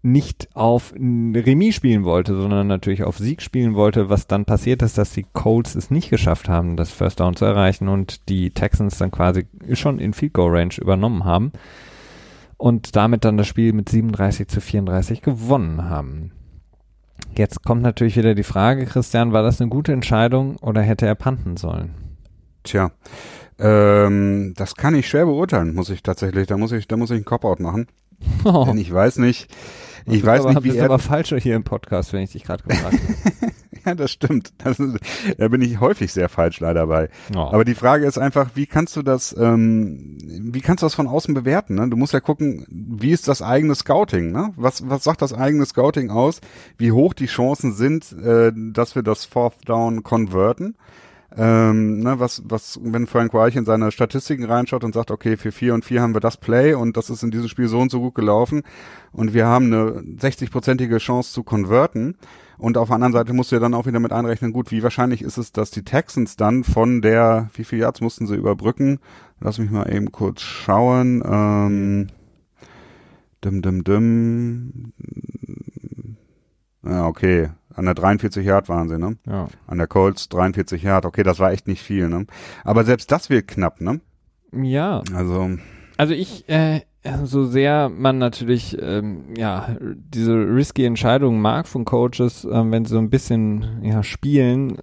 nicht 0.02 0.48
auf 0.54 0.94
Remis 0.94 1.74
spielen 1.74 2.04
wollte, 2.04 2.36
sondern 2.40 2.68
natürlich 2.68 3.02
auf 3.02 3.18
Sieg 3.18 3.42
spielen 3.42 3.74
wollte. 3.74 4.08
Was 4.08 4.28
dann 4.28 4.44
passiert 4.44 4.82
ist, 4.82 4.96
dass 4.96 5.12
die 5.12 5.26
Colts 5.32 5.74
es 5.74 5.90
nicht 5.90 6.10
geschafft 6.10 6.48
haben, 6.48 6.76
das 6.76 6.90
First 6.90 7.18
Down 7.18 7.34
zu 7.34 7.44
erreichen 7.44 7.88
und 7.88 8.28
die 8.28 8.50
Texans 8.50 8.98
dann 8.98 9.10
quasi 9.10 9.46
schon 9.72 9.98
in 9.98 10.12
Field 10.12 10.34
Goal 10.34 10.56
Range 10.56 10.74
übernommen 10.80 11.24
haben 11.24 11.52
und 12.56 12.94
damit 12.96 13.24
dann 13.24 13.36
das 13.36 13.48
Spiel 13.48 13.72
mit 13.72 13.88
37 13.88 14.48
zu 14.48 14.60
34 14.60 15.22
gewonnen 15.22 15.88
haben. 15.88 16.32
Jetzt 17.36 17.62
kommt 17.62 17.82
natürlich 17.82 18.16
wieder 18.16 18.34
die 18.34 18.42
Frage, 18.42 18.84
Christian, 18.86 19.32
war 19.32 19.42
das 19.42 19.60
eine 19.60 19.70
gute 19.70 19.92
Entscheidung 19.92 20.56
oder 20.56 20.82
hätte 20.82 21.06
er 21.06 21.14
panten 21.14 21.56
sollen? 21.56 21.94
Tja, 22.64 22.90
ähm, 23.58 24.54
das 24.56 24.74
kann 24.74 24.94
ich 24.94 25.08
schwer 25.08 25.26
beurteilen, 25.26 25.74
muss 25.74 25.90
ich 25.90 26.02
tatsächlich. 26.02 26.46
Da 26.46 26.56
muss 26.56 26.72
ich, 26.72 26.88
da 26.88 26.96
muss 26.96 27.10
ich 27.10 27.16
einen 27.16 27.24
Cop-out 27.24 27.60
machen. 27.60 27.86
Oh. 28.44 28.64
Denn 28.66 28.78
ich 28.78 28.92
weiß 28.92 29.18
nicht, 29.18 29.48
ich 30.06 30.24
weiß 30.24 30.40
aber, 30.40 30.54
nicht, 30.54 30.64
wie 30.64 30.76
er. 30.76 30.84
aber 30.86 30.98
falscher 30.98 31.38
hier 31.38 31.54
im 31.54 31.64
Podcast, 31.64 32.12
wenn 32.12 32.22
ich 32.22 32.32
dich 32.32 32.44
gerade 32.44 32.64
gefragt 32.64 32.98
habe. 33.00 33.52
ja, 33.88 33.94
das 33.96 34.10
stimmt. 34.10 34.52
Das 34.58 34.78
ist, 34.78 34.98
da 35.38 35.48
bin 35.48 35.62
ich 35.62 35.80
häufig 35.80 36.12
sehr 36.12 36.28
falsch 36.28 36.60
leider 36.60 36.86
bei. 36.86 37.08
Oh. 37.34 37.38
Aber 37.38 37.64
die 37.64 37.74
Frage 37.74 38.06
ist 38.06 38.18
einfach, 38.18 38.50
wie 38.54 38.66
kannst 38.66 38.96
du 38.96 39.02
das, 39.02 39.34
ähm, 39.38 40.18
wie 40.20 40.60
kannst 40.60 40.82
du 40.82 40.86
das 40.86 40.94
von 40.94 41.06
außen 41.06 41.34
bewerten? 41.34 41.74
Ne? 41.74 41.88
Du 41.88 41.96
musst 41.96 42.12
ja 42.12 42.20
gucken, 42.20 42.66
wie 42.68 43.12
ist 43.12 43.28
das 43.28 43.42
eigene 43.42 43.74
Scouting? 43.74 44.32
Ne? 44.32 44.52
Was, 44.56 44.88
was 44.88 45.04
sagt 45.04 45.22
das 45.22 45.32
eigene 45.32 45.66
Scouting 45.66 46.10
aus? 46.10 46.40
Wie 46.76 46.92
hoch 46.92 47.14
die 47.14 47.26
Chancen 47.26 47.72
sind, 47.72 48.12
äh, 48.12 48.52
dass 48.54 48.94
wir 48.94 49.02
das 49.02 49.24
Fourth 49.24 49.68
Down 49.68 50.02
konverten? 50.02 50.76
ähm, 51.36 52.00
ne, 52.00 52.18
was, 52.18 52.42
was, 52.46 52.80
wenn 52.82 53.06
Frank 53.06 53.34
Reich 53.34 53.54
in 53.54 53.64
seine 53.64 53.92
Statistiken 53.92 54.44
reinschaut 54.44 54.82
und 54.82 54.94
sagt, 54.94 55.10
okay, 55.10 55.36
für 55.36 55.52
vier 55.52 55.74
und 55.74 55.84
vier 55.84 56.00
haben 56.00 56.14
wir 56.14 56.20
das 56.20 56.36
Play 56.36 56.74
und 56.74 56.96
das 56.96 57.10
ist 57.10 57.22
in 57.22 57.30
diesem 57.30 57.48
Spiel 57.48 57.68
so 57.68 57.78
und 57.78 57.90
so 57.90 58.00
gut 58.00 58.14
gelaufen 58.14 58.62
und 59.12 59.34
wir 59.34 59.46
haben 59.46 59.66
eine 59.66 60.00
60-prozentige 60.00 60.98
Chance 60.98 61.32
zu 61.32 61.42
konverten. 61.42 62.16
Und 62.58 62.76
auf 62.76 62.88
der 62.88 62.96
anderen 62.96 63.12
Seite 63.12 63.32
musst 63.32 63.52
du 63.52 63.56
ja 63.56 63.60
dann 63.60 63.74
auch 63.74 63.86
wieder 63.86 64.00
mit 64.00 64.12
einrechnen, 64.12 64.52
gut, 64.52 64.70
wie 64.72 64.82
wahrscheinlich 64.82 65.22
ist 65.22 65.38
es, 65.38 65.52
dass 65.52 65.70
die 65.70 65.84
Texans 65.84 66.36
dann 66.36 66.64
von 66.64 67.00
der, 67.00 67.50
wie 67.54 67.64
viel 67.64 67.78
Yards 67.78 68.00
mussten 68.00 68.26
sie 68.26 68.34
überbrücken? 68.34 68.98
Lass 69.40 69.58
mich 69.58 69.70
mal 69.70 69.90
eben 69.92 70.10
kurz 70.10 70.40
schauen. 70.40 71.22
Ähm, 71.24 72.08
dim, 73.44 73.62
dim, 73.62 73.84
dim. 73.84 74.92
Ja, 76.84 77.06
okay. 77.06 77.50
An 77.74 77.84
der 77.84 77.94
43 77.94 78.44
Yard 78.44 78.68
waren 78.68 78.88
sie, 78.88 78.98
ne? 78.98 79.18
Ja. 79.24 79.46
An 79.68 79.78
der 79.78 79.86
Colts 79.86 80.28
43 80.28 80.82
Yard. 80.82 81.06
Okay, 81.06 81.22
das 81.22 81.38
war 81.38 81.52
echt 81.52 81.68
nicht 81.68 81.82
viel, 81.82 82.08
ne? 82.08 82.26
Aber 82.64 82.84
selbst 82.84 83.12
das 83.12 83.30
wird 83.30 83.46
knapp, 83.46 83.80
ne? 83.80 84.00
Ja. 84.52 85.02
Also. 85.14 85.50
Also 85.96 86.14
ich, 86.14 86.48
äh, 86.48 86.80
so 87.24 87.44
sehr 87.44 87.88
man 87.88 88.18
natürlich 88.18 88.76
ähm, 88.80 89.34
ja 89.36 89.76
diese 89.80 90.34
risky 90.34 90.84
Entscheidungen 90.84 91.40
mag 91.40 91.66
von 91.66 91.84
Coaches, 91.84 92.46
ähm, 92.50 92.72
wenn 92.72 92.84
sie 92.84 92.94
so 92.94 92.98
ein 92.98 93.10
bisschen 93.10 93.80
ja 93.82 94.02
spielen, 94.02 94.78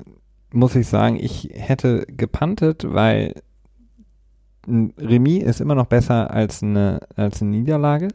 muss 0.51 0.75
ich 0.75 0.87
sagen, 0.87 1.17
ich 1.19 1.49
hätte 1.53 2.05
gepantet, 2.07 2.85
weil 2.87 3.33
ein 4.67 4.93
Remis 4.97 5.43
ist 5.43 5.61
immer 5.61 5.75
noch 5.75 5.87
besser 5.87 6.31
als 6.31 6.63
eine 6.63 7.01
als 7.15 7.41
eine 7.41 7.51
Niederlage. 7.51 8.07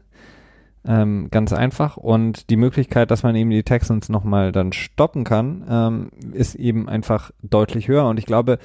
Ähm, 0.83 1.27
ganz 1.29 1.53
einfach. 1.53 1.95
Und 1.97 2.49
die 2.49 2.57
Möglichkeit, 2.57 3.11
dass 3.11 3.21
man 3.21 3.35
eben 3.35 3.51
die 3.51 3.61
Texans 3.61 4.09
nochmal 4.09 4.51
dann 4.51 4.73
stoppen 4.73 5.23
kann, 5.23 5.63
ähm, 5.69 6.09
ist 6.33 6.55
eben 6.55 6.89
einfach 6.89 7.29
deutlich 7.43 7.87
höher. 7.87 8.07
Und 8.07 8.17
ich 8.17 8.25
glaube, 8.25 8.57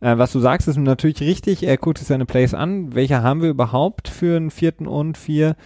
äh, 0.00 0.18
was 0.18 0.32
du 0.32 0.40
sagst, 0.40 0.68
ist 0.68 0.76
natürlich 0.76 1.20
richtig. 1.20 1.62
Er 1.62 1.76
guckt 1.76 1.98
sich 1.98 2.06
seine 2.08 2.26
Plays 2.26 2.54
an. 2.54 2.94
Welche 2.94 3.22
haben 3.22 3.42
wir 3.42 3.50
überhaupt 3.50 4.08
für 4.08 4.36
einen 4.36 4.50
vierten 4.50 4.86
und 4.86 5.18
vier? 5.18 5.56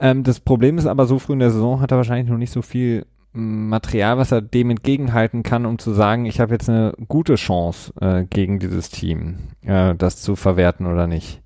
Ähm, 0.00 0.22
das 0.22 0.40
Problem 0.40 0.78
ist 0.78 0.86
aber, 0.86 1.06
so 1.06 1.18
früh 1.18 1.34
in 1.34 1.40
der 1.40 1.50
Saison 1.50 1.80
hat 1.80 1.90
er 1.90 1.96
wahrscheinlich 1.96 2.30
noch 2.30 2.38
nicht 2.38 2.52
so 2.52 2.62
viel 2.62 3.06
Material, 3.32 4.18
was 4.18 4.32
er 4.32 4.42
dem 4.42 4.70
entgegenhalten 4.70 5.44
kann, 5.44 5.64
um 5.64 5.78
zu 5.78 5.92
sagen, 5.92 6.26
ich 6.26 6.40
habe 6.40 6.52
jetzt 6.52 6.68
eine 6.68 6.94
gute 7.06 7.36
Chance 7.36 7.92
äh, 8.00 8.24
gegen 8.24 8.58
dieses 8.58 8.90
Team, 8.90 9.38
äh, 9.62 9.94
das 9.94 10.20
zu 10.20 10.34
verwerten 10.34 10.86
oder 10.86 11.06
nicht. 11.06 11.40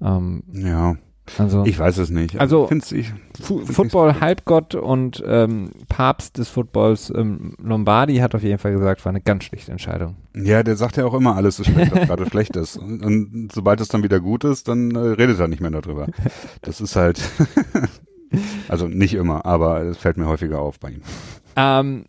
Ähm, 0.00 0.42
ja. 0.52 0.96
Also, 1.38 1.64
ich 1.64 1.78
weiß 1.78 1.98
es 1.98 2.10
nicht. 2.10 2.40
Also, 2.40 2.68
ich, 2.90 3.12
Football-Halbgott 3.40 4.74
und 4.74 5.22
ähm, 5.24 5.70
Papst 5.88 6.38
des 6.38 6.48
Footballs 6.48 7.12
ähm, 7.14 7.54
Lombardi 7.62 8.16
hat 8.16 8.34
auf 8.34 8.42
jeden 8.42 8.58
Fall 8.58 8.72
gesagt, 8.72 9.04
war 9.04 9.10
eine 9.10 9.20
ganz 9.20 9.44
schlechte 9.44 9.70
Entscheidung. 9.70 10.16
Ja, 10.34 10.62
der 10.62 10.76
sagt 10.76 10.96
ja 10.96 11.04
auch 11.04 11.14
immer, 11.14 11.36
alles 11.36 11.60
ist 11.60 11.66
schlecht, 11.66 11.94
was 11.94 12.06
gerade 12.06 12.26
schlecht 12.28 12.56
ist. 12.56 12.76
Und, 12.76 13.04
und, 13.04 13.52
sobald 13.52 13.80
es 13.80 13.88
dann 13.88 14.02
wieder 14.02 14.20
gut 14.20 14.44
ist, 14.44 14.66
dann 14.66 14.94
äh, 14.94 14.98
redet 14.98 15.38
er 15.38 15.48
nicht 15.48 15.60
mehr 15.60 15.70
darüber. 15.70 16.08
Das 16.60 16.80
ist 16.80 16.96
halt, 16.96 17.20
also 18.68 18.88
nicht 18.88 19.14
immer, 19.14 19.46
aber 19.46 19.82
es 19.82 19.98
fällt 19.98 20.16
mir 20.16 20.26
häufiger 20.26 20.60
auf 20.60 20.80
bei 20.80 20.90
ihm. 20.90 21.02
Ähm, 21.54 22.04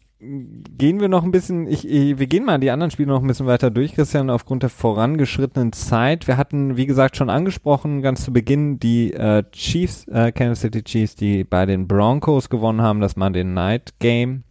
gehen 0.77 0.99
wir 0.99 1.09
noch 1.09 1.23
ein 1.23 1.31
bisschen, 1.31 1.67
ich, 1.67 1.87
ich, 1.87 2.17
wir 2.17 2.27
gehen 2.27 2.45
mal 2.45 2.59
die 2.59 2.71
anderen 2.71 2.91
Spiele 2.91 3.09
noch 3.09 3.21
ein 3.21 3.27
bisschen 3.27 3.45
weiter 3.45 3.71
durch, 3.71 3.93
Christian, 3.93 4.29
aufgrund 4.29 4.63
der 4.63 4.69
vorangeschrittenen 4.69 5.73
Zeit. 5.73 6.27
Wir 6.27 6.37
hatten, 6.37 6.77
wie 6.77 6.85
gesagt, 6.85 7.17
schon 7.17 7.29
angesprochen, 7.29 8.01
ganz 8.01 8.23
zu 8.23 8.31
Beginn 8.31 8.79
die 8.79 9.13
äh, 9.13 9.43
Chiefs, 9.51 10.07
äh, 10.07 10.31
Kansas 10.31 10.61
City 10.61 10.83
Chiefs, 10.83 11.15
die 11.15 11.43
bei 11.43 11.65
den 11.65 11.87
Broncos 11.87 12.49
gewonnen 12.49 12.81
haben, 12.81 13.01
das 13.01 13.15
den 13.15 13.53
Night 13.53 13.93
Game 13.99 14.43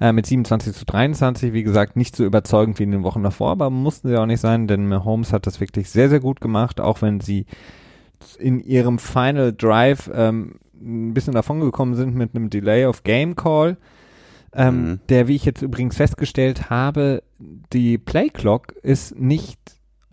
äh, 0.00 0.12
mit 0.12 0.26
27 0.26 0.74
zu 0.74 0.84
23. 0.84 1.52
Wie 1.52 1.62
gesagt, 1.62 1.96
nicht 1.96 2.14
so 2.14 2.24
überzeugend 2.24 2.78
wie 2.78 2.84
in 2.84 2.92
den 2.92 3.02
Wochen 3.02 3.22
davor, 3.22 3.50
aber 3.50 3.70
mussten 3.70 4.08
sie 4.08 4.16
auch 4.16 4.26
nicht 4.26 4.40
sein, 4.40 4.66
denn 4.66 4.88
Mahomes 4.88 5.32
hat 5.32 5.46
das 5.46 5.60
wirklich 5.60 5.90
sehr, 5.90 6.08
sehr 6.08 6.20
gut 6.20 6.40
gemacht, 6.40 6.80
auch 6.80 7.02
wenn 7.02 7.20
sie 7.20 7.46
in 8.38 8.60
ihrem 8.60 8.98
Final 8.98 9.52
Drive 9.52 10.10
ähm, 10.14 10.56
ein 10.80 11.14
bisschen 11.14 11.34
davon 11.34 11.60
gekommen 11.60 11.94
sind 11.94 12.14
mit 12.14 12.34
einem 12.34 12.50
Delay 12.50 12.86
of 12.86 13.02
Game 13.02 13.36
Call 13.36 13.76
ähm, 14.54 14.82
mhm. 14.82 15.00
der, 15.08 15.28
wie 15.28 15.36
ich 15.36 15.44
jetzt 15.44 15.62
übrigens 15.62 15.96
festgestellt 15.96 16.70
habe, 16.70 17.22
die 17.72 17.98
Play 17.98 18.28
Clock 18.28 18.72
ist 18.82 19.18
nicht 19.18 19.58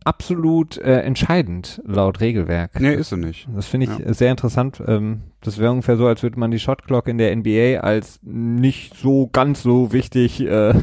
absolut 0.04 0.78
äh, 0.78 1.02
entscheidend 1.02 1.82
laut 1.86 2.22
Regelwerk. 2.22 2.80
Nee, 2.80 2.94
ist 2.94 3.10
sie 3.10 3.18
nicht. 3.18 3.48
Das 3.56 3.68
finde 3.68 3.86
ich 3.86 4.00
ja. 4.00 4.14
sehr 4.14 4.32
interessant. 4.32 4.82
Ähm, 4.86 5.22
das 5.42 5.60
wäre 5.60 5.72
ungefähr 5.72 5.98
so, 5.98 6.08
als 6.08 6.24
würde 6.24 6.40
man 6.40 6.52
die 6.52 6.60
Shot 6.60 6.84
Clock 6.86 7.08
in 7.08 7.18
der 7.18 7.36
NBA 7.36 7.82
als 7.82 8.20
nicht 8.24 8.96
so 8.96 9.30
ganz 9.32 9.62
so 9.62 9.94
wichtig 9.94 10.42
äh, 10.42 10.74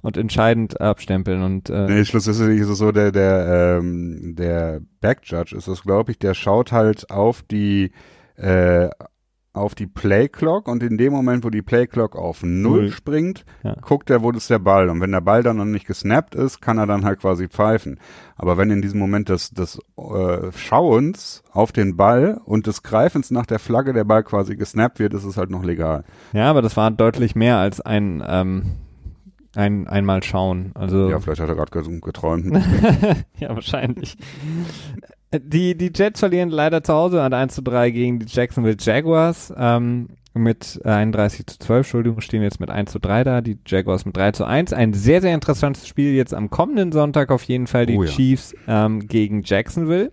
und 0.00 0.16
entscheidend 0.16 0.80
abstempeln. 0.80 1.42
Und, 1.42 1.70
äh, 1.70 1.86
nee, 1.88 2.04
schlussendlich 2.04 2.60
ist 2.60 2.68
es 2.68 2.78
so, 2.78 2.92
der, 2.92 3.10
der, 3.10 3.78
ähm, 3.80 4.34
der 4.36 4.80
Back 5.00 5.20
Judge 5.24 5.56
ist 5.56 5.66
es, 5.66 5.82
glaube 5.82 6.12
ich, 6.12 6.18
der 6.18 6.34
schaut 6.34 6.70
halt 6.70 7.10
auf 7.10 7.42
die 7.42 7.90
äh, 8.36 8.90
auf 9.52 9.74
die 9.74 9.86
Playclock 9.86 10.68
und 10.68 10.82
in 10.82 10.98
dem 10.98 11.12
Moment, 11.12 11.44
wo 11.44 11.50
die 11.50 11.62
Playclock 11.62 12.16
auf 12.16 12.42
Null, 12.42 12.82
Null. 12.82 12.90
springt, 12.90 13.44
ja. 13.62 13.74
guckt 13.80 14.10
er, 14.10 14.22
wo 14.22 14.30
ist 14.30 14.50
der 14.50 14.58
Ball. 14.58 14.88
Und 14.88 15.00
wenn 15.00 15.10
der 15.10 15.20
Ball 15.20 15.42
dann 15.42 15.56
noch 15.56 15.64
nicht 15.64 15.86
gesnappt 15.86 16.34
ist, 16.34 16.60
kann 16.60 16.78
er 16.78 16.86
dann 16.86 17.04
halt 17.04 17.20
quasi 17.20 17.48
pfeifen. 17.48 17.98
Aber 18.36 18.56
wenn 18.56 18.70
in 18.70 18.82
diesem 18.82 19.00
Moment 19.00 19.28
des, 19.28 19.50
des 19.50 19.80
äh, 19.96 20.52
Schauens 20.56 21.42
auf 21.50 21.72
den 21.72 21.96
Ball 21.96 22.40
und 22.44 22.66
des 22.66 22.82
Greifens 22.82 23.30
nach 23.30 23.46
der 23.46 23.58
Flagge 23.58 23.92
der 23.92 24.04
Ball 24.04 24.22
quasi 24.22 24.56
gesnappt 24.56 24.98
wird, 24.98 25.14
ist 25.14 25.24
es 25.24 25.36
halt 25.36 25.50
noch 25.50 25.64
legal. 25.64 26.04
Ja, 26.32 26.50
aber 26.50 26.62
das 26.62 26.76
war 26.76 26.90
deutlich 26.90 27.34
mehr 27.34 27.56
als 27.56 27.80
ein 27.80 28.22
ähm, 28.26 28.76
ein, 29.56 29.88
einmal 29.88 30.22
schauen. 30.22 30.72
Also 30.74 31.10
ja, 31.10 31.18
vielleicht 31.18 31.40
hat 31.40 31.48
er 31.48 31.56
gerade 31.56 32.00
geträumt. 32.00 32.46
ja, 33.38 33.48
wahrscheinlich. 33.48 34.16
Die, 35.34 35.76
die 35.76 35.92
Jets 35.94 36.20
verlieren 36.20 36.48
leider 36.48 36.82
zu 36.82 36.94
Hause 36.94 37.22
an 37.22 37.34
1 37.34 37.54
zu 37.54 37.62
3 37.62 37.90
gegen 37.90 38.18
die 38.18 38.26
Jacksonville 38.26 38.76
Jaguars. 38.78 39.52
Ähm, 39.56 40.08
mit 40.34 40.80
31 40.84 41.46
zu 41.46 41.58
12, 41.58 41.78
Entschuldigung, 41.86 42.20
stehen 42.20 42.42
jetzt 42.42 42.60
mit 42.60 42.70
1 42.70 42.92
zu 42.92 42.98
3 42.98 43.24
da, 43.24 43.40
die 43.40 43.58
Jaguars 43.66 44.06
mit 44.06 44.16
3 44.16 44.32
zu 44.32 44.44
1. 44.44 44.72
Ein 44.72 44.94
sehr, 44.94 45.20
sehr 45.20 45.34
interessantes 45.34 45.86
Spiel 45.86 46.14
jetzt 46.14 46.32
am 46.32 46.48
kommenden 46.48 46.92
Sonntag 46.92 47.30
auf 47.30 47.42
jeden 47.44 47.66
Fall, 47.66 47.86
die 47.86 47.96
oh 47.96 48.04
ja. 48.04 48.10
Chiefs 48.10 48.54
ähm, 48.66 49.06
gegen 49.06 49.42
Jacksonville. 49.42 50.12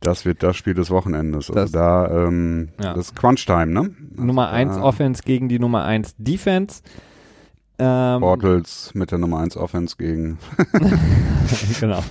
Das 0.00 0.26
wird 0.26 0.42
das 0.42 0.56
Spiel 0.56 0.74
des 0.74 0.90
Wochenendes. 0.90 1.48
Also 1.48 1.54
das, 1.54 1.72
da, 1.72 2.26
ähm, 2.26 2.68
ja. 2.80 2.94
das 2.94 3.06
ist 3.06 3.16
Crunch-Time, 3.16 3.66
ne? 3.66 3.90
Nummer 4.16 4.50
1 4.50 4.72
also 4.72 4.84
Offense 4.84 5.22
gegen 5.22 5.48
die 5.48 5.58
Nummer 5.58 5.84
1 5.84 6.16
Defense. 6.18 6.82
Ähm, 7.78 8.20
Bortles 8.20 8.90
mit 8.94 9.10
der 9.10 9.18
Nummer 9.18 9.38
1 9.38 9.56
Offense 9.56 9.96
gegen. 9.96 10.38
genau. 11.80 12.02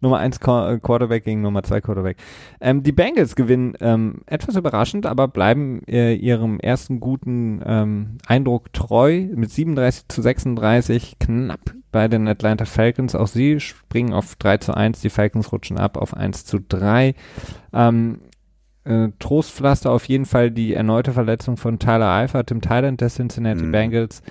Nummer 0.00 0.18
1 0.18 0.36
äh, 0.36 0.78
Quarterback 0.78 1.24
gegen 1.24 1.42
Nummer 1.42 1.62
2 1.62 1.80
Quarterback. 1.80 2.16
Ähm, 2.60 2.82
die 2.82 2.92
Bengals 2.92 3.36
gewinnen 3.36 3.74
ähm, 3.80 4.22
etwas 4.26 4.56
überraschend, 4.56 5.06
aber 5.06 5.28
bleiben 5.28 5.82
äh, 5.86 6.14
ihrem 6.14 6.60
ersten 6.60 7.00
guten 7.00 7.60
ähm, 7.64 8.18
Eindruck 8.26 8.72
treu 8.72 9.26
mit 9.34 9.50
37 9.50 10.08
zu 10.08 10.22
36 10.22 11.18
knapp 11.18 11.74
bei 11.90 12.08
den 12.08 12.28
Atlanta 12.28 12.64
Falcons. 12.64 13.14
Auch 13.14 13.28
sie 13.28 13.60
springen 13.60 14.12
auf 14.12 14.36
3 14.36 14.58
zu 14.58 14.74
1, 14.74 15.00
die 15.00 15.10
Falcons 15.10 15.52
rutschen 15.52 15.78
ab 15.78 15.96
auf 15.96 16.14
1 16.14 16.44
zu 16.44 16.58
3. 16.60 17.14
Ähm, 17.72 18.20
äh, 18.84 19.08
Trostpflaster 19.18 19.90
auf 19.90 20.06
jeden 20.06 20.24
Fall 20.24 20.50
die 20.50 20.74
erneute 20.74 21.12
Verletzung 21.12 21.56
von 21.56 21.78
Tyler 21.78 22.10
Eifert, 22.10 22.50
dem 22.50 22.60
Thailand 22.60 23.00
der 23.00 23.08
Cincinnati 23.08 23.64
mhm. 23.64 23.72
Bengals 23.72 24.22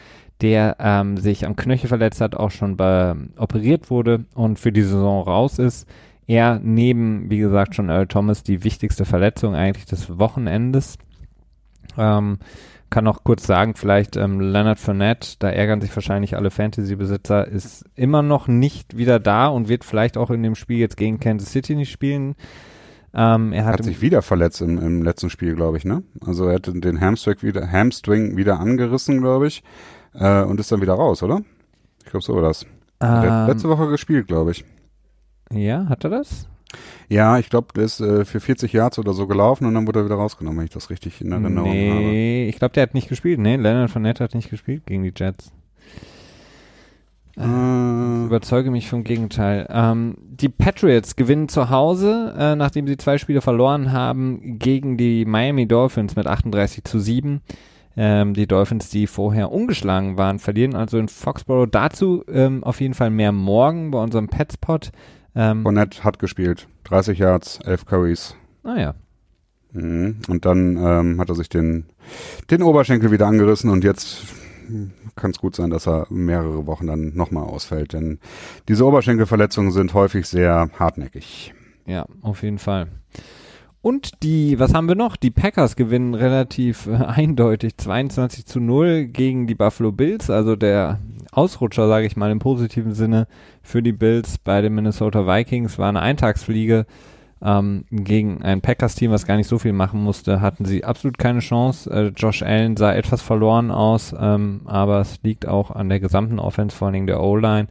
der 0.41 0.77
ähm, 0.79 1.17
sich 1.17 1.45
am 1.45 1.55
Knöchel 1.55 1.87
verletzt 1.87 2.21
hat, 2.21 2.35
auch 2.35 2.51
schon 2.51 2.77
bei, 2.77 3.15
operiert 3.37 3.89
wurde 3.89 4.25
und 4.35 4.59
für 4.59 4.71
die 4.71 4.83
Saison 4.83 5.23
raus 5.23 5.57
ist. 5.59 5.87
Er 6.27 6.59
neben, 6.61 7.29
wie 7.29 7.39
gesagt, 7.39 7.75
schon 7.75 7.89
Earl 7.89 8.07
Thomas 8.07 8.43
die 8.43 8.63
wichtigste 8.63 9.05
Verletzung 9.05 9.55
eigentlich 9.55 9.85
des 9.85 10.19
Wochenendes. 10.19 10.97
Ähm, 11.97 12.39
kann 12.89 13.03
noch 13.03 13.23
kurz 13.23 13.45
sagen, 13.45 13.75
vielleicht 13.75 14.15
ähm, 14.15 14.39
Leonard 14.39 14.79
Fournette, 14.79 15.35
da 15.39 15.49
ärgern 15.49 15.81
sich 15.81 15.93
wahrscheinlich 15.95 16.37
alle 16.37 16.51
Fantasy-Besitzer, 16.51 17.47
ist 17.47 17.85
immer 17.95 18.21
noch 18.21 18.47
nicht 18.47 18.97
wieder 18.97 19.19
da 19.19 19.47
und 19.47 19.67
wird 19.67 19.83
vielleicht 19.83 20.17
auch 20.17 20.29
in 20.29 20.43
dem 20.43 20.55
Spiel 20.55 20.77
jetzt 20.77 20.95
gegen 20.95 21.19
Kansas 21.19 21.51
City 21.51 21.75
nicht 21.75 21.91
spielen. 21.91 22.35
Ähm, 23.13 23.51
er 23.51 23.65
hat, 23.65 23.79
hat 23.79 23.85
sich 23.85 24.01
wieder 24.01 24.21
verletzt 24.21 24.61
im, 24.61 24.77
im 24.77 25.01
letzten 25.01 25.29
Spiel, 25.29 25.55
glaube 25.55 25.77
ich, 25.77 25.85
ne? 25.85 26.03
Also 26.21 26.47
er 26.47 26.55
hat 26.55 26.69
den 26.71 27.01
Hamstring 27.01 27.41
wieder, 27.41 27.71
Hamstring 27.71 28.37
wieder 28.37 28.59
angerissen, 28.59 29.19
glaube 29.19 29.47
ich 29.47 29.63
äh, 30.17 30.43
und 30.43 30.59
ist 30.59 30.71
dann 30.71 30.81
wieder 30.81 30.93
raus, 30.93 31.23
oder? 31.23 31.41
Ich 32.03 32.11
glaube, 32.11 32.23
so 32.23 32.35
war 32.35 32.41
das. 32.41 32.65
Ähm, 32.99 33.47
letzte 33.47 33.69
Woche 33.69 33.87
gespielt, 33.87 34.27
glaube 34.27 34.51
ich. 34.51 34.65
Ja, 35.51 35.87
hat 35.87 36.03
er 36.03 36.09
das? 36.09 36.47
Ja, 37.09 37.37
ich 37.37 37.49
glaube, 37.49 37.67
der 37.75 37.85
ist 37.85 38.01
äh, 38.01 38.25
für 38.25 38.39
40 38.39 38.73
Yards 38.73 38.99
oder 38.99 39.13
so 39.13 39.27
gelaufen 39.27 39.65
und 39.65 39.73
dann 39.73 39.87
wurde 39.87 39.99
er 40.01 40.05
wieder 40.05 40.15
rausgenommen, 40.15 40.59
wenn 40.59 40.65
ich 40.65 40.71
das 40.71 40.89
richtig 40.89 41.21
in 41.21 41.31
Erinnerung 41.31 41.71
nee, 41.71 41.89
habe. 41.89 42.01
Nee, 42.01 42.49
ich 42.49 42.57
glaube, 42.59 42.73
der 42.73 42.83
hat 42.83 42.93
nicht 42.93 43.07
gespielt. 43.07 43.39
Nee, 43.39 43.55
Leonard 43.55 43.89
Fournette 43.89 44.23
hat 44.23 44.35
nicht 44.35 44.49
gespielt 44.49 44.85
gegen 44.85 45.03
die 45.03 45.13
Jets. 45.15 45.51
Äh, 47.37 48.25
überzeuge 48.25 48.71
mich 48.71 48.89
vom 48.89 49.03
Gegenteil. 49.03 49.67
Ähm, 49.69 50.17
die 50.19 50.49
Patriots 50.49 51.15
gewinnen 51.15 51.47
zu 51.49 51.69
Hause, 51.69 52.33
äh, 52.37 52.55
nachdem 52.55 52.87
sie 52.87 52.97
zwei 52.97 53.17
Spiele 53.19 53.41
verloren 53.41 53.91
haben, 53.91 54.57
gegen 54.59 54.97
die 54.97 55.23
Miami 55.23 55.67
Dolphins 55.67 56.15
mit 56.15 56.27
38 56.27 56.83
zu 56.83 56.99
7. 56.99 57.41
Ähm, 57.99 58.35
die 58.35 58.45
Dolphins, 58.45 58.89
die 58.89 59.07
vorher 59.07 59.51
ungeschlagen 59.51 60.17
waren, 60.17 60.37
verlieren 60.37 60.75
also 60.75 60.99
in 60.99 61.07
Foxborough. 61.07 61.67
Dazu 61.69 62.23
ähm, 62.31 62.63
auf 62.63 62.79
jeden 62.79 62.93
Fall 62.93 63.09
mehr 63.09 63.31
morgen 63.31 63.89
bei 63.89 64.01
unserem 64.01 64.27
Petspot. 64.27 64.91
Ähm, 65.35 65.63
Bonnet 65.63 66.03
hat 66.03 66.19
gespielt. 66.19 66.67
30 66.83 67.17
Yards, 67.17 67.59
11 67.65 67.85
Curries. 67.85 68.35
Ah 68.63 68.77
ja. 68.77 68.93
Mhm. 69.73 70.17
Und 70.27 70.45
dann 70.45 70.77
ähm, 70.77 71.19
hat 71.19 71.29
er 71.29 71.35
sich 71.35 71.49
den, 71.49 71.85
den 72.51 72.61
Oberschenkel 72.61 73.11
wieder 73.11 73.25
angerissen 73.25 73.71
und 73.71 73.83
jetzt 73.83 74.25
kann 75.15 75.31
es 75.31 75.39
gut 75.39 75.55
sein, 75.55 75.69
dass 75.69 75.87
er 75.87 76.07
mehrere 76.09 76.65
Wochen 76.67 76.87
dann 76.87 77.15
nochmal 77.15 77.43
ausfällt, 77.43 77.93
denn 77.93 78.19
diese 78.67 78.85
Oberschenkelverletzungen 78.85 79.71
sind 79.71 79.93
häufig 79.93 80.27
sehr 80.27 80.69
hartnäckig. 80.77 81.53
Ja, 81.85 82.05
auf 82.21 82.43
jeden 82.43 82.59
Fall. 82.59 82.87
Und 83.87 84.21
die, 84.21 84.59
was 84.59 84.73
haben 84.73 84.89
wir 84.89 84.95
noch? 84.95 85.15
Die 85.15 85.31
Packers 85.31 85.77
gewinnen 85.77 86.13
relativ 86.13 86.87
äh, 86.87 86.95
eindeutig 87.07 87.77
22 87.77 88.45
zu 88.45 88.59
0 88.59 89.05
gegen 89.05 89.47
die 89.47 89.55
Buffalo 89.55 89.93
Bills, 89.93 90.29
also 90.29 90.57
der 90.57 90.99
Ausrutscher, 91.31 91.87
sage 91.87 92.05
ich 92.05 92.17
mal 92.17 92.29
im 92.29 92.39
positiven 92.39 92.93
Sinne, 92.93 93.27
für 93.63 93.81
die 93.81 93.93
Bills 93.93 94.39
bei 94.39 94.59
den 94.61 94.75
Minnesota 94.75 95.25
Vikings 95.25 95.79
war 95.79 95.87
eine 95.87 96.01
Eintagsfliege. 96.01 96.85
Ähm, 97.41 97.85
gegen 97.89 98.41
ein 98.41 98.59
Packers-Team, 98.59 99.11
was 99.11 99.25
gar 99.25 99.37
nicht 99.37 99.47
so 99.47 99.57
viel 99.57 99.71
machen 99.71 100.03
musste, 100.03 100.41
hatten 100.41 100.65
sie 100.65 100.83
absolut 100.83 101.17
keine 101.17 101.39
Chance. 101.39 101.89
Äh, 101.89 102.07
Josh 102.07 102.43
Allen 102.43 102.75
sah 102.75 102.93
etwas 102.93 103.21
verloren 103.21 103.71
aus, 103.71 104.13
ähm, 104.19 104.63
aber 104.65 104.99
es 104.99 105.21
liegt 105.23 105.47
auch 105.47 105.71
an 105.71 105.87
der 105.87 106.01
gesamten 106.01 106.39
Offense, 106.39 106.75
vor 106.75 106.87
allen 106.87 106.93
Dingen 106.93 107.07
der 107.07 107.23
O-Line. 107.23 107.69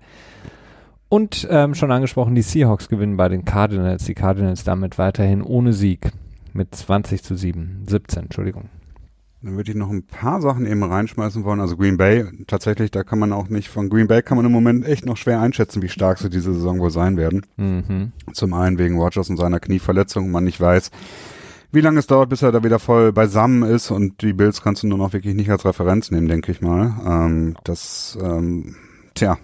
Und 1.08 1.46
ähm, 1.50 1.74
schon 1.74 1.92
angesprochen, 1.92 2.34
die 2.34 2.42
Seahawks 2.42 2.88
gewinnen 2.88 3.16
bei 3.16 3.28
den 3.28 3.44
Cardinals. 3.44 4.04
Die 4.04 4.14
Cardinals 4.14 4.64
damit 4.64 4.98
weiterhin 4.98 5.42
ohne 5.42 5.72
Sieg 5.72 6.10
mit 6.52 6.74
20 6.74 7.22
zu 7.22 7.36
7, 7.36 7.84
17, 7.86 8.24
Entschuldigung. 8.24 8.68
Dann 9.42 9.56
würde 9.56 9.70
ich 9.70 9.76
noch 9.76 9.90
ein 9.90 10.04
paar 10.04 10.40
Sachen 10.40 10.66
eben 10.66 10.82
reinschmeißen 10.82 11.44
wollen. 11.44 11.60
Also 11.60 11.76
Green 11.76 11.96
Bay, 11.98 12.24
tatsächlich, 12.48 12.90
da 12.90 13.04
kann 13.04 13.20
man 13.20 13.32
auch 13.32 13.48
nicht, 13.48 13.68
von 13.68 13.88
Green 13.88 14.08
Bay 14.08 14.22
kann 14.22 14.36
man 14.36 14.46
im 14.46 14.52
Moment 14.52 14.84
echt 14.84 15.06
noch 15.06 15.16
schwer 15.16 15.40
einschätzen, 15.40 15.82
wie 15.82 15.88
stark 15.88 16.18
sie 16.18 16.30
diese 16.30 16.52
Saison 16.52 16.80
wohl 16.80 16.90
sein 16.90 17.16
werden. 17.16 17.46
Mhm. 17.56 18.12
Zum 18.32 18.54
einen 18.54 18.78
wegen 18.78 18.98
Rogers 18.98 19.30
und 19.30 19.36
seiner 19.36 19.60
Knieverletzung, 19.60 20.30
man 20.30 20.44
nicht 20.44 20.60
weiß, 20.60 20.90
wie 21.70 21.80
lange 21.80 21.98
es 21.98 22.06
dauert, 22.06 22.30
bis 22.30 22.42
er 22.42 22.52
da 22.52 22.64
wieder 22.64 22.78
voll 22.78 23.12
beisammen 23.12 23.62
ist 23.62 23.90
und 23.90 24.22
die 24.22 24.32
Bills 24.32 24.62
kannst 24.62 24.82
du 24.82 24.86
nur 24.86 24.98
noch 24.98 25.12
wirklich 25.12 25.34
nicht 25.34 25.50
als 25.50 25.64
Referenz 25.64 26.10
nehmen, 26.10 26.28
denke 26.28 26.50
ich 26.50 26.60
mal. 26.60 26.94
Ähm, 27.06 27.56
das, 27.64 28.18
ähm, 28.20 28.76
tja, 29.16 29.38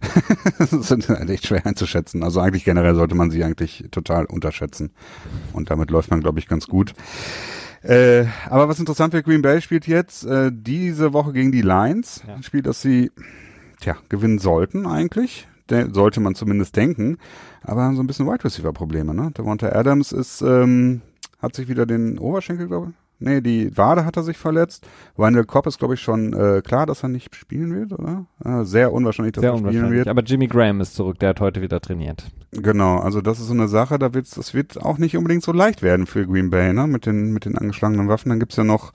sind 0.58 1.08
halt 1.08 1.28
echt 1.30 1.46
schwer 1.46 1.66
einzuschätzen. 1.66 2.22
Also 2.22 2.40
eigentlich 2.40 2.64
generell 2.64 2.94
sollte 2.94 3.14
man 3.14 3.30
sie 3.30 3.42
eigentlich 3.42 3.84
total 3.90 4.26
unterschätzen. 4.26 4.92
Und 5.52 5.70
damit 5.70 5.90
läuft 5.90 6.10
man, 6.10 6.20
glaube 6.20 6.38
ich, 6.38 6.46
ganz 6.46 6.68
gut. 6.68 6.92
Äh, 7.82 8.26
aber 8.48 8.68
was 8.68 8.78
interessant 8.78 9.14
für 9.14 9.22
Green 9.22 9.42
Bay 9.42 9.60
spielt 9.60 9.86
jetzt 9.86 10.24
äh, 10.24 10.50
diese 10.52 11.12
Woche 11.12 11.32
gegen 11.32 11.52
die 11.52 11.62
Lions. 11.62 12.22
Ja. 12.26 12.42
Spielt, 12.42 12.66
dass 12.66 12.82
sie 12.82 13.10
tja, 13.80 13.96
gewinnen 14.08 14.38
sollten 14.38 14.86
eigentlich. 14.86 15.48
De 15.70 15.92
sollte 15.92 16.20
man 16.20 16.34
zumindest 16.34 16.76
denken. 16.76 17.18
Aber 17.62 17.82
haben 17.82 17.96
so 17.96 18.02
ein 18.02 18.06
bisschen 18.06 18.26
Wide 18.26 18.44
Receiver 18.44 18.72
Probleme. 18.72 19.14
Ne? 19.14 19.32
Der 19.36 19.44
Devonta 19.44 19.68
Adams 19.72 20.12
ist, 20.12 20.42
ähm, 20.42 21.02
hat 21.40 21.56
sich 21.56 21.68
wieder 21.68 21.86
den 21.86 22.18
Oberschenkel, 22.18 22.68
glaube 22.68 22.90
ich, 22.90 23.05
Nee, 23.18 23.40
die 23.40 23.74
Wade 23.76 24.04
hat 24.04 24.16
er 24.16 24.22
sich 24.22 24.36
verletzt. 24.36 24.86
Wendell 25.16 25.44
Cobb 25.44 25.66
ist, 25.66 25.78
glaube 25.78 25.94
ich, 25.94 26.00
schon 26.00 26.34
äh, 26.34 26.60
klar, 26.62 26.84
dass 26.84 27.02
er 27.02 27.08
nicht 27.08 27.34
spielen 27.34 27.74
wird, 27.74 27.98
oder? 27.98 28.26
Äh, 28.44 28.64
sehr 28.64 28.92
unwahrscheinlich, 28.92 29.32
dass 29.32 29.42
sehr 29.42 29.52
er 29.52 29.58
spielen 29.58 29.90
wird. 29.90 30.08
Aber 30.08 30.22
Jimmy 30.22 30.46
Graham 30.46 30.82
ist 30.82 30.94
zurück, 30.94 31.18
der 31.18 31.30
hat 31.30 31.40
heute 31.40 31.62
wieder 31.62 31.80
trainiert. 31.80 32.30
Genau, 32.50 32.98
also 32.98 33.22
das 33.22 33.40
ist 33.40 33.46
so 33.46 33.54
eine 33.54 33.68
Sache, 33.68 33.98
da 33.98 34.12
wird's, 34.12 34.30
das 34.30 34.52
wird 34.52 34.80
auch 34.82 34.98
nicht 34.98 35.16
unbedingt 35.16 35.42
so 35.42 35.52
leicht 35.52 35.82
werden 35.82 36.06
für 36.06 36.26
Green 36.26 36.50
Bay, 36.50 36.74
ne? 36.74 36.86
Mit 36.86 37.06
den, 37.06 37.32
mit 37.32 37.46
den 37.46 37.56
angeschlagenen 37.56 38.08
Waffen. 38.08 38.28
Dann 38.28 38.38
gibt's 38.38 38.56
ja 38.56 38.64
noch, 38.64 38.92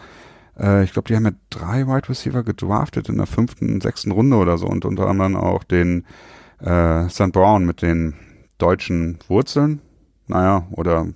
äh, 0.59 0.84
ich 0.84 0.93
glaube, 0.93 1.07
die 1.07 1.15
haben 1.15 1.26
ja 1.26 1.32
drei 1.49 1.88
Wide 1.88 2.07
Receiver 2.07 2.43
gedraftet 2.43 3.09
in 3.09 3.17
der 3.17 3.28
fünften, 3.28 3.82
sechsten 3.82 4.11
Runde 4.11 4.38
oder 4.38 4.59
so 4.59 4.67
und 4.67 4.86
unter 4.86 5.07
anderem 5.07 5.36
auch 5.36 5.63
den 5.63 6.05
äh, 6.59 7.09
St. 7.09 7.32
Brown 7.32 7.65
mit 7.65 7.82
den 7.82 8.13
deutschen 8.59 9.17
Wurzeln. 9.28 9.82
Naja, 10.28 10.67
oder 10.72 11.07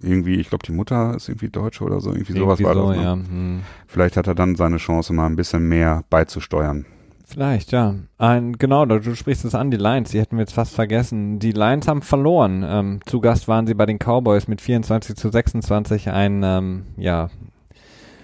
irgendwie, 0.00 0.36
ich 0.36 0.48
glaube, 0.48 0.64
die 0.66 0.72
Mutter 0.72 1.14
ist 1.16 1.28
irgendwie 1.28 1.48
Deutsche 1.48 1.84
oder 1.84 2.00
so, 2.00 2.10
irgendwie, 2.10 2.32
irgendwie 2.32 2.40
sowas 2.40 2.62
war 2.62 2.74
so, 2.74 2.88
das. 2.88 2.96
Ne? 2.96 3.02
Ja. 3.02 3.12
Hm. 3.14 3.60
Vielleicht 3.86 4.16
hat 4.16 4.26
er 4.26 4.34
dann 4.34 4.56
seine 4.56 4.76
Chance, 4.76 5.12
mal 5.12 5.26
ein 5.26 5.36
bisschen 5.36 5.68
mehr 5.68 6.04
beizusteuern. 6.10 6.86
Vielleicht, 7.26 7.70
ja. 7.70 7.94
Ein, 8.18 8.54
genau, 8.58 8.84
du 8.86 9.14
sprichst 9.14 9.44
es 9.44 9.54
an, 9.54 9.70
die 9.70 9.76
Lions, 9.76 10.10
die 10.10 10.18
hätten 10.18 10.36
wir 10.36 10.42
jetzt 10.42 10.54
fast 10.54 10.74
vergessen. 10.74 11.38
Die 11.38 11.52
Lions 11.52 11.86
haben 11.86 12.02
verloren. 12.02 12.64
Ähm, 12.66 13.00
zu 13.06 13.20
Gast 13.20 13.46
waren 13.46 13.68
sie 13.68 13.74
bei 13.74 13.86
den 13.86 13.98
Cowboys 13.98 14.48
mit 14.48 14.60
24 14.60 15.14
zu 15.14 15.30
26. 15.30 16.10
Ein, 16.10 16.42
ähm, 16.42 16.86
ja, 16.96 17.30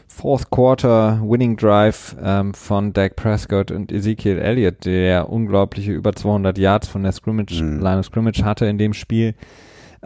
Fourth 0.09 0.51
Quarter 0.51 1.21
Winning 1.23 1.57
Drive 1.57 2.17
ähm, 2.21 2.55
von 2.55 2.93
Dak 2.95 3.17
Prescott 3.17 3.71
und 3.71 3.93
Ezekiel 3.93 4.39
Elliott, 4.39 4.87
der 4.87 5.29
unglaubliche 5.29 5.93
über 5.93 6.15
200 6.15 6.57
Yards 6.57 6.89
von 6.89 7.03
der 7.03 7.13
Scrimmage, 7.13 7.61
mhm. 7.61 7.81
Line 7.81 7.99
of 7.99 8.07
Scrimmage 8.07 8.43
hatte 8.43 8.65
in 8.65 8.79
dem 8.79 8.95
Spiel 8.95 9.35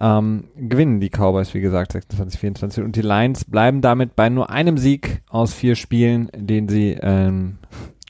ähm, 0.01 0.45
gewinnen 0.57 1.01
die 1.01 1.11
Cowboys, 1.11 1.55
wie 1.55 1.61
gesagt, 1.61 1.93
26, 1.93 2.41
24. 2.41 2.85
Und 2.85 2.97
die 2.97 3.03
Lions 3.03 3.45
bleiben 3.45 3.81
damit 3.81 4.17
bei 4.17 4.29
nur 4.29 4.51
einem 4.51 4.79
Sieg 4.79 5.23
aus 5.29 5.55
vier 5.55 5.77
Spielen, 5.77 6.31
den 6.35 6.69
sie 6.69 6.97
ähm, 7.01 7.59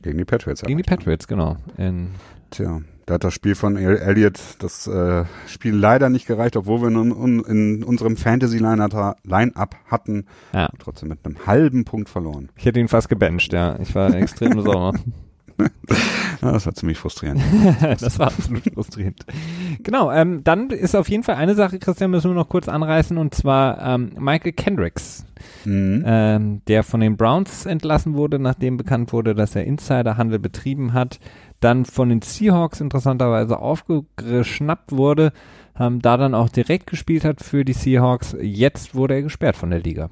gegen 0.02 0.18
die 0.18 0.24
Patriots 0.24 0.62
Gegen 0.62 0.78
die 0.78 0.84
Patriots, 0.84 1.26
genau. 1.26 1.56
In 1.76 2.12
Tja, 2.50 2.80
da 3.06 3.14
hat 3.14 3.24
das 3.24 3.34
Spiel 3.34 3.54
von 3.54 3.76
Elliott 3.76 4.40
das 4.58 4.86
äh, 4.86 5.24
Spiel 5.46 5.74
leider 5.74 6.10
nicht 6.10 6.26
gereicht, 6.26 6.56
obwohl 6.56 6.82
wir 6.82 6.88
in, 6.88 7.10
in, 7.10 7.40
in 7.44 7.84
unserem 7.84 8.16
Fantasy-Line-Up 8.16 9.76
hatten. 9.86 10.26
Ja. 10.52 10.68
Trotzdem 10.78 11.10
mit 11.10 11.24
einem 11.24 11.46
halben 11.46 11.84
Punkt 11.84 12.08
verloren. 12.08 12.48
Ich 12.56 12.64
hätte 12.64 12.80
ihn 12.80 12.88
fast 12.88 13.08
gebencht, 13.08 13.52
ja. 13.52 13.78
Ich 13.80 13.94
war 13.94 14.14
extrem 14.14 14.60
sauer. 14.60 14.94
das 16.40 16.66
war 16.66 16.74
ziemlich 16.74 16.98
frustrierend. 16.98 17.42
das 18.00 18.18
war 18.18 18.28
absolut 18.28 18.62
frustrierend. 18.72 19.24
Genau, 19.82 20.10
ähm, 20.10 20.42
dann 20.44 20.70
ist 20.70 20.94
auf 20.94 21.08
jeden 21.08 21.22
Fall 21.22 21.36
eine 21.36 21.54
Sache, 21.54 21.78
Christian, 21.78 22.10
müssen 22.10 22.30
wir 22.30 22.34
noch 22.34 22.48
kurz 22.48 22.68
anreißen, 22.68 23.18
und 23.18 23.34
zwar 23.34 23.80
ähm, 23.82 24.12
Michael 24.18 24.52
Kendricks, 24.52 25.24
mhm. 25.64 26.02
ähm, 26.06 26.62
der 26.68 26.82
von 26.82 27.00
den 27.00 27.16
Browns 27.16 27.66
entlassen 27.66 28.14
wurde, 28.14 28.38
nachdem 28.38 28.76
bekannt 28.76 29.12
wurde, 29.12 29.34
dass 29.34 29.56
er 29.56 29.64
Insiderhandel 29.64 30.38
betrieben 30.38 30.92
hat, 30.92 31.20
dann 31.60 31.84
von 31.84 32.08
den 32.08 32.22
Seahawks 32.22 32.80
interessanterweise 32.80 33.58
aufgeschnappt 33.58 34.92
wurde, 34.92 35.32
ähm, 35.78 36.00
da 36.00 36.16
dann 36.16 36.34
auch 36.34 36.48
direkt 36.48 36.86
gespielt 36.86 37.24
hat 37.24 37.42
für 37.42 37.64
die 37.64 37.72
Seahawks. 37.72 38.36
Jetzt 38.40 38.94
wurde 38.94 39.14
er 39.14 39.22
gesperrt 39.22 39.56
von 39.56 39.70
der 39.70 39.80
Liga. 39.80 40.10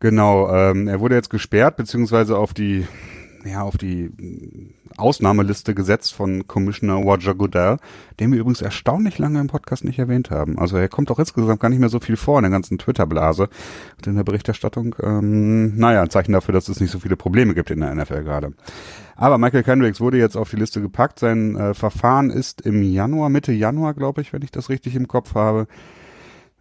Genau, 0.00 0.52
ähm, 0.52 0.86
er 0.86 1.00
wurde 1.00 1.14
jetzt 1.14 1.30
gesperrt, 1.30 1.76
beziehungsweise 1.76 2.36
auf 2.36 2.52
die 2.52 2.86
ja, 3.44 3.62
auf 3.62 3.76
die 3.76 4.10
Ausnahmeliste 4.96 5.74
gesetzt 5.74 6.14
von 6.14 6.46
Commissioner 6.46 6.94
Roger 6.94 7.34
Goodell, 7.34 7.78
den 8.20 8.32
wir 8.32 8.40
übrigens 8.40 8.62
erstaunlich 8.62 9.18
lange 9.18 9.40
im 9.40 9.48
Podcast 9.48 9.84
nicht 9.84 9.98
erwähnt 9.98 10.30
haben. 10.30 10.58
Also 10.58 10.76
er 10.76 10.88
kommt 10.88 11.10
auch 11.10 11.18
insgesamt 11.18 11.60
gar 11.60 11.68
nicht 11.68 11.80
mehr 11.80 11.88
so 11.88 12.00
viel 12.00 12.16
vor 12.16 12.38
in 12.38 12.44
der 12.44 12.50
ganzen 12.50 12.78
Twitter-Blase 12.78 13.48
und 13.96 14.06
in 14.06 14.16
der 14.16 14.24
Berichterstattung. 14.24 14.94
Ähm, 15.02 15.76
naja, 15.76 16.02
ein 16.02 16.10
Zeichen 16.10 16.32
dafür, 16.32 16.52
dass 16.52 16.68
es 16.68 16.80
nicht 16.80 16.90
so 16.90 17.00
viele 17.00 17.16
Probleme 17.16 17.54
gibt 17.54 17.70
in 17.70 17.80
der 17.80 17.94
NFL 17.94 18.24
gerade. 18.24 18.52
Aber 19.16 19.38
Michael 19.38 19.62
Kendricks 19.62 20.00
wurde 20.00 20.18
jetzt 20.18 20.36
auf 20.36 20.50
die 20.50 20.56
Liste 20.56 20.80
gepackt. 20.80 21.18
Sein 21.18 21.56
äh, 21.56 21.74
Verfahren 21.74 22.30
ist 22.30 22.62
im 22.62 22.82
Januar, 22.82 23.28
Mitte 23.28 23.52
Januar, 23.52 23.94
glaube 23.94 24.20
ich, 24.20 24.32
wenn 24.32 24.42
ich 24.42 24.50
das 24.50 24.70
richtig 24.70 24.96
im 24.96 25.08
Kopf 25.08 25.34
habe. 25.34 25.66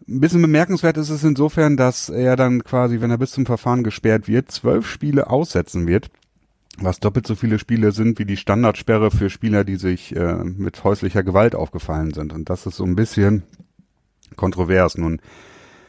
Ein 0.07 0.19
bisschen 0.19 0.41
bemerkenswert 0.41 0.97
ist 0.97 1.09
es 1.09 1.23
insofern, 1.23 1.77
dass 1.77 2.09
er 2.09 2.35
dann 2.35 2.63
quasi, 2.63 2.99
wenn 2.99 3.09
er 3.09 3.17
bis 3.17 3.31
zum 3.31 3.45
Verfahren 3.45 3.83
gesperrt 3.83 4.27
wird, 4.27 4.51
zwölf 4.51 4.85
Spiele 4.85 5.29
aussetzen 5.29 5.87
wird 5.87 6.09
was 6.79 6.99
doppelt 6.99 7.27
so 7.27 7.35
viele 7.35 7.59
Spiele 7.59 7.91
sind 7.91 8.17
wie 8.19 8.25
die 8.25 8.37
Standardsperre 8.37 9.11
für 9.11 9.29
Spieler, 9.29 9.63
die 9.63 9.75
sich 9.75 10.15
äh, 10.15 10.43
mit 10.43 10.83
häuslicher 10.83 11.21
Gewalt 11.23 11.53
aufgefallen 11.55 12.13
sind. 12.13 12.33
Und 12.33 12.49
das 12.49 12.65
ist 12.65 12.77
so 12.77 12.83
ein 12.83 12.95
bisschen 12.95 13.43
kontrovers. 14.35 14.97
Nun 14.97 15.21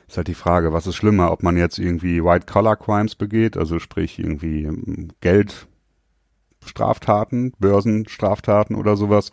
ist 0.07 0.19
halt 0.19 0.29
die 0.29 0.35
Frage, 0.35 0.73
was 0.73 0.87
ist 0.87 0.95
schlimmer, 0.97 1.33
ob 1.33 1.43
man 1.43 1.57
jetzt 1.57 1.79
irgendwie 1.79 2.23
White-Collar-Crimes 2.23 3.15
begeht, 3.15 3.57
also 3.57 3.79
sprich 3.79 4.19
irgendwie 4.19 4.65
ähm, 4.65 5.09
Geldstraftaten, 5.21 7.55
Börsenstraftaten 7.59 8.77
oder 8.77 8.97
sowas, 8.97 9.33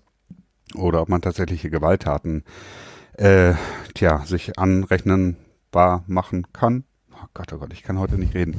oder 0.73 1.01
ob 1.01 1.09
man 1.09 1.21
tatsächliche 1.21 1.69
Gewalttaten 1.69 2.45
äh, 3.17 3.55
tja, 3.93 4.19
sich 4.25 4.57
anrechnenbar 4.57 6.05
machen 6.07 6.47
kann 6.53 6.85
Oh 7.23 7.27
Gott, 7.33 7.53
oh 7.53 7.57
Gott, 7.57 7.71
ich 7.71 7.83
kann 7.83 7.99
heute 7.99 8.15
nicht 8.15 8.33
reden. 8.33 8.55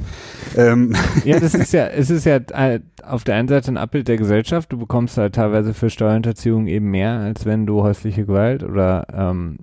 Ähm. 0.55 0.95
Ja, 1.25 1.39
das 1.39 1.53
ist 1.53 1.73
ja, 1.73 1.87
es 1.87 2.09
ist 2.09 2.25
ja 2.25 2.37
äh, 2.37 2.79
auf 3.03 3.23
der 3.23 3.35
einen 3.35 3.47
Seite 3.47 3.71
ein 3.71 3.77
Abbild 3.77 4.07
der 4.07 4.17
Gesellschaft. 4.17 4.71
Du 4.71 4.77
bekommst 4.77 5.17
halt 5.17 5.35
teilweise 5.35 5.73
für 5.73 5.89
Steuerhinterziehung 5.89 6.67
eben 6.67 6.89
mehr, 6.89 7.11
als 7.19 7.45
wenn 7.45 7.65
du 7.65 7.83
häusliche 7.83 8.25
Gewalt 8.25 8.63
oder 8.63 9.05
ähm, 9.13 9.57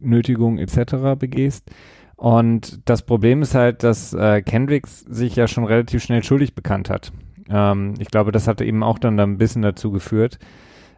Nötigung 0.00 0.58
etc. 0.58 1.18
begehst. 1.18 1.70
Und 2.16 2.88
das 2.88 3.02
Problem 3.02 3.42
ist 3.42 3.54
halt, 3.54 3.82
dass 3.82 4.12
äh, 4.12 4.42
Kendricks 4.42 5.00
sich 5.00 5.36
ja 5.36 5.48
schon 5.48 5.64
relativ 5.64 6.02
schnell 6.02 6.22
schuldig 6.22 6.54
bekannt 6.54 6.90
hat. 6.90 7.12
Ähm, 7.48 7.94
ich 7.98 8.08
glaube, 8.08 8.32
das 8.32 8.46
hat 8.46 8.60
eben 8.60 8.82
auch 8.82 8.98
dann, 8.98 9.16
dann 9.16 9.32
ein 9.32 9.38
bisschen 9.38 9.62
dazu 9.62 9.90
geführt. 9.90 10.38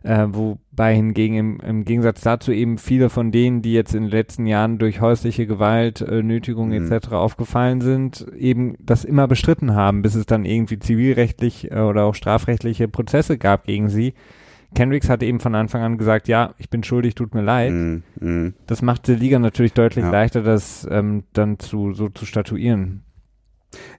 Äh, 0.03 0.27
wobei 0.29 0.95
hingegen 0.95 1.35
im, 1.37 1.61
im, 1.61 1.85
Gegensatz 1.85 2.21
dazu 2.21 2.53
eben 2.53 2.79
viele 2.79 3.11
von 3.11 3.33
denen, 3.33 3.63
die 3.63 3.73
jetzt 3.73 3.95
in 3.95 4.05
den 4.05 4.11
letzten 4.11 4.47
Jahren 4.47 4.79
durch 4.79 5.01
häusliche 5.01 5.47
Gewalt, 5.47 6.01
äh, 6.01 6.23
Nötigung 6.23 6.69
mhm. 6.69 6.93
etc. 6.93 7.13
aufgefallen 7.13 7.81
sind, 7.81 8.27
eben 8.37 8.77
das 8.79 9.05
immer 9.05 9.27
bestritten 9.27 9.75
haben, 9.75 10.03
bis 10.03 10.15
es 10.15 10.27
dann 10.27 10.45
irgendwie 10.45 10.79
zivilrechtlich 10.79 11.71
äh, 11.73 11.81
oder 11.81 12.05
auch 12.05 12.15
strafrechtliche 12.15 12.89
Prozesse 12.89 13.37
gab 13.37 13.65
gegen 13.65 13.89
sie. 13.89 14.15
Kendricks 14.75 15.09
hat 15.09 15.23
eben 15.23 15.41
von 15.41 15.55
Anfang 15.55 15.83
an 15.83 15.99
gesagt, 15.99 16.29
ja, 16.29 16.55
ich 16.59 16.69
bin 16.69 16.85
schuldig, 16.85 17.15
tut 17.15 17.35
mir 17.35 17.43
leid. 17.43 17.73
Mm, 17.73 18.03
mm. 18.21 18.55
Das 18.67 18.83
macht 18.83 19.09
der 19.09 19.17
Liga 19.17 19.39
natürlich 19.39 19.73
deutlich 19.73 20.05
ja. 20.05 20.11
leichter, 20.11 20.43
das 20.43 20.87
ähm, 20.91 21.25
dann 21.33 21.59
zu 21.59 21.95
so 21.95 22.09
zu 22.09 22.27
statuieren. 22.27 23.06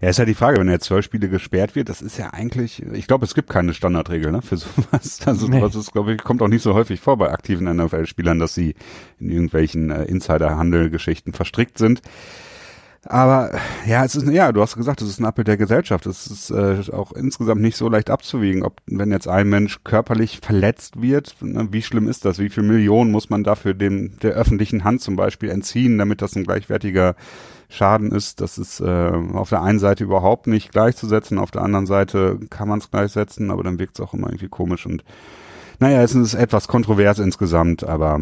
Ja, 0.01 0.09
ist 0.09 0.19
ja 0.19 0.25
die 0.25 0.33
Frage, 0.33 0.59
wenn 0.59 0.67
er 0.67 0.79
zwölf 0.79 1.05
Spiele 1.05 1.29
gesperrt 1.29 1.75
wird, 1.75 1.89
das 1.89 2.01
ist 2.01 2.17
ja 2.17 2.31
eigentlich, 2.31 2.83
ich 2.93 3.07
glaube, 3.07 3.25
es 3.25 3.33
gibt 3.33 3.49
keine 3.49 3.73
Standardregel 3.73 4.31
ne, 4.31 4.41
für 4.41 4.57
sowas. 4.57 5.19
Also 5.25 5.47
nee. 5.47 5.59
das 5.59 5.75
ist, 5.75 5.91
glaube 5.91 6.13
ich, 6.13 6.23
kommt 6.23 6.41
auch 6.41 6.47
nicht 6.47 6.61
so 6.61 6.73
häufig 6.73 6.99
vor 6.99 7.17
bei 7.17 7.31
aktiven 7.31 7.65
NFL-Spielern, 7.75 8.39
dass 8.39 8.53
sie 8.53 8.75
in 9.19 9.29
irgendwelchen 9.29 9.89
äh, 9.89 10.03
Insider-Handel-Geschichten 10.05 11.33
verstrickt 11.33 11.77
sind. 11.77 12.01
Aber 13.09 13.51
ja, 13.85 14.03
es 14.03 14.15
ist, 14.15 14.27
ja, 14.27 14.51
du 14.51 14.61
hast 14.61 14.75
gesagt, 14.75 15.01
es 15.01 15.07
ist 15.07 15.19
ein 15.19 15.25
Appel 15.25 15.45
der 15.45 15.55
Gesellschaft. 15.55 16.05
Es 16.05 16.27
ist 16.27 16.49
äh, 16.49 16.81
auch 16.91 17.13
insgesamt 17.13 17.61
nicht 17.61 17.77
so 17.77 17.87
leicht 17.87 18.09
abzuwiegen, 18.09 18.63
ob 18.63 18.81
wenn 18.85 19.11
jetzt 19.11 19.29
ein 19.29 19.47
Mensch 19.47 19.79
körperlich 19.85 20.39
verletzt 20.41 21.01
wird, 21.01 21.35
ne, 21.39 21.69
wie 21.71 21.81
schlimm 21.81 22.09
ist 22.09 22.25
das? 22.25 22.37
Wie 22.37 22.49
viel 22.49 22.63
Millionen 22.63 23.11
muss 23.11 23.29
man 23.29 23.45
dafür 23.45 23.73
dem 23.73 24.19
der 24.19 24.33
öffentlichen 24.33 24.83
Hand 24.83 25.01
zum 25.01 25.15
Beispiel 25.15 25.49
entziehen, 25.49 25.97
damit 25.97 26.21
das 26.21 26.35
ein 26.35 26.43
gleichwertiger 26.43 27.15
Schaden 27.69 28.11
ist? 28.11 28.41
Das 28.41 28.57
ist 28.57 28.81
äh, 28.81 29.11
auf 29.33 29.49
der 29.49 29.61
einen 29.61 29.79
Seite 29.79 30.03
überhaupt 30.03 30.47
nicht 30.47 30.73
gleichzusetzen, 30.73 31.39
auf 31.39 31.51
der 31.51 31.61
anderen 31.61 31.85
Seite 31.85 32.37
kann 32.49 32.67
man 32.67 32.79
es 32.79 32.91
gleichsetzen, 32.91 33.51
aber 33.51 33.63
dann 33.63 33.79
wirkt 33.79 33.97
es 33.97 34.05
auch 34.05 34.13
immer 34.13 34.27
irgendwie 34.27 34.49
komisch 34.49 34.85
und 34.85 35.05
naja, 35.79 36.01
es 36.01 36.15
ist 36.15 36.33
etwas 36.33 36.67
kontrovers 36.67 37.19
insgesamt, 37.19 37.83
aber 37.83 38.21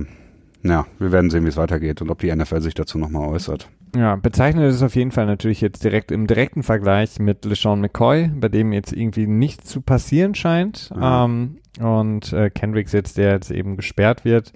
ja, 0.65 0.85
wir 0.99 1.11
werden 1.11 1.29
sehen, 1.29 1.43
wie 1.45 1.49
es 1.49 1.57
weitergeht 1.57 2.01
und 2.01 2.09
ob 2.09 2.19
die 2.19 2.33
NFL 2.35 2.61
sich 2.61 2.73
dazu 2.73 2.97
nochmal 2.97 3.27
äußert. 3.29 3.69
Ja, 3.95 4.15
bezeichnet 4.15 4.69
ist 4.69 4.83
auf 4.83 4.95
jeden 4.95 5.11
Fall 5.11 5.25
natürlich 5.25 5.61
jetzt 5.61 5.83
direkt 5.83 6.11
im 6.11 6.27
direkten 6.27 6.63
Vergleich 6.63 7.19
mit 7.19 7.45
LeSean 7.45 7.79
McCoy, 7.79 8.29
bei 8.35 8.49
dem 8.49 8.73
jetzt 8.73 8.91
irgendwie 8.91 9.27
nichts 9.27 9.69
zu 9.69 9.81
passieren 9.81 10.35
scheint. 10.35 10.91
Ja. 10.93 11.25
Ähm, 11.25 11.57
und 11.79 12.33
äh, 12.33 12.49
Kendricks 12.49 12.93
jetzt, 12.93 13.17
der 13.17 13.33
jetzt 13.33 13.51
eben 13.51 13.77
gesperrt 13.77 14.25
wird, 14.25 14.53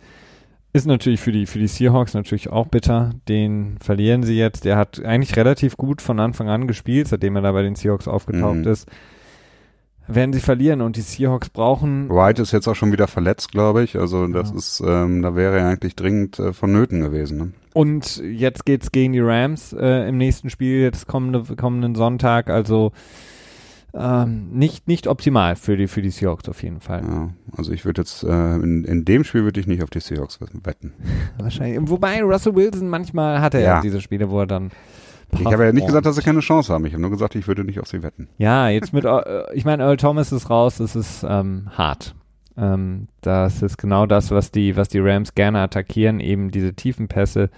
ist 0.73 0.87
natürlich 0.87 1.19
für 1.19 1.31
die, 1.31 1.45
für 1.45 1.59
die 1.59 1.67
Seahawks 1.67 2.13
natürlich 2.13 2.49
auch 2.49 2.67
bitter. 2.67 3.11
Den 3.27 3.77
verlieren 3.79 4.23
sie 4.23 4.37
jetzt. 4.37 4.65
Der 4.65 4.77
hat 4.77 5.03
eigentlich 5.03 5.35
relativ 5.37 5.77
gut 5.77 6.01
von 6.01 6.19
Anfang 6.19 6.49
an 6.49 6.67
gespielt, 6.67 7.07
seitdem 7.07 7.35
er 7.35 7.41
da 7.41 7.51
bei 7.51 7.61
den 7.61 7.75
Seahawks 7.75 8.07
aufgetaucht 8.07 8.57
mhm. 8.57 8.67
ist 8.67 8.89
werden 10.15 10.33
sie 10.33 10.39
verlieren 10.39 10.81
und 10.81 10.95
die 10.95 11.01
Seahawks 11.01 11.49
brauchen. 11.49 12.09
White 12.09 12.41
ist 12.41 12.51
jetzt 12.51 12.67
auch 12.67 12.75
schon 12.75 12.91
wieder 12.91 13.07
verletzt, 13.07 13.51
glaube 13.51 13.83
ich. 13.83 13.97
Also 13.97 14.27
das 14.27 14.49
ja. 14.49 14.57
ist, 14.57 14.83
ähm, 14.85 15.21
da 15.21 15.35
wäre 15.35 15.59
er 15.59 15.67
eigentlich 15.67 15.95
dringend 15.95 16.39
äh, 16.39 16.53
vonnöten 16.53 17.01
gewesen. 17.01 17.37
Ne? 17.37 17.51
Und 17.73 18.17
jetzt 18.17 18.65
geht's 18.65 18.91
gegen 18.91 19.13
die 19.13 19.19
Rams 19.19 19.73
äh, 19.73 20.07
im 20.09 20.17
nächsten 20.17 20.49
Spiel, 20.49 20.81
jetzt 20.81 21.07
kommende, 21.07 21.55
kommenden 21.55 21.95
Sonntag. 21.95 22.49
Also 22.49 22.91
ähm, 23.93 24.49
nicht, 24.51 24.87
nicht 24.87 25.07
optimal 25.07 25.55
für 25.55 25.75
die, 25.75 25.87
für 25.87 26.01
die 26.01 26.11
Seahawks 26.11 26.47
auf 26.47 26.61
jeden 26.61 26.79
Fall. 26.79 27.01
Ja, 27.03 27.29
also 27.57 27.71
ich 27.71 27.85
würde 27.85 28.01
jetzt, 28.01 28.23
äh, 28.23 28.55
in, 28.55 28.83
in 28.83 29.05
dem 29.05 29.23
Spiel 29.23 29.43
würde 29.43 29.59
ich 29.59 29.67
nicht 29.67 29.81
auf 29.83 29.89
die 29.89 29.99
Seahawks 29.99 30.39
wetten. 30.41 30.93
Wahrscheinlich. 31.37 31.79
Wobei 31.89 32.21
Russell 32.21 32.55
Wilson 32.55 32.87
manchmal 32.87 33.41
hatte 33.41 33.59
ja. 33.59 33.81
diese 33.81 34.01
Spiele, 34.01 34.29
wo 34.29 34.41
er 34.41 34.47
dann 34.47 34.71
ich 35.37 35.45
habe 35.45 35.65
ja 35.65 35.71
nicht 35.71 35.85
gesagt, 35.85 36.05
dass 36.05 36.15
sie 36.15 36.21
keine 36.21 36.39
Chance 36.39 36.73
haben. 36.73 36.85
Ich 36.85 36.93
habe 36.93 37.01
nur 37.01 37.11
gesagt, 37.11 37.35
ich 37.35 37.47
würde 37.47 37.63
nicht 37.63 37.79
auf 37.79 37.87
sie 37.87 38.01
wetten. 38.03 38.27
Ja, 38.37 38.69
jetzt 38.69 38.93
mit, 38.93 39.05
äh, 39.05 39.53
ich 39.53 39.65
meine, 39.65 39.83
Earl 39.83 39.97
Thomas 39.97 40.31
ist 40.31 40.49
raus, 40.49 40.79
es 40.79 40.95
ist 40.95 41.25
ähm, 41.27 41.69
hart. 41.71 42.15
Ähm, 42.57 43.07
das 43.21 43.61
ist 43.61 43.77
genau 43.77 44.05
das, 44.05 44.31
was 44.31 44.51
die, 44.51 44.75
was 44.75 44.89
die 44.89 44.99
Rams 44.99 45.35
gerne 45.35 45.59
attackieren, 45.59 46.19
eben 46.19 46.51
diese 46.51 46.73
tiefen 46.73 47.07
Pässe. 47.07 47.49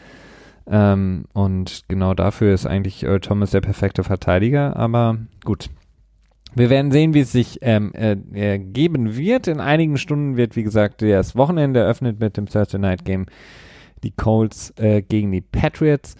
Ähm, 0.67 1.25
und 1.33 1.83
genau 1.87 2.13
dafür 2.13 2.53
ist 2.53 2.65
eigentlich 2.65 3.03
Earl 3.03 3.19
Thomas 3.19 3.51
der 3.51 3.61
perfekte 3.61 4.03
Verteidiger. 4.03 4.75
Aber 4.75 5.17
gut, 5.43 5.69
wir 6.53 6.69
werden 6.69 6.91
sehen, 6.91 7.13
wie 7.13 7.21
es 7.21 7.31
sich 7.31 7.59
ähm, 7.61 7.93
äh, 7.93 8.17
ergeben 8.33 9.15
wird. 9.15 9.47
In 9.47 9.59
einigen 9.59 9.97
Stunden 9.97 10.37
wird, 10.37 10.55
wie 10.55 10.63
gesagt, 10.63 11.01
das 11.01 11.35
Wochenende 11.35 11.79
eröffnet 11.79 12.19
mit 12.19 12.37
dem 12.37 12.47
Thursday 12.47 12.79
Night 12.79 13.05
Game. 13.05 13.25
Die 14.03 14.11
Colts 14.11 14.73
äh, 14.77 15.01
gegen 15.01 15.31
die 15.31 15.41
Patriots. 15.41 16.15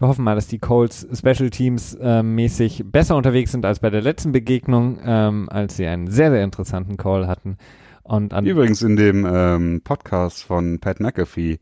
Wir 0.00 0.08
hoffen 0.08 0.24
mal, 0.24 0.34
dass 0.34 0.46
die 0.46 0.58
Colts 0.58 1.06
Special 1.12 1.50
Teams 1.50 1.92
äh, 2.00 2.22
mäßig 2.22 2.84
besser 2.86 3.16
unterwegs 3.16 3.52
sind 3.52 3.66
als 3.66 3.80
bei 3.80 3.90
der 3.90 4.00
letzten 4.00 4.32
Begegnung, 4.32 4.98
ähm, 5.04 5.46
als 5.50 5.76
sie 5.76 5.86
einen 5.86 6.10
sehr, 6.10 6.30
sehr 6.30 6.42
interessanten 6.42 6.96
Call 6.96 7.26
hatten. 7.26 7.58
Und 8.02 8.32
Übrigens 8.32 8.80
in 8.80 8.96
dem 8.96 9.26
ähm, 9.30 9.82
Podcast 9.84 10.42
von 10.42 10.78
Pat 10.78 11.00
McAfee 11.00 11.58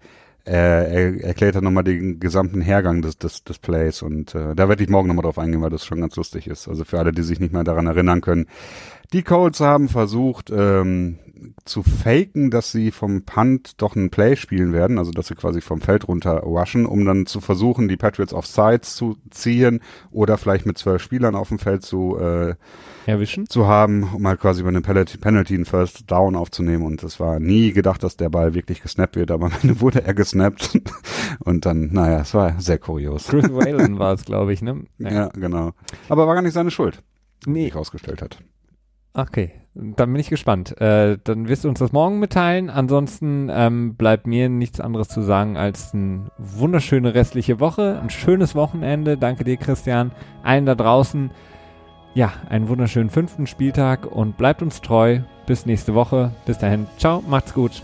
äh, 0.48 1.12
er 1.12 1.24
erklärt 1.24 1.56
er 1.56 1.60
nochmal 1.60 1.84
den 1.84 2.20
gesamten 2.20 2.60
Hergang 2.60 3.02
des, 3.02 3.18
des, 3.18 3.44
des 3.44 3.58
Plays 3.58 4.02
und 4.02 4.34
äh, 4.34 4.54
da 4.54 4.68
werde 4.68 4.82
ich 4.82 4.88
morgen 4.88 5.08
nochmal 5.08 5.24
drauf 5.24 5.38
eingehen, 5.38 5.60
weil 5.60 5.70
das 5.70 5.84
schon 5.84 6.00
ganz 6.00 6.16
lustig 6.16 6.46
ist. 6.46 6.68
Also 6.68 6.84
für 6.84 6.98
alle, 6.98 7.12
die 7.12 7.22
sich 7.22 7.38
nicht 7.38 7.52
mehr 7.52 7.64
daran 7.64 7.86
erinnern 7.86 8.22
können. 8.22 8.46
Die 9.12 9.22
Colts 9.22 9.60
haben 9.60 9.88
versucht, 9.88 10.50
ähm, 10.50 11.18
zu 11.64 11.82
faken, 11.82 12.50
dass 12.50 12.72
sie 12.72 12.90
vom 12.90 13.22
Punt 13.22 13.80
doch 13.80 13.94
ein 13.94 14.10
Play 14.10 14.36
spielen 14.36 14.72
werden, 14.72 14.98
also 14.98 15.10
dass 15.10 15.28
sie 15.28 15.34
quasi 15.34 15.60
vom 15.60 15.80
Feld 15.80 16.08
runter 16.08 16.38
rushen, 16.38 16.86
um 16.86 17.04
dann 17.04 17.26
zu 17.26 17.40
versuchen, 17.40 17.88
die 17.88 17.96
Patriots 17.96 18.32
auf 18.32 18.46
Sides 18.46 18.96
zu 18.96 19.16
ziehen 19.30 19.80
oder 20.10 20.38
vielleicht 20.38 20.66
mit 20.66 20.78
zwölf 20.78 21.02
Spielern 21.02 21.34
auf 21.34 21.48
dem 21.48 21.58
Feld 21.58 21.82
zu 21.82 22.18
äh, 22.18 22.54
erwischen 23.08 23.48
zu 23.48 23.66
haben, 23.66 24.02
um 24.14 24.26
halt 24.26 24.40
quasi 24.40 24.62
bei 24.62 24.68
einem 24.68 24.82
Penalty, 24.82 25.18
Penalty 25.18 25.54
einen 25.54 25.64
First 25.64 26.10
Down 26.10 26.36
aufzunehmen. 26.36 26.84
Und 26.84 27.02
es 27.02 27.18
war 27.18 27.40
nie 27.40 27.72
gedacht, 27.72 28.02
dass 28.02 28.16
der 28.16 28.28
Ball 28.28 28.54
wirklich 28.54 28.82
gesnappt 28.82 29.16
wird, 29.16 29.30
aber 29.30 29.46
am 29.46 29.52
Ende 29.62 29.80
wurde 29.80 30.04
er 30.04 30.14
gesnappt. 30.14 30.78
Und 31.40 31.66
dann, 31.66 31.90
naja, 31.92 32.20
es 32.20 32.34
war 32.34 32.60
sehr 32.60 32.78
kurios. 32.78 33.28
Chris 33.28 33.44
Whalen 33.52 33.98
war 33.98 34.12
es, 34.12 34.24
glaube 34.24 34.52
ich, 34.52 34.62
ne? 34.62 34.84
Ja. 34.98 35.10
ja, 35.10 35.28
genau. 35.28 35.72
Aber 36.08 36.26
war 36.26 36.34
gar 36.34 36.42
nicht 36.42 36.52
seine 36.52 36.70
Schuld, 36.70 37.02
nee. 37.46 37.60
die 37.60 37.64
sich 37.64 37.74
rausgestellt 37.74 38.22
hat. 38.22 38.38
Okay, 39.14 39.50
dann 39.74 40.12
bin 40.12 40.20
ich 40.20 40.28
gespannt. 40.28 40.80
Äh, 40.80 41.18
dann 41.24 41.48
wirst 41.48 41.64
du 41.64 41.68
uns 41.68 41.78
das 41.78 41.92
morgen 41.92 42.18
mitteilen. 42.18 42.68
Ansonsten 42.68 43.48
ähm, 43.50 43.96
bleibt 43.96 44.26
mir 44.26 44.48
nichts 44.48 44.80
anderes 44.80 45.08
zu 45.08 45.22
sagen 45.22 45.56
als 45.56 45.94
eine 45.94 46.30
wunderschöne 46.36 47.14
restliche 47.14 47.58
Woche, 47.58 47.98
ein 48.00 48.10
schönes 48.10 48.54
Wochenende. 48.54 49.16
Danke 49.16 49.44
dir, 49.44 49.56
Christian. 49.56 50.12
Allen 50.42 50.66
da 50.66 50.74
draußen, 50.74 51.30
ja, 52.14 52.32
einen 52.48 52.68
wunderschönen 52.68 53.10
fünften 53.10 53.46
Spieltag 53.46 54.06
und 54.06 54.36
bleibt 54.36 54.62
uns 54.62 54.80
treu. 54.80 55.20
Bis 55.46 55.66
nächste 55.66 55.94
Woche. 55.94 56.32
Bis 56.46 56.58
dahin. 56.58 56.86
Ciao, 56.98 57.22
macht's 57.26 57.54
gut. 57.54 57.82